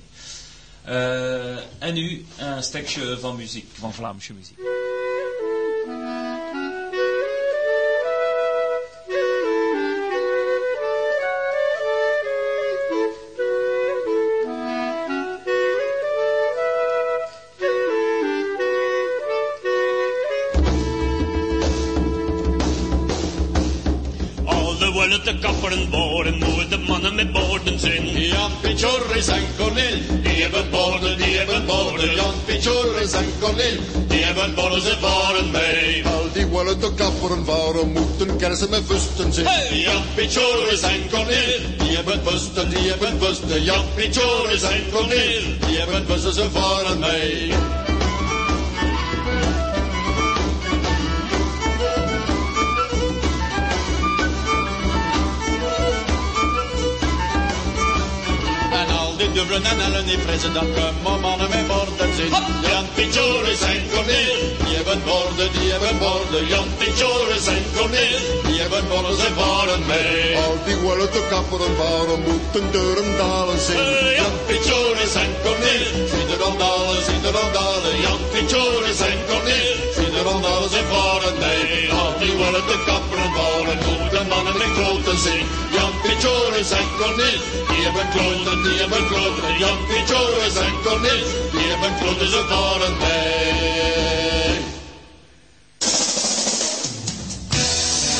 Euh, 0.87 1.59
nu 1.93 2.25
een 2.37 2.63
stukje 2.63 3.17
van 3.19 3.35
muziek, 3.35 3.65
van 3.79 3.93
Vlaamse 3.93 4.33
muziek. 4.33 4.57
Alle 4.57 4.90
Die 34.07 34.23
hebben 34.23 34.55
borden, 34.55 34.81
ze 34.81 34.95
varen 34.99 35.51
mee. 35.51 36.05
Al 36.05 36.27
die 36.33 36.45
willen 36.45 36.79
te 36.79 36.91
kapperen 36.95 37.45
varen, 37.45 37.91
moeten 37.91 38.37
kersen 38.37 38.69
met 38.69 38.81
vusten 38.85 39.33
zijn. 39.33 39.45
Hey, 39.45 39.77
Jan 39.77 40.03
Pichoris 40.15 40.81
en 40.81 41.09
Cornel. 41.09 41.59
Die 41.77 41.95
hebben 41.95 42.21
busten, 42.23 42.69
die 42.69 42.89
hebben 42.89 43.19
busten, 43.19 43.63
Jan 43.63 43.85
Pichorris 43.95 44.61
en 44.61 44.83
Cornel. 44.91 45.41
Die 45.67 45.77
hebben 45.77 46.05
busten, 46.05 46.33
ze 46.33 46.49
varen 46.51 46.99
mee. 46.99 47.53
En 58.71 58.95
al 58.97 59.17
die 59.17 59.31
dubbelen 59.31 59.63
en 59.63 59.79
ellen 59.79 60.05
die 60.05 60.17
fressen, 60.17 60.53
dat 60.53 60.63
kunnen 60.63 61.21
mannen 61.21 61.50
met 62.21 62.29
borden 62.29 62.61
zijn. 62.61 62.71
Jan 62.71 62.85
Pichoris 62.95 63.61
en 63.61 63.83
Cornel. 63.93 64.39
Die 64.65 64.75
hebben 64.75 65.01
borden, 65.05 65.49
die 65.57 65.71
hebben 65.71 65.97
borden, 65.97 66.47
Jan 66.47 66.47
Jan 66.47 66.67
Pichoris 66.77 67.47
en 67.47 67.65
Cornel. 67.75 68.19
Die 68.47 68.59
hebben 68.61 68.87
borden, 68.87 69.15
ze 69.15 69.27
Ze 69.27 69.33
varen 69.35 69.85
mee. 69.85 70.37
Al 70.37 70.57
die 70.65 70.75
willen 70.75 71.11
te 71.11 71.23
kapperen 71.29 71.75
varen, 71.75 72.19
moeten 72.27 72.71
deuren 72.71 73.17
dalen 73.17 73.59
zijn. 73.59 73.77
Hey, 73.77 74.15
Jan 74.15 74.37
Pichoris 74.47 75.13
en 75.23 75.31
Cornel. 75.43 76.07
Zie 76.11 76.25
de 76.31 76.37
randalen, 76.43 77.03
zie 77.07 77.21
de 77.21 77.31
randalen, 77.31 77.95
Jan 78.01 78.01
Jan 78.01 78.21
Pichoris 78.31 78.99
en 78.99 79.19
Cornel. 79.27 79.90
De 80.21 80.27
randalen, 80.27 80.69
Ze 80.69 80.75
ze 80.77 80.83
varen 80.89 81.37
mee. 81.39 81.91
Al 81.91 82.19
die 82.19 82.35
te 82.65 82.83
kapperen 82.85 83.31
varen, 83.33 83.77
moeten 83.85 84.27
mannen 84.27 84.57
met 84.57 84.73
kloten 84.73 85.17
zijn. 85.17 85.45
Jan 85.71 85.91
Pichoris 86.01 86.71
en 86.71 86.87
Cornel. 86.97 87.39
Die 87.69 87.81
hebben 87.85 88.09
kloten, 88.09 88.63
die 88.63 88.79
hebben 88.79 89.07
kloten. 89.07 89.57
Jan 89.59 89.77
Pichoris 89.87 90.55
en 90.55 90.75
Cornel. 90.83 91.23
Die 91.51 91.67
hebben 91.71 91.97
kloten, 91.99 92.27
ze 92.27 92.43
varen 92.49 92.97
mee. 92.97 94.59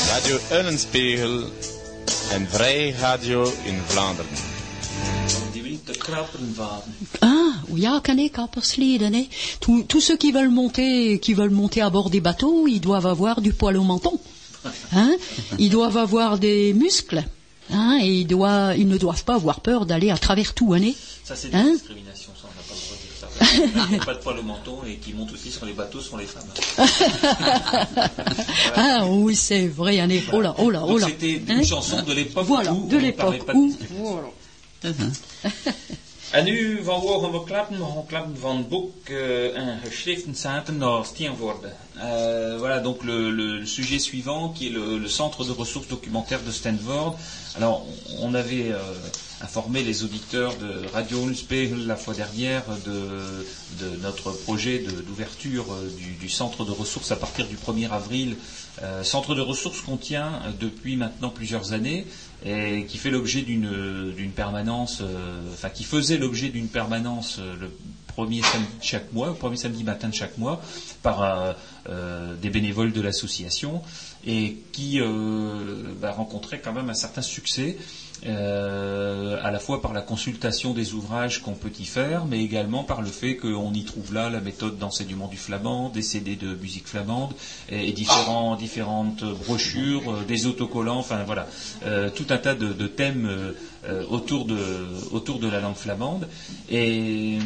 Radio 0.08 0.38
Eulenspiegel 0.50 1.50
en 2.32 2.48
Vrij 2.52 2.96
Radio 3.00 3.54
in 3.64 3.82
Vlaanderen. 3.88 4.51
Ah, 7.22 7.52
oui, 7.70 7.86
ah, 7.86 8.00
canet, 8.04 8.32
kappersleden, 8.32 9.14
hein. 9.16 9.26
Tous, 9.60 9.84
tous 9.84 10.02
ceux 10.02 10.18
qui 10.18 10.32
veulent 10.32 10.50
monter, 10.50 11.20
qui 11.20 11.34
veulent 11.34 11.50
monter 11.52 11.82
à 11.82 11.90
bord 11.90 12.10
des 12.10 12.22
bateaux, 12.22 12.68
ils 12.68 12.80
doivent 12.82 13.08
avoir 13.08 13.42
du 13.42 13.54
poil 13.54 13.78
au 13.78 13.84
menton. 13.84 14.20
Hein? 14.94 15.16
Ils 15.60 15.70
doivent 15.70 15.98
avoir 15.98 16.38
des 16.38 16.74
muscles. 16.74 17.24
Hein? 17.74 18.00
Et 18.02 18.22
ils, 18.22 18.26
doivent, 18.28 18.78
ils 18.78 18.88
ne 18.88 18.98
doivent 18.98 19.24
pas 19.24 19.36
avoir 19.36 19.62
peur 19.62 19.86
d'aller 19.86 20.10
à 20.12 20.18
travers 20.18 20.54
tout, 20.54 20.74
hein. 20.74 20.82
Ça, 21.24 21.36
c'est 21.36 21.48
de 21.50 21.54
la 21.54 21.60
Hein 21.60 21.72
discrimination, 21.72 22.32
ça, 22.40 22.48
on 22.48 22.56
n'a 22.56 22.64
pas 22.68 22.76
le 22.76 22.82
droit 22.82 22.98
de 22.98 23.02
dire 23.02 23.88
ça. 23.88 23.92
N'ont 23.98 24.06
pas 24.06 24.14
de 24.16 24.20
poil 24.20 24.40
au 24.40 24.44
menton 24.44 24.78
et 24.88 24.96
qui 24.98 25.14
montent 25.14 25.32
aussi 25.34 25.52
sur 25.52 25.66
les 25.66 25.74
bateaux 25.74 26.02
sont 26.02 26.18
les 26.18 26.26
femmes. 26.26 26.44
ah 28.76 29.06
oui, 29.08 29.36
c'est 29.36 29.68
vrai, 29.68 30.00
hein. 30.00 30.10
Oh 30.34 30.42
là, 30.42 30.56
oh 30.58 30.70
là, 30.70 30.84
oh 30.86 30.98
là. 30.98 31.08
c'était 31.08 31.34
une 31.34 31.52
Hein? 31.52 31.64
chanson 31.64 32.02
de 32.02 32.14
l'époque 32.14 32.46
Voilà, 32.46 32.74
où 32.74 32.88
de 32.88 32.98
l'époque 32.98 33.26
parlait 33.26 33.40
pas 33.40 33.54
de 33.54 33.58
où. 33.58 33.74
Voilà. 34.82 35.12
En 36.32 36.44
nu 36.44 36.84
van 36.84 37.00
mogen 37.00 37.32
we 37.32 37.44
klappen, 37.44 37.78
we 37.78 37.86
gaan 37.86 38.06
klappen 38.06 38.38
van 38.38 38.68
boek 38.68 39.10
uh, 39.10 39.56
een 39.56 39.80
geschriften 39.80 40.36
zaten 40.36 40.78
naar 40.78 41.06
Steenvoorde. 41.06 41.74
Euh, 42.00 42.56
voilà 42.58 42.80
donc 42.80 43.04
le, 43.04 43.66
sujet 43.66 44.00
suivant 44.00 44.50
qui 44.50 44.68
est 44.68 44.72
le, 44.72 45.08
centre 45.08 45.44
de 45.44 45.52
ressources 45.52 45.88
documentaires 45.88 46.42
de 46.42 46.52
Stanford. 46.52 47.18
Alors 47.56 47.86
on 48.20 48.34
avait 48.34 48.72
euh, 48.72 48.80
informé 49.42 49.84
les 49.84 50.04
auditeurs 50.04 50.56
de 50.58 50.88
Radio 50.94 51.28
Ulspiegel 51.28 51.86
la 51.86 51.98
fois 51.98 52.14
dernière 52.14 52.64
de, 52.86 53.96
notre 54.02 54.32
projet 54.32 54.80
d'ouverture 55.08 55.66
euh, 55.74 55.90
du, 56.20 56.30
centre 56.30 56.64
de 56.64 56.72
ressources 56.72 57.12
à 57.12 57.18
partir 57.18 57.48
du 57.48 57.56
1er 57.56 57.90
avril. 57.90 58.38
Centre 59.04 59.36
de 59.36 59.42
ressources 59.42 59.82
qu'on 59.82 59.98
tient 59.98 60.42
depuis 60.60 60.96
maintenant 60.96 61.30
plusieurs 61.30 61.74
années 61.74 62.08
et 62.44 62.86
qui 62.88 62.98
fait 62.98 63.12
l'objet 63.12 63.42
d'une 63.42 64.32
permanence, 64.36 65.04
enfin 65.54 65.70
qui 65.70 65.84
faisait 65.84 66.18
l'objet 66.18 66.50
d'une 66.50 66.68
permanence 66.68 67.40
premier 68.22 68.42
chaque 68.82 69.12
mois, 69.14 69.30
le 69.30 69.34
premier 69.34 69.58
samedi 69.58 69.84
matin 69.84 70.10
de 70.10 70.14
chaque 70.14 70.38
mois, 70.38 70.62
par 71.02 71.24
euh, 71.24 71.54
euh, 71.90 72.36
des 72.36 72.52
bénévoles 72.52 72.92
de 72.94 73.02
l'association 73.02 73.82
et 74.28 74.58
qui 74.72 75.02
euh, 75.02 75.94
bah, 76.00 76.12
rencontrait 76.12 76.60
quand 76.60 76.72
même 76.72 76.92
un 76.92 76.94
certain 76.94 77.24
succès. 77.24 77.78
Euh, 78.28 79.40
à 79.42 79.50
la 79.50 79.60
fois 79.60 79.82
par 79.82 79.94
la 79.94 80.02
consultation 80.02 80.74
des 80.74 80.94
ouvrages 80.94 81.42
qu'on 81.42 81.54
peut 81.54 81.72
y 81.80 81.86
faire, 81.86 82.26
mais 82.26 82.44
également 82.44 82.84
par 82.84 83.02
le 83.02 83.10
fait 83.10 83.36
qu'on 83.36 83.74
y 83.74 83.84
trouve 83.84 84.14
là 84.14 84.30
la 84.30 84.42
méthode 84.42 84.78
d'enseignement 84.78 85.28
du 85.28 85.38
flamand, 85.38 85.90
des 85.90 86.04
CD 86.04 86.36
de 86.36 86.54
musique 86.56 86.88
flamande, 86.88 87.34
et, 87.70 87.92
différents, 87.94 88.56
différentes 88.56 89.24
brochures, 89.24 90.24
des 90.28 90.46
autocollants, 90.46 91.00
enfin 91.00 91.24
voilà, 91.24 91.48
tout 92.16 92.28
un 92.30 92.38
tas 92.38 92.54
de, 92.54 92.88
thèmes 92.88 93.54
autour, 94.10 94.46
de, 94.46 94.60
autour 95.12 95.40
de 95.40 95.48
la 95.48 95.60
langue 95.60 95.76
flamande. 95.76 96.28
Et, 96.70 97.40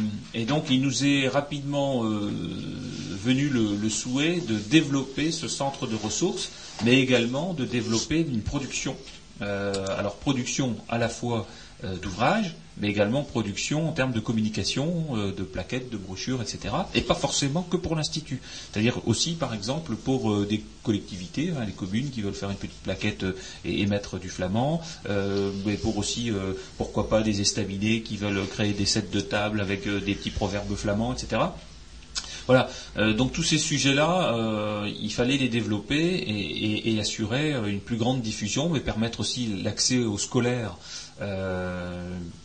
donc 0.46 0.66
il 0.70 0.82
nous 0.82 1.06
est 1.06 1.28
rapidement 1.28 2.02
venu 2.02 3.48
le 3.48 3.88
souhait 3.88 4.40
de 4.46 4.58
développer 4.58 5.32
ce 5.32 5.48
centre 5.48 5.86
de 5.86 5.96
ressources 5.96 6.50
mais 6.84 7.00
également 7.00 7.54
de 7.54 7.64
développer 7.64 8.20
une 8.20 8.42
production. 8.42 8.96
Euh, 9.42 9.86
alors 9.98 10.16
production 10.16 10.76
à 10.88 10.96
la 10.96 11.08
fois 11.10 11.46
euh, 11.84 11.96
d'ouvrages, 11.96 12.54
mais 12.78 12.88
également 12.88 13.22
production 13.22 13.86
en 13.86 13.92
termes 13.92 14.12
de 14.12 14.20
communication, 14.20 15.08
euh, 15.14 15.30
de 15.30 15.42
plaquettes, 15.42 15.90
de 15.90 15.98
brochures, 15.98 16.40
etc. 16.40 16.74
Et 16.94 17.02
pas 17.02 17.14
forcément 17.14 17.62
que 17.62 17.76
pour 17.76 17.96
l'Institut. 17.96 18.40
C'est-à-dire 18.72 19.06
aussi, 19.06 19.34
par 19.34 19.52
exemple, 19.52 19.94
pour 19.94 20.46
des 20.46 20.64
collectivités, 20.82 21.52
hein, 21.56 21.64
les 21.66 21.72
communes 21.72 22.10
qui 22.10 22.22
veulent 22.22 22.34
faire 22.34 22.50
une 22.50 22.56
petite 22.56 22.82
plaquette 22.82 23.26
et 23.66 23.82
émettre 23.82 24.18
du 24.18 24.30
flamand, 24.30 24.80
mais 25.66 25.74
pour 25.74 25.98
aussi, 25.98 26.30
pourquoi 26.78 27.08
pas, 27.08 27.22
des 27.22 27.40
estaminets 27.40 28.00
qui 28.00 28.16
veulent 28.16 28.46
créer 28.46 28.72
des 28.72 28.86
sets 28.86 29.08
de 29.12 29.20
table 29.20 29.60
avec 29.60 29.86
des 29.86 30.14
petits 30.14 30.30
proverbes 30.30 30.74
flamands, 30.76 31.12
etc. 31.12 31.42
Voilà. 32.46 32.68
Euh, 32.96 33.12
donc 33.12 33.32
tous 33.32 33.42
ces 33.42 33.58
sujets-là, 33.58 34.34
euh, 34.34 34.90
il 35.00 35.12
fallait 35.12 35.36
les 35.36 35.48
développer 35.48 36.24
et, 36.86 36.98
assurer 37.00 37.52
euh, 37.52 37.66
une 37.66 37.80
plus 37.80 37.96
grande 37.96 38.22
diffusion, 38.22 38.68
mais 38.68 38.80
permettre 38.80 39.20
aussi 39.20 39.62
l'accès 39.62 39.98
aux 39.98 40.18
scolaires 40.18 40.76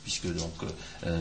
puisque 0.05 0.33
donc 0.33 0.53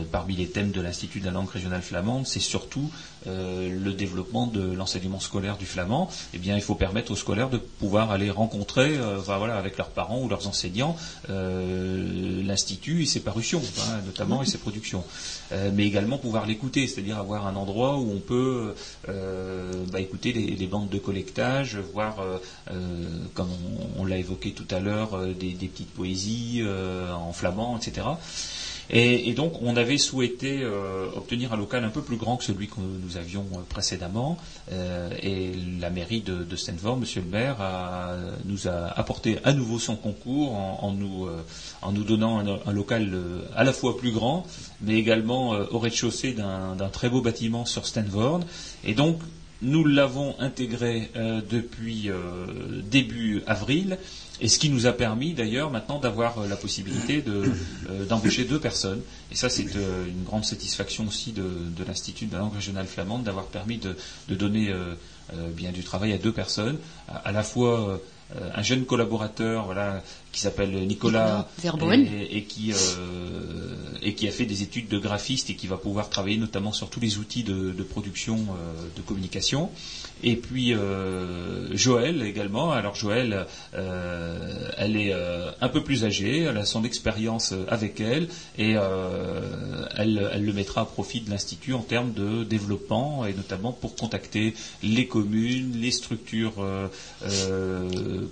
parmi 0.09 0.37
les 0.37 0.47
thèmes 0.47 0.71
de 0.71 0.79
l'Institut 0.79 1.19
de 1.19 1.25
la 1.25 1.31
langue 1.31 1.49
régionale 1.49 1.81
flamande, 1.81 2.25
c'est 2.25 2.39
surtout 2.39 2.89
le 3.25 3.91
développement 3.93 4.47
de 4.47 4.73
l'enseignement 4.73 5.19
scolaire 5.19 5.57
du 5.57 5.65
flamand. 5.65 6.09
Eh 6.33 6.37
bien, 6.37 6.55
il 6.55 6.61
faut 6.61 6.75
permettre 6.75 7.11
aux 7.11 7.15
scolaires 7.15 7.49
de 7.49 7.57
pouvoir 7.57 8.11
aller 8.11 8.29
rencontrer, 8.29 8.97
voilà, 9.25 9.57
avec 9.57 9.77
leurs 9.77 9.89
parents 9.89 10.21
ou 10.21 10.29
leurs 10.29 10.47
enseignants, 10.47 10.95
l'institut 11.29 13.03
et 13.03 13.05
ses 13.05 13.19
parutions, 13.19 13.61
hein, 13.81 14.01
notamment 14.05 14.41
et 14.41 14.45
ses 14.45 14.57
productions. 14.57 15.03
Euh, 15.51 15.69
mais 15.73 15.85
également 15.85 16.17
pouvoir 16.17 16.45
l'écouter, 16.45 16.87
c'est-à-dire 16.87 17.17
avoir 17.17 17.47
un 17.47 17.55
endroit 17.55 17.97
où 17.97 18.11
on 18.11 18.19
peut 18.19 18.73
euh, 19.09 19.71
bah, 19.91 19.99
écouter 19.99 20.31
les, 20.31 20.67
bandes 20.67 20.89
de 20.89 20.97
collectage, 20.97 21.77
voir, 21.93 22.17
euh, 22.21 22.37
comme 23.33 23.49
on, 23.97 24.05
l'a 24.05 24.17
évoqué 24.17 24.51
tout 24.51 24.67
à 24.73 24.79
l'heure, 24.79 25.19
des, 25.27 25.53
petites 25.53 25.93
poésies 25.93 26.63
en 27.11 27.33
flamand, 27.33 27.77
etc. 27.77 28.07
Et, 28.89 29.33
donc, 29.33 29.61
on 29.61 29.77
avait 29.77 29.97
souhaité 29.97 30.59
euh, 30.61 31.07
obtenir 31.15 31.53
un 31.53 31.57
local 31.57 31.83
un 31.83 31.89
peu 31.89 32.01
plus 32.01 32.17
grand 32.17 32.37
que 32.37 32.43
celui 32.43 32.67
que 32.67 32.75
nous 32.79 33.17
avions 33.17 33.45
euh, 33.53 33.57
précédemment. 33.67 34.37
Euh, 34.71 35.09
et 35.21 35.53
la 35.79 35.89
mairie 35.89 36.21
de, 36.21 36.43
de 36.43 36.95
Monsieur 36.99 37.21
le 37.21 37.27
maire, 37.27 37.57
nous 38.45 38.67
a 38.67 38.87
apporté 38.99 39.37
à 39.43 39.53
nouveau 39.53 39.79
son 39.79 39.95
concours 39.95 40.53
en, 40.53 40.91
nous, 40.91 41.27
en 41.81 41.91
nous, 41.91 42.03
donnant 42.03 42.39
un, 42.39 42.71
local 42.71 43.11
à 43.55 43.63
la 43.63 43.73
fois 43.73 43.97
plus 43.97 44.11
grand, 44.11 44.45
mais 44.81 44.95
également 44.95 45.49
au 45.49 45.79
rez-de-chaussée 45.79 46.33
d'un 46.33 46.89
très 46.91 47.09
beau 47.09 47.21
bâtiment 47.21 47.65
sur 47.65 47.85
Stanford. 47.85 48.41
Et 48.83 48.93
donc, 48.93 49.19
nous 49.61 49.85
l'avons 49.85 50.35
intégré 50.39 51.11
depuis 51.49 52.09
début 52.89 53.43
avril 53.47 53.97
et 54.41 54.47
ce 54.47 54.57
qui 54.57 54.69
nous 54.69 54.87
a 54.87 54.91
permis 54.91 55.33
d'ailleurs 55.33 55.69
maintenant 55.69 55.99
d'avoir 55.99 56.39
euh, 56.39 56.47
la 56.47 56.55
possibilité 56.55 57.23
euh, 57.27 58.05
d'embaucher 58.05 58.43
deux 58.43 58.59
personnes. 58.59 59.01
Et 59.31 59.35
ça, 59.35 59.49
c'est 59.49 59.75
euh, 59.75 60.07
une 60.07 60.23
grande 60.23 60.45
satisfaction 60.45 61.07
aussi 61.07 61.31
de, 61.31 61.43
l'Institut 61.87 62.25
de 62.25 62.33
la 62.33 62.39
langue 62.39 62.55
régionale 62.55 62.87
flamande 62.87 63.23
d'avoir 63.23 63.45
permis 63.45 63.77
de, 63.77 63.95
donner 64.35 64.73
bien 65.55 65.71
du 65.71 65.83
travail 65.83 66.13
à 66.13 66.17
deux 66.17 66.31
personnes, 66.31 66.77
à, 67.07 67.31
la 67.31 67.43
fois 67.43 68.01
un 68.55 68.61
jeune 68.61 68.85
collaborateur 68.85 69.65
voilà, 69.65 70.01
qui 70.31 70.39
s'appelle 70.41 70.71
Nicolas, 70.87 71.47
et, 71.63 72.43
qui, 72.43 72.73
et 74.01 74.13
qui 74.13 74.27
a 74.27 74.31
fait 74.31 74.45
des 74.45 74.63
études 74.63 74.87
de 74.87 74.99
graphiste 74.99 75.49
et 75.49 75.55
qui 75.55 75.67
va 75.67 75.77
pouvoir 75.77 76.09
travailler 76.09 76.37
notamment 76.37 76.71
sur 76.71 76.89
tous 76.89 76.99
les 76.99 77.17
outils 77.17 77.43
de, 77.43 77.83
production 77.83 78.37
de 78.95 79.01
communication. 79.01 79.69
Et 80.23 80.35
puis 80.35 80.73
euh, 80.73 81.75
Joël 81.75 82.21
également. 82.23 82.71
Alors 82.71 82.95
Joël, 82.95 83.47
euh, 83.73 84.69
elle 84.77 84.95
est 84.95 85.13
euh, 85.13 85.51
un 85.61 85.69
peu 85.69 85.83
plus 85.83 86.05
âgée, 86.05 86.41
elle 86.41 86.57
a 86.57 86.65
son 86.65 86.83
expérience 86.83 87.53
avec 87.67 87.99
elle 87.99 88.27
et 88.57 88.71
elle, 88.71 90.29
elle, 90.33 90.45
le 90.45 90.53
mettra 90.53 90.81
à 90.81 90.85
profit 90.85 91.21
de 91.21 91.29
l'Institut 91.29 91.73
en 91.73 91.79
termes 91.79 92.13
de 92.13 92.43
développement 92.43 93.25
et 93.25 93.33
notamment 93.33 93.71
pour 93.71 93.95
contacter 93.95 94.53
les 94.83 95.07
communes, 95.07 95.73
les 95.79 95.91
structures 95.91 96.63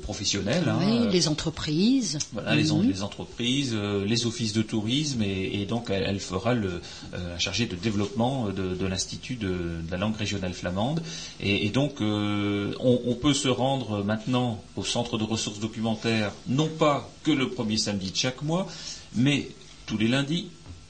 professionnelles. 0.02 0.68
Hein. 0.68 0.80
Oui, 0.80 1.12
les 1.12 1.28
entreprises. 1.28 2.20
Voilà, 2.34 2.56
les, 2.56 2.72
mhm. 2.72 2.90
les, 2.90 3.04
entreprises, 3.04 3.76
les 3.76 4.26
offices 4.26 4.54
de 4.54 4.62
tourisme 4.62 5.22
et, 5.24 5.66
donc 5.66 5.90
elle, 5.90 6.20
fera 6.20 6.54
le 6.54 6.82
chargé 7.38 7.66
de 7.66 7.76
développement 7.76 8.50
de, 8.50 8.76
de 8.76 8.86
l'Institut 8.86 9.36
de, 9.36 9.48
de, 9.48 9.92
la 9.92 9.98
langue 9.98 10.16
régionale 10.16 10.54
flamande. 10.54 11.02
Et, 11.40 11.66
et 11.66 11.70
donc 11.70 11.79
donc, 11.80 12.02
euh, 12.02 12.74
on, 12.82 13.16
peut 13.16 13.34
se 13.34 13.48
rendre 13.48 14.04
maintenant 14.04 14.62
au 14.76 14.84
centre 14.84 15.18
de 15.18 15.24
ressources 15.24 15.60
documentaires, 15.60 16.34
non 16.50 16.68
pas 16.68 17.10
que 17.24 17.32
le 17.32 17.52
premier 17.52 17.78
samedi 17.78 18.12
de 18.12 18.18
chaque 18.18 18.42
mois, 18.42 18.68
mais 19.16 19.48
tous 19.86 19.98
les 19.98 20.10
lundis, 20.10 20.50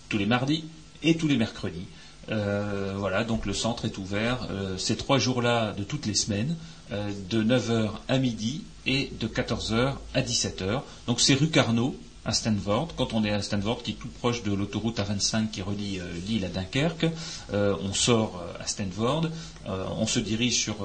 tous 0.09 0.17
les 0.17 0.25
mardis 0.25 0.63
et 1.03 1.15
tous 1.15 1.27
les 1.27 1.37
mercredis. 1.37 1.85
Euh, 2.31 2.95
voilà, 2.97 3.23
donc 3.23 3.45
le 3.45 3.53
centre 3.53 3.85
est 3.85 3.99
ouvert 3.99 4.47
euh, 4.49 4.79
ces 4.79 4.95
trois 4.95 5.19
jours-là 5.19 5.73
de 5.73 5.83
toutes 5.83 6.07
les 6.07 6.15
semaines, 6.15 6.55
de 6.89 7.43
9h 7.43 7.91
à 8.07 8.17
midi 8.17 8.63
et 8.87 9.11
de 9.19 9.27
14h 9.27 9.93
à 10.15 10.21
17h. 10.23 10.81
Donc 11.05 11.21
c'est 11.21 11.35
rue 11.35 11.49
Carnot, 11.49 11.95
à 12.25 12.33
Stanford. 12.33 12.95
Quand 12.97 13.13
on 13.13 13.23
est 13.23 13.31
à 13.31 13.43
Stanford, 13.43 13.83
qui 13.83 13.91
est 13.91 13.93
tout 13.93 14.07
proche 14.07 14.41
de 14.41 14.51
l'autoroute 14.51 14.97
A25 14.97 15.51
qui 15.51 15.61
relie 15.61 15.99
l'île 16.27 16.45
à 16.45 16.49
Dunkerque, 16.49 17.05
on 17.53 17.93
sort 17.93 18.43
à 18.59 18.65
Stanford, 18.65 19.29
on 19.69 20.07
se 20.07 20.19
dirige 20.19 20.55
sur 20.55 20.75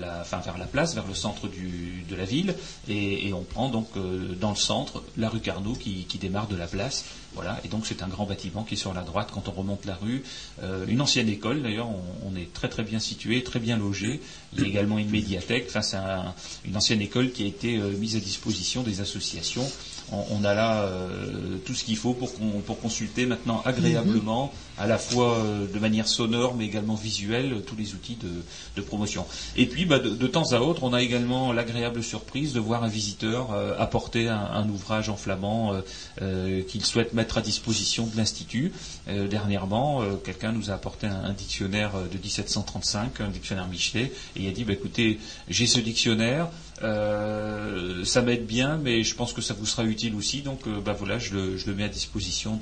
la, 0.00 0.20
enfin, 0.20 0.38
vers 0.38 0.58
la 0.58 0.66
place, 0.66 0.94
vers 0.94 1.06
le 1.06 1.14
centre 1.14 1.48
de 1.48 2.16
la 2.16 2.24
ville, 2.24 2.54
et, 2.88 3.32
on 3.32 3.42
prend 3.42 3.68
donc 3.68 3.88
dans 4.40 4.50
le 4.50 4.56
centre 4.56 5.02
la 5.16 5.28
rue 5.28 5.40
Carnot 5.40 5.74
qui, 5.74 6.06
démarre 6.20 6.48
de 6.48 6.56
la 6.56 6.66
place. 6.66 7.04
Voilà, 7.34 7.60
et 7.64 7.68
donc 7.68 7.86
c'est 7.86 8.02
un 8.02 8.08
grand 8.08 8.24
bâtiment 8.24 8.62
qui 8.62 8.74
est 8.74 8.78
sur 8.78 8.94
la 8.94 9.02
droite 9.02 9.28
quand 9.32 9.48
on 9.48 9.52
remonte 9.52 9.84
la 9.84 9.94
rue. 9.94 10.24
une 10.88 11.00
ancienne 11.00 11.28
école, 11.28 11.62
d'ailleurs, 11.62 11.88
on, 12.24 12.36
est 12.36 12.52
très 12.52 12.68
très 12.68 12.82
bien 12.82 12.98
situé, 12.98 13.42
très 13.42 13.60
bien 13.60 13.76
logé. 13.76 14.20
Il 14.54 14.62
y 14.62 14.64
a 14.64 14.68
également 14.68 14.98
une 14.98 15.10
médiathèque. 15.10 15.66
Enfin, 15.68 15.82
c'est 15.82 15.98
une 16.64 16.76
ancienne 16.76 17.02
école 17.02 17.32
qui 17.32 17.44
a 17.44 17.46
été 17.46 17.78
mise 17.78 18.16
à 18.16 18.20
disposition 18.20 18.82
des 18.82 19.00
associations 19.00 19.70
on, 20.12 20.44
a 20.44 20.54
là 20.54 20.82
euh, 20.82 21.58
tout 21.64 21.74
ce 21.74 21.84
qu'il 21.84 21.96
faut 21.96 22.14
pour, 22.14 22.30
consulter 22.80 23.26
maintenant 23.26 23.62
agréablement, 23.64 24.52
à 24.78 24.86
la 24.86 24.98
fois 24.98 25.38
euh, 25.38 25.66
de 25.66 25.78
manière 25.78 26.06
sonore 26.06 26.54
mais 26.54 26.64
également 26.64 26.94
visuelle, 26.94 27.62
tous 27.66 27.76
les 27.76 27.94
outils 27.94 28.18
de, 28.76 28.82
promotion. 28.82 29.26
Et 29.56 29.66
puis 29.66 29.84
bah, 29.84 29.98
de, 29.98 30.26
temps 30.26 30.52
à 30.52 30.60
autre, 30.60 30.84
on 30.84 30.92
a 30.92 31.02
également 31.02 31.52
l'agréable 31.52 32.02
surprise 32.02 32.52
de 32.52 32.60
voir 32.60 32.84
un 32.84 32.88
visiteur 32.88 33.52
euh, 33.52 33.74
apporter 33.78 34.28
un, 34.28 34.68
ouvrage 34.68 35.08
en 35.08 35.16
flamand 35.16 35.72
qu'il 36.68 36.84
souhaite 36.84 37.14
mettre 37.14 37.38
à 37.38 37.40
disposition 37.40 38.06
de 38.06 38.16
l'Institut. 38.16 38.72
dernièrement, 39.06 40.02
quelqu'un 40.24 40.52
nous 40.52 40.70
a 40.70 40.74
apporté 40.74 41.06
un, 41.06 41.32
dictionnaire 41.32 41.92
de 42.10 42.18
1735, 42.18 43.20
un 43.20 43.28
dictionnaire 43.28 43.68
Michelet, 43.68 44.12
et 44.36 44.42
il 44.42 44.48
a 44.48 44.52
dit 44.52 44.64
bah, 44.64 44.72
écoutez, 44.72 45.18
j'ai 45.48 45.66
ce 45.66 45.78
dictionnaire, 45.80 46.48
euh, 46.82 48.04
ça 48.04 48.22
m'aide 48.22 48.46
bien, 48.46 48.76
mais 48.76 49.02
je 49.02 49.14
pense 49.14 49.32
que 49.32 49.40
ça 49.40 49.54
vous 49.54 49.66
sera 49.66 49.84
utile 49.84 50.14
aussi. 50.14 50.42
Donc, 50.42 50.66
euh, 50.66 50.80
bah 50.80 50.94
voilà, 50.98 51.18
je 51.18 51.34
le, 51.34 51.74
mets 51.74 51.84
à 51.84 51.88
disposition 51.88 52.58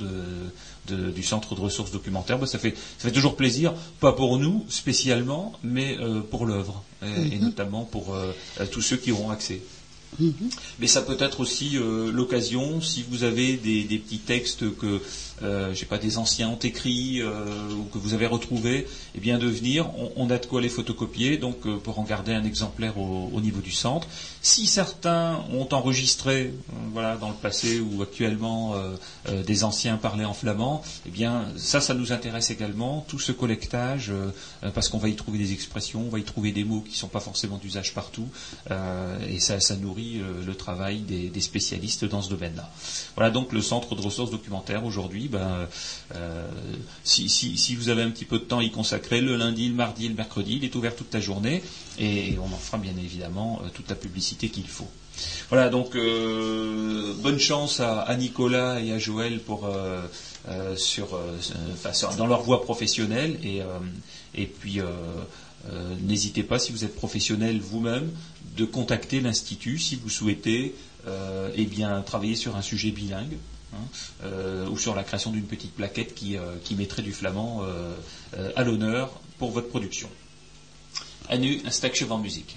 du 0.87 1.23
centre 1.23 1.55
de 1.55 1.61
ressources 1.61 1.91
documentaires. 1.91 2.39
Bah, 2.39 2.47
ça, 2.47 2.59
fait, 2.59 2.75
toujours 3.13 3.37
plaisir, 3.37 3.75
pas 4.01 4.13
pour 4.13 4.39
nous 4.39 4.65
spécialement, 4.69 5.53
mais 5.63 5.97
euh, 5.99 6.21
pour 6.21 6.47
l'œuvre, 6.47 6.83
et, 7.03 7.07
mm-hmm. 7.07 7.41
notamment 7.41 7.85
pour 7.85 8.17
tous 8.71 8.83
ceux 8.83 8.97
qui 8.97 9.13
auront 9.13 9.31
accès. 9.31 9.61
Mm-hmm. 10.21 10.51
Mais 10.81 10.87
ça 10.87 11.03
peut 11.03 11.17
être 11.21 11.41
aussi 11.41 11.79
l'occasion, 12.13 12.81
si 12.81 13.05
vous 13.09 13.25
avez 13.25 13.57
des, 13.57 13.99
petits 13.99 14.19
textes 14.19 14.77
que 14.77 15.01
euh, 15.43 15.75
pas, 15.89 15.99
des 15.99 16.19
anciens 16.19 16.49
ont 16.49 16.59
écrit 16.59 17.21
euh, 17.21 17.45
ou 17.73 17.85
que 17.93 17.99
vous 17.99 18.15
avez 18.15 18.27
retrouvés, 18.27 18.87
eh 19.15 19.21
bien 19.21 19.39
de 19.39 19.47
venir. 19.47 19.91
On, 20.17 20.31
a 20.31 20.39
de 20.39 20.47
quoi 20.47 20.61
les 20.61 20.69
photocopier, 20.69 21.37
donc 21.37 21.67
euh, 21.67 21.77
pour 21.77 21.99
en 21.99 22.05
garder 22.05 22.33
un 22.33 22.45
exemplaire 22.45 22.99
au, 22.99 23.41
niveau 23.41 23.61
du 23.61 23.73
centre. 23.73 24.07
Si 24.41 24.67
certains 24.67 25.45
ont 25.53 25.69
enregistré, 25.73 26.55
voilà, 26.93 27.17
dans 27.17 27.29
le 27.29 27.35
passé 27.35 27.81
ou 27.81 28.03
actuellement, 28.03 28.75
des 29.47 29.65
anciens 29.65 29.97
parlaient 29.97 30.25
en 30.25 30.35
flamand, 30.35 30.83
eh 31.07 31.11
bien 31.11 31.47
ça, 31.57 31.81
ça 31.81 31.95
nous 31.95 32.13
intéresse 32.13 32.51
également. 32.51 33.05
Tout 33.09 33.19
ce 33.19 33.33
collectage, 33.33 34.13
parce 34.75 34.89
qu'on 34.89 34.99
va 34.99 35.09
y 35.09 35.15
trouver 35.15 35.39
des 35.39 35.53
expressions, 35.53 36.03
on 36.07 36.11
va 36.11 36.19
y 36.19 36.25
trouver 36.25 36.53
des 36.53 36.65
mots 36.65 36.81
qui 36.81 36.93
ne 36.93 36.97
sont 36.97 37.09
pas 37.09 37.21
forcément 37.21 37.59
d'usage 37.59 37.95
partout, 37.95 38.29
et 38.71 39.41
ça 39.41 39.77
nourrit 39.77 40.04
compris 40.05 40.23
le 40.47 40.55
travail 40.55 40.99
des, 40.99 41.41
spécialistes 41.41 42.05
dans 42.05 42.23
ce 42.23 42.31
domaine-là. 42.31 42.71
Voilà 43.17 43.31
donc 43.31 43.53
le 43.53 43.61
centre 43.61 43.95
de 43.95 44.01
ressources 44.01 44.31
documentaires 44.31 44.85
aujourd'hui. 44.85 45.29
Ben, 45.29 45.67
si, 47.05 47.77
vous 47.77 47.89
avez 47.89 48.03
un 48.03 48.11
petit 48.11 48.25
peu 48.25 48.39
de 48.39 48.45
temps 48.45 48.61
y 48.61 48.71
consacrer, 48.71 49.21
le 49.21 49.37
lundi, 49.37 49.69
le 49.69 49.75
mardi, 49.75 50.09
le 50.09 50.15
mercredi, 50.15 50.57
il 50.57 50.65
est 50.65 50.75
ouvert 50.75 50.95
toute 50.95 51.13
la 51.13 51.21
journée 51.21 51.63
et 51.99 52.37
on 52.39 52.53
en 52.53 52.59
fera 52.59 52.79
bien 52.79 52.95
évidemment 52.99 53.63
toute 53.75 53.89
la 53.89 53.97
publicité 53.97 54.49
qu'il 54.49 54.67
faut. 54.67 54.89
Voilà, 55.49 55.69
donc 55.69 55.95
bonne 55.95 57.39
chance 57.39 57.81
à, 57.81 58.15
Nicolas 58.17 58.81
et 58.81 58.93
à 58.93 58.99
Joël 58.99 59.41
pour 59.41 59.69
dans 62.19 62.27
leur 62.27 62.43
voie 62.43 62.63
professionnelle 62.63 63.39
et, 63.43 63.61
et 64.35 64.47
puis 64.47 64.81
euh, 65.73 65.95
n'hésitez 66.03 66.43
pas, 66.43 66.59
si 66.59 66.73
vous 66.73 66.85
êtes 66.85 66.95
professionnel 66.95 67.59
vous-même, 67.61 68.11
de 68.57 68.65
contacter 68.65 69.21
l'Institut 69.21 69.79
si 69.79 69.97
vous 69.97 70.11
souhaitez 70.11 70.75
euh, 71.07 71.51
eh 71.55 71.69
travailler 72.05 72.37
sur 72.37 72.57
un 72.57 72.63
sujet 72.63 72.91
bilingue. 72.91 73.37
Hein, 73.73 73.89
euh, 74.23 74.69
ou 74.69 74.79
sur 74.79 74.95
la 74.95 75.03
création 75.03 75.33
d'une 75.33 75.47
petite 75.47 75.75
plaquette 75.75 76.15
qui, 76.15 76.37
mettrait 76.77 77.03
du 77.03 77.13
flamand 77.13 77.63
à 78.55 78.63
l'honneur 78.63 79.21
pour 79.39 79.51
votre 79.51 79.69
production. 79.69 80.09
À 81.29 81.39
nu, 81.39 81.61
un 81.65 81.71
stack 81.71 82.01
musique. 82.19 82.57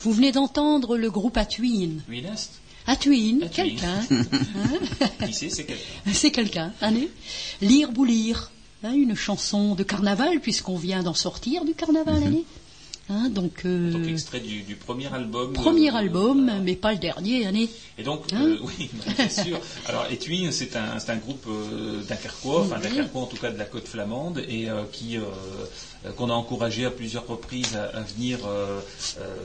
Vous 0.00 0.12
venez 0.12 0.32
d'entendre 0.32 0.96
le 0.96 1.10
groupe 1.10 1.36
Atuin. 1.36 1.90
Atuin, 2.86 3.40
quelqu'un. 3.52 4.00
Qui 5.26 5.32
c'est, 5.32 5.50
c'est 5.50 5.64
quelqu'un? 5.64 6.12
C'est 6.12 6.30
quelqu'un, 6.30 6.72
allez. 6.80 7.10
Lire 7.60 7.90
boulir, 7.92 8.50
hein, 8.84 8.92
une 8.92 9.16
chanson 9.16 9.74
de 9.74 9.82
carnaval, 9.82 10.40
puisqu'on 10.40 10.76
vient 10.76 11.02
d'en 11.02 11.14
sortir 11.14 11.64
du 11.64 11.74
carnaval, 11.74 12.20
mhm. 12.20 12.26
allez. 12.26 12.44
Hein, 13.10 13.30
donc, 13.30 13.62
euh, 13.64 14.06
extrait 14.06 14.40
du, 14.40 14.74
premier 14.74 15.12
album. 15.12 15.54
Premier 15.54 15.90
euh, 15.90 15.96
album, 15.96 16.52
mais 16.62 16.76
pas 16.76 16.92
le 16.92 16.98
dernier, 16.98 17.46
année. 17.46 17.70
Et 17.96 18.02
donc, 18.02 18.24
hein 18.34 18.42
euh, 18.42 18.58
oui, 18.62 18.90
bien 19.16 19.28
sûr. 19.30 19.58
Alors, 19.86 20.06
Etwin, 20.10 20.52
c'est 20.52 20.76
un, 20.76 20.98
un, 21.06 21.16
groupe 21.16 21.46
d'Inkerquois, 22.06 22.60
enfin 22.60 22.78
d'Inkerquois 22.78 23.22
en 23.22 23.26
tout 23.26 23.38
cas 23.38 23.50
de 23.50 23.56
la 23.56 23.64
côte 23.64 23.88
flamande, 23.88 24.44
et 24.46 24.68
qui 24.92 25.16
euh, 25.16 25.22
qu'on 26.16 26.30
a 26.30 26.32
encouragé 26.32 26.86
à 26.86 26.90
plusieurs 26.90 27.26
reprises 27.26 27.76
à, 27.76 28.00
venir 28.00 28.38
euh, 28.46 28.80
euh, 29.18 29.36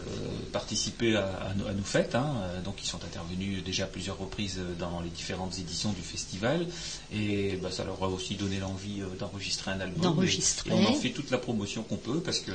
participer 0.52 1.16
à, 1.16 1.54
nos, 1.56 1.84
fêtes. 1.84 2.16
Hein. 2.16 2.28
Donc 2.64 2.76
ils 2.84 2.88
sont 2.88 3.04
intervenus 3.04 3.64
déjà 3.64 3.86
à 3.86 3.88
plusieurs 3.88 4.18
reprises 4.18 4.60
dans 4.80 5.02
les 5.02 5.10
différentes 5.10 5.58
éditions 5.58 5.92
du 5.92 6.02
festival. 6.02 6.68
Et 7.14 7.58
bah, 7.62 7.72
ça 7.72 7.84
leur 7.84 8.04
a 8.04 8.08
aussi 8.08 8.36
donné 8.36 8.60
l'envie 8.60 9.02
d'enregistrer 9.20 9.72
un 9.72 9.80
album. 9.80 10.02
D'enregistrer. 10.02 10.70
Et, 10.70 10.74
on 10.74 10.88
en 10.88 10.94
fait 10.94 11.10
toute 11.10 11.32
la 11.32 11.38
promotion 11.38 11.84
qu'on 11.84 11.98
peut 11.98 12.20
parce 12.20 12.40
que 12.40 12.52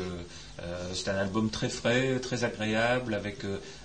c'est 0.92 1.08
un 1.08 1.16
album 1.16 1.50
très 1.50 1.68
frais, 1.68 2.18
très 2.18 2.42
agréable, 2.42 3.14
avec 3.14 3.38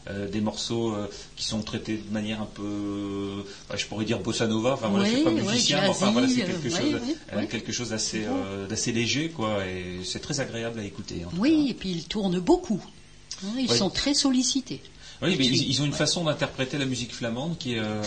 des 0.09 0.41
morceaux 0.41 0.95
qui 1.35 1.45
sont 1.45 1.61
traités 1.61 1.97
de 1.97 2.11
manière 2.11 2.41
un 2.41 2.49
peu, 2.51 3.43
bah, 3.69 3.75
je 3.77 3.85
pourrais 3.85 4.05
dire 4.05 4.19
bossa 4.19 4.47
nova. 4.47 4.73
Enfin 4.73 4.89
voilà, 4.89 5.05
je 5.05 5.13
suis 5.13 5.23
pas 5.23 5.31
musicien, 5.31 5.81
mais 5.81 5.89
enfin 5.89 6.11
voilà, 6.11 6.27
c'est 6.27 6.41
quelque 6.45 6.69
chose, 6.69 7.49
quelque 7.49 7.71
chose 7.71 7.89
d'assez, 7.89 8.25
d'assez 8.69 8.91
léger, 8.91 9.29
quoi. 9.29 9.65
Et 9.67 10.02
c'est 10.03 10.19
très 10.19 10.39
agréable 10.39 10.79
à 10.79 10.83
écouter. 10.83 11.25
oui, 11.37 11.67
et 11.69 11.73
puis 11.73 11.91
ils 11.91 12.05
tournent 12.05 12.39
beaucoup. 12.39 12.83
Hein, 13.43 13.55
ils 13.59 13.71
sont 13.71 13.89
très 13.89 14.13
sollicités. 14.13 14.81
Oui, 15.21 15.35
mais 15.37 15.45
ils, 15.45 15.81
ont 15.81 15.85
une 15.85 15.93
façon 15.93 16.25
d'interpréter 16.25 16.77
la 16.77 16.85
musique 16.85 17.13
flamande 17.13 17.57
qui, 17.57 17.77
euh, 17.77 18.01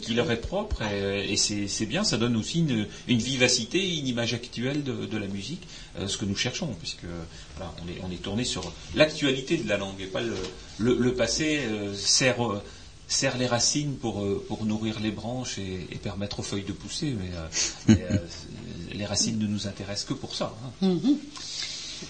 qui 0.00 0.14
leur 0.14 0.30
est 0.30 0.40
propre 0.40 0.82
et, 0.82 1.36
c'est 1.36 1.86
bien, 1.86 2.04
ça 2.04 2.18
donne 2.18 2.36
aussi 2.36 2.60
une, 2.60 3.18
vivacité, 3.18 3.98
une 3.98 4.06
image 4.06 4.34
actuelle 4.34 4.84
de, 4.84 5.16
la 5.16 5.26
musique, 5.26 5.66
euh, 5.98 6.06
ce 6.06 6.16
que 6.16 6.24
nous 6.24 6.36
cherchons, 6.36 6.74
puisque 6.78 7.06
on, 7.58 7.88
est, 7.88 8.00
on 8.06 8.12
est 8.12 8.22
tourné 8.22 8.44
sur 8.44 8.72
l'actualité 8.94 9.56
de 9.56 9.68
la 9.68 9.76
langue 9.76 10.00
et 10.00 10.06
pas 10.06 10.20
le, 10.78 11.14
passé 11.14 11.62
euh, 11.64 11.94
sert, 11.94 12.36
sert 13.08 13.38
les 13.38 13.46
racines 13.46 13.96
pour, 13.96 14.24
pour 14.46 14.64
nourrir 14.66 15.00
les 15.00 15.10
branches 15.10 15.58
et, 15.58 15.96
permettre 15.96 16.40
aux 16.40 16.44
feuilles 16.44 16.64
de 16.64 16.72
pousser, 16.72 17.16
mais, 17.88 17.94
les 18.92 19.06
racines 19.06 19.38
ne 19.38 19.46
nous 19.46 19.66
intéressent 19.66 20.08
que 20.08 20.14
pour 20.14 20.34
ça. 20.34 20.54
Hein. 20.62 20.86
Mm-hmm. 20.86 21.16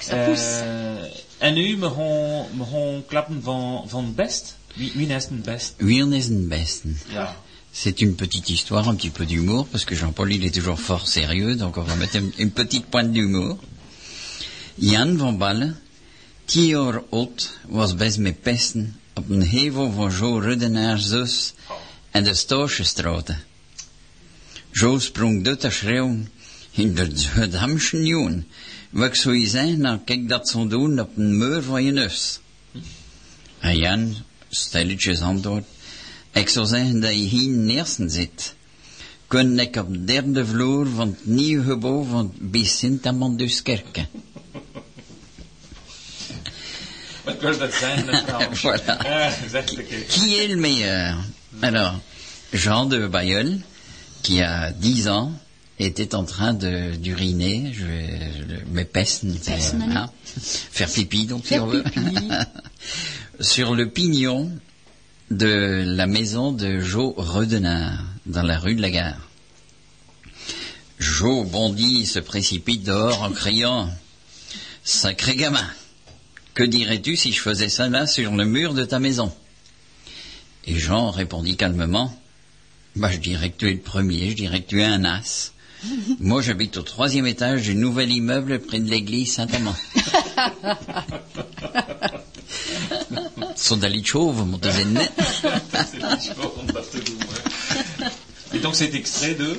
Ça 0.01 0.17
pousse. 0.27 0.61
Euh, 0.63 1.09
en 1.41 1.57
u, 1.57 1.77
me 1.77 3.03
klappen 3.09 3.41
van, 3.41 3.85
van 3.87 4.15
best? 4.15 4.57
Wie, 4.77 4.91
best? 5.31 5.75
Wie 5.79 6.03
best. 6.49 6.83
C'est 7.73 8.01
une 8.01 8.15
petite 8.15 8.49
histoire, 8.49 8.89
un 8.89 8.95
petit 8.95 9.11
peu 9.11 9.27
d'humour, 9.27 9.67
parce 9.67 9.85
que 9.85 9.95
Jean-Paul, 9.95 10.33
il 10.33 10.45
est 10.45 10.55
toujours 10.55 10.81
fort 10.81 11.07
sérieux, 11.07 11.57
donc 11.57 11.77
on 11.77 11.83
va 11.83 11.95
mettre 11.95 12.17
une, 12.39 12.51
petite 12.51 12.87
pointe 12.87 13.13
d'humour. 13.13 13.59
Jan 14.79 15.17
van 15.17 15.33
Balle, 15.33 15.75
tien 16.47 16.69
jaar 16.69 17.03
oud, 17.11 17.51
was 17.69 17.95
best 17.95 18.19
met 18.19 18.43
pesten 18.43 18.97
op 19.15 19.31
een 19.31 19.43
hevel 19.43 19.93
van 19.93 20.11
Jo 20.11 20.39
Ruddenaars 20.39 21.53
en 22.11 22.25
de 22.25 22.35
Stoorsestraten. 22.35 23.39
Jo 24.73 24.99
sprong 24.99 25.45
dood 25.45 25.61
te 25.61 25.71
schreeuwen, 25.71 26.29
in 26.77 26.95
de 26.95 27.11
Zuid-Hamschen 27.15 28.05
jongen. 28.05 28.47
Wat 28.91 29.17
zou 29.17 29.37
je 29.37 29.49
zeggen, 29.49 29.81
nou 29.81 29.99
kijk 30.05 30.29
dat 30.29 30.49
zo 30.49 30.67
doen 30.67 31.01
op 31.01 31.17
een 31.17 31.39
muur 31.39 31.63
van 31.63 31.85
je 31.85 31.93
neus. 31.93 32.41
En 33.59 33.77
Jan, 33.77 34.17
stilletjes 34.49 35.21
antwoord, 35.21 35.65
ik 36.33 36.49
zou 36.49 36.67
zeggen 36.67 37.01
dat 37.01 37.13
je 37.13 37.17
hier 37.17 37.53
in 37.53 37.69
eerste 37.69 38.09
zit. 38.09 38.55
Kun 39.27 39.59
ik 39.59 39.77
op 39.77 39.93
de 39.93 40.05
derde 40.05 40.47
vloer 40.47 40.87
van 40.87 41.09
het 41.09 41.27
nieuwe 41.27 41.65
gebouw 41.65 42.05
van 42.05 42.33
bij 42.39 42.65
Sint-Amanduskerke. 42.65 44.07
Wat 47.25 47.37
voilà. 48.63 48.97
Ah, 48.99 49.33
qui 50.09 50.39
est 50.39 50.49
le 50.49 50.57
meilleur 50.57 51.17
Alors, 51.61 52.01
Jean 52.53 52.89
de 52.89 53.09
Bayeul, 53.09 53.63
qui 54.23 54.41
a 54.43 54.71
10 54.71 55.09
ans, 55.09 55.33
était 55.79 56.15
en 56.15 56.25
train 56.25 56.55
d'uriner, 56.55 57.73
je 57.73 57.85
vais, 57.85 58.65
me 58.71 58.83
hein, 59.97 60.11
faire 60.25 60.91
pipi, 60.91 61.27
donc 61.27 61.47
si 61.47 61.59
on 61.59 61.67
veut, 61.67 61.85
sur 63.41 63.75
le 63.75 63.91
pignon 63.91 64.51
de 65.31 65.85
la 65.87 66.07
maison 66.07 66.53
de 66.53 66.81
Jo 66.81 67.15
Redenard, 67.17 68.03
dans 68.27 68.43
la 68.43 68.59
rue 68.59 68.75
de 68.75 68.83
la 68.83 68.91
Gare. 68.91 69.29
Jo 70.99 71.45
bondit, 71.45 72.07
se 72.07 72.21
précipite 72.21 72.83
dehors 72.83 73.23
en 73.23 73.33
criant 73.33 73.91
Sacré 74.83 75.35
gamin, 75.35 75.69
que 76.55 76.63
dirais-tu 76.63 77.17
si 77.17 77.33
je 77.33 77.41
faisais 77.41 77.69
ça 77.69 77.89
là 77.89 78.07
sur 78.07 78.33
le 78.33 78.45
mur 78.45 78.73
de 78.73 78.85
ta 78.85 78.99
maison? 79.01 79.35
Et 80.65 80.79
Jean 80.79 81.11
répondit 81.11 81.57
calmement 81.57 82.17
Bah, 82.95 83.11
je 83.11 83.19
dirais 83.19 83.51
que 83.51 83.57
tu 83.59 83.69
es 83.69 83.75
le 83.75 83.81
premier, 83.81 84.31
je 84.31 84.37
dirais 84.37 84.63
que 84.63 84.69
tu 84.69 84.81
es 84.81 84.85
un 84.85 85.05
as. 85.05 85.53
Moi, 86.21 86.43
j'habite 86.43 86.77
au 86.77 86.83
troisième 86.83 87.27
étage 87.27 87.63
du 87.63 87.75
nouvel 87.75 88.13
immeuble 88.13 88.61
près 88.61 88.79
de 88.81 88.89
l'église 88.91 89.33
Saint-Amand. 89.35 89.75
Sono 93.57 93.89
chauve, 94.05 94.47
mon 94.47 94.59
deuxième 94.59 94.99
Et 98.55 98.59
donc 98.59 98.77
cet 98.77 98.95
extrait 98.95 99.35
de 99.35 99.59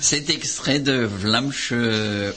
Cet 0.00 0.30
extrait 0.30 0.78
de 0.78 1.04
Vlamsch 1.04 1.72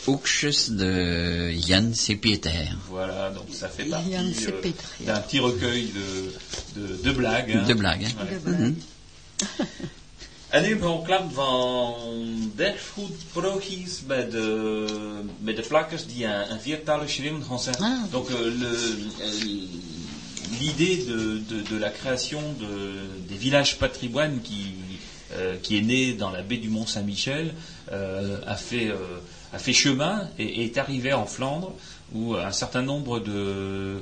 Uxus 0.07 0.71
de 0.71 1.51
Jan 1.51 1.93
Sepieter. 1.93 2.69
Voilà, 2.89 3.29
donc 3.29 3.45
ça 3.53 3.69
fait 3.69 3.85
partie 3.85 4.15
euh, 4.15 4.71
d'un 5.05 5.19
petit 5.19 5.39
recueil 5.39 5.91
de, 6.75 6.81
de, 6.81 7.03
de 7.03 7.11
blagues. 7.11 7.53
Hein. 7.55 7.63
De 7.67 7.73
blagues. 7.73 8.05
Hein. 8.05 8.25
Ouais. 8.45 8.51
Mm 8.51 8.75
-hmm. 9.39 9.65
En 10.49 10.63
nu 10.63 10.81
geklapt 10.81 11.33
van 11.33 11.93
derfgoedprochies 12.55 14.05
bij 14.05 14.29
de, 14.29 14.85
bij 15.39 15.53
de 15.53 15.61
plakkers 15.61 16.05
die 16.05 16.25
een, 16.25 16.51
een 16.51 16.59
viertalig 16.59 17.09
schreeuwen 17.09 17.59
zeggen. 17.59 17.85
Ah. 17.85 18.11
Donc 18.11 18.29
euh, 18.29 18.51
l'idée 20.59 21.05
de, 21.05 21.41
de, 21.47 21.61
de, 21.63 21.79
la 21.79 21.89
création 21.89 22.41
de, 22.59 22.93
des 23.27 23.37
villages 23.37 23.75
patrimoines 23.75 24.41
qui, 24.41 24.73
euh, 25.33 25.57
qui 25.61 25.77
est 25.77 25.81
né 25.81 26.13
dans 26.13 26.31
la 26.31 26.41
baie 26.41 26.57
du 26.57 26.69
Mont 26.69 26.85
Saint-Michel 26.85 27.53
euh, 27.91 28.39
a, 28.45 28.55
fait, 28.55 28.87
euh, 28.87 29.19
a 29.53 29.59
fait 29.59 29.73
chemin 29.73 30.29
et, 30.39 30.61
et, 30.61 30.65
est 30.65 30.77
arrivé 30.77 31.13
en 31.13 31.25
Flandre 31.25 31.73
où 32.13 32.35
un 32.35 32.53
certain 32.53 32.81
nombre 32.81 33.19
de 33.19 34.01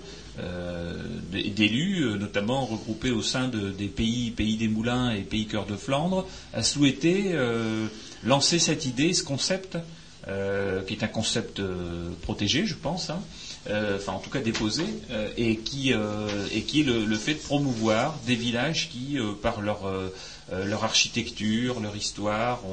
d'élus, 1.32 2.04
euh, 2.04 2.18
notamment 2.18 2.66
regroupés 2.66 3.12
au 3.12 3.22
sein 3.22 3.48
des 3.48 3.88
pays, 3.88 4.32
pays 4.32 4.58
des 4.58 4.68
Moulins 4.68 5.12
et 5.12 5.22
pays 5.22 5.48
Cœur 5.48 5.66
de 5.66 5.76
Flandre, 5.76 6.28
a 6.54 6.64
souhaité 6.64 7.32
euh, 7.34 7.88
lancer 8.24 8.60
cette 8.60 8.86
idée, 8.86 9.14
ce 9.14 9.24
concept, 9.24 9.78
qui 10.88 10.94
est 10.96 11.04
un 11.04 11.08
concept 11.08 11.62
protégé, 12.24 12.66
je 12.66 12.74
pense, 12.74 13.12
hein, 13.12 13.22
enfin 13.68 14.14
en 14.14 14.18
tout 14.18 14.32
cas 14.32 14.40
déposé, 14.40 14.84
et 15.38 15.58
qui, 15.58 15.92
est 15.92 16.84
le, 16.84 17.16
fait 17.16 17.36
de 17.36 17.40
promouvoir 17.40 18.18
des 18.26 18.34
villages 18.34 18.90
qui, 18.90 19.20
par 19.44 19.62
leur, 19.62 19.86
architecture, 20.84 21.80
leur 21.80 21.96
histoire, 21.96 22.64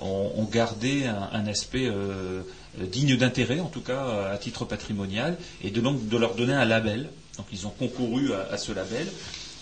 ont, 0.00 0.44
gardé 0.50 1.06
un, 1.06 1.46
aspect 1.46 1.86
euh, 1.86 2.42
dignes 2.86 3.16
d'intérêt, 3.16 3.60
en 3.60 3.68
tout 3.68 3.80
cas 3.80 4.30
à 4.32 4.38
titre 4.38 4.64
patrimonial, 4.64 5.36
et 5.62 5.70
de, 5.70 5.80
donc 5.80 6.08
de 6.08 6.16
leur 6.16 6.34
donner 6.34 6.54
un 6.54 6.64
label. 6.64 7.10
Donc 7.36 7.46
ils 7.52 7.66
ont 7.66 7.70
concouru 7.70 8.32
à, 8.32 8.56
ce 8.58 8.72
label. 8.72 9.06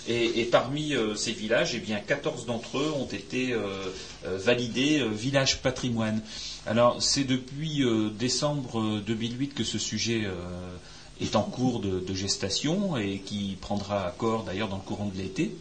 Et, 0.09 0.45
parmi 0.45 0.95
euh, 0.95 1.17
ces 1.17 1.33
villages, 1.33 1.75
eh 1.75 1.81
bien, 1.81 1.99
14 1.99 2.47
d'entre 2.47 2.79
eux 2.79 2.93
ont 2.97 3.09
été 3.09 3.53
euh, 3.53 3.91
validés 4.25 5.05
village 5.13 5.63
patrimoine. 5.63 6.23
Alors 6.67 7.03
c'est 7.03 7.25
depuis 7.25 7.85
décembre 8.19 9.01
2008 9.07 9.55
que 9.55 9.65
ce 9.65 9.79
sujet 9.79 10.25
est 11.21 11.37
en 11.37 11.43
cours 11.43 11.81
de, 11.81 12.15
gestation 12.15 12.97
et 12.97 13.19
qui 13.19 13.57
prendra 13.61 14.13
corps 14.19 14.43
d'ailleurs 14.43 14.69
dans 14.69 14.77
le 14.77 14.83
courant 14.83 15.07
de 15.07 15.17
l'été. 15.17 15.57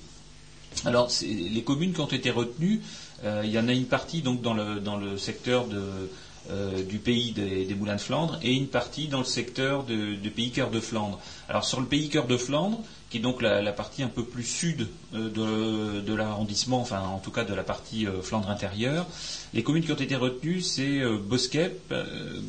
Alors 0.83 1.11
les 1.21 1.63
communes 1.63 1.93
qui 1.93 2.01
ont 2.01 2.07
été 2.07 2.31
retenues, 2.31 2.81
il 3.23 3.51
y 3.51 3.59
en 3.59 3.67
a 3.67 3.73
une 3.73 3.85
partie 3.85 4.23
donc 4.23 4.41
dans 4.41 4.53
le 4.55 5.17
secteur 5.19 5.67
de, 5.67 6.09
euh, 6.51 6.83
du 6.83 6.99
pays 6.99 7.31
des, 7.31 7.73
Moulins 7.73 7.95
de 7.95 8.01
Flandre 8.01 8.37
et 8.43 8.53
une 8.53 8.67
partie 8.67 9.07
dans 9.07 9.17
le 9.17 9.25
secteur 9.25 9.83
du 9.83 10.29
pays 10.29 10.51
cœur 10.51 10.69
de 10.69 10.79
Flandre. 10.79 11.19
Alors 11.49 11.65
sur 11.65 11.79
le 11.79 11.87
pays 11.87 12.07
cœur 12.07 12.27
de 12.27 12.37
Flandre, 12.37 12.81
qui 13.09 13.17
est 13.17 13.19
donc 13.19 13.41
la, 13.41 13.71
partie 13.71 14.03
un 14.03 14.09
peu 14.09 14.23
plus 14.23 14.43
sud 14.43 14.87
euh, 15.15 16.01
de, 16.01 16.13
l'arrondissement, 16.13 16.79
enfin 16.79 16.99
en 16.99 17.17
tout 17.17 17.31
cas 17.31 17.45
de 17.45 17.53
la 17.55 17.63
partie 17.63 18.05
euh, 18.05 18.21
Flandre 18.21 18.51
intérieure, 18.51 19.07
les 19.55 19.63
communes 19.63 19.83
qui 19.83 19.91
ont 19.91 19.95
été 19.95 20.15
retenues, 20.15 20.61
c'est 20.61 21.01
Boskep, 21.23 21.91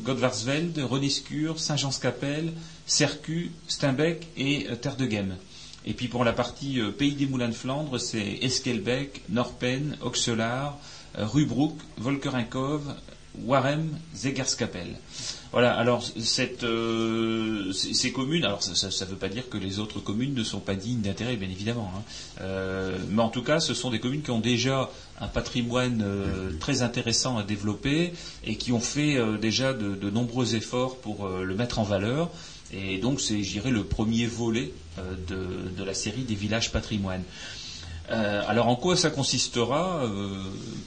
Godvarsveld, 0.03 0.77
Renescure, 0.77 1.59
Saint-Jean-Scapelle, 1.59 2.53
Cercu, 2.85 3.51
Steinbeck 3.67 4.27
et 4.37 4.67
Terre 4.79 4.97
de 4.97 5.09
Gem. 5.09 5.35
Et 5.85 5.93
puis 5.93 6.07
pour 6.07 6.23
la 6.23 6.33
partie 6.33 6.81
Pays 6.97 7.13
des 7.13 7.25
Moulins 7.25 7.47
de 7.47 7.53
Flandre, 7.53 7.97
c'est 7.99 8.39
Eskelbeck, 8.41 9.21
Norpen, 9.29 9.97
Oxelaar, 10.01 10.77
Rubroek, 11.15 11.77
Volkerinkov, 11.97 12.93
Warem, 13.45 13.89
Zegerskapel. 14.15 14.95
Voilà, 15.51 15.73
alors 15.73 16.03
euh, 16.63 17.71
ces 17.71 18.11
communes, 18.11 18.43
alors 18.43 18.61
ça 18.61 18.87
ne 18.87 19.09
veut 19.09 19.15
pas 19.15 19.29
dire 19.29 19.47
que 19.49 19.57
les 19.57 19.79
autres 19.79 19.99
communes 19.99 20.33
ne 20.33 20.43
sont 20.43 20.59
pas 20.59 20.75
dignes 20.75 21.01
d'intérêt, 21.01 21.37
bien 21.37 21.49
évidemment, 21.49 21.91
hein. 21.95 22.01
euh, 22.41 22.97
mais 23.09 23.21
en 23.21 23.29
tout 23.29 23.43
cas, 23.43 23.59
ce 23.59 23.73
sont 23.73 23.89
des 23.89 23.99
communes 23.99 24.21
qui 24.21 24.31
ont 24.31 24.39
déjà 24.39 24.89
un 25.21 25.27
patrimoine 25.27 26.01
euh, 26.03 26.51
très 26.59 26.81
intéressant 26.81 27.37
à 27.37 27.43
développer 27.43 28.11
et 28.45 28.55
qui 28.55 28.71
ont 28.71 28.81
fait 28.81 29.17
déjà 29.39 29.73
de, 29.73 30.09
nombreux 30.09 30.55
efforts 30.55 30.97
pour 30.97 31.27
le 31.27 31.55
mettre 31.55 31.79
en 31.79 31.83
valeur. 31.83 32.29
Et 32.73 32.97
donc, 32.97 33.21
c'est, 33.21 33.41
je 33.43 33.51
dirais, 33.51 33.71
le 33.71 33.83
premier 33.83 34.25
volet 34.25 34.73
de, 35.27 35.83
la 35.83 35.93
série 35.93 36.23
des 36.23 36.35
villages 36.35 36.71
patrimoines. 36.71 37.23
Euh, 38.09 38.41
alors 38.47 38.69
en 38.69 38.75
quoi 38.75 38.95
ça 38.95 39.09
consistera 39.09 40.03
euh, 40.03 40.41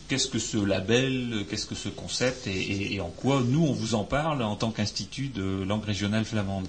Qu'est-ce 0.09 0.29
que 0.29 0.39
ce 0.39 0.57
label 0.57 1.45
Qu'est-ce 1.49 1.67
que 1.67 1.75
ce 1.75 1.89
concept 1.91 2.47
et, 2.47 2.99
en 3.01 3.11
quoi 3.11 3.43
nous 3.47 3.67
on 3.67 3.73
vous 3.73 3.95
en 3.95 4.05
parle 4.05 4.43
en 4.43 4.57
tant 4.57 4.71
qu'institut 4.71 5.29
de 5.29 5.63
langue 5.63 5.85
régionale 5.85 6.25
flamande? 6.25 6.67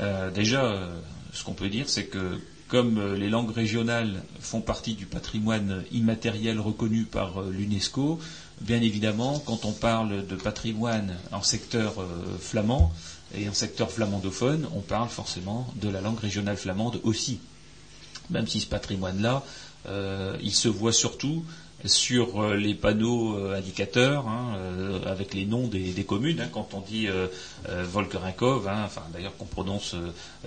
Euh, 0.00 0.30
Déjà, 0.30 0.88
ce 1.32 1.44
qu'on 1.44 1.54
peut 1.54 1.68
dire, 1.68 1.88
c'est 1.88 2.06
que 2.06 2.40
comme 2.66 3.14
les 3.14 3.30
langues 3.30 3.52
régionales 3.52 4.22
font 4.40 4.60
partie 4.60 4.94
du 4.94 5.06
patrimoine 5.06 5.84
immatériel 5.92 6.60
reconnu 6.60 7.04
par 7.04 7.40
l'UNESCO, 7.42 8.18
bien 8.60 8.82
évidemment, 8.82 9.38
quand 9.38 9.64
on 9.64 9.72
parle 9.72 10.26
de 10.26 10.36
patrimoine 10.36 11.16
en 11.32 11.42
secteur 11.42 11.94
flamand 12.40 12.92
et 13.34 13.48
en 13.48 13.54
secteur 13.54 13.90
flamandophone, 13.90 14.68
on 14.74 14.80
parle 14.80 15.08
forcément 15.08 15.66
de 15.76 15.88
la 15.88 16.02
langue 16.02 16.18
régionale 16.18 16.58
flamande 16.58 17.00
aussi. 17.04 17.40
Même 18.28 18.46
si 18.46 18.60
ce 18.60 18.66
patrimoine-là 18.66 19.42
il 19.86 20.54
se 20.54 20.68
voit 20.68 20.92
surtout 20.92 21.44
sur 21.84 22.42
euh, 22.42 22.56
les 22.56 22.74
panneaux 22.74 23.36
euh, 23.36 23.56
indicateurs 23.56 24.26
hein, 24.26 24.56
avec 25.06 25.32
les 25.34 25.46
noms 25.46 25.68
des, 25.68 25.92
communes. 26.04 26.40
Hein, 26.40 26.48
quand 26.52 26.70
on 26.72 26.80
dit 26.80 27.08
Volkerinkov, 27.68 28.66
hein, 28.68 28.82
enfin 28.84 29.02
d'ailleurs 29.12 29.36
qu'on 29.36 29.44
prononce 29.44 29.94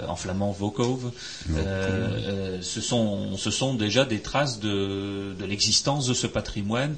en 0.07 0.15
flamand 0.15 0.51
Vokov, 0.51 1.11
ce 1.47 2.81
sont, 2.81 3.37
ce, 3.37 3.51
sont, 3.51 3.75
déjà 3.75 4.05
des 4.05 4.19
traces 4.19 4.59
de, 4.59 5.33
de 5.37 5.45
l'existence 5.45 6.07
de 6.07 6.13
ce 6.13 6.27
patrimoine 6.27 6.95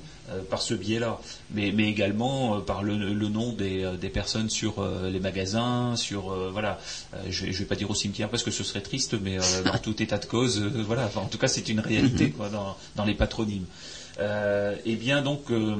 par 0.50 0.62
ce 0.62 0.74
biais-là, 0.74 1.20
mais, 1.52 1.72
mais, 1.72 1.90
également 1.90 2.62
par 2.62 2.82
le, 2.82 2.96
le 2.98 3.28
nom 3.28 3.52
des, 3.52 3.92
des, 4.00 4.10
personnes 4.10 4.50
sur 4.50 4.76
les 5.04 5.20
magasins, 5.20 5.96
sur 5.96 6.34
voilà. 6.52 6.80
je, 7.30 7.46
ne 7.48 7.52
vais 7.52 7.66
pas 7.66 7.76
dire 7.76 7.90
au 7.90 7.96
cimetière 7.96 8.30
parce 8.30 8.44
que 8.44 8.52
ce 8.52 8.64
serait 8.64 8.82
triste, 8.82 9.16
mais 9.22 9.38
dans 9.66 9.78
tout 9.84 10.02
état 10.02 10.18
de 10.18 10.26
cause, 10.26 10.62
voilà. 10.62 11.10
en 11.16 11.26
tout 11.26 11.38
cas, 11.38 11.48
c'est 11.48 11.68
une 11.70 11.82
réalité 11.82 12.32
quoi, 12.32 12.50
dans, 12.50 12.78
dans, 12.96 13.06
les 13.06 13.16
patronymes. 13.16 13.66
Euh, 14.19 14.76
eh 14.85 14.95
bien 14.95 15.23
donc 15.23 15.49
euh, 15.49 15.76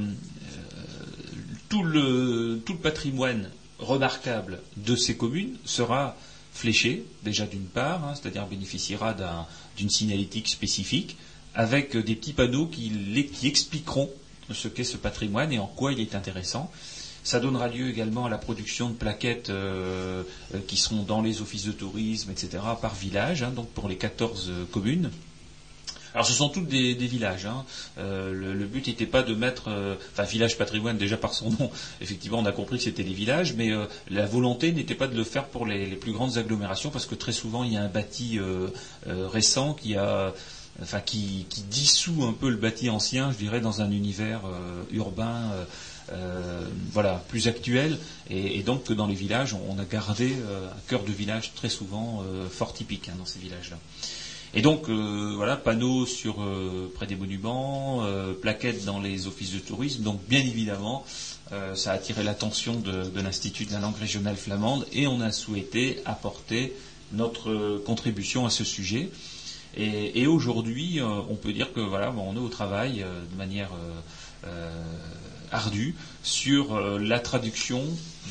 tout, 1.70 1.84
le, 1.84 2.60
tout 2.66 2.74
le 2.74 2.80
patrimoine 2.80 3.50
remarquable 3.80 4.60
de 4.78 4.96
ces 4.96 5.16
communes 5.16 5.56
sera 5.66 6.16
fléché, 6.54 7.06
déjà 7.24 7.46
d'une 7.46 7.66
part, 7.66 8.04
hein, 8.06 8.14
c'est-à-dire 8.16 8.48
bénéficiera 8.48 9.16
d'une 9.78 9.90
signalétique 9.90 10.48
spécifique, 10.48 11.18
avec 11.56 11.96
des 11.98 12.16
petits 12.16 12.34
panneaux 12.34 12.68
qui, 12.68 12.92
expliqueront 13.44 14.10
ce 14.52 14.68
qu'est 14.68 14.84
ce 14.84 14.98
patrimoine 14.98 15.52
et 15.52 15.60
en 15.60 15.68
quoi 15.68 15.94
il 15.94 16.00
est 16.00 16.16
intéressant. 16.16 16.72
Ça 17.24 17.40
donnera 17.40 17.70
lieu 17.70 17.90
également 17.90 18.26
à 18.26 18.30
la 18.30 18.38
production 18.38 18.90
de 18.90 18.96
plaquettes 18.96 19.50
euh, 19.50 20.24
qui 20.68 20.78
seront 20.78 21.04
dans 21.04 21.22
les 21.22 21.42
offices 21.42 21.66
de 21.66 21.72
tourisme, 21.72 22.32
etc., 22.32 22.64
par 22.82 22.96
village, 22.96 23.44
hein, 23.44 23.52
donc 23.52 23.70
pour 23.70 23.88
les 23.88 23.98
14 23.98 24.52
communes. 24.72 25.10
Alors 26.14 26.26
ce 26.26 26.34
sont 26.34 26.50
tous 26.50 26.62
des, 26.62 26.94
villages. 26.94 27.46
Hein. 27.46 27.66
Euh, 27.98 28.34
le, 28.34 28.66
but 28.66 28.88
n'était 28.88 29.06
pas 29.06 29.24
de 29.24 29.34
mettre, 29.34 29.70
euh, 29.70 29.96
enfin 30.12 30.24
village 30.24 30.58
patrimoine 30.58 30.98
déjà 30.98 31.18
par 31.18 31.34
son 31.34 31.52
nom. 31.52 31.72
Effectivement, 32.02 32.40
on 32.40 32.46
a 32.46 32.52
compris 32.52 32.78
que 32.78 32.84
c'était 32.84 33.04
des 33.04 33.14
villages, 33.14 33.54
mais 33.54 33.72
la 34.10 34.26
volonté 34.26 34.72
n'était 34.72 34.96
pas 34.96 35.08
de 35.08 35.16
le 35.16 35.24
faire 35.24 35.46
pour 35.46 35.66
les, 35.66 35.96
plus 35.96 36.12
grandes 36.12 36.38
agglomérations 36.38 36.90
parce 36.90 37.06
que 37.06 37.16
très 37.16 37.32
souvent 37.32 37.64
il 37.64 37.74
y 37.74 37.78
a 37.78 37.82
un 37.82 37.88
bâti 37.88 38.40
récent 39.06 39.74
qui 39.74 39.96
a 39.96 40.34
Enfin, 40.82 41.02
qui, 41.02 41.46
dissout 41.70 42.24
un 42.24 42.34
peu 42.34 42.50
le 42.50 42.56
bâti 42.56 42.90
ancien, 42.90 43.32
je 43.32 43.38
dirais, 43.38 43.62
dans 43.62 43.82
un 43.82 43.92
univers 43.92 44.42
urbain 44.92 45.52
euh, 46.12 46.68
voilà, 46.92 47.24
plus 47.30 47.48
actuel, 47.48 47.98
et, 48.30 48.62
donc 48.64 48.84
que 48.84 48.94
dans 48.94 49.08
les 49.08 49.16
villages, 49.16 49.54
on, 49.54 49.80
a 49.80 49.86
gardé 49.86 50.34
euh, 50.34 50.68
un 50.68 50.90
cœur 50.90 51.04
de 51.04 51.12
village 51.12 51.54
très 51.56 51.70
souvent 51.70 52.24
euh, 52.24 52.50
fort 52.50 52.74
typique 52.74 53.10
hein, 53.10 53.16
dans 53.18 53.26
ces 53.26 53.40
villages-là. 53.40 53.78
Et 54.54 54.62
donc, 54.62 54.90
voilà, 54.90 55.58
panneaux 55.58 56.06
sur 56.06 56.36
près 56.94 57.08
des 57.08 57.16
monuments, 57.16 58.04
plaquettes 58.42 58.86
dans 58.86 59.00
les 59.00 59.26
offices 59.26 59.52
de 59.52 59.60
tourisme. 59.60 60.04
Donc, 60.04 60.20
bien 60.28 60.42
évidemment, 60.42 61.06
ça 61.74 61.92
a 61.92 61.96
attiré 61.96 62.24
l'attention 62.24 62.76
de, 62.76 63.20
l'Institut 63.20 63.66
de 63.66 63.74
la 63.74 63.80
langue 63.80 63.98
régionale 63.98 64.36
flamande, 64.36 64.86
et 64.92 65.08
on 65.08 65.22
a 65.22 65.32
souhaité 65.32 66.00
apporter 66.06 66.74
notre 67.14 67.82
contribution 67.86 68.46
à 68.46 68.52
ce 68.52 68.64
sujet. 68.64 69.10
Et, 69.76 70.28
aujourd'hui, 70.28 71.00
on 71.02 71.36
peut 71.36 71.52
dire 71.52 71.74
que 71.74 71.80
voilà, 71.82 72.14
on 72.16 72.36
est 72.36 72.40
au 72.40 72.50
travail 72.50 73.04
de 73.32 73.38
manière 73.38 73.72
ardu 75.52 75.96
sur 76.24 76.74
euh, 76.74 76.98
la 77.00 77.20
traduction 77.20 77.84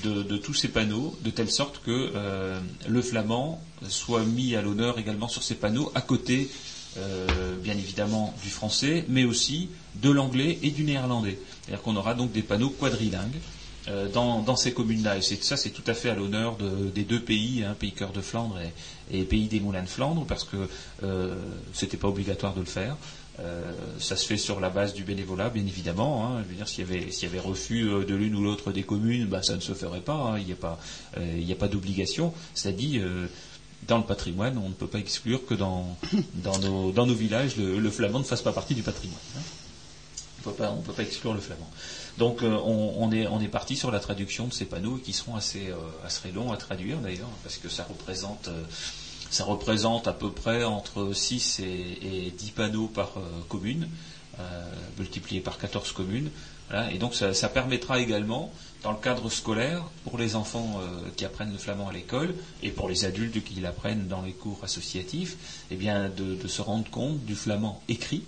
de, 0.02 0.36
tous 0.38 0.54
ces 0.54 0.68
panneaux, 0.68 1.16
de 1.20 1.30
telle 1.30 1.50
sorte 1.50 1.80
que 1.84 2.10
euh, 2.16 2.58
le 2.88 3.02
flamand 3.02 3.62
soit 3.88 4.24
mis 4.24 4.56
à 4.56 4.62
l'honneur 4.62 4.98
également 4.98 5.28
sur 5.28 5.42
ces 5.42 5.54
panneaux, 5.54 5.92
à 5.94 6.00
côté, 6.00 6.50
euh, 6.96 7.54
bien 7.62 7.74
évidemment, 7.74 8.34
du 8.42 8.48
français, 8.48 9.04
mais 9.08 9.24
aussi 9.24 9.68
de 9.96 10.10
l'anglais 10.10 10.58
et 10.62 10.70
du 10.70 10.82
néerlandais. 10.82 11.38
C'est-à-dire 11.62 11.82
qu'on 11.82 11.94
aura 11.94 12.14
donc 12.14 12.32
des 12.32 12.42
panneaux 12.42 12.70
quadrilingues. 12.70 13.38
dans, 14.14 14.56
ces 14.56 14.72
communes-là. 14.72 15.18
Et 15.18 15.22
ça, 15.22 15.56
c'est 15.56 15.70
tout 15.70 15.82
à 15.88 15.94
fait 15.94 16.08
à 16.08 16.14
l'honneur 16.14 16.56
des 16.94 17.02
deux 17.02 17.20
pays, 17.20 17.64
hein, 17.64 17.74
pays 17.78 17.90
cœur 17.90 18.12
de 18.12 18.20
Flandre 18.20 18.56
et, 19.10 19.24
pays 19.24 19.48
des 19.48 19.58
Moulins 19.58 19.82
de 19.82 19.88
Flandre, 19.88 20.24
parce 20.24 20.44
que 20.44 20.68
ce 21.00 21.84
n'était 21.84 21.96
pas 21.96 22.08
obligatoire 22.08 22.54
de 22.54 22.60
le 22.60 22.66
faire. 22.66 22.96
Euh, 23.40 23.72
ça 23.98 24.16
se 24.16 24.26
fait 24.26 24.36
sur 24.36 24.60
la 24.60 24.68
base 24.68 24.92
du 24.92 25.04
bénévolat, 25.04 25.48
bien 25.48 25.62
évidemment. 25.62 26.26
Hein. 26.26 26.42
Je 26.44 26.48
veux 26.48 26.54
dire, 26.54 26.68
s'il 26.68 26.86
y 26.86 27.26
avait, 27.26 27.40
refus 27.40 27.88
euh, 27.88 28.04
de 28.04 28.14
l'une 28.14 28.34
ou 28.34 28.42
l'autre 28.42 28.72
des 28.72 28.82
communes, 28.82 29.26
bah, 29.26 29.42
ça 29.42 29.54
ne 29.54 29.60
se 29.60 29.72
ferait 29.72 30.00
pas. 30.00 30.14
Hein. 30.14 30.38
Il 30.38 30.46
n'y 30.46 30.52
a 30.52 30.56
pas, 30.56 30.78
euh, 31.16 31.54
pas 31.54 31.68
d'obligation. 31.68 32.34
C'est 32.54 32.76
dit, 32.76 33.00
dans 33.88 33.98
le 33.98 34.04
patrimoine, 34.04 34.58
on 34.58 34.68
ne 34.68 34.74
peut 34.74 34.86
pas 34.86 34.98
exclure 34.98 35.46
que 35.46 35.54
dans, 35.54 35.96
nos, 36.44 37.14
villages, 37.14 37.56
le, 37.56 37.90
flamand 37.90 38.18
ne 38.18 38.24
fasse 38.24 38.42
pas 38.42 38.52
partie 38.52 38.74
du 38.74 38.82
patrimoine. 38.82 39.18
Hein. 39.36 39.40
On 40.44 40.76
ne 40.76 40.82
peut 40.82 40.92
pas 40.92 41.02
exclure 41.02 41.34
le 41.34 41.40
flamand. 41.40 41.70
Donc 42.18 42.42
on, 42.42 43.12
est, 43.12 43.26
on 43.28 43.40
est 43.40 43.48
parti 43.48 43.76
sur 43.76 43.90
la 43.90 44.00
traduction 44.00 44.48
de 44.48 44.52
ces 44.52 44.64
panneaux 44.64 44.96
qui 44.96 45.12
seront 45.12 45.36
assez, 45.36 45.72
assez 46.04 46.32
longs 46.32 46.52
à 46.52 46.56
traduire 46.56 46.98
d'ailleurs, 46.98 47.30
parce 47.44 47.56
que 47.56 47.68
ça 47.68 47.84
représente 47.84 48.50
ça 49.32 49.44
représente 49.44 50.06
à 50.08 50.12
peu 50.12 50.30
près 50.30 50.62
entre 50.62 51.14
6 51.14 51.60
et, 51.60 52.32
10 52.36 52.50
panneaux 52.50 52.86
par 52.86 53.14
euh, 53.16 53.22
commune, 53.48 53.88
euh, 54.38 54.42
multiplié 54.98 55.40
par 55.40 55.56
14 55.56 55.90
communes. 55.92 56.30
et 56.90 56.98
donc 56.98 57.14
ça, 57.14 57.48
permettra 57.48 57.98
également, 57.98 58.52
dans 58.82 58.92
le 58.92 58.98
cadre 58.98 59.30
scolaire, 59.30 59.84
pour 60.04 60.18
les 60.18 60.36
enfants 60.36 60.80
euh, 60.80 61.08
qui 61.16 61.24
apprennent 61.24 61.52
le 61.52 61.58
flamand 61.58 61.88
à 61.88 61.92
l'école 61.92 62.34
et 62.62 62.70
pour 62.70 62.90
les 62.90 63.06
adultes 63.06 63.42
qui 63.42 63.58
l'apprennent 63.60 64.06
dans 64.06 64.20
les 64.20 64.32
cours 64.32 64.60
associatifs, 64.64 65.64
eh 65.70 65.76
bien 65.76 66.10
de, 66.10 66.46
se 66.46 66.60
rendre 66.60 66.88
compte 66.90 67.24
du 67.24 67.34
flamand 67.34 67.82
écrit, 67.88 68.24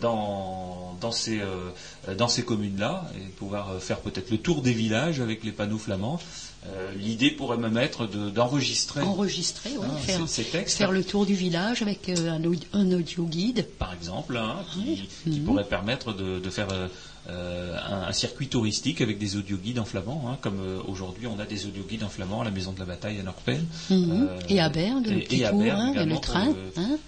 dans, 0.00 0.96
dans, 1.00 1.12
ces, 1.12 1.40
dans 2.16 2.28
ces 2.28 2.44
communes-là 2.44 3.10
et 3.16 3.28
pouvoir 3.30 3.80
faire 3.80 4.00
peut-être 4.00 4.30
le 4.30 4.38
tour 4.38 4.62
des 4.62 4.72
villages 4.72 5.20
avec 5.20 5.42
les 5.44 5.52
panneaux 5.52 5.78
flamands 5.78 6.20
euh, 6.66 6.92
l'idée 6.94 7.30
pourrait 7.30 7.58
me 7.58 7.68
mettre 7.68 8.06
d'enregistrer. 8.06 9.02
enregistrer, 9.02 9.70
oui, 9.78 9.86
ah, 9.90 9.98
faire, 9.98 10.26
ces, 10.26 10.44
textes. 10.44 10.78
faire 10.78 10.92
le 10.92 11.04
tour 11.04 11.26
du 11.26 11.34
village 11.34 11.82
avec 11.82 12.08
euh, 12.08 12.30
un, 12.72 12.92
audio, 12.92 13.24
guide. 13.24 13.66
Par 13.78 13.92
exemple, 13.92 14.38
hein, 14.38 14.56
qui, 14.72 15.06
mhm. 15.26 15.44
pourrait 15.44 15.68
permettre 15.68 16.14
de, 16.14 16.50
faire 16.50 16.68
euh, 17.28 17.76
un, 18.08 18.12
circuit 18.12 18.48
touristique 18.48 19.00
avec 19.00 19.18
des 19.18 19.36
audio 19.36 19.56
guides 19.56 19.78
en 19.78 19.84
flamand, 19.84 20.24
hein, 20.28 20.38
comme 20.40 20.60
aujourd'hui 20.86 21.26
on 21.26 21.38
a 21.38 21.46
des 21.46 21.66
audio 21.66 21.82
guides 21.82 22.04
en 22.04 22.08
flamand 22.08 22.42
à 22.42 22.44
la 22.44 22.50
Maison 22.50 22.72
de 22.72 22.78
la 22.78 22.84
Bataille 22.84 23.18
à 23.18 23.22
Norpen. 23.22 23.64
Mhm. 23.90 24.28
et 24.48 24.60
à 24.60 24.68
Berne, 24.68 25.04
le 25.04 25.20
petit 25.20 25.44
hein, 25.44 25.92
le 25.94 26.20
train. 26.20 26.54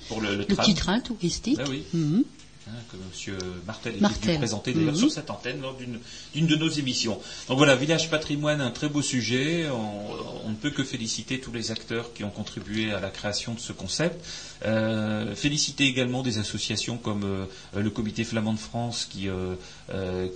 Pour 0.09 0.21
le, 0.21 0.45
petit 0.45 0.75
train 0.75 1.01
touristique. 1.01 1.59
Ben 1.59 1.67
oui. 1.69 1.85
Mhm. 1.93 2.25
Hein, 2.69 2.73
que 2.91 2.97
M. 3.31 3.39
Martel 3.65 3.95
venu 3.95 4.39
présenter 4.39 4.73
d'ailleurs 4.73 4.95
mhm. 4.95 4.99
sur 4.99 5.13
cette 5.13 5.31
antenne 5.31 5.61
lors 5.61 5.77
d'une 5.77 6.47
de 6.47 6.57
nos 6.57 6.69
émissions. 6.69 7.21
Donc 7.49 7.59
voilà, 7.59 7.77
Village 7.77 8.11
Patrimoine, 8.11 8.61
un 8.61 8.73
très 8.73 8.89
beau 8.89 9.03
sujet. 9.03 9.69
On, 9.71 10.51
ne 10.51 10.57
peut 10.57 10.71
que 10.71 10.83
féliciter 10.83 11.39
tous 11.39 11.53
les 11.53 11.71
acteurs 11.71 12.13
qui 12.13 12.25
ont 12.25 12.31
contribué 12.31 12.93
à 12.93 12.99
la 12.99 13.11
création 13.11 13.55
de 13.55 13.61
ce 13.61 13.73
concept. 13.73 14.25
Euh, 14.65 15.35
féliciter 15.35 15.85
également 15.85 16.23
des 16.23 16.39
associations 16.39 16.97
comme 16.97 17.25
euh, 17.25 17.47
le 17.81 17.91
Comité 17.91 18.25
flamand 18.25 18.55
de 18.55 18.59
France 18.59 19.05
qui, 19.05 19.29
euh, 19.29 19.55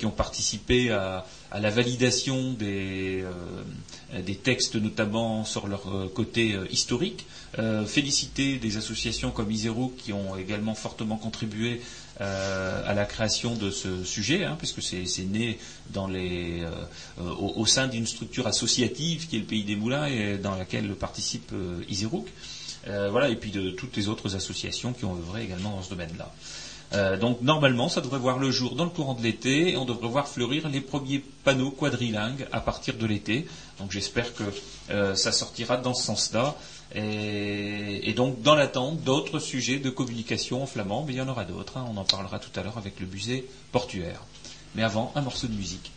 ont 0.04 0.10
participé 0.10 0.90
à, 0.90 1.24
la 1.58 1.70
validation 1.70 2.52
des, 2.52 3.24
textes, 4.42 4.76
notamment 4.76 5.44
sur 5.44 5.66
leur 5.66 5.82
côté 6.14 6.56
historique. 6.70 7.26
féliciter 7.86 8.56
des 8.58 8.76
associations 8.76 9.30
comme 9.32 9.50
Isero 9.50 9.92
qui 9.98 10.12
ont 10.12 10.36
également 10.36 10.74
fortement 10.74 11.16
contribué 11.16 11.80
à 12.20 12.94
la 12.94 13.04
création 13.04 13.54
de 13.54 13.70
ce 13.70 14.04
sujet, 14.04 14.44
hein, 14.44 14.56
puisque 14.58 14.82
c'est 14.82 15.24
né 15.24 15.58
euh, 15.96 16.70
au, 17.38 17.66
sein 17.66 17.88
d'une 17.88 18.06
structure 18.06 18.46
associative 18.46 19.26
qui 19.28 19.36
est 19.36 19.40
le 19.40 19.44
Pays 19.44 19.64
des 19.64 19.76
Moulins 19.76 20.06
et 20.06 20.38
dans 20.38 20.54
laquelle 20.56 20.94
participe 20.94 21.50
euh. 21.52 21.82
Euh, 22.88 23.08
voilà, 23.10 23.28
et 23.28 23.36
puis 23.36 23.50
de 23.50 23.70
toutes 23.70 23.96
les 23.96 24.08
autres 24.08 24.36
associations 24.36 24.92
qui 24.92 25.04
ont 25.04 25.14
œuvré 25.14 25.44
également 25.44 25.70
dans 25.70 25.82
ce 25.82 25.90
domaine-là. 25.90 26.32
Euh, 26.92 27.16
donc 27.16 27.40
normalement, 27.42 27.88
ça 27.88 28.00
devrait 28.00 28.18
voir 28.18 28.38
le 28.38 28.50
jour 28.50 28.74
dans 28.74 28.84
le 28.84 28.90
courant 28.90 29.14
de 29.14 29.22
l'été 29.22 29.72
et 29.72 29.76
on 29.76 29.84
devrait 29.84 30.08
voir 30.08 30.28
fleurir 30.28 30.68
les 30.68 30.80
premiers 30.80 31.22
panneaux 31.44 31.70
quadrilingues 31.70 32.48
à 32.52 32.60
partir 32.60 32.94
de 32.94 33.06
l'été. 33.06 33.46
Donc 33.78 33.92
j'espère 33.92 34.34
que 34.34 34.42
euh, 34.90 35.14
ça 35.14 35.30
sortira 35.30 35.76
dans 35.76 35.94
ce 35.94 36.04
sens-là. 36.04 36.56
Et, 36.92 38.12
donc 38.16 38.42
dans 38.42 38.56
l'attente 38.56 39.00
d'autres 39.02 39.38
sujets 39.38 39.78
de 39.78 39.90
communication 39.90 40.64
en 40.64 40.66
flamand, 40.66 41.04
mais 41.06 41.12
il 41.12 41.18
y 41.18 41.20
en 41.20 41.28
aura 41.28 41.44
d'autres. 41.44 41.76
Hein. 41.76 41.86
On 41.94 41.96
en 41.96 42.04
parlera 42.04 42.40
tout 42.40 42.50
à 42.58 42.64
l'heure 42.64 42.78
avec 42.78 42.98
le 42.98 43.06
musée 43.06 43.46
portuaire. 43.70 44.24
Mais 44.74 44.82
avant, 44.82 45.12
un 45.14 45.22
morceau 45.22 45.46
de 45.46 45.54
musique. 45.54 45.92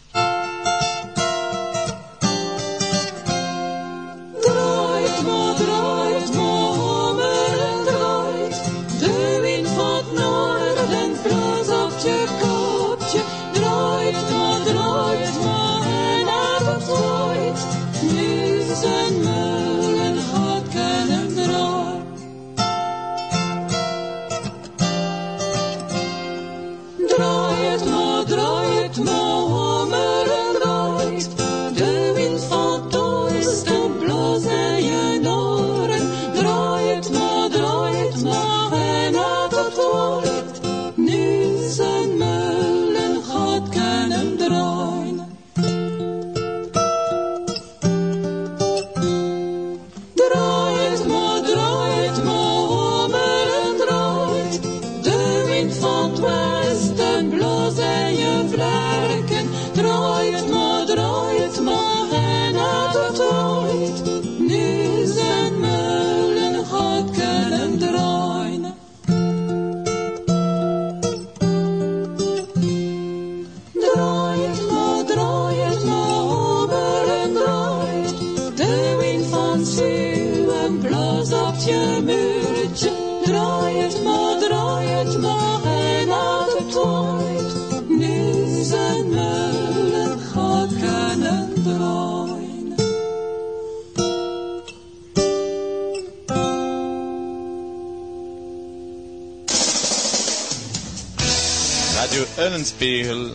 Radio 102.53 102.65
Eulenspiegel 102.65 103.31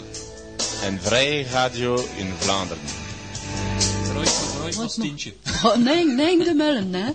en 0.82 0.98
Vrij 1.00 1.46
Radio 1.52 1.96
in 2.16 2.32
Vlaanderen. 2.38 2.82
Oh, 5.64 5.76
nee, 5.76 6.04
nee, 6.04 6.38
de 6.44 6.54
hein, 6.92 7.14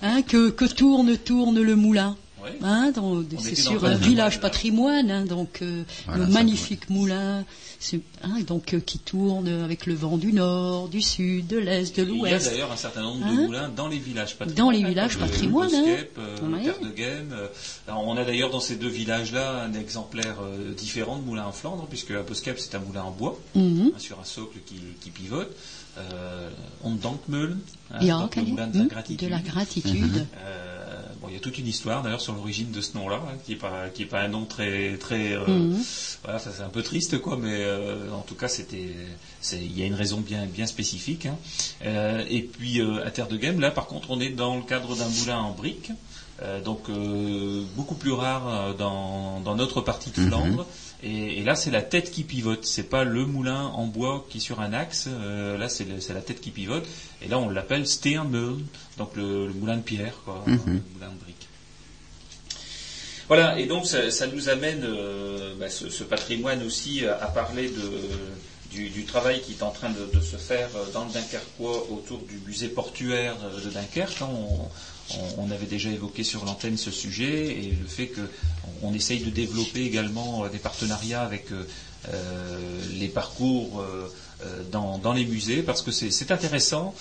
hein, 0.00 0.24
que, 0.24 0.52
que 0.54 0.74
tourne, 0.74 1.22
tourne 1.22 1.60
le 1.60 1.74
moulin. 1.76 2.16
Hein, 2.62 2.92
c'est 3.40 3.54
sur 3.54 3.84
un 3.84 3.94
village 3.94 4.34
là. 4.36 4.40
patrimoine, 4.40 5.10
hein, 5.10 5.24
donc 5.24 5.60
euh, 5.62 5.82
Voilà, 6.06 6.20
le 6.20 6.26
ça 6.26 6.38
magnifique 6.38 6.90
moulin, 6.90 7.44
hein, 8.22 8.40
donc 8.46 8.74
euh, 8.74 8.80
qui 8.80 8.98
tourne 8.98 9.48
avec 9.48 9.86
le 9.86 9.94
vent 9.94 10.16
du 10.18 10.32
nord, 10.32 10.88
du 10.88 11.00
sud, 11.00 11.46
de 11.46 11.56
l'est, 11.58 11.96
de 11.96 12.02
Il 12.04 12.08
y 12.08 12.26
a 12.26 12.30
l'ouest. 12.30 12.50
d'ailleurs 12.50 12.72
un 12.72 12.76
certain 12.76 13.02
nombre 13.02 13.26
de 13.26 13.32
moulins 13.46 13.68
dans 13.74 13.88
les 13.88 13.98
villages 13.98 14.36
patrimoines. 14.36 14.56
Dans 14.64 14.70
les 14.70 14.84
villages 14.84 15.18
patrimoines, 15.18 15.70
euh, 15.74 17.46
alors, 17.88 18.06
on 18.06 18.16
a 18.16 18.24
d'ailleurs 18.24 18.50
dans 18.50 18.60
ces 18.60 18.76
deux 18.76 18.88
villages-là 18.88 19.62
un 19.64 19.72
exemplaire 19.74 20.36
euh, 20.42 20.74
différent 20.74 21.16
de 21.18 21.22
moulin 21.24 21.46
en 21.46 21.52
Flandre, 21.52 21.86
puisque 21.88 22.10
à 22.12 22.22
Boskep 22.22 22.58
c'est 22.58 22.74
un 22.74 22.80
moulin 22.80 23.02
en 23.02 23.10
bois, 23.10 23.38
Mhm. 23.54 23.92
sur 23.98 24.18
un 24.20 24.24
socle 24.24 24.58
qui, 24.66 24.76
qui 25.00 25.10
pivote. 25.10 25.50
Euh, 25.98 26.48
on 26.84 26.92
Dankmeulen, 26.94 27.58
hein, 27.92 28.20
donc 28.20 28.36
le 28.36 28.42
moulin 28.42 28.68
de 28.68 28.78
la 28.78 28.84
Hm, 28.84 28.88
gratitude. 28.88 29.26
de 29.28 29.30
la 29.30 29.40
gratitude. 29.40 30.26
Bon, 31.20 31.28
il 31.28 31.34
y 31.34 31.36
a 31.36 31.40
toute 31.40 31.58
une 31.58 31.66
histoire 31.66 32.02
d'ailleurs 32.02 32.20
sur 32.20 32.32
l'origine 32.34 32.70
de 32.70 32.80
ce 32.80 32.94
nom-là, 32.96 33.20
hein, 33.28 33.34
qui 33.44 33.52
est 33.52 33.56
pas 33.56 33.88
qui 33.92 34.02
est 34.02 34.06
pas 34.06 34.20
un 34.20 34.28
nom 34.28 34.44
très 34.46 34.96
très 34.96 35.32
euh, 35.34 35.46
Mhm. 35.46 35.82
voilà, 36.24 36.38
ça 36.38 36.50
c'est 36.56 36.62
un 36.62 36.68
peu 36.68 36.82
triste 36.82 37.18
quoi, 37.20 37.36
mais 37.36 37.52
euh, 37.52 38.10
en 38.12 38.22
tout 38.22 38.34
cas 38.34 38.48
c'était 38.48 38.88
c'est 39.40 39.58
il 39.60 39.78
y 39.78 39.82
a 39.82 39.86
une 39.86 39.94
raison 39.94 40.20
bien 40.20 40.46
bien 40.46 40.66
spécifique. 40.66 41.26
hein. 41.26 41.36
Euh, 41.84 42.24
et 42.28 42.42
puis 42.42 42.80
euh, 42.80 43.04
à 43.06 43.10
Terre 43.10 43.28
de 43.28 43.36
Game, 43.36 43.60
là 43.60 43.70
par 43.70 43.86
contre 43.86 44.10
on 44.10 44.20
est 44.20 44.30
dans 44.30 44.56
le 44.56 44.62
cadre 44.62 44.96
d'un 44.96 45.08
moulin 45.08 45.38
en 45.40 45.52
briques. 45.52 45.90
euh, 46.42 46.60
donc 46.60 46.88
euh, 46.88 47.62
beaucoup 47.76 47.94
plus 47.96 48.12
rare 48.12 48.74
dans, 48.74 49.40
dans 49.40 49.54
notre 49.54 49.80
partie 49.82 50.10
de 50.10 50.20
Mhm. 50.20 50.28
Flandre. 50.28 50.66
Et, 51.02 51.38
et 51.38 51.42
là, 51.44 51.54
c'est 51.54 51.70
la 51.70 51.82
tête 51.82 52.10
qui 52.10 52.24
pivote. 52.24 52.64
C'est 52.66 52.82
pas 52.88 53.04
le 53.04 53.24
moulin 53.26 53.64
en 53.66 53.86
bois 53.86 54.26
qui 54.28 54.38
est 54.38 54.40
sur 54.40 54.60
un 54.60 54.72
axe. 54.72 55.06
euh, 55.08 55.56
là, 55.56 55.68
c'est 55.68 55.86
la 56.12 56.20
tête 56.20 56.40
qui 56.40 56.50
pivote. 56.50 56.84
Et 57.22 57.28
là, 57.28 57.38
on 57.38 57.48
l'appelle 57.48 57.86
Steenmeul, 57.86 58.56
donc 58.98 59.16
le, 59.16 59.46
le 59.46 59.52
moulin 59.54 59.76
de 59.76 59.82
pierre, 59.82 60.14
quoi, 60.24 60.42
Mhm. 60.46 60.58
le 60.66 60.72
moulin 60.94 61.10
de 61.12 61.24
briques. 61.24 61.46
Voilà, 63.28 63.58
et 63.58 63.66
donc 63.66 63.86
ça, 63.86 64.10
ça 64.10 64.26
nous 64.26 64.48
amène 64.48 64.82
euh, 64.84 65.54
bah, 65.58 65.70
ce, 65.70 65.88
ce 65.88 66.02
patrimoine 66.02 66.62
aussi 66.64 67.06
à, 67.06 67.14
à 67.22 67.28
parler 67.28 67.68
de, 67.68 67.90
du, 68.72 68.88
du 68.88 69.04
travail 69.04 69.40
qui 69.40 69.52
est 69.52 69.62
en 69.62 69.70
train 69.70 69.90
de, 69.90 70.10
de 70.12 70.20
se 70.20 70.36
faire 70.36 70.68
euh, 70.74 70.84
dans 70.92 71.04
le 71.04 71.12
Dunkerquois 71.12 71.86
autour 71.90 72.18
du 72.22 72.40
musée 72.46 72.68
portuaire 72.68 73.36
euh, 73.44 73.64
de 73.64 73.70
Dunkerque. 73.70 74.20
hein. 74.22 74.28
On, 74.32 74.68
on- 75.38 75.50
avait 75.50 75.66
déjà 75.66 75.90
évoqué 75.90 76.22
sur 76.22 76.44
l'antenne 76.44 76.76
ce 76.76 76.90
sujet 76.92 77.46
et 77.58 77.72
le 77.80 77.86
fait 77.88 78.06
que 78.06 78.20
on, 78.82 78.88
on 78.90 78.94
essaye 78.94 79.20
de 79.20 79.30
développer 79.30 79.82
également 79.84 80.44
euh, 80.44 80.48
des 80.48 80.58
partenariats 80.58 81.22
avec 81.22 81.50
euh, 81.50 81.64
euh, 82.12 82.58
les 82.98 83.08
parcours 83.08 83.84
dans, 84.72 85.12
les 85.12 85.24
musées 85.26 85.62
parce 85.62 85.82
que 85.82 85.90
c'est 85.90 86.30
intéressant 86.30 86.94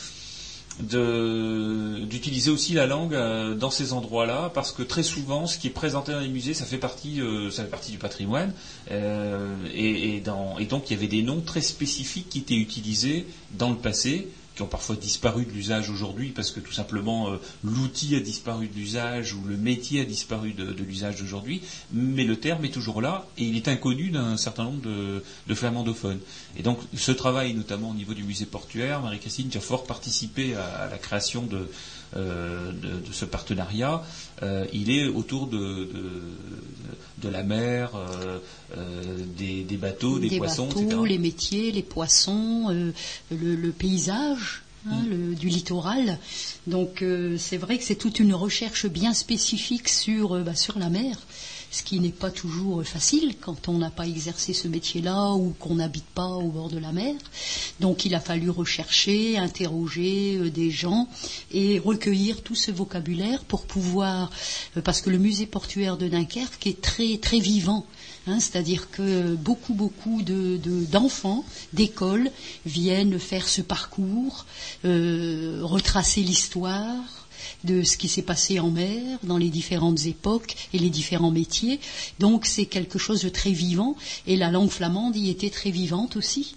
d'utiliser 0.82 2.52
aussi 2.52 2.74
la 2.74 2.86
langue 2.86 3.16
dans 3.58 3.70
ces 3.72 3.94
endroits-là, 3.94 4.50
parce 4.54 4.72
que 4.72 4.82
très 4.84 5.04
souvent, 5.04 5.46
ce 5.46 5.58
qui 5.58 5.68
est 5.68 5.72
présenté 5.72 6.12
dans 6.14 6.20
les 6.22 6.28
musées, 6.30 6.54
ça 6.54 6.66
fait 6.66 6.78
partie, 6.78 7.20
ça 7.52 7.64
fait 7.64 7.70
partie 7.70 7.92
du 7.92 7.98
patrimoine, 7.98 8.54
et 8.90 10.22
donc 10.22 10.90
il 10.90 10.94
y 10.94 10.96
avait 10.96 11.08
des 11.08 11.22
noms 11.22 11.42
très 11.42 11.62
spécifiques 11.62 12.30
qui 12.30 12.40
étaient 12.40 12.56
utilisés 12.56 13.26
dans 13.52 13.70
le 13.70 13.76
passé, 13.78 14.28
qui 14.60 14.64
ont 14.64 14.68
parfois 14.68 14.98
disparu 14.98 15.46
de 15.46 15.52
l'usage 15.52 15.90
aujourd'hui, 15.90 16.34
parce 16.36 16.52
que 16.52 16.60
tout 16.60 16.74
simplement 16.74 17.30
euh, 17.30 17.38
l'outil 17.64 18.14
a 18.18 18.20
disparu 18.20 18.68
de 18.68 18.76
l'usage 18.76 19.34
ou 19.34 19.42
le 19.48 19.56
métier 19.56 20.02
a 20.02 20.04
disparu 20.04 20.52
de, 20.52 20.84
l'usage 20.84 21.16
d'aujourd'hui, 21.16 21.62
mais 21.94 22.26
le 22.26 22.36
terme 22.36 22.66
est 22.66 22.74
toujours 22.74 23.02
là 23.02 23.26
et 23.38 23.46
il 23.46 23.56
est 23.56 23.70
inconnu 23.70 24.10
d'un 24.10 24.36
certain 24.36 24.66
nombre 24.66 24.82
de, 24.82 25.54
flamandophones. 25.56 26.20
Et 26.58 26.62
donc 26.62 26.78
ce 26.94 27.14
travail, 27.14 27.54
notamment 27.54 27.92
au 27.92 27.94
niveau 27.94 28.14
du 28.14 28.24
musée 28.24 28.46
portuaire, 28.46 29.02
Marie-Christine, 29.02 29.48
tu 29.48 29.58
as 29.58 29.62
fort 29.62 29.86
participé 29.86 30.56
à 30.56 30.90
la 30.92 30.98
création 30.98 31.44
de, 31.44 31.70
euh, 32.16 32.72
de, 32.72 33.08
de 33.08 33.14
ce 33.14 33.26
partenariat. 33.26 34.04
Euh, 34.44 34.66
il 34.74 34.90
est 34.92 35.08
autour 35.08 35.48
de, 35.48 35.58
de, 35.58 36.22
de 37.22 37.30
la 37.30 37.44
mer, 37.44 37.92
euh, 37.96 38.40
des, 39.38 39.64
des 39.64 39.78
bateaux, 39.78 40.20
des, 40.20 40.38
poissons, 40.38 40.68
bateaux, 40.68 40.82
etc. 40.82 40.98
les 41.08 41.18
métiers, 41.18 41.72
les 41.72 41.84
poissons, 41.84 42.70
le, 43.32 43.56
le 43.56 43.72
paysage. 43.72 44.64
hein, 44.64 44.66
Mm. 44.86 45.10
le- 45.10 45.36
du 45.36 45.50
littoral. 45.50 46.18
Donc 46.66 47.02
euh, 47.02 47.36
c'est 47.38 47.58
vrai 47.58 47.78
que 47.78 47.84
c'est 47.84 47.96
toute 47.98 48.20
une 48.22 48.34
recherche 48.34 48.86
bien 48.88 49.14
spécifique 49.14 49.90
sur, 49.90 50.36
euh, 50.36 50.42
bah, 50.42 50.56
sur 50.56 50.80
la 50.80 50.90
mer, 50.90 51.18
ce 51.72 51.84
qui 51.84 52.00
n'est 52.00 52.10
pas 52.10 52.32
toujours 52.32 52.84
facile 52.84 53.36
quand 53.40 53.68
on 53.70 53.78
n'a 53.78 53.92
pas 53.92 54.08
exercé 54.08 54.54
ce 54.54 54.68
métier-là 54.68 55.34
ou 55.34 55.54
qu'on 55.60 55.76
n'habite 55.76 56.06
pas 56.16 56.28
au 56.28 56.48
bord 56.50 56.70
de 56.70 56.80
la 56.80 56.92
mer. 56.92 57.14
Donc 57.80 58.06
il 58.06 58.16
a 58.16 58.20
fallu 58.20 58.50
rechercher, 58.50 59.38
interroger 59.38 60.38
euh, 60.38 60.50
des 60.50 60.72
gens 60.72 61.08
et 61.52 61.80
recueillir 61.80 62.42
tout 62.42 62.56
ce 62.56 62.72
vocabulaire 62.72 63.44
pour 63.44 63.66
pouvoir, 63.66 64.32
euh, 64.78 64.82
parce 64.82 65.02
que 65.02 65.10
le 65.10 65.18
musée 65.20 65.46
portuaire 65.46 65.98
de 65.98 66.08
Dunkerque 66.08 66.66
est 66.68 66.82
très 66.82 67.18
très 67.18 67.40
vivant. 67.40 67.86
Hein, 68.28 68.40
C'est-à-dire 68.40 68.90
que 68.92 69.36
beaucoup, 69.36 69.74
beaucoup 69.74 70.22
de- 70.22 70.58
de- 70.58 70.86
d'enfants, 70.86 71.46
d'écoles, 71.74 72.30
viennent 72.66 73.18
faire 73.20 73.48
ce 73.48 73.62
parcours, 73.62 74.46
euh, 74.86 75.60
retracer 75.62 76.22
l'histoire 76.22 77.19
de 77.64 77.84
ce 77.84 77.98
qui 77.98 78.08
s'est 78.08 78.22
passé 78.22 78.60
en 78.60 78.70
mer 78.72 79.20
dans 79.24 79.38
les 79.38 79.50
différentes 79.50 80.06
époques 80.06 80.56
et 80.74 80.80
les 80.80 80.90
différents 80.90 81.32
métiers. 81.32 81.80
Donc 82.20 82.46
c'est 82.46 82.66
quelque 82.66 83.00
chose 83.00 83.22
de 83.24 83.30
très 83.30 83.52
vivant 83.52 83.96
et 84.28 84.36
la 84.38 84.52
langue 84.52 84.70
flamande 84.70 85.16
y 85.16 85.30
était 85.30 85.50
très 85.50 85.72
vivante 85.72 86.16
aussi. 86.16 86.56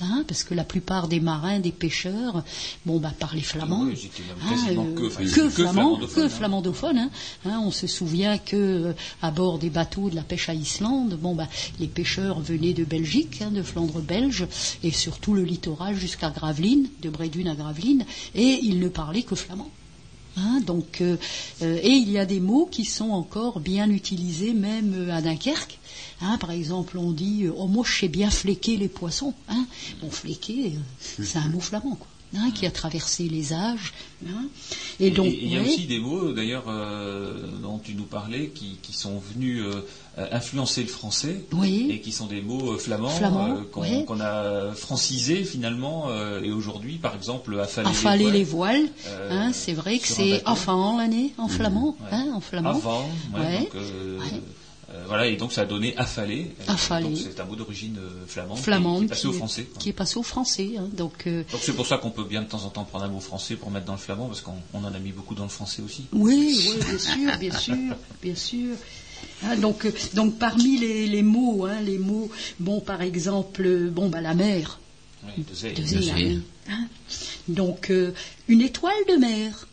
Hein, 0.00 0.22
parce 0.28 0.44
que 0.44 0.54
la 0.54 0.62
plupart 0.62 1.08
des 1.08 1.18
marins, 1.18 1.58
des 1.58 1.72
pêcheurs, 1.72 2.44
bon, 2.86 3.00
bah, 3.00 3.12
parlaient 3.18 3.40
flamand. 3.40 3.82
Oui, 3.82 4.08
Hein, 4.44 4.54
euh, 4.70 4.94
que, 4.94 5.06
enfin, 5.08 5.24
que 5.24 5.28
que 5.28 5.48
flamand, 5.50 5.96
flamandophone, 5.96 6.14
que 6.14 6.20
hein. 6.20 6.28
flamandophone. 6.28 6.98
hein. 7.46 7.60
On 7.64 7.72
se 7.72 7.88
souvient 7.88 8.38
que 8.38 8.54
euh, 8.56 8.92
à 9.22 9.32
bord 9.32 9.58
des 9.58 9.70
bateaux 9.70 10.08
de 10.08 10.14
la 10.14 10.22
pêche 10.22 10.48
à 10.48 10.54
Islande, 10.54 11.18
bon 11.20 11.34
bah 11.34 11.48
les 11.80 11.88
pêcheurs 11.88 12.38
venaient 12.38 12.74
de 12.74 12.84
Belgique, 12.84 13.42
de 13.50 13.60
Flandre 13.60 14.00
belge, 14.00 14.46
et 14.84 14.92
surtout 14.92 15.34
le 15.34 15.42
littoral 15.42 15.96
jusqu'à 15.96 16.30
Gravelines, 16.30 16.88
de 17.02 17.10
Brédune 17.10 17.48
à 17.48 17.56
Gravelines, 17.56 18.04
et 18.36 18.60
ils 18.62 18.78
ne 18.78 18.88
parlaient 18.88 19.24
que 19.24 19.34
flamand. 19.34 19.68
Hein, 20.40 20.60
donc, 20.64 21.00
euh, 21.00 21.16
euh, 21.62 21.78
et 21.82 21.90
il 21.90 22.08
y 22.10 22.18
a 22.18 22.24
des 22.26 22.38
mots 22.38 22.68
qui 22.70 22.84
sont 22.84 23.10
encore 23.10 23.58
bien 23.60 23.90
utilisés 23.90 24.52
même 24.54 24.94
euh, 24.94 25.12
à 25.16 25.20
Dunkerque. 25.20 25.78
Hein, 26.20 26.36
par 26.38 26.52
exemple, 26.52 26.96
on 26.98 27.10
dit 27.12 27.46
Oh, 27.56 27.66
moi, 27.66 27.84
je 27.86 28.00
sais 28.00 28.08
bien 28.08 28.30
fléquer 28.30 28.76
les 28.76 28.88
poissons. 28.88 29.34
Hein. 29.48 29.64
Bon, 30.00 30.10
fléquer, 30.10 30.72
c'est 31.00 31.38
un 31.38 31.48
mot 31.48 31.60
flamand, 31.60 31.96
quoi. 31.96 32.06
hein, 32.36 32.50
qui 32.54 32.66
a 32.66 32.70
traversé 32.70 33.28
les 33.28 33.52
âges. 33.52 33.92
hein. 34.28 34.44
Et 35.00 35.10
donc, 35.10 35.26
il 35.26 35.52
y 35.52 35.56
a 35.56 35.62
aussi 35.62 35.86
des 35.86 35.98
mots, 35.98 36.32
d'ailleurs, 36.32 36.64
euh, 36.68 37.46
dont 37.62 37.78
tu 37.78 37.94
nous 37.94 38.04
parlais, 38.04 38.48
qui, 38.54 38.76
qui 38.82 38.92
sont 38.92 39.18
venus 39.32 39.62
euh, 39.64 39.80
euh, 40.18 40.26
influencer 40.32 40.82
le 40.82 40.88
français, 40.88 41.44
Oui. 41.52 41.86
et 41.90 42.00
qui 42.00 42.12
sont 42.12 42.26
des 42.26 42.40
mots 42.42 42.72
euh, 42.72 42.78
flamands, 42.78 43.10
euh, 43.22 43.62
qu'on 43.72 43.82
oui. 43.82 44.04
qu'on 44.04 44.20
a 44.20 44.72
francisés 44.74 45.44
finalement, 45.44 46.06
euh, 46.08 46.42
et 46.42 46.50
aujourd'hui, 46.50 46.96
par 46.96 47.14
exemple, 47.14 47.58
affaler, 47.60 47.88
affaler 47.88 48.30
les 48.30 48.44
voiles, 48.44 48.80
voiles, 48.82 48.90
euh, 49.06 49.28
hein, 49.30 49.52
c'est 49.52 49.74
vrai 49.74 49.98
que 49.98 50.08
c'est 50.08 50.42
afan 50.44 50.98
l'année 50.98 51.32
en 51.38 51.48
flamand, 51.48 51.96
ouais. 52.00 52.06
hein, 52.12 52.26
en 52.34 52.40
flamand. 52.40 52.70
Avant, 52.70 53.08
ouais, 53.34 53.40
Ouais. 53.40 53.58
donc, 53.60 53.74
Ouais. 53.74 54.40
voilà, 55.06 55.26
et 55.26 55.36
donc 55.36 55.52
ça 55.52 55.60
a 55.60 55.64
donné 55.66 55.94
Affaler. 55.98 56.54
donc 56.66 56.78
C'est 57.16 57.38
un 57.40 57.44
mot 57.44 57.54
d'origine 57.56 57.98
flamande, 58.26 58.58
qui- 59.00 59.04
est 59.04 59.08
passé 59.08 59.26
au 59.28 59.32
français. 59.32 59.64
quoi. 59.64 59.78
qui 59.82 59.88
est 59.90 59.92
passé 59.92 60.18
au 60.18 60.22
français. 60.22 60.70
hein, 60.78 60.88
donc 60.96 61.28
Donc 61.28 61.60
c'est 61.60 61.74
pour 61.74 61.86
ça 61.86 61.98
qu'on 61.98 62.10
peut 62.10 62.24
bien 62.24 62.40
de 62.42 62.48
temps 62.48 62.64
en 62.64 62.70
temps 62.70 62.84
prendre 62.84 63.04
un 63.04 63.08
mot 63.08 63.20
français 63.20 63.54
pour 63.56 63.70
mettre 63.70 63.84
dans 63.86 63.92
le 63.92 63.98
flamand, 63.98 64.26
parce 64.26 64.40
qu'on 64.40 64.54
on 64.74 64.82
en 64.84 64.92
a 64.94 64.98
mis 64.98 65.12
beaucoup 65.12 65.34
dans 65.34 65.42
le 65.44 65.48
français 65.50 65.82
aussi. 65.82 66.06
Oui, 66.12 66.58
oui, 66.68 66.78
bien 66.88 66.98
sûr, 66.98 67.38
bien 67.38 67.58
sûr, 67.58 67.96
bien 68.22 68.34
sûr. 68.34 68.74
Hein, 69.44 69.56
donc, 69.56 69.84
euh, 69.84 69.92
donc 70.14 70.38
parmi 70.38 70.78
les, 70.78 71.06
les 71.06 71.22
mots, 71.22 71.64
hein, 71.66 71.80
les 71.80 71.98
mots, 71.98 72.30
bon, 72.58 72.80
par 72.80 73.02
exemple, 73.02 73.62
euh, 73.64 73.88
bon, 73.90 74.08
bah 74.08 74.20
la 74.20 74.34
mer, 74.34 74.80
Oui, 75.24 75.44
de 75.44 75.80
de 75.80 75.86
zee. 75.86 76.40
hein. 76.68 76.86
donc 77.48 77.90
euh, 77.90 78.12
une 78.48 78.60
étoile 78.62 79.04
de 79.08 79.14
mer, 79.16 79.68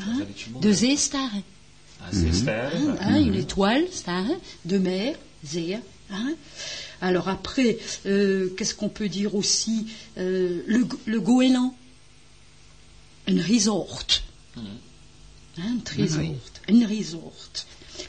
hein, 0.00 0.18
mot, 0.52 0.60
de 0.60 0.68
là. 0.68 0.74
Zeestar, 0.74 1.30
Ah, 2.00 2.10
hein, 2.12 2.96
hein, 3.00 3.20
une 3.20 3.34
étoile, 3.34 3.84
star, 3.92 4.24
de 4.64 4.78
mer, 4.78 5.16
Zéa. 5.44 5.80
Hein. 6.10 6.34
Alors 7.00 7.28
après, 7.28 7.78
euh, 8.06 8.48
qu'est-ce 8.56 8.74
qu'on 8.74 8.88
peut 8.88 9.08
dire 9.08 9.34
aussi 9.34 9.86
Euh, 10.18 10.62
Le, 10.66 10.86
le 11.06 11.20
goéland, 11.20 11.74
un 13.26 13.42
resort. 13.42 14.02
Mhm. 14.56 14.62
Hein, 15.58 15.76
un 15.98 16.02
resort, 16.02 16.20
Oui. 16.20 16.32
un 16.82 16.86
resort. 16.86 17.32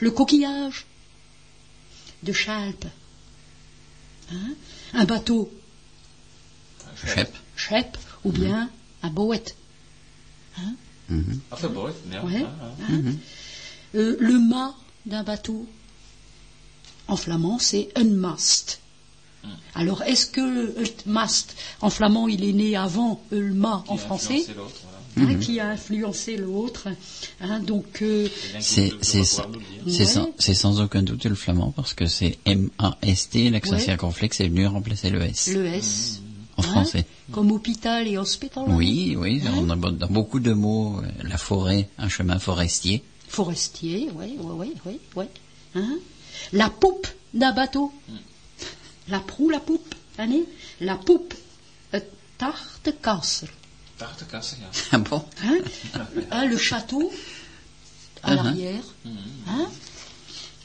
Le 0.00 0.10
coquillage 0.10 0.86
de 2.22 2.32
Chalpe. 2.32 2.86
Hein 4.32 4.54
un 4.94 5.04
bateau, 5.04 5.50
Schep. 7.04 7.34
chep, 7.56 7.96
ou 8.24 8.30
bien 8.32 8.70
un 9.02 9.10
boët. 9.10 9.54
Hein 10.58 10.74
Mhm. 11.08 11.40
Merde. 12.06 12.24
Ouais. 12.30 12.44
hein, 12.88 13.02
Euh, 13.94 14.16
le 14.20 14.38
mât 14.38 14.74
d'un 15.04 15.22
bateau, 15.22 15.66
en 17.08 17.16
flamand, 17.16 17.58
c'est 17.58 17.90
un 17.96 18.04
mast. 18.04 18.80
Alors, 19.74 20.02
est-ce 20.04 20.26
que 20.26 20.40
le 20.40 20.74
mast, 21.04 21.56
en 21.80 21.90
flamand, 21.90 22.28
il 22.28 22.44
est 22.44 22.52
né 22.52 22.76
avant 22.76 23.20
le 23.30 23.52
mât 23.52 23.82
en 23.88 23.96
français, 23.96 24.46
voilà. 25.16 25.32
hein, 25.32 25.38
qui 25.38 25.60
a 25.60 25.68
influencé 25.70 26.36
l'autre 26.36 26.88
hein, 27.40 27.60
Donc, 27.60 28.00
euh, 28.02 28.28
C'est 28.60 28.92
c'est 29.00 29.18
Ouais. 29.18 30.04
sans, 30.04 30.30
c'est 30.38 30.54
sans 30.54 30.80
aucun 30.80 31.02
doute 31.02 31.24
le 31.24 31.34
flamand 31.34 31.70
parce 31.72 31.94
que 31.94 32.06
c'est 32.06 32.38
M-A-S-T, 32.46 33.50
l'accent 33.50 33.72
Ouais. 33.72 33.80
circonflexe 33.80 34.40
est 34.40 34.48
venu 34.48 34.66
remplacer 34.66 35.10
le 35.10 35.22
S 35.22 35.50
le 35.52 35.66
S, 35.66 36.20
en 36.56 36.62
hein, 36.62 36.66
français. 36.66 37.06
comme 37.30 37.50
hôpital 37.52 38.06
et 38.08 38.16
hospital. 38.18 38.64
Oui, 38.68 39.16
oui, 39.18 39.42
Hein 39.46 39.52
on 39.58 39.70
a 39.70 39.76
dans 39.76 40.06
beaucoup 40.08 40.40
de 40.40 40.52
mots, 40.52 41.00
euh, 41.02 41.08
la 41.24 41.36
forêt, 41.38 41.88
un 41.98 42.08
chemin 42.08 42.38
forestier. 42.38 43.02
Forestier, 43.28 44.08
oui, 44.14 44.36
oui, 44.40 44.72
oui, 44.86 44.98
oui. 45.16 45.24
Hein 45.74 45.98
la 46.52 46.70
poupe 46.70 47.06
d'un 47.34 47.52
bateau. 47.52 47.92
La 49.08 49.20
proue, 49.20 49.50
la 49.50 49.60
poupe. 49.60 49.94
Allez, 50.18 50.44
la 50.80 50.96
poupe. 50.96 51.34
euh, 51.94 52.00
Tarte 52.38 52.90
casser. 53.02 53.46
Tarte 53.98 54.26
cassée, 54.28 54.56
hein. 54.62 54.70
Ah 54.92 54.98
bon 54.98 55.24
Hein? 55.44 55.58
Hein, 56.30 56.46
le 56.46 56.56
château 56.56 57.12
à 58.22 58.32
Uh-huh. 58.32 58.36
l'arrière. 58.36 58.84
Hein? 59.48 59.68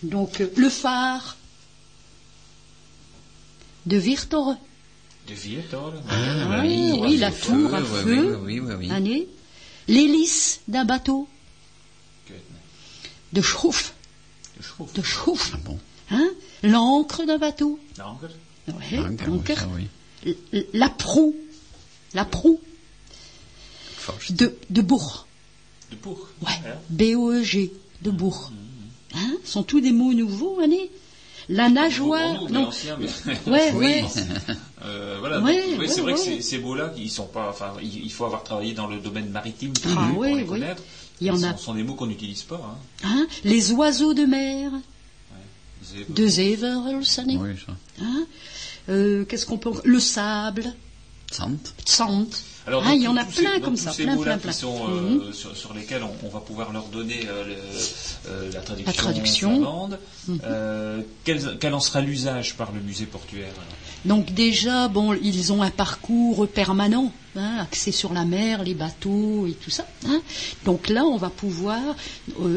Donc, 0.03 0.41
euh, 0.41 0.51
le 0.55 0.69
phare 0.69 1.37
de 3.85 3.97
Virtore. 3.97 4.55
De 5.27 5.33
Viertor, 5.33 5.93
Ah, 6.09 6.61
oui, 6.61 7.17
la 7.17 7.31
tour 7.31 7.73
à 7.73 7.81
oui, 7.81 7.85
feu. 7.85 8.37
oui, 8.43 8.59
oui, 8.59 8.59
oui, 8.61 8.73
oui. 8.79 8.91
Allez. 8.91 9.27
L'hélice 9.87 10.61
d'un 10.67 10.85
bateau. 10.85 11.27
De 13.33 13.41
chauffe. 13.41 13.93
De 14.95 15.01
chauffe. 15.01 15.51
Ah 15.53 15.57
bon 15.65 15.77
Hein? 16.11 16.29
L'ancre 16.63 17.25
d'un 17.25 17.37
bateau. 17.37 17.77
L'encre? 17.97 18.29
Ouais, 18.69 18.73
Ah, 18.97 19.03
ben 19.09 19.17
oui, 19.19 19.25
l'ancre. 19.27 19.57
ça, 19.59 19.67
oui. 19.75 19.87
L- 20.25 20.35
l- 20.53 20.65
La 20.73 20.87
proue. 20.89 21.35
La 22.13 22.23
proue 22.23 22.59
De, 24.29 24.55
de 24.69 24.81
bourg. 24.81 25.27
De 25.91 25.95
pour. 25.95 26.27
Ouais. 26.41 26.73
B-O-E-G. 26.89 27.71
De 28.01 28.11
bourg. 28.11 28.51
Hein 29.15 29.31
sont 29.43 29.63
tous 29.63 29.79
des 29.81 29.91
mots 29.91 30.13
nouveaux, 30.13 30.59
allez. 30.61 30.91
La 31.49 31.69
nageoire. 31.69 32.35
Pour 32.39 32.49
nous, 32.49 32.53
non. 32.55 32.65
l'ancien, 32.65 32.97
mais- 32.99 33.07
Ouais, 33.51 33.71
Oui. 33.73 33.85
ouais. 33.85 34.05
Euh, 34.83 35.15
voilà, 35.19 35.39
Ouais, 35.39 35.63
oui, 35.69 35.77
ouais, 35.79 35.87
c'est 35.87 36.01
vrai 36.01 36.13
ouais. 36.13 36.37
que 36.37 36.41
ces, 36.43 36.57
mots-là, 36.59 36.91
ils 36.97 37.09
sont 37.09 37.25
pas, 37.27 37.49
enfin, 37.49 37.73
il, 37.81 38.03
il 38.05 38.11
faut 38.11 38.25
avoir 38.25 38.43
travaillé 38.43 38.73
dans 38.73 38.87
le 38.87 38.97
domaine 38.99 39.29
maritime 39.29 39.71
pour, 39.73 39.91
Ah, 39.97 40.09
pour 40.13 40.25
les 40.25 40.45
connaître. 40.45 40.81
Il 41.21 41.27
y 41.27 41.31
en 41.31 41.37
Ce 41.37 41.45
a. 41.45 41.51
sont, 41.53 41.57
sont 41.57 41.73
des 41.75 41.83
mots 41.83 41.95
qu'on 41.95 42.05
n'utilise 42.07 42.43
pas. 42.43 42.61
Hein. 43.03 43.07
Hein 43.07 43.27
Les 43.45 43.71
oiseaux 43.71 44.13
de 44.13 44.25
mer. 44.25 44.71
De 46.09 46.27
Zeverelsané. 46.27 47.37
Oui, 47.37 47.51
ça. 47.65 47.73
Hein 48.03 48.25
Euh, 48.89 49.23
Qu'est-ce 49.25 49.45
qu'on 49.45 49.57
peut. 49.57 49.71
Le 49.85 49.99
sable. 50.01 50.73
Sant. 51.31 51.51
Sand. 51.85 52.27
Alors, 52.67 52.83
Ah, 52.85 52.93
il 52.93 53.01
y 53.01 53.07
en 53.07 53.15
a 53.15 53.23
plein 53.23 53.61
comme 53.61 53.77
ça, 53.77 53.93
ces 53.93 54.03
plein, 54.03 54.17
plein, 54.17 54.35
qui 54.35 54.43
plein. 54.43 54.51
sont 54.51 54.87
Mhm. 54.89 55.21
euh, 55.21 55.31
sur, 55.33 55.55
sur 55.55 55.73
lesquels 55.73 56.03
on, 56.03 56.11
on 56.25 56.29
va 56.29 56.41
pouvoir 56.41 56.73
leur 56.73 56.87
donner 56.87 57.21
euh, 57.27 57.45
le- 57.45 57.55
euh, 58.29 58.51
la 58.51 58.59
traduction, 58.59 58.85
La 58.85 58.93
traduction. 58.93 59.49
flamande. 59.55 59.99
Mhm. 60.27 60.39
Quel, 61.23 61.57
quel 61.59 61.73
en 61.73 61.79
sera 61.79 62.01
l'usage 62.01 62.55
par 62.57 62.73
le 62.73 62.81
musée 62.81 63.05
portuaire 63.05 63.53
Donc 64.03 64.33
déjà, 64.33 64.89
bon, 64.89 65.13
ils 65.13 65.53
ont 65.53 65.61
un 65.61 65.69
parcours 65.71 66.45
permanent, 66.49 67.13
hein, 67.37 67.57
axé 67.59 67.93
sur 67.93 68.11
la 68.13 68.25
mer, 68.25 68.63
les 68.63 68.73
bateaux 68.73 69.47
et 69.47 69.53
tout 69.53 69.69
ça. 69.71 69.85
hein. 70.05 70.21
Donc 70.65 70.89
là, 70.89 71.05
on 71.05 71.15
va 71.15 71.29
pouvoir, 71.29 71.95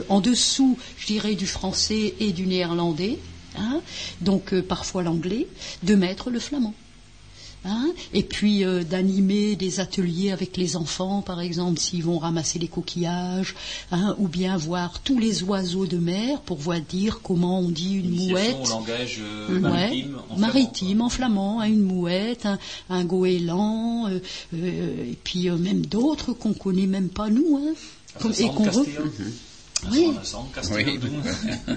en 0.09 0.21
dessous, 0.21 0.77
je 0.99 1.07
dirais, 1.07 1.37
du 1.37 1.47
français 1.47 2.15
et 2.19 2.33
du 2.33 2.47
néerlandais, 2.49 3.21
hein, 3.57 3.81
donc 4.21 4.59
parfois 4.63 5.05
l'anglais, 5.05 5.47
de 5.85 5.95
mettre 5.95 6.31
le 6.31 6.41
flamand. 6.41 6.75
Hein, 7.63 7.91
et 8.15 8.23
puis 8.23 8.65
euh, 8.65 8.85
d'animer 8.85 9.55
des 9.55 9.81
ateliers 9.81 10.31
avec 10.31 10.57
les 10.57 10.77
enfants, 10.77 11.21
par 11.21 11.41
exemple, 11.41 11.79
s'ils 11.79 12.03
vont 12.03 12.19
ramasser 12.19 12.59
les 12.59 12.69
coquillages, 12.69 13.55
hein, 13.93 14.17
ou 14.19 14.29
bien 14.29 14.57
voir 14.57 15.01
tous 15.01 15.19
les 15.19 15.43
oiseaux 15.43 15.85
de 15.85 15.99
mer 15.99 16.41
pour 16.41 16.57
voir 16.57 16.81
dire 16.81 17.21
comment 17.23 17.61
on 17.61 17.69
dit 17.69 17.97
une 17.97 18.29
mouette. 18.31 18.57
au 18.65 18.67
langage 18.67 19.19
euh, 19.23 19.49
Ouais, 19.57 19.61
maritime. 19.61 20.17
en 20.31 20.39
maritime, 20.39 21.01
en 21.03 21.09
flamand, 21.11 21.61
hein, 21.61 21.65
une 21.67 21.83
mouette, 21.83 22.47
un, 22.47 22.59
un 22.89 23.05
goéland, 23.05 24.09
euh, 24.09 24.21
euh, 24.55 25.11
et 25.13 25.19
puis 25.23 25.51
euh, 25.51 25.57
même 25.59 25.85
d'autres 25.85 26.33
qu'on 26.33 26.55
connaît 26.55 26.87
même 26.87 27.11
pas 27.11 27.29
nous, 27.29 27.59
hein, 27.63 27.75
comme- 28.23 28.33
et 28.39 28.47
qu'on 28.49 28.71
Oui. 29.93 30.09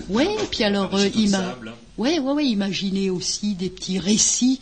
Oui. 0.10 0.28
Puis 0.52 0.64
alors, 0.64 0.94
euh, 0.96 1.04
Château 1.04 1.20
de 1.20 1.24
ima- 1.26 1.32
sable. 1.38 1.74
ouais, 1.98 2.20
ouais, 2.20 2.32
ouais, 2.34 2.46
imaginez 2.46 3.10
aussi 3.10 3.54
des 3.56 3.70
petits 3.70 4.00
récits 4.00 4.60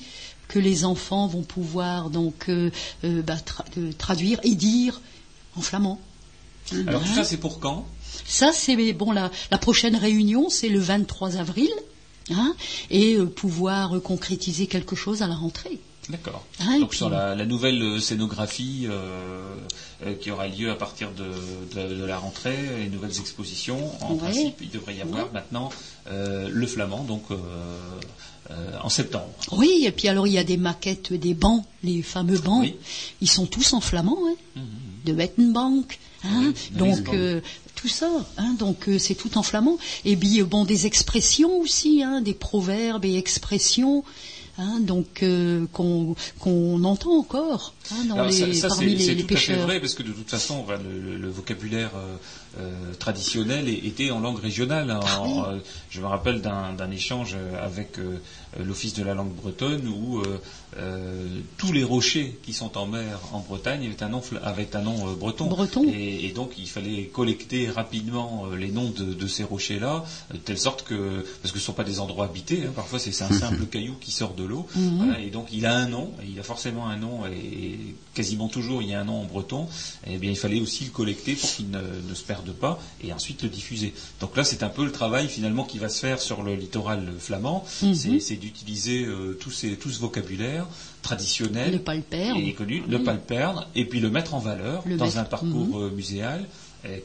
que 0.51 0.59
les 0.59 0.83
enfants 0.85 1.27
vont 1.27 1.43
pouvoir 1.43 2.09
donc 2.09 2.49
euh, 2.49 2.69
euh, 3.05 3.21
bah, 3.21 3.37
tra- 3.37 3.63
euh, 3.77 3.91
traduire 3.97 4.39
et 4.43 4.53
dire 4.55 4.99
en 5.55 5.61
flamand. 5.61 5.99
Alors 6.87 7.01
tout 7.01 7.09
Hein 7.09 7.15
ça, 7.15 7.23
c'est 7.23 7.37
pour 7.37 7.59
quand? 7.59 7.85
Ça, 8.25 8.51
c'est 8.53 8.93
bon. 8.93 9.11
La, 9.13 9.31
la 9.49 9.57
prochaine 9.57 9.95
réunion, 9.95 10.49
c'est 10.49 10.69
le 10.69 10.79
23 10.79 11.37
avril, 11.37 11.69
hein, 12.29 12.53
et 12.89 13.15
euh, 13.15 13.25
pouvoir 13.25 13.95
euh, 13.95 13.99
concrétiser 13.99 14.67
quelque 14.67 14.95
chose 14.95 15.21
à 15.21 15.27
la 15.27 15.35
rentrée. 15.35 15.79
D'accord. 16.09 16.45
Hein, 16.59 16.79
Donc 16.79 16.89
puis- 16.89 16.97
sur 16.97 17.09
la, 17.09 17.35
la 17.35 17.45
nouvelle 17.45 18.01
scénographie 18.01 18.87
euh, 18.89 19.55
qui 20.19 20.31
aura 20.31 20.47
lieu 20.47 20.69
à 20.71 20.75
partir 20.75 21.11
de, 21.11 21.25
de- 21.75 21.95
de 21.95 22.03
la 22.05 22.17
rentrée, 22.17 22.57
les 22.79 22.89
nouvelles 22.89 23.17
expositions, 23.19 23.91
en 24.03 24.13
Ouais. 24.13 24.17
principe, 24.19 24.55
il 24.61 24.69
devrait 24.69 24.95
y 24.95 25.01
avoir 25.01 25.25
Ouais. 25.25 25.29
maintenant 25.33 25.69
euh, 26.09 26.49
le 26.51 26.67
flamand, 26.67 27.03
donc 27.03 27.23
euh, 27.31 27.37
euh, 28.51 28.77
en 28.83 28.89
septembre. 28.89 29.29
Oui, 29.51 29.83
et 29.85 29.91
puis 29.91 30.07
alors 30.07 30.27
il 30.27 30.33
y 30.33 30.37
a 30.37 30.43
des 30.43 30.57
maquettes 30.57 31.13
des 31.13 31.33
bancs, 31.33 31.63
les 31.83 32.01
fameux 32.01 32.37
bancs. 32.39 32.61
Oui. 32.63 32.75
Ils 33.21 33.29
sont 33.29 33.45
tous 33.45 33.73
en 33.73 33.81
flamand, 33.81 34.17
hein, 34.57 34.61
de 35.05 35.13
Wettenbank. 35.13 35.99
Hein, 36.23 36.29
Oui, 36.45 36.53
donc 36.77 37.09
euh, 37.13 37.41
tout 37.75 37.87
ça, 37.87 38.09
hein, 38.37 38.55
donc 38.59 38.87
euh, 38.87 38.99
c'est 38.99 39.15
tout 39.15 39.37
en 39.37 39.43
flamand. 39.43 39.77
Et 40.05 40.15
puis 40.15 40.43
bon, 40.43 40.65
des 40.65 40.85
expressions 40.85 41.57
aussi, 41.59 42.03
hein, 42.03 42.21
des 42.21 42.33
proverbes 42.35 43.05
et 43.05 43.15
expressions. 43.17 44.03
Hein, 44.57 44.79
donc 44.81 45.23
qu'on 45.71 46.13
qu'on 46.39 46.83
entend 46.83 47.17
encore 47.17 47.73
hein, 47.89 48.03
dans 48.09 48.15
Alors, 48.15 48.27
les, 48.27 48.53
ça, 48.53 48.67
ça, 48.69 48.75
parmi 48.75 48.91
c'est 48.91 48.97
les, 48.97 49.05
c'est 49.05 49.13
les 49.15 49.23
tout 49.23 49.33
à 49.33 49.37
fait 49.37 49.47
pêcheurs. 49.47 49.65
vrai 49.65 49.79
parce 49.79 49.93
que 49.93 50.03
de 50.03 50.11
toute 50.11 50.29
façon, 50.29 50.55
enfin, 50.59 50.77
le, 50.77 50.99
le- 50.99 51.17
le 51.17 51.29
vocabulaire 51.29 51.91
euh, 52.59 52.93
traditionnel 52.99 53.69
é- 53.69 53.87
était 53.87 54.11
en 54.11 54.19
langue 54.19 54.39
régionale. 54.39 54.97
Ah 55.01 55.19
En- 55.21 55.45
euh, 55.45 55.57
je 55.89 56.01
me 56.01 56.05
rappelle 56.07 56.41
d'un 56.41 56.73
d'un 56.73 56.91
échange 56.91 57.35
avec 57.61 57.97
euh, 57.99 58.17
l'Office 58.59 58.93
de 58.93 59.03
la 59.03 59.13
langue 59.13 59.33
bretonne 59.33 59.87
où 59.87 60.19
euh, 60.19 60.41
euh, 60.77 61.27
tous 61.57 61.71
les 61.71 61.83
rochers 61.83 62.37
qui 62.43 62.53
sont 62.53 62.77
en 62.77 62.85
mer 62.87 63.19
en 63.33 63.39
Bretagne 63.39 63.85
avaient 63.85 64.03
un 64.03 64.09
nom, 64.09 64.19
fla- 64.21 64.39
avaient 64.41 64.75
un 64.75 64.81
nom 64.81 65.07
euh, 65.09 65.15
breton. 65.15 65.47
Breton. 65.47 65.85
Et, 65.93 66.25
et 66.25 66.31
donc 66.31 66.51
il 66.57 66.67
fallait 66.67 67.05
collecter 67.05 67.69
rapidement 67.69 68.45
euh, 68.51 68.55
les 68.55 68.69
noms 68.71 68.89
de, 68.89 69.13
de 69.13 69.27
ces 69.27 69.43
rochers-là, 69.43 70.03
de 70.33 70.37
telle 70.37 70.57
sorte 70.57 70.83
que 70.83 71.25
parce 71.41 71.51
que 71.53 71.59
ce 71.59 71.63
ne 71.63 71.67
sont 71.67 71.73
pas 71.73 71.83
des 71.83 71.99
endroits 71.99 72.25
habités, 72.25 72.63
hein, 72.65 72.71
parfois 72.75 72.99
c'est 72.99 73.21
un 73.23 73.29
simple 73.31 73.65
caillou 73.65 73.95
qui 73.99 74.11
sort 74.11 74.33
de 74.33 74.43
l'eau. 74.43 74.67
Mhm. 74.75 74.97
Voilà, 74.97 75.19
et 75.19 75.29
donc 75.29 75.47
il 75.51 75.65
a 75.65 75.75
un 75.77 75.87
nom, 75.87 76.11
et 76.21 76.27
il 76.31 76.39
a 76.39 76.43
forcément 76.43 76.87
un 76.87 76.97
nom, 76.97 77.25
et 77.27 77.95
quasiment 78.13 78.47
toujours 78.47 78.81
il 78.81 78.89
y 78.89 78.93
a 78.93 79.01
un 79.01 79.05
nom 79.05 79.21
en 79.21 79.25
breton. 79.25 79.67
Et 80.07 80.17
bien 80.17 80.31
il 80.31 80.37
fallait 80.37 80.59
aussi 80.61 80.83
le 80.85 80.91
collecter 80.91 81.35
pour 81.35 81.49
qu'il 81.49 81.69
ne, 81.69 81.79
ne 81.79 82.13
se 82.15 82.23
perde 82.23 82.51
pas, 82.51 82.79
et 83.03 83.13
ensuite 83.13 83.43
le 83.43 83.49
diffuser. 83.49 83.93
Donc 84.19 84.35
là 84.35 84.43
c'est 84.43 84.63
un 84.63 84.69
peu 84.69 84.83
le 84.85 84.91
travail 84.91 85.27
finalement 85.29 85.63
qui 85.63 85.77
va 85.79 85.89
se 85.89 85.99
faire 85.99 86.19
sur 86.19 86.43
le 86.43 86.55
littoral 86.55 87.07
flamand, 87.19 87.63
Mhm. 87.81 87.95
c'est 87.95 88.19
c'est 88.19 88.35
d'utiliser 88.35 89.05
euh, 89.05 89.37
ces, 89.51 89.75
tout 89.75 89.89
ce 89.89 89.99
vocabulaire 89.99 90.67
traditionnel 91.01 91.71
Ne 91.73 91.77
pas 91.77 91.95
le 91.95 92.01
perdre. 92.01 92.39
et 92.39 92.53
connu, 92.53 92.83
ne 92.87 92.97
pas 92.97 93.13
le 93.13 93.19
perdre, 93.19 93.67
et 93.75 93.85
puis 93.85 93.99
le 93.99 94.09
mettre 94.09 94.33
en 94.35 94.39
valeur 94.39 94.83
Le 94.85 94.97
dans 94.97 95.05
mettre- 95.05 95.17
un 95.17 95.23
parcours 95.23 95.79
Mhm. 95.79 95.83
euh, 95.83 95.89
muséal 95.89 96.45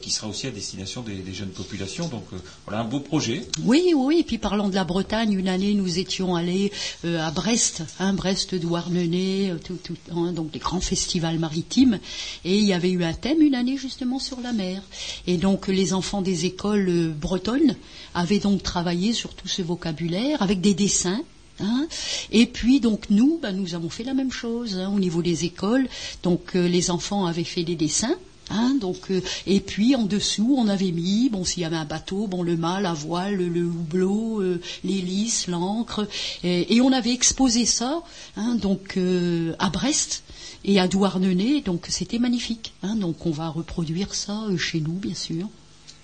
qui 0.01 0.09
sera 0.09 0.27
aussi 0.27 0.47
à 0.47 0.51
destination 0.51 1.01
des, 1.01 1.33
jeunes 1.33 1.49
populations. 1.49 2.07
Donc 2.07 2.25
euh, 2.33 2.37
voilà 2.65 2.81
un 2.81 2.83
beau 2.83 2.99
projet. 2.99 3.45
Oui, 3.63 3.93
oui, 3.95 4.19
et 4.19 4.23
puis 4.23 4.37
parlant 4.37 4.69
de 4.69 4.75
la 4.75 4.83
Bretagne, 4.83 5.33
une 5.33 5.47
année 5.47 5.73
nous 5.73 5.99
étions 5.99 6.35
allés 6.35 6.71
euh, 7.05 7.19
à 7.19 7.31
Brest, 7.31 7.83
hein, 7.99 8.13
Brest, 8.13 8.55
Douarnenez, 8.55 9.51
euh, 9.51 9.59
tout, 9.63 9.77
tout, 9.83 9.95
hein, 10.11 10.31
donc 10.33 10.51
des 10.51 10.59
grands 10.59 10.81
festivals 10.81 11.39
maritimes, 11.39 11.99
et 12.43 12.57
il 12.57 12.65
y 12.65 12.73
avait 12.73 12.89
eu 12.89 13.03
un 13.03 13.13
thème 13.13 13.41
une 13.41 13.55
année 13.55 13.77
justement 13.77 14.19
sur 14.19 14.39
la 14.41 14.53
mer. 14.53 14.81
Et 15.27 15.37
donc 15.37 15.67
les 15.67 15.93
enfants 15.93 16.21
des 16.21 16.45
écoles 16.45 16.89
euh, 16.89 17.09
bretonnes 17.09 17.75
avaient 18.13 18.39
donc 18.39 18.63
travaillé 18.63 19.13
sur 19.13 19.33
tout 19.33 19.47
ce 19.47 19.61
vocabulaire 19.61 20.41
avec 20.41 20.61
des 20.61 20.73
dessins. 20.73 21.21
hein. 21.59 21.87
et 22.31 22.45
puis 22.45 22.79
donc 22.79 23.09
nous, 23.09 23.39
bah, 23.41 23.51
nous 23.51 23.75
avons 23.75 23.89
fait 23.89 24.03
la 24.03 24.13
même 24.13 24.31
chose 24.31 24.77
au 24.77 24.99
niveau 24.99 25.21
des 25.21 25.45
écoles. 25.45 25.87
Donc 26.23 26.55
euh, 26.55 26.67
les 26.67 26.89
enfants 26.89 27.25
avaient 27.25 27.43
fait 27.43 27.63
des 27.63 27.75
dessins 27.75 28.15
Hein, 28.49 28.75
donc, 28.79 29.11
euh, 29.11 29.21
et 29.45 29.59
puis 29.59 29.95
en 29.95 30.03
dessous, 30.03 30.55
on 30.57 30.67
avait 30.69 30.91
mis, 30.91 31.29
bon, 31.29 31.43
s'il 31.43 31.63
y 31.63 31.65
avait 31.65 31.75
un 31.75 31.85
bateau, 31.85 32.27
bon, 32.27 32.43
le 32.43 32.55
mât, 32.55 32.79
la 32.79 32.93
voile, 32.93 33.35
le, 33.35 33.47
le 33.49 33.61
hublot, 33.61 34.41
euh, 34.41 34.61
l'hélice, 34.85 35.47
l'encre, 35.47 36.07
et, 36.43 36.75
et 36.75 36.81
on 36.81 36.91
avait 36.93 37.11
exposé 37.13 37.65
ça, 37.65 38.01
hein, 38.37 38.55
donc 38.55 38.95
euh, 38.95 39.53
à 39.59 39.69
Brest 39.69 40.23
et 40.63 40.79
à 40.79 40.87
Douarnenez, 40.87 41.61
donc 41.61 41.87
c'était 41.89 42.19
magnifique. 42.19 42.73
Hein, 42.83 42.95
donc 42.95 43.25
on 43.25 43.31
va 43.31 43.49
reproduire 43.49 44.15
ça 44.15 44.43
euh, 44.49 44.57
chez 44.57 44.79
nous, 44.79 44.93
bien 44.93 45.15
sûr. 45.15 45.47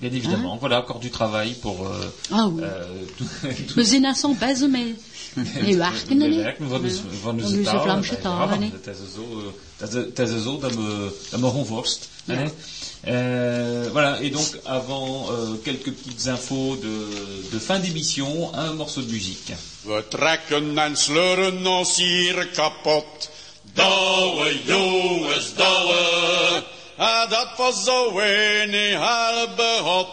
Bien 0.02 0.12
évidemment, 0.12 0.58
voilà 0.58 0.82
encore 0.82 1.00
du 1.00 1.10
travail 1.12 1.54
pour. 1.62 1.88
euh, 1.88 2.10
Ah 2.32 2.48
oui. 2.50 2.62
euh, 2.62 3.06
van 7.24 7.40
onze, 7.42 7.56
is 7.56 9.10
zo, 9.14 9.38
is- 9.88 10.44
zo 10.44 10.60
dat 10.60 10.76
me, 10.76 11.12
dat 11.32 11.40
me 11.40 11.48
renforst. 11.48 12.10
Hè. 12.28 12.46
Euh, 13.06 13.90
voilà, 13.92 14.22
et 14.22 14.30
donc 14.30 14.48
avant 14.66 15.26
euh, 15.30 15.56
quelques 15.66 15.92
petites 15.92 16.28
infos 16.28 16.78
de, 16.78 17.52
de 17.52 17.60
fin 17.60 17.80
d'émission, 17.80 18.54
un 18.56 18.72
morceau 18.74 19.02
de 19.02 19.12
musique. 19.12 19.52
We 19.86 20.00
trekken 20.08 20.78
en 20.80 20.96
sleuren 20.96 21.66
ons 21.68 21.98
hier 22.00 22.46
kapot. 22.56 23.28
Douwe 23.76 24.54
jongens, 24.66 25.50
douwe. 25.58 26.64
Ah, 26.98 27.28
dat 27.30 27.58
was 27.58 27.84
zo 27.84 28.20
een 28.20 28.96
halve 28.96 29.82
hop. 29.84 30.08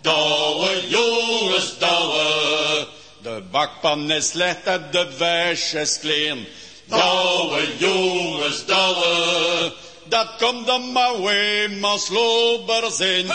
Douwe 0.00 0.88
jongens, 0.88 1.78
douwe. 1.78 2.86
De 3.22 3.42
bakpan 3.50 4.10
is 4.10 4.28
slecht 4.28 4.64
en 4.66 4.88
de 4.90 5.06
wijs 5.18 5.74
is 5.74 5.98
klein. 6.00 6.46
Douwe 6.88 7.68
jongens, 7.78 8.64
douwe. 8.66 9.72
Dat 10.12 10.28
komt 10.38 10.66
dan 10.66 10.92
maar 10.92 11.22
weer 11.22 11.70
maar 11.70 11.98
slober 11.98 12.90
zijn. 12.90 13.26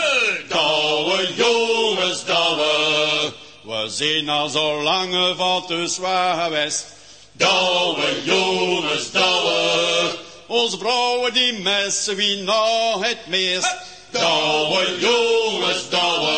Douwe 0.48 1.34
jongens, 1.34 2.24
douwe. 2.24 3.32
We 3.62 3.86
zijn 3.88 4.28
al 4.28 4.48
zo 4.48 4.82
lang 4.82 5.36
van 5.36 5.66
te 5.66 5.86
zwaar 5.86 6.50
west. 6.50 6.86
Douwe 7.32 8.22
jongens, 8.24 9.10
douwe. 9.10 10.10
Ons 10.46 10.76
vrouwen 10.78 11.32
die 11.32 11.52
messen 11.52 12.16
wie 12.16 12.36
nou 12.36 13.04
het 13.04 13.26
meest. 13.26 13.76
Douwe 14.10 14.98
jongens, 14.98 15.88
douwe. 15.88 16.36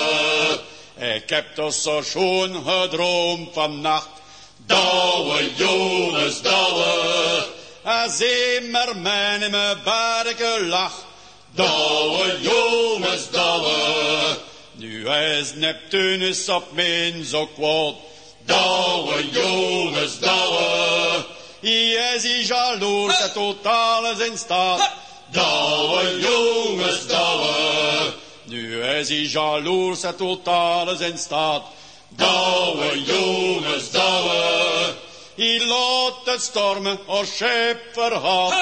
Ik 1.16 1.30
heb 1.30 1.54
toch 1.54 1.74
zo 1.74 2.02
schoon 2.04 2.64
gedroomd 2.66 3.48
vannacht. 3.52 4.08
Douwe 4.66 5.50
jongens, 5.56 6.42
douwe. 6.42 7.58
Als 7.90 8.20
immer 8.20 8.96
men 8.96 9.42
in 9.42 9.50
mijn 9.50 9.78
barke 9.84 10.66
lag. 10.66 10.92
Douwe 11.54 12.38
jongens, 12.40 13.30
douwe. 13.30 14.38
Nu 14.72 15.08
is 15.08 15.54
Neptunus 15.54 16.48
op 16.48 16.72
mijn 16.72 17.24
zo 17.24 17.46
kwaad. 17.46 17.94
Douwe 18.46 19.30
jongens, 19.30 20.18
douwe. 20.18 21.24
Hij 21.60 22.14
is 22.14 22.22
hij 22.22 22.42
jaloers, 22.42 23.18
het 23.18 23.32
totaal 23.32 24.10
is 24.10 24.18
in 24.18 24.38
staat. 24.38 24.90
Douwe 25.30 26.20
jongens, 26.20 27.06
douwe. 27.06 28.12
Nu 28.44 28.82
is 28.84 29.08
hij 29.08 29.18
jaloers, 29.18 30.02
het 30.02 30.16
totaal 30.16 30.90
is 30.90 31.00
in 31.00 31.18
staat. 31.18 31.62
Douwe 32.08 33.02
jongens, 33.02 33.90
douwe. 33.90 35.08
Hij 35.40 35.66
laat 35.66 36.14
het 36.24 36.42
stormen, 36.42 36.98
als 37.06 37.36
schip 37.36 37.78
verhaalt. 37.92 38.54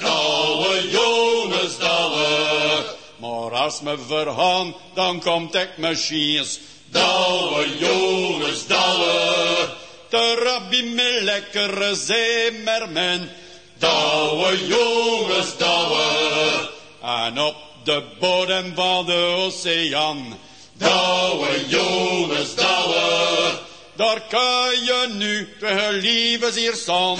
Douwe 0.00 0.90
jongens, 0.90 1.78
douwe. 1.78 2.84
Maar 3.16 3.60
als 3.60 3.80
me 3.80 3.98
vergaan, 4.06 4.74
dan 4.94 5.20
komt 5.20 5.54
ik 5.54 5.70
machines. 5.76 6.60
Douwe 6.90 7.78
jongens, 7.78 8.66
douwe. 8.66 9.68
Bij 10.10 10.82
me 10.82 11.18
lekkere 11.22 11.94
zeemermen. 11.94 13.30
Douwe 13.78 14.66
jongens, 14.66 15.56
douwe. 15.56 16.68
En 17.02 17.40
op 17.40 17.56
de 17.84 18.02
bodem 18.20 18.74
van 18.74 19.06
de 19.06 19.34
oceaan. 19.36 20.38
Douwe 20.72 21.68
jongens, 21.68 22.54
douwe. 22.54 23.72
Daar 23.96 24.22
kan 24.28 24.70
je 24.84 25.08
nu 25.14 25.48
tegen 25.60 25.92
liefdes 26.00 26.54
hier 26.56 26.74
staan. 26.74 27.16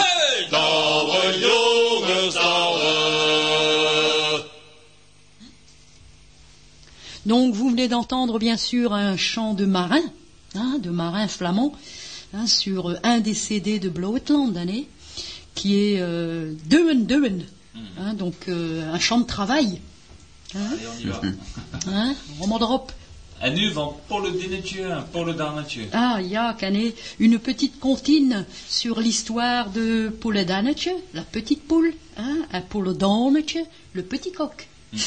Douwe 0.50 1.38
jongens, 1.40 2.34
douwe. 2.34 4.44
Donc 7.22 7.54
vous 7.54 7.70
venez 7.70 7.88
d'entendre 7.88 8.38
bien 8.38 8.56
sûr 8.56 8.92
un 8.92 9.16
chant 9.16 9.54
de 9.54 9.64
marin, 9.66 10.02
hein, 10.54 10.78
de 10.82 10.90
marin 10.90 11.28
flamand, 11.28 11.72
hein, 12.34 12.46
sur 12.46 12.90
euh, 12.90 12.98
un 13.02 13.20
des 13.20 13.34
CD 13.34 13.78
de 13.78 13.88
Blauetland, 13.88 14.56
hein, 14.56 14.82
qui 15.54 15.76
est 15.78 16.00
euh, 16.00 16.52
Deuen, 16.66 17.06
hein, 17.98 18.14
donc 18.14 18.34
euh, 18.48 18.92
un 18.92 18.98
chant 18.98 19.20
de 19.20 19.26
travail. 19.26 19.80
Hein, 20.54 20.60
Allez, 20.72 20.86
on 20.86 21.00
y 21.00 21.04
va. 21.04 21.20
hein, 21.86 22.14
roman 22.40 22.58
d'Europe. 22.58 22.92
En 23.38 23.52
nu 23.54 23.72
van 23.72 23.96
Paul 24.06 24.32
Dinnetje 24.32 24.82
en 24.82 25.04
Paul 25.10 25.36
Danetje. 25.36 25.88
Ah, 25.92 26.18
il 26.20 26.30
y 26.30 26.36
a 26.36 26.56
une 27.18 27.38
petite 27.38 27.78
comptine 27.78 28.46
sur 28.68 29.00
l'histoire 29.00 29.70
de 29.70 30.08
Paul 30.20 30.44
Danetje, 30.44 30.90
la 31.12 31.22
petite 31.22 31.66
poule, 31.66 31.94
hein, 32.16 32.46
un 32.52 32.60
Paul 32.60 32.96
Danetje, 32.96 33.66
le 33.92 34.02
petit 34.02 34.32
coq. 34.32 34.68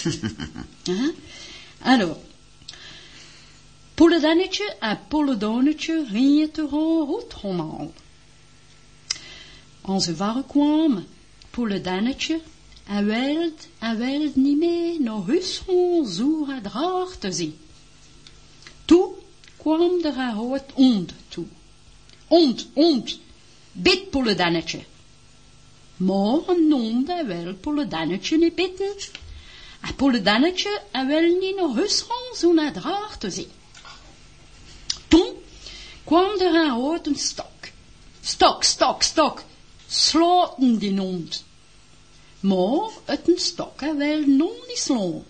Hein? 0.88 1.14
Alors, 1.84 2.18
Paul 3.96 4.22
Danetje 4.22 4.64
en 4.82 4.96
Paul 5.10 5.38
Danetje 5.38 6.06
rieten 6.12 6.68
rood 6.68 7.34
roman. 7.42 7.92
Onze 9.84 10.16
ware 10.16 10.44
kwam, 10.48 11.04
Paul 11.52 11.82
Danetje, 11.82 12.42
en 12.88 13.06
weld, 13.06 13.68
en 13.80 13.98
weld 13.98 14.36
niet 14.36 14.58
meer 14.58 15.02
naar 15.02 15.24
gaan 15.26 16.06
zoer 16.06 16.48
het 16.54 16.74
raar 18.88 19.08
te 19.08 19.12
zien. 19.12 19.16
Toen 19.16 19.16
kwam 19.58 20.00
er 20.04 20.06
een 20.06 20.30
hout 20.30 20.74
ond 20.74 21.14
toe. 21.28 21.46
Ond, 22.28 22.68
ond, 22.74 23.20
bid 23.72 24.10
Polledannetje. 24.10 24.84
Maar 25.98 26.40
een 26.48 26.74
ond 26.74 27.10
en 27.10 27.28
wel 27.28 27.54
Polledannetje 27.54 28.38
niet 28.38 28.56
bidden. 28.56 28.96
En 29.82 29.96
Polledannetje 29.96 30.82
en 30.92 31.08
wel 31.08 31.22
niet 31.22 31.56
naar 31.56 31.70
huis 31.70 32.02
gaan 32.02 32.36
zo 32.36 32.54
naar 32.54 32.66
het 32.66 32.84
raar 32.84 33.18
te 33.18 33.30
zien. 33.30 33.52
Toen 35.08 35.34
kwam 36.04 36.40
er 36.40 36.56
een 36.56 36.70
houten 36.70 37.16
stok. 37.16 37.46
Stok, 38.22 38.64
stok, 38.64 39.04
stok, 39.04 39.44
slaten 39.88 40.78
die 40.78 41.02
ond. 41.02 41.46
Maar 42.40 42.90
het 43.06 43.28
een 43.28 43.40
stok 43.40 43.82
en 43.82 43.98
wel 43.98 44.20
non 44.20 44.54
niet 44.68 44.78
slaan. 44.78 45.24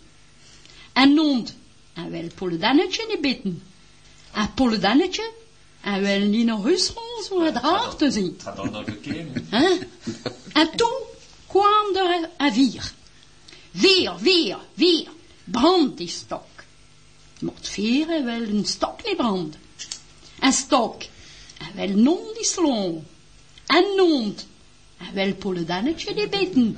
En 0.93 1.19
ond 1.19 1.55
en 1.97 2.11
wel 2.11 2.27
Polledannetje 2.35 3.05
niet 3.07 3.21
bidden. 3.21 3.63
En 4.33 4.53
Polledannetje 4.53 5.31
en 5.81 6.01
wel 6.01 6.19
niet 6.19 6.45
naar 6.45 6.61
huis 6.61 6.87
gaan 6.87 7.23
zo 7.23 7.43
het 7.43 7.55
raar 7.55 7.95
te 7.95 8.11
zien. 8.11 8.33
Het 8.33 8.43
gaat 8.43 8.59
al 8.59 8.65
naar 8.65 8.85
de 8.85 8.95
keer. 8.95 9.25
Hein? 9.49 9.79
En 10.53 10.69
toen 10.75 10.97
kwam 11.47 11.95
er 11.95 12.29
een 12.37 12.53
vier. 12.53 12.91
Vier, 13.73 14.13
vier, 14.17 14.57
vier. 14.75 15.07
Brand 15.43 15.97
die 15.97 16.07
stok. 16.07 16.45
Maar 17.39 17.53
het 17.55 17.69
vier 17.69 18.09
en 18.09 18.25
wel 18.25 18.41
een 18.41 18.65
stok 18.65 19.05
niet 19.05 19.17
branden. 19.17 19.61
En 20.39 20.53
stok 20.53 21.01
en 21.57 21.75
wel 21.75 21.87
non 21.87 22.19
die 22.33 22.45
slaan. 22.45 23.05
En 23.65 23.85
nond 23.95 24.47
en 24.97 25.13
wel 25.13 25.33
Polledannetje 25.33 26.13
die 26.13 26.29
bidden. 26.29 26.77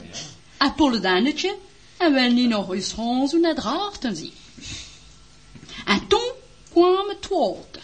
En 0.57 0.73
Polledannetje 0.75 1.55
en 1.97 2.13
wel 2.13 2.31
niet 2.31 2.49
naar 2.49 2.65
huis 2.65 2.91
gaan 2.91 3.27
zo 3.27 3.41
het 3.41 3.59
raar 3.59 3.97
te 3.99 4.15
zien. 4.15 4.33
En 5.85 6.07
toen 6.07 6.31
kwam 6.72 7.07
het 7.10 7.27
water. 7.27 7.81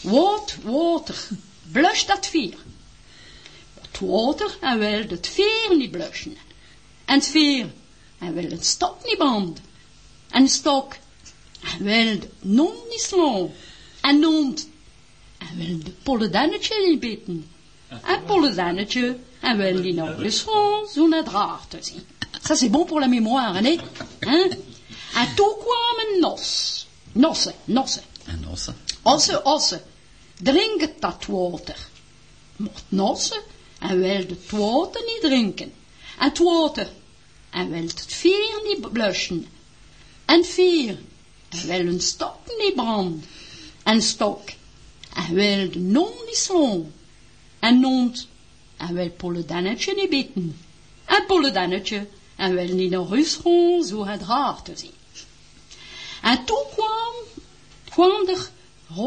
Wat 0.00 0.56
water, 0.62 1.28
blus 1.72 2.06
dat 2.06 2.26
vier. 2.26 2.54
Het 3.80 4.00
water 4.00 4.56
en 4.60 4.78
wel 4.78 5.02
het 5.08 5.26
veer 5.26 5.76
niet 5.76 5.90
blussen. 5.90 6.36
En 7.04 7.14
het 7.14 7.26
veer 7.26 7.72
en 8.18 8.34
wel 8.34 8.50
het 8.50 8.66
stok 8.66 8.96
niet 9.04 9.18
branden. 9.18 9.64
En 10.30 10.48
stok 10.48 10.96
en 11.60 11.84
wel 11.84 12.18
de 12.18 12.28
non 12.40 12.72
niet 12.88 13.00
slaan. 13.00 13.50
En 14.00 14.18
nond 14.18 14.68
en 15.38 15.58
wel 15.58 15.78
de 15.84 15.92
polledannetje 16.02 16.86
niet 16.88 17.00
bitten. 17.00 17.50
En 17.88 18.24
polledannetje 18.24 19.18
en 19.40 19.56
wel 19.56 19.82
die 19.82 19.94
naar 19.94 20.14
huis 20.16 20.40
gaan 20.40 20.88
zo 20.94 21.06
naar 21.06 21.24
het 21.24 21.70
te 21.70 21.78
zien. 21.80 22.06
Ça 22.48 22.54
c'est 22.56 22.70
bon 22.70 22.84
pour 22.86 23.00
la 23.00 23.06
mémoire, 23.06 23.54
hein? 23.56 23.80
hein? 24.20 24.50
En 25.14 25.34
toen 25.34 25.54
kwamen 25.58 26.20
nos. 26.20 26.86
Nossen, 27.12 27.54
nossen. 27.64 28.02
En 28.24 28.48
ossen. 28.50 28.76
Ossen, 29.02 29.44
ossen. 29.44 29.82
Drink 30.42 30.80
het 30.80 31.00
dat 31.00 31.26
water. 31.26 31.88
Mocht 32.56 32.84
nossen 32.88 33.40
en 33.78 34.00
wel 34.00 34.16
het 34.16 34.50
water 34.50 35.02
niet 35.04 35.20
drinken. 35.20 35.72
En 36.18 36.28
het 36.28 36.38
water 36.38 36.88
hij 37.50 37.68
wil 37.68 37.82
het 37.82 38.04
vuur 38.06 38.60
niet 38.64 38.92
blussen. 38.92 39.46
En 40.24 40.44
vuur, 40.44 40.98
hij 41.48 41.66
wil 41.66 41.92
een 41.92 42.00
stok 42.00 42.36
niet 42.58 42.74
branden. 42.74 43.24
En 43.82 44.02
stok, 44.02 44.40
hij 45.12 45.34
wil 45.34 45.70
de 45.70 45.78
non 45.78 46.12
niet 46.26 46.36
slaan. 46.36 46.92
En 47.58 47.80
nond, 47.80 48.28
hij 48.76 48.94
wil 48.94 49.10
Polledannetje 49.10 49.94
niet 49.94 50.10
bitten. 50.10 50.58
En 51.04 51.24
Polledannetje, 51.26 52.06
hij 52.36 52.52
wil 52.52 52.74
niet 52.74 52.90
naar 52.90 53.08
huis 53.08 53.34
gaan, 53.42 53.84
zo 53.84 54.06
het 54.06 54.22
raar 54.22 54.62
te 54.62 54.72
zien. 54.76 54.96
En 56.28 56.44
toen 56.44 56.64
kwam, 56.74 57.14
kwam 57.88 58.28
er 58.28 58.50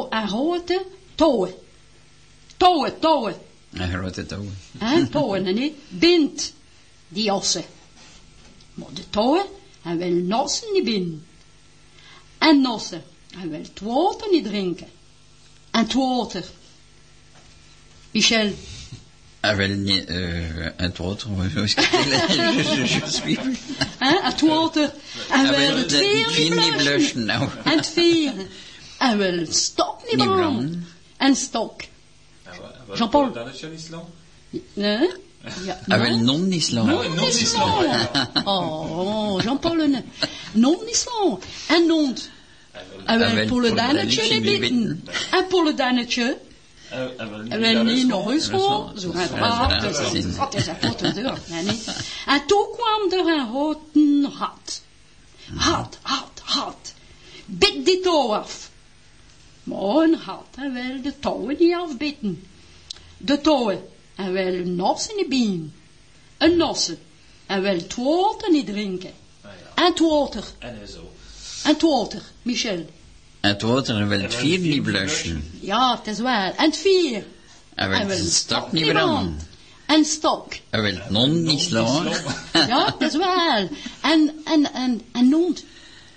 een 0.10 0.28
grote 0.28 0.86
touwen. 1.16 1.54
Touwen, 2.58 3.00
touwen. 3.00 3.36
Een 3.72 3.90
grote 3.90 4.26
touw. 4.26 4.46
Hè, 4.78 5.08
touwen, 5.08 5.46
en 5.46 5.56
niet 5.56 5.76
bind 5.90 6.54
die 7.08 7.34
ossen. 7.34 7.66
Maar 8.74 8.94
de 8.94 9.10
touwen, 9.10 9.46
hij 9.82 9.98
wil 9.98 10.12
nossen 10.12 10.74
niet 10.74 10.84
binden. 10.84 11.26
En 12.38 12.62
nossen, 12.62 13.04
hij 13.36 13.50
wil 13.50 13.62
het 13.62 13.80
water 13.80 14.32
niet 14.32 14.44
drinken. 14.44 14.88
En 15.72 15.80
het 15.80 15.94
water. 15.94 16.46
Michel, 18.12 18.54
Hij 19.42 19.56
wil 19.56 19.68
niet, 19.68 20.10
uh, 20.10 20.68
het 20.78 20.98
water, 20.98 21.28
hoe 21.30 21.64
is 21.64 21.76
het? 21.76 21.86
Je- 21.92 22.26
je- 22.36 22.52
je 22.54 22.64
suis 22.88 22.94
het 22.94 23.16
de- 24.74 24.92
vier 25.28 25.78
het 25.78 25.92
vuur 25.94 26.40
niet 26.50 26.60
niet 26.64 26.76
blussen, 26.78 27.26
nou. 27.26 27.50
En 27.64 27.84
vier. 27.84 28.34
Wil 29.18 29.38
het 29.38 29.56
stok 29.56 30.00
niet 30.08 30.26
branden. 30.26 30.88
En 31.18 31.36
stok. 31.36 31.82
Jean-Paul. 32.94 33.32
Hè? 34.74 34.98
Ja, 35.64 35.80
Hij 35.88 35.98
non. 35.98 36.00
wil 36.08 36.18
non 36.18 36.48
niet 36.48 36.64
slaan. 36.64 36.86
Non 36.86 37.16
niet 37.16 37.48
slaan. 37.48 38.08
Oh, 38.44 39.42
Jean-Paul, 39.42 39.76
nee. 39.76 40.04
non 40.52 40.78
niet 40.86 40.96
slaan. 40.96 41.40
En 41.68 41.88
nond. 41.88 42.30
Hij 43.06 43.18
wil 43.18 43.34
wil 43.34 43.48
Polledannetje 43.48 44.22
niet 44.40 44.42
Polledannetje 45.48 46.24
bitten. 46.28 46.51
En 46.92 47.60
wil 47.60 47.84
niet 47.84 48.08
naar 48.08 48.24
huis 48.24 48.48
gaan. 48.48 49.00
Zo 49.00 49.12
gaat 49.12 49.82
het. 49.82 49.96
zien. 49.96 50.36
dat 50.36 50.56
is 50.56 50.68
een 50.68 50.76
grote 50.82 51.14
deur. 51.14 51.38
En 52.28 52.46
toen 52.46 52.66
kwam 52.74 53.20
er 53.20 53.34
een 53.34 53.46
houten 53.48 54.24
hat. 54.32 54.82
Hat, 55.56 55.98
hat, 56.02 56.42
hat. 56.44 56.94
Bit 57.46 57.86
die 57.86 58.00
touw 58.00 58.36
af. 58.36 58.70
Maar 59.64 59.80
een 59.80 60.16
hat, 60.16 60.48
hij 60.56 60.72
wil 60.72 61.02
de 61.02 61.20
touwen 61.20 61.56
niet 61.60 61.74
afbitten. 61.74 62.48
De 63.18 63.42
touwen, 63.42 63.88
hij 64.16 64.32
wil 64.32 64.54
een 64.54 64.76
nos 64.76 65.08
in 65.08 65.30
de. 65.30 65.70
Een 66.38 66.58
nosse, 66.58 66.98
hij 67.46 67.62
wil 67.62 67.74
het 67.74 67.96
water 67.96 68.52
niet 68.52 68.66
drinken. 68.66 69.14
En 69.76 69.86
het 69.86 70.00
water, 70.00 70.44
En 70.60 70.88
zo. 70.88 71.12
en 71.64 71.72
het 71.72 71.82
water, 71.82 72.22
Michel. 72.42 72.86
Het 73.42 73.62
water 73.62 74.08
wil 74.08 74.20
het 74.22 74.36
vuur 74.36 74.60
niet 74.60 74.84
blussen. 74.84 75.52
Ja, 75.62 75.98
het 75.98 76.08
is 76.08 76.20
waar. 76.20 76.54
En 76.56 76.66
het 76.66 76.78
vier, 76.78 77.24
Hij 77.76 77.90
wil 77.90 78.18
het 78.18 78.34
stok 78.34 78.72
niet 78.72 78.88
branden. 78.88 79.40
En 79.86 80.06
stok, 80.06 80.54
Hij 80.70 80.82
wil 80.82 80.94
het 80.96 81.10
non 81.10 81.44
niet 81.44 81.62
slaan. 81.62 82.08
ja, 82.54 82.96
dat 83.00 83.02
is 83.02 83.18
waar. 83.18 83.68
En, 84.02 84.42
en, 84.46 84.74
en, 84.74 85.02
en 85.12 85.30
nond. 85.30 85.64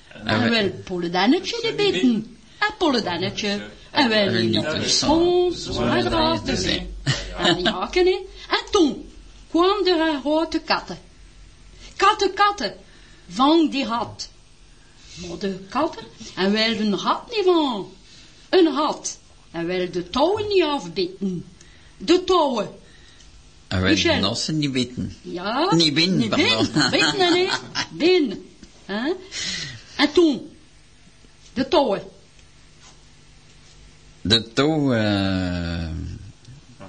Hij 0.09 0.49
wil- 0.51 0.71
Polledannetje 0.85 1.61
niet 1.63 1.77
bitten. 1.77 2.37
En 2.59 2.75
Polledannetje. 2.79 3.61
Hij 3.91 4.09
wil 4.09 4.43
niet 4.43 4.71
de 4.71 4.89
zo 4.91 5.83
hard 5.83 6.05
raar 6.07 6.43
te 6.43 6.57
zijn. 6.57 6.95
En 7.39 7.63
ja, 7.63 7.89
ken 7.91 8.05
je? 8.05 8.27
En 8.51 8.71
toen 8.71 9.11
kwam 9.51 9.87
er 9.87 10.01
een 10.01 10.21
grote 10.21 10.59
katten. 10.59 10.99
Katten, 11.97 12.35
katten, 12.35 12.75
vang 13.29 13.71
die 13.71 13.85
hat. 13.85 14.29
Maar 15.15 15.39
de 15.39 15.59
katten, 15.69 16.05
hij 16.35 16.51
wil 16.51 16.87
een 16.87 16.93
hat 16.93 17.31
niet 17.31 17.45
van. 17.45 17.93
Een 18.49 18.67
hat. 18.67 19.19
Hij 19.51 19.65
wil 19.65 19.91
de 19.91 20.11
touwen 20.11 20.49
niet 20.49 20.63
afbitten. 20.63 21.45
De 21.97 22.25
touwen. 22.25 22.71
Hij 23.69 23.81
wil 23.81 23.91
Michel. 23.91 24.15
de 24.15 24.21
nossen 24.21 24.59
niet 24.59 24.73
bitten. 24.73 25.17
Ja. 25.23 25.75
Niet 25.75 25.95
binnen, 25.95 26.19
Niet 26.19 26.29
pardon. 26.29 26.67
binnen, 26.73 26.91
binnen, 26.91 27.33
nee. 27.33 27.49
Binnen. 28.11 28.45
Hè? 28.85 29.13
En 29.97 30.13
toen, 30.13 30.51
de 31.53 31.69
touwen. 31.69 32.03
De 34.21 34.53
touw, 34.53 34.93
eh, 34.93 35.83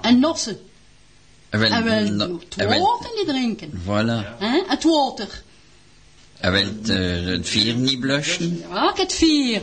En 0.00 0.18
nossen. 0.20 0.58
hij 1.50 1.60
wil, 1.60 1.70
Hij 1.70 1.82
wil 1.82 2.12
no- 2.12 2.40
het 2.56 2.78
water 2.80 3.10
niet 3.16 3.26
drinken. 3.26 3.70
voilà. 3.84 4.38
Hè? 4.38 4.62
Het 4.66 4.82
water. 4.84 5.42
Hij 6.38 6.50
wil 6.50 6.64
het, 6.64 6.88
eh, 6.88 7.26
het 7.26 7.48
vuur 7.48 7.74
niet 7.74 8.00
blussen. 8.00 8.64
Ja, 8.70 8.90
ik 8.90 8.96
het 8.96 9.12
vier. 9.12 9.62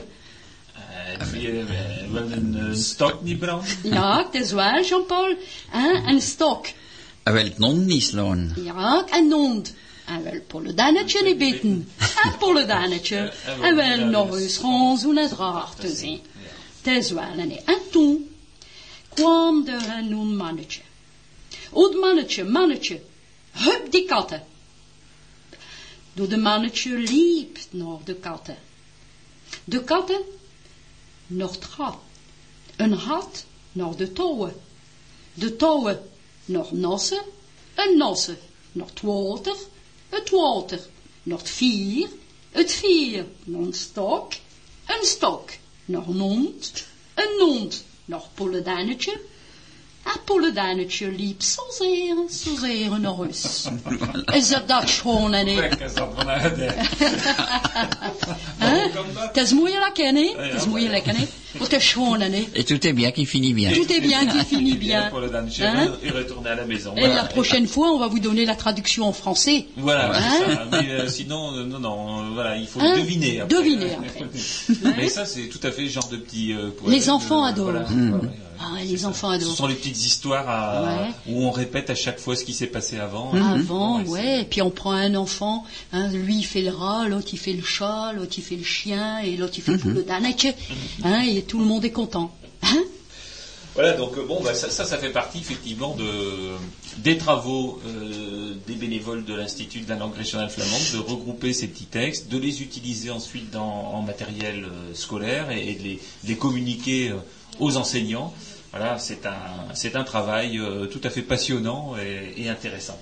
Het 0.74 1.28
vier 1.28 1.66
wil 2.12 2.32
een 2.32 2.76
stok 2.76 3.24
niet 3.24 3.40
branden. 3.40 3.68
Ja, 3.84 4.26
het 4.26 4.42
is 4.42 4.52
waar, 4.52 4.84
Jean-Paul. 4.84 5.36
Hè? 5.70 5.92
En 6.06 6.22
stok. 6.22 6.68
Hij 7.24 7.34
wil 7.34 7.44
het 7.44 7.58
non 7.58 7.86
niet 7.86 8.04
slaan. 8.04 8.54
Ja, 8.64 9.06
en 9.10 9.28
nond. 9.28 9.74
En 10.06 10.24
wil 10.24 10.42
Polledannetje 10.48 11.24
niet 11.24 11.38
bitten. 11.38 11.90
En 12.24 12.38
Polledannetje. 12.40 13.34
En 13.62 13.76
wil 13.76 14.06
nog 14.06 14.38
eens 14.38 14.58
gewoon 14.58 14.98
zo 14.98 15.12
net 15.12 15.32
raar 15.32 15.70
te 15.80 15.96
zien. 15.96 16.20
Het 16.82 16.98
is 16.98 17.12
wel 17.12 17.38
en 17.38 17.66
En 17.66 17.80
toen 17.92 18.36
kwam 19.14 19.68
er 19.68 19.98
een 19.98 20.36
mannetje. 20.36 20.82
Oud 21.74 21.94
mannetje, 21.94 22.44
mannetje. 22.44 23.02
Hup 23.52 23.92
die 23.92 24.06
katten. 24.06 24.44
Door 26.14 26.28
de 26.28 26.38
mannetje 26.38 26.98
liep 26.98 27.58
naar 27.70 27.98
de 28.04 28.16
katten. 28.16 28.58
De 29.64 29.84
katten 29.84 30.22
naar 31.28 31.52
het 31.52 31.66
gat. 31.66 31.98
Een 32.76 32.98
gat 33.00 33.46
naar 33.72 33.96
de 33.96 34.14
touwen. 34.14 34.62
De 35.34 35.56
touwen 35.56 36.10
naar 36.46 36.68
nossen. 36.72 37.22
Een 37.76 37.98
nossen 37.98 38.38
naar 38.72 38.88
het 38.88 39.02
water. 39.02 39.56
Het 40.10 40.30
water 40.30 40.88
naar 41.24 41.38
het 41.38 41.50
vier. 41.50 42.10
Het 42.52 42.72
vier 42.72 43.26
naar 43.44 43.62
een 43.62 43.74
stok. 43.74 44.34
Een 44.86 45.06
stok 45.06 45.50
naar 45.86 46.08
een 46.08 46.20
hond. 46.20 46.86
Een 47.14 47.40
hond 47.40 47.84
naar. 48.06 48.24
En 50.04 50.20
Polledannetje 50.26 51.12
liep 51.12 51.42
zozeer, 51.42 52.16
zozeer 52.30 53.00
naar 53.00 53.16
huis. 53.16 53.66
Is 54.34 54.50
dat 54.50 54.68
dat 54.68 54.90
schoon 54.90 55.34
en 55.34 55.46
niet? 55.46 55.56
Lekker 55.60 55.90
zat 55.90 56.10
vanuit. 56.16 56.58
hè. 56.58 56.68
Hè? 58.58 58.90
Het 59.28 59.38
is 59.38 59.52
moeilijk, 59.54 59.98
hè, 59.98 60.12
niet? 60.12 60.36
Het 60.38 60.54
is 60.54 60.66
moeilijk, 60.66 61.06
hè, 61.06 61.12
niet? 61.12 61.30
Maar 61.52 61.62
het 61.62 61.74
is 61.74 61.88
schoon, 61.90 62.22
hè, 62.22 62.28
niet? 62.30 62.50
Et 62.54 62.68
tout 62.68 62.86
est 62.86 62.96
bien 62.96 63.12
qui 63.12 63.26
finit 63.28 63.56
bien. 63.56 63.74
Tout 63.74 63.90
est 63.92 64.02
bien 64.02 64.28
qui 64.28 64.44
finit 64.56 64.78
bien. 64.80 65.10
Pour 65.10 65.20
le 65.22 65.30
Danche, 65.30 65.60
Hein? 65.62 65.90
et 66.02 66.10
retourner 66.12 66.50
à 66.50 66.56
la 66.56 66.66
maison. 66.66 66.94
Et 66.96 67.00
Voilà. 67.00 67.16
la 67.16 67.24
prochaine 67.26 67.68
fois, 67.68 67.92
on 67.94 68.00
va 68.00 68.08
vous 68.08 68.20
donner 68.20 68.46
la 68.46 68.56
traduction 68.56 69.06
en 69.08 69.14
français. 69.14 69.66
Voilà, 69.78 70.12
Hein? 70.16 70.22
c'est 70.48 70.54
ça. 70.56 70.66
Mais 70.72 70.90
euh, 70.92 71.08
sinon, 71.10 71.54
euh, 71.56 71.66
non, 71.66 71.80
non, 71.80 71.98
euh, 72.20 72.34
voilà, 72.34 72.58
il 72.58 72.68
faut 72.68 72.80
Hein? 72.82 72.98
deviner. 72.98 73.42
Après. 73.42 73.58
Deviner 73.58 73.94
après. 73.94 74.26
Mais 74.98 75.08
ça, 75.10 75.26
c'est 75.26 75.48
tout 75.50 75.60
à 75.68 75.72
fait 75.72 75.84
le 75.84 75.90
genre 75.90 76.08
de 76.10 76.18
petit. 76.18 76.54
euh, 76.54 76.72
Les 76.88 77.10
enfants 77.10 77.44
adorent. 77.46 77.72
voilà. 77.72 77.88
Hmm. 77.90 78.20
Ouais. 78.72 78.80
Ah, 78.82 78.84
les 78.84 79.06
enfants 79.06 79.30
Ce 79.32 79.36
adorent. 79.36 79.56
sont 79.56 79.68
les 79.68 79.76
petites 79.76 80.06
histoires 80.06 80.48
à- 80.50 80.84
Ouais. 80.84 81.12
où 81.28 81.44
on 81.46 81.52
répète 81.52 81.90
à 81.90 81.96
chaque 81.96 82.20
fois 82.20 82.36
ce 82.36 82.44
qui 82.44 82.54
s'est 82.54 82.68
passé 82.68 82.98
avant. 82.98 83.32
Avant, 83.34 84.02
Ouais, 84.02 84.08
ouais. 84.10 84.42
Et 84.42 84.46
puis 84.46 84.62
on 84.62 84.72
prend 84.72 84.92
un 84.94 85.16
enfant, 85.16 85.64
hein, 85.92 86.08
lui 86.10 86.38
il 86.38 86.44
fait 86.44 86.62
le 86.62 86.72
rat, 86.72 87.08
l'autre 87.08 87.28
il 87.34 87.40
fait 87.40 87.54
le 87.54 87.64
chat, 87.64 88.14
l'autre 88.14 88.34
il 88.38 88.44
fait 88.44 88.56
le 88.56 88.64
chien, 88.64 89.20
et 89.20 89.36
l'autre 89.36 89.54
il 89.58 89.64
fait 89.64 89.78
tout 89.78 89.90
le 89.90 90.04
danette, 90.04 90.56
hein, 91.04 91.22
et 91.24 91.42
tout 91.44 91.60
le 91.60 91.66
monde 91.66 91.84
est 91.86 91.92
content. 91.92 92.34
Hein 92.64 92.84
Voilà, 93.76 93.94
donc 93.94 94.16
euh, 94.18 94.24
bon, 94.26 94.40
bah, 94.44 94.54
ça, 94.54 94.70
ça, 94.70 94.86
ça 94.86 94.98
fait 95.00 95.10
partie 95.10 95.40
effectivement 95.40 95.96
de, 95.96 96.06
des 97.00 97.18
travaux 97.18 97.82
euh, 97.88 98.54
des 98.68 98.76
bénévoles 98.76 99.26
de 99.26 99.34
l'Institut 99.34 99.80
de 99.82 99.90
la 99.90 99.96
langue 99.96 100.16
régionale 100.16 100.50
flamande, 100.52 100.82
de 100.94 101.00
regrouper 101.00 101.54
ces 101.54 101.68
petits 101.68 101.86
textes, 101.86 102.30
de 102.30 102.38
les 102.38 102.62
utiliser 102.62 103.10
ensuite 103.10 103.50
dans, 103.50 103.64
en 103.96 104.02
matériel 104.04 104.66
euh, 104.66 104.94
scolaire 104.94 105.50
et, 105.50 105.72
et 105.72 105.74
de 105.74 105.84
les, 105.84 105.96
de 106.24 106.28
les 106.30 106.36
communiquer 106.38 107.10
euh, 107.10 107.16
aux 107.60 107.78
enseignants. 107.78 108.32
Voilà, 108.74 108.98
c'est 108.98 109.28
un, 109.28 110.00
un 110.00 110.04
travail 110.04 110.58
euh, 110.58 110.88
tout 110.88 111.02
à 111.04 111.12
fait 111.12 111.22
passionnant 111.22 111.94
et, 111.98 112.50
intéressant. 112.50 113.00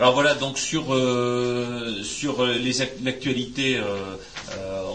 Alors 0.00 0.14
voilà, 0.14 0.34
donc 0.34 0.58
sur, 0.58 0.92
euh, 0.92 2.02
sur 2.02 2.42
euh, 2.42 2.58
l'actualité, 3.04 3.80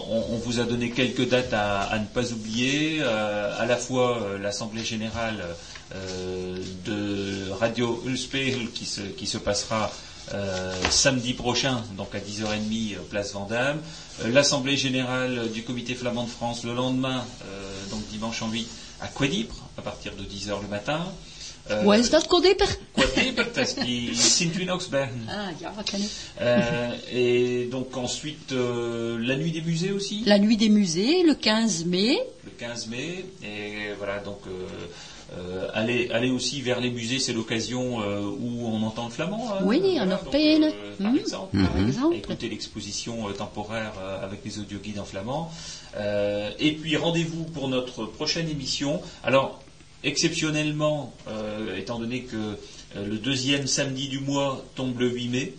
on, 0.09 0.37
vous 0.37 0.59
a 0.59 0.65
donné 0.65 0.89
quelques 0.91 1.29
dates 1.29 1.53
à, 1.53 1.97
ne 1.97 2.05
pas 2.05 2.33
oublier. 2.33 3.01
À 3.01 3.65
la 3.65 3.77
fois 3.77 4.37
l'Assemblée 4.41 4.83
générale 4.83 5.41
de 6.85 7.49
Radio 7.51 8.03
Ulspegel 8.05 8.71
qui 8.71 8.85
se, 8.85 9.01
qui 9.01 9.25
se 9.25 9.37
passera 9.37 9.91
samedi 10.89 11.33
prochain, 11.33 11.83
donc 11.97 12.13
à 12.15 12.19
10h30, 12.19 12.95
euh, 12.95 12.99
place 13.09 13.33
Vendôme. 13.33 13.79
Euh, 14.23 14.29
L'Assemblée 14.31 14.77
générale 14.77 15.51
du 15.51 15.63
Comité 15.63 15.93
flamand 15.95 16.23
de 16.23 16.29
France 16.29 16.63
le 16.63 16.73
lendemain, 16.73 17.23
donc 17.91 18.01
dimanche 18.09 18.41
en 18.41 18.49
8, 18.49 18.67
à 19.01 19.07
Quadipre, 19.07 19.55
à 19.77 19.81
partir 19.81 20.13
de 20.15 20.23
10h 20.23 20.61
le 20.61 20.67
matin. 20.67 21.05
Euh, 21.71 21.81
Hoe 21.83 21.97
is 21.97 22.09
dat, 22.11 22.27
dat 23.55 23.57
is 23.57 23.73
die 23.73 24.15
Sint-Winoxbergen. 24.15 25.25
Ah, 25.27 25.47
ja, 25.59 25.73
ken 25.83 25.99
ik. 26.01 26.09
Euh, 26.39 26.91
et 27.11 27.67
donc 27.71 27.95
ensuite, 27.97 28.51
euh, 28.51 29.17
la 29.19 29.35
nuit 29.35 29.51
des 29.51 29.63
musées 29.63 29.91
aussi, 29.91 30.21
La 30.25 30.37
nuit 30.37 30.57
des 30.57 30.69
musées, 30.69 31.23
le 31.23 31.33
15 31.33 31.85
mai. 31.85 32.19
le 32.43 32.51
15 32.57 32.85
mai. 32.87 33.25
Et 33.41 33.93
voilà, 33.97 34.19
donc 34.19 34.39
euh, 34.47 34.51
euh, 35.33 35.67
aller, 35.73 36.09
aller 36.11 36.29
aussi 36.29 36.61
vers 36.61 36.79
les 36.79 36.91
musées, 36.91 37.19
c'est 37.19 37.33
l'occasion 37.33 38.01
euh, 38.01 38.21
où 38.21 38.67
on 38.67 38.81
entend 38.83 39.05
le 39.05 39.11
flamand. 39.11 39.51
hein. 39.53 39.59
Oui, 39.63 39.79
Voilà, 39.81 40.03
en 40.03 40.07
donc, 40.07 40.25
Orpéenne. 40.25 40.63
euh, 40.65 40.95
par 41.01 41.11
Mhm. 41.11 41.17
exemple. 41.17 41.57
Par 41.57 41.77
exemple. 41.79 42.15
Écouter 42.15 42.47
l'exposition 42.49 43.27
euh, 43.27 43.31
temporaire 43.33 43.93
euh, 43.99 44.23
avec 44.23 44.41
les 44.45 44.59
audioguides 44.59 44.99
en 44.99 45.05
flamand. 45.05 45.51
Euh, 45.97 46.51
et 46.59 46.73
puis 46.73 46.95
rendez-vous 46.95 47.43
pour 47.45 47.67
notre 47.67 48.05
prochaine 48.05 48.49
émission. 48.49 49.01
Alors, 49.23 49.61
exceptionnellement, 50.03 51.13
euh, 51.27 51.75
étant 51.77 51.99
donné 51.99 52.21
que 52.21 52.35
euh, 52.95 53.05
le 53.07 53.17
deuxième 53.17 53.67
samedi 53.67 54.07
du 54.07 54.19
mois 54.19 54.63
tombe 54.75 54.97
le 54.99 55.09
8 55.09 55.27
mai, 55.29 55.53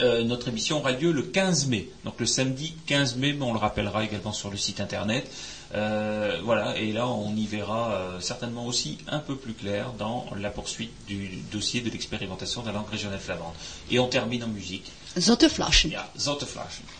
euh, 0.00 0.24
notre 0.24 0.48
émission 0.48 0.78
aura 0.78 0.92
lieu 0.92 1.12
le 1.12 1.22
15 1.22 1.66
mai. 1.66 1.88
Donc 2.04 2.14
le 2.18 2.26
samedi 2.26 2.74
15 2.86 3.16
mai, 3.16 3.32
mais 3.34 3.44
on 3.44 3.52
le 3.52 3.58
rappellera 3.58 4.02
également 4.04 4.32
sur 4.32 4.50
le 4.50 4.56
site 4.56 4.80
internet. 4.80 5.30
Euh, 5.74 6.40
voilà, 6.42 6.76
et 6.76 6.92
là 6.92 7.06
on 7.06 7.34
y 7.36 7.46
verra 7.46 7.92
euh, 7.92 8.20
certainement 8.20 8.66
aussi 8.66 8.98
un 9.06 9.20
peu 9.20 9.36
plus 9.36 9.54
clair 9.54 9.92
dans 9.92 10.26
la 10.36 10.50
poursuite 10.50 10.90
du 11.06 11.28
dossier 11.52 11.80
de 11.80 11.90
l'expérimentation 11.90 12.62
de 12.62 12.66
la 12.66 12.72
langue 12.72 12.88
régionale 12.90 13.20
flamande. 13.20 13.54
Et 13.90 13.98
on 13.98 14.08
termine 14.08 14.42
en 14.44 14.48
musique. 14.48 14.90
Zotte 15.18 15.48
Flaschen. 15.48 15.90
Ja. 15.90 16.10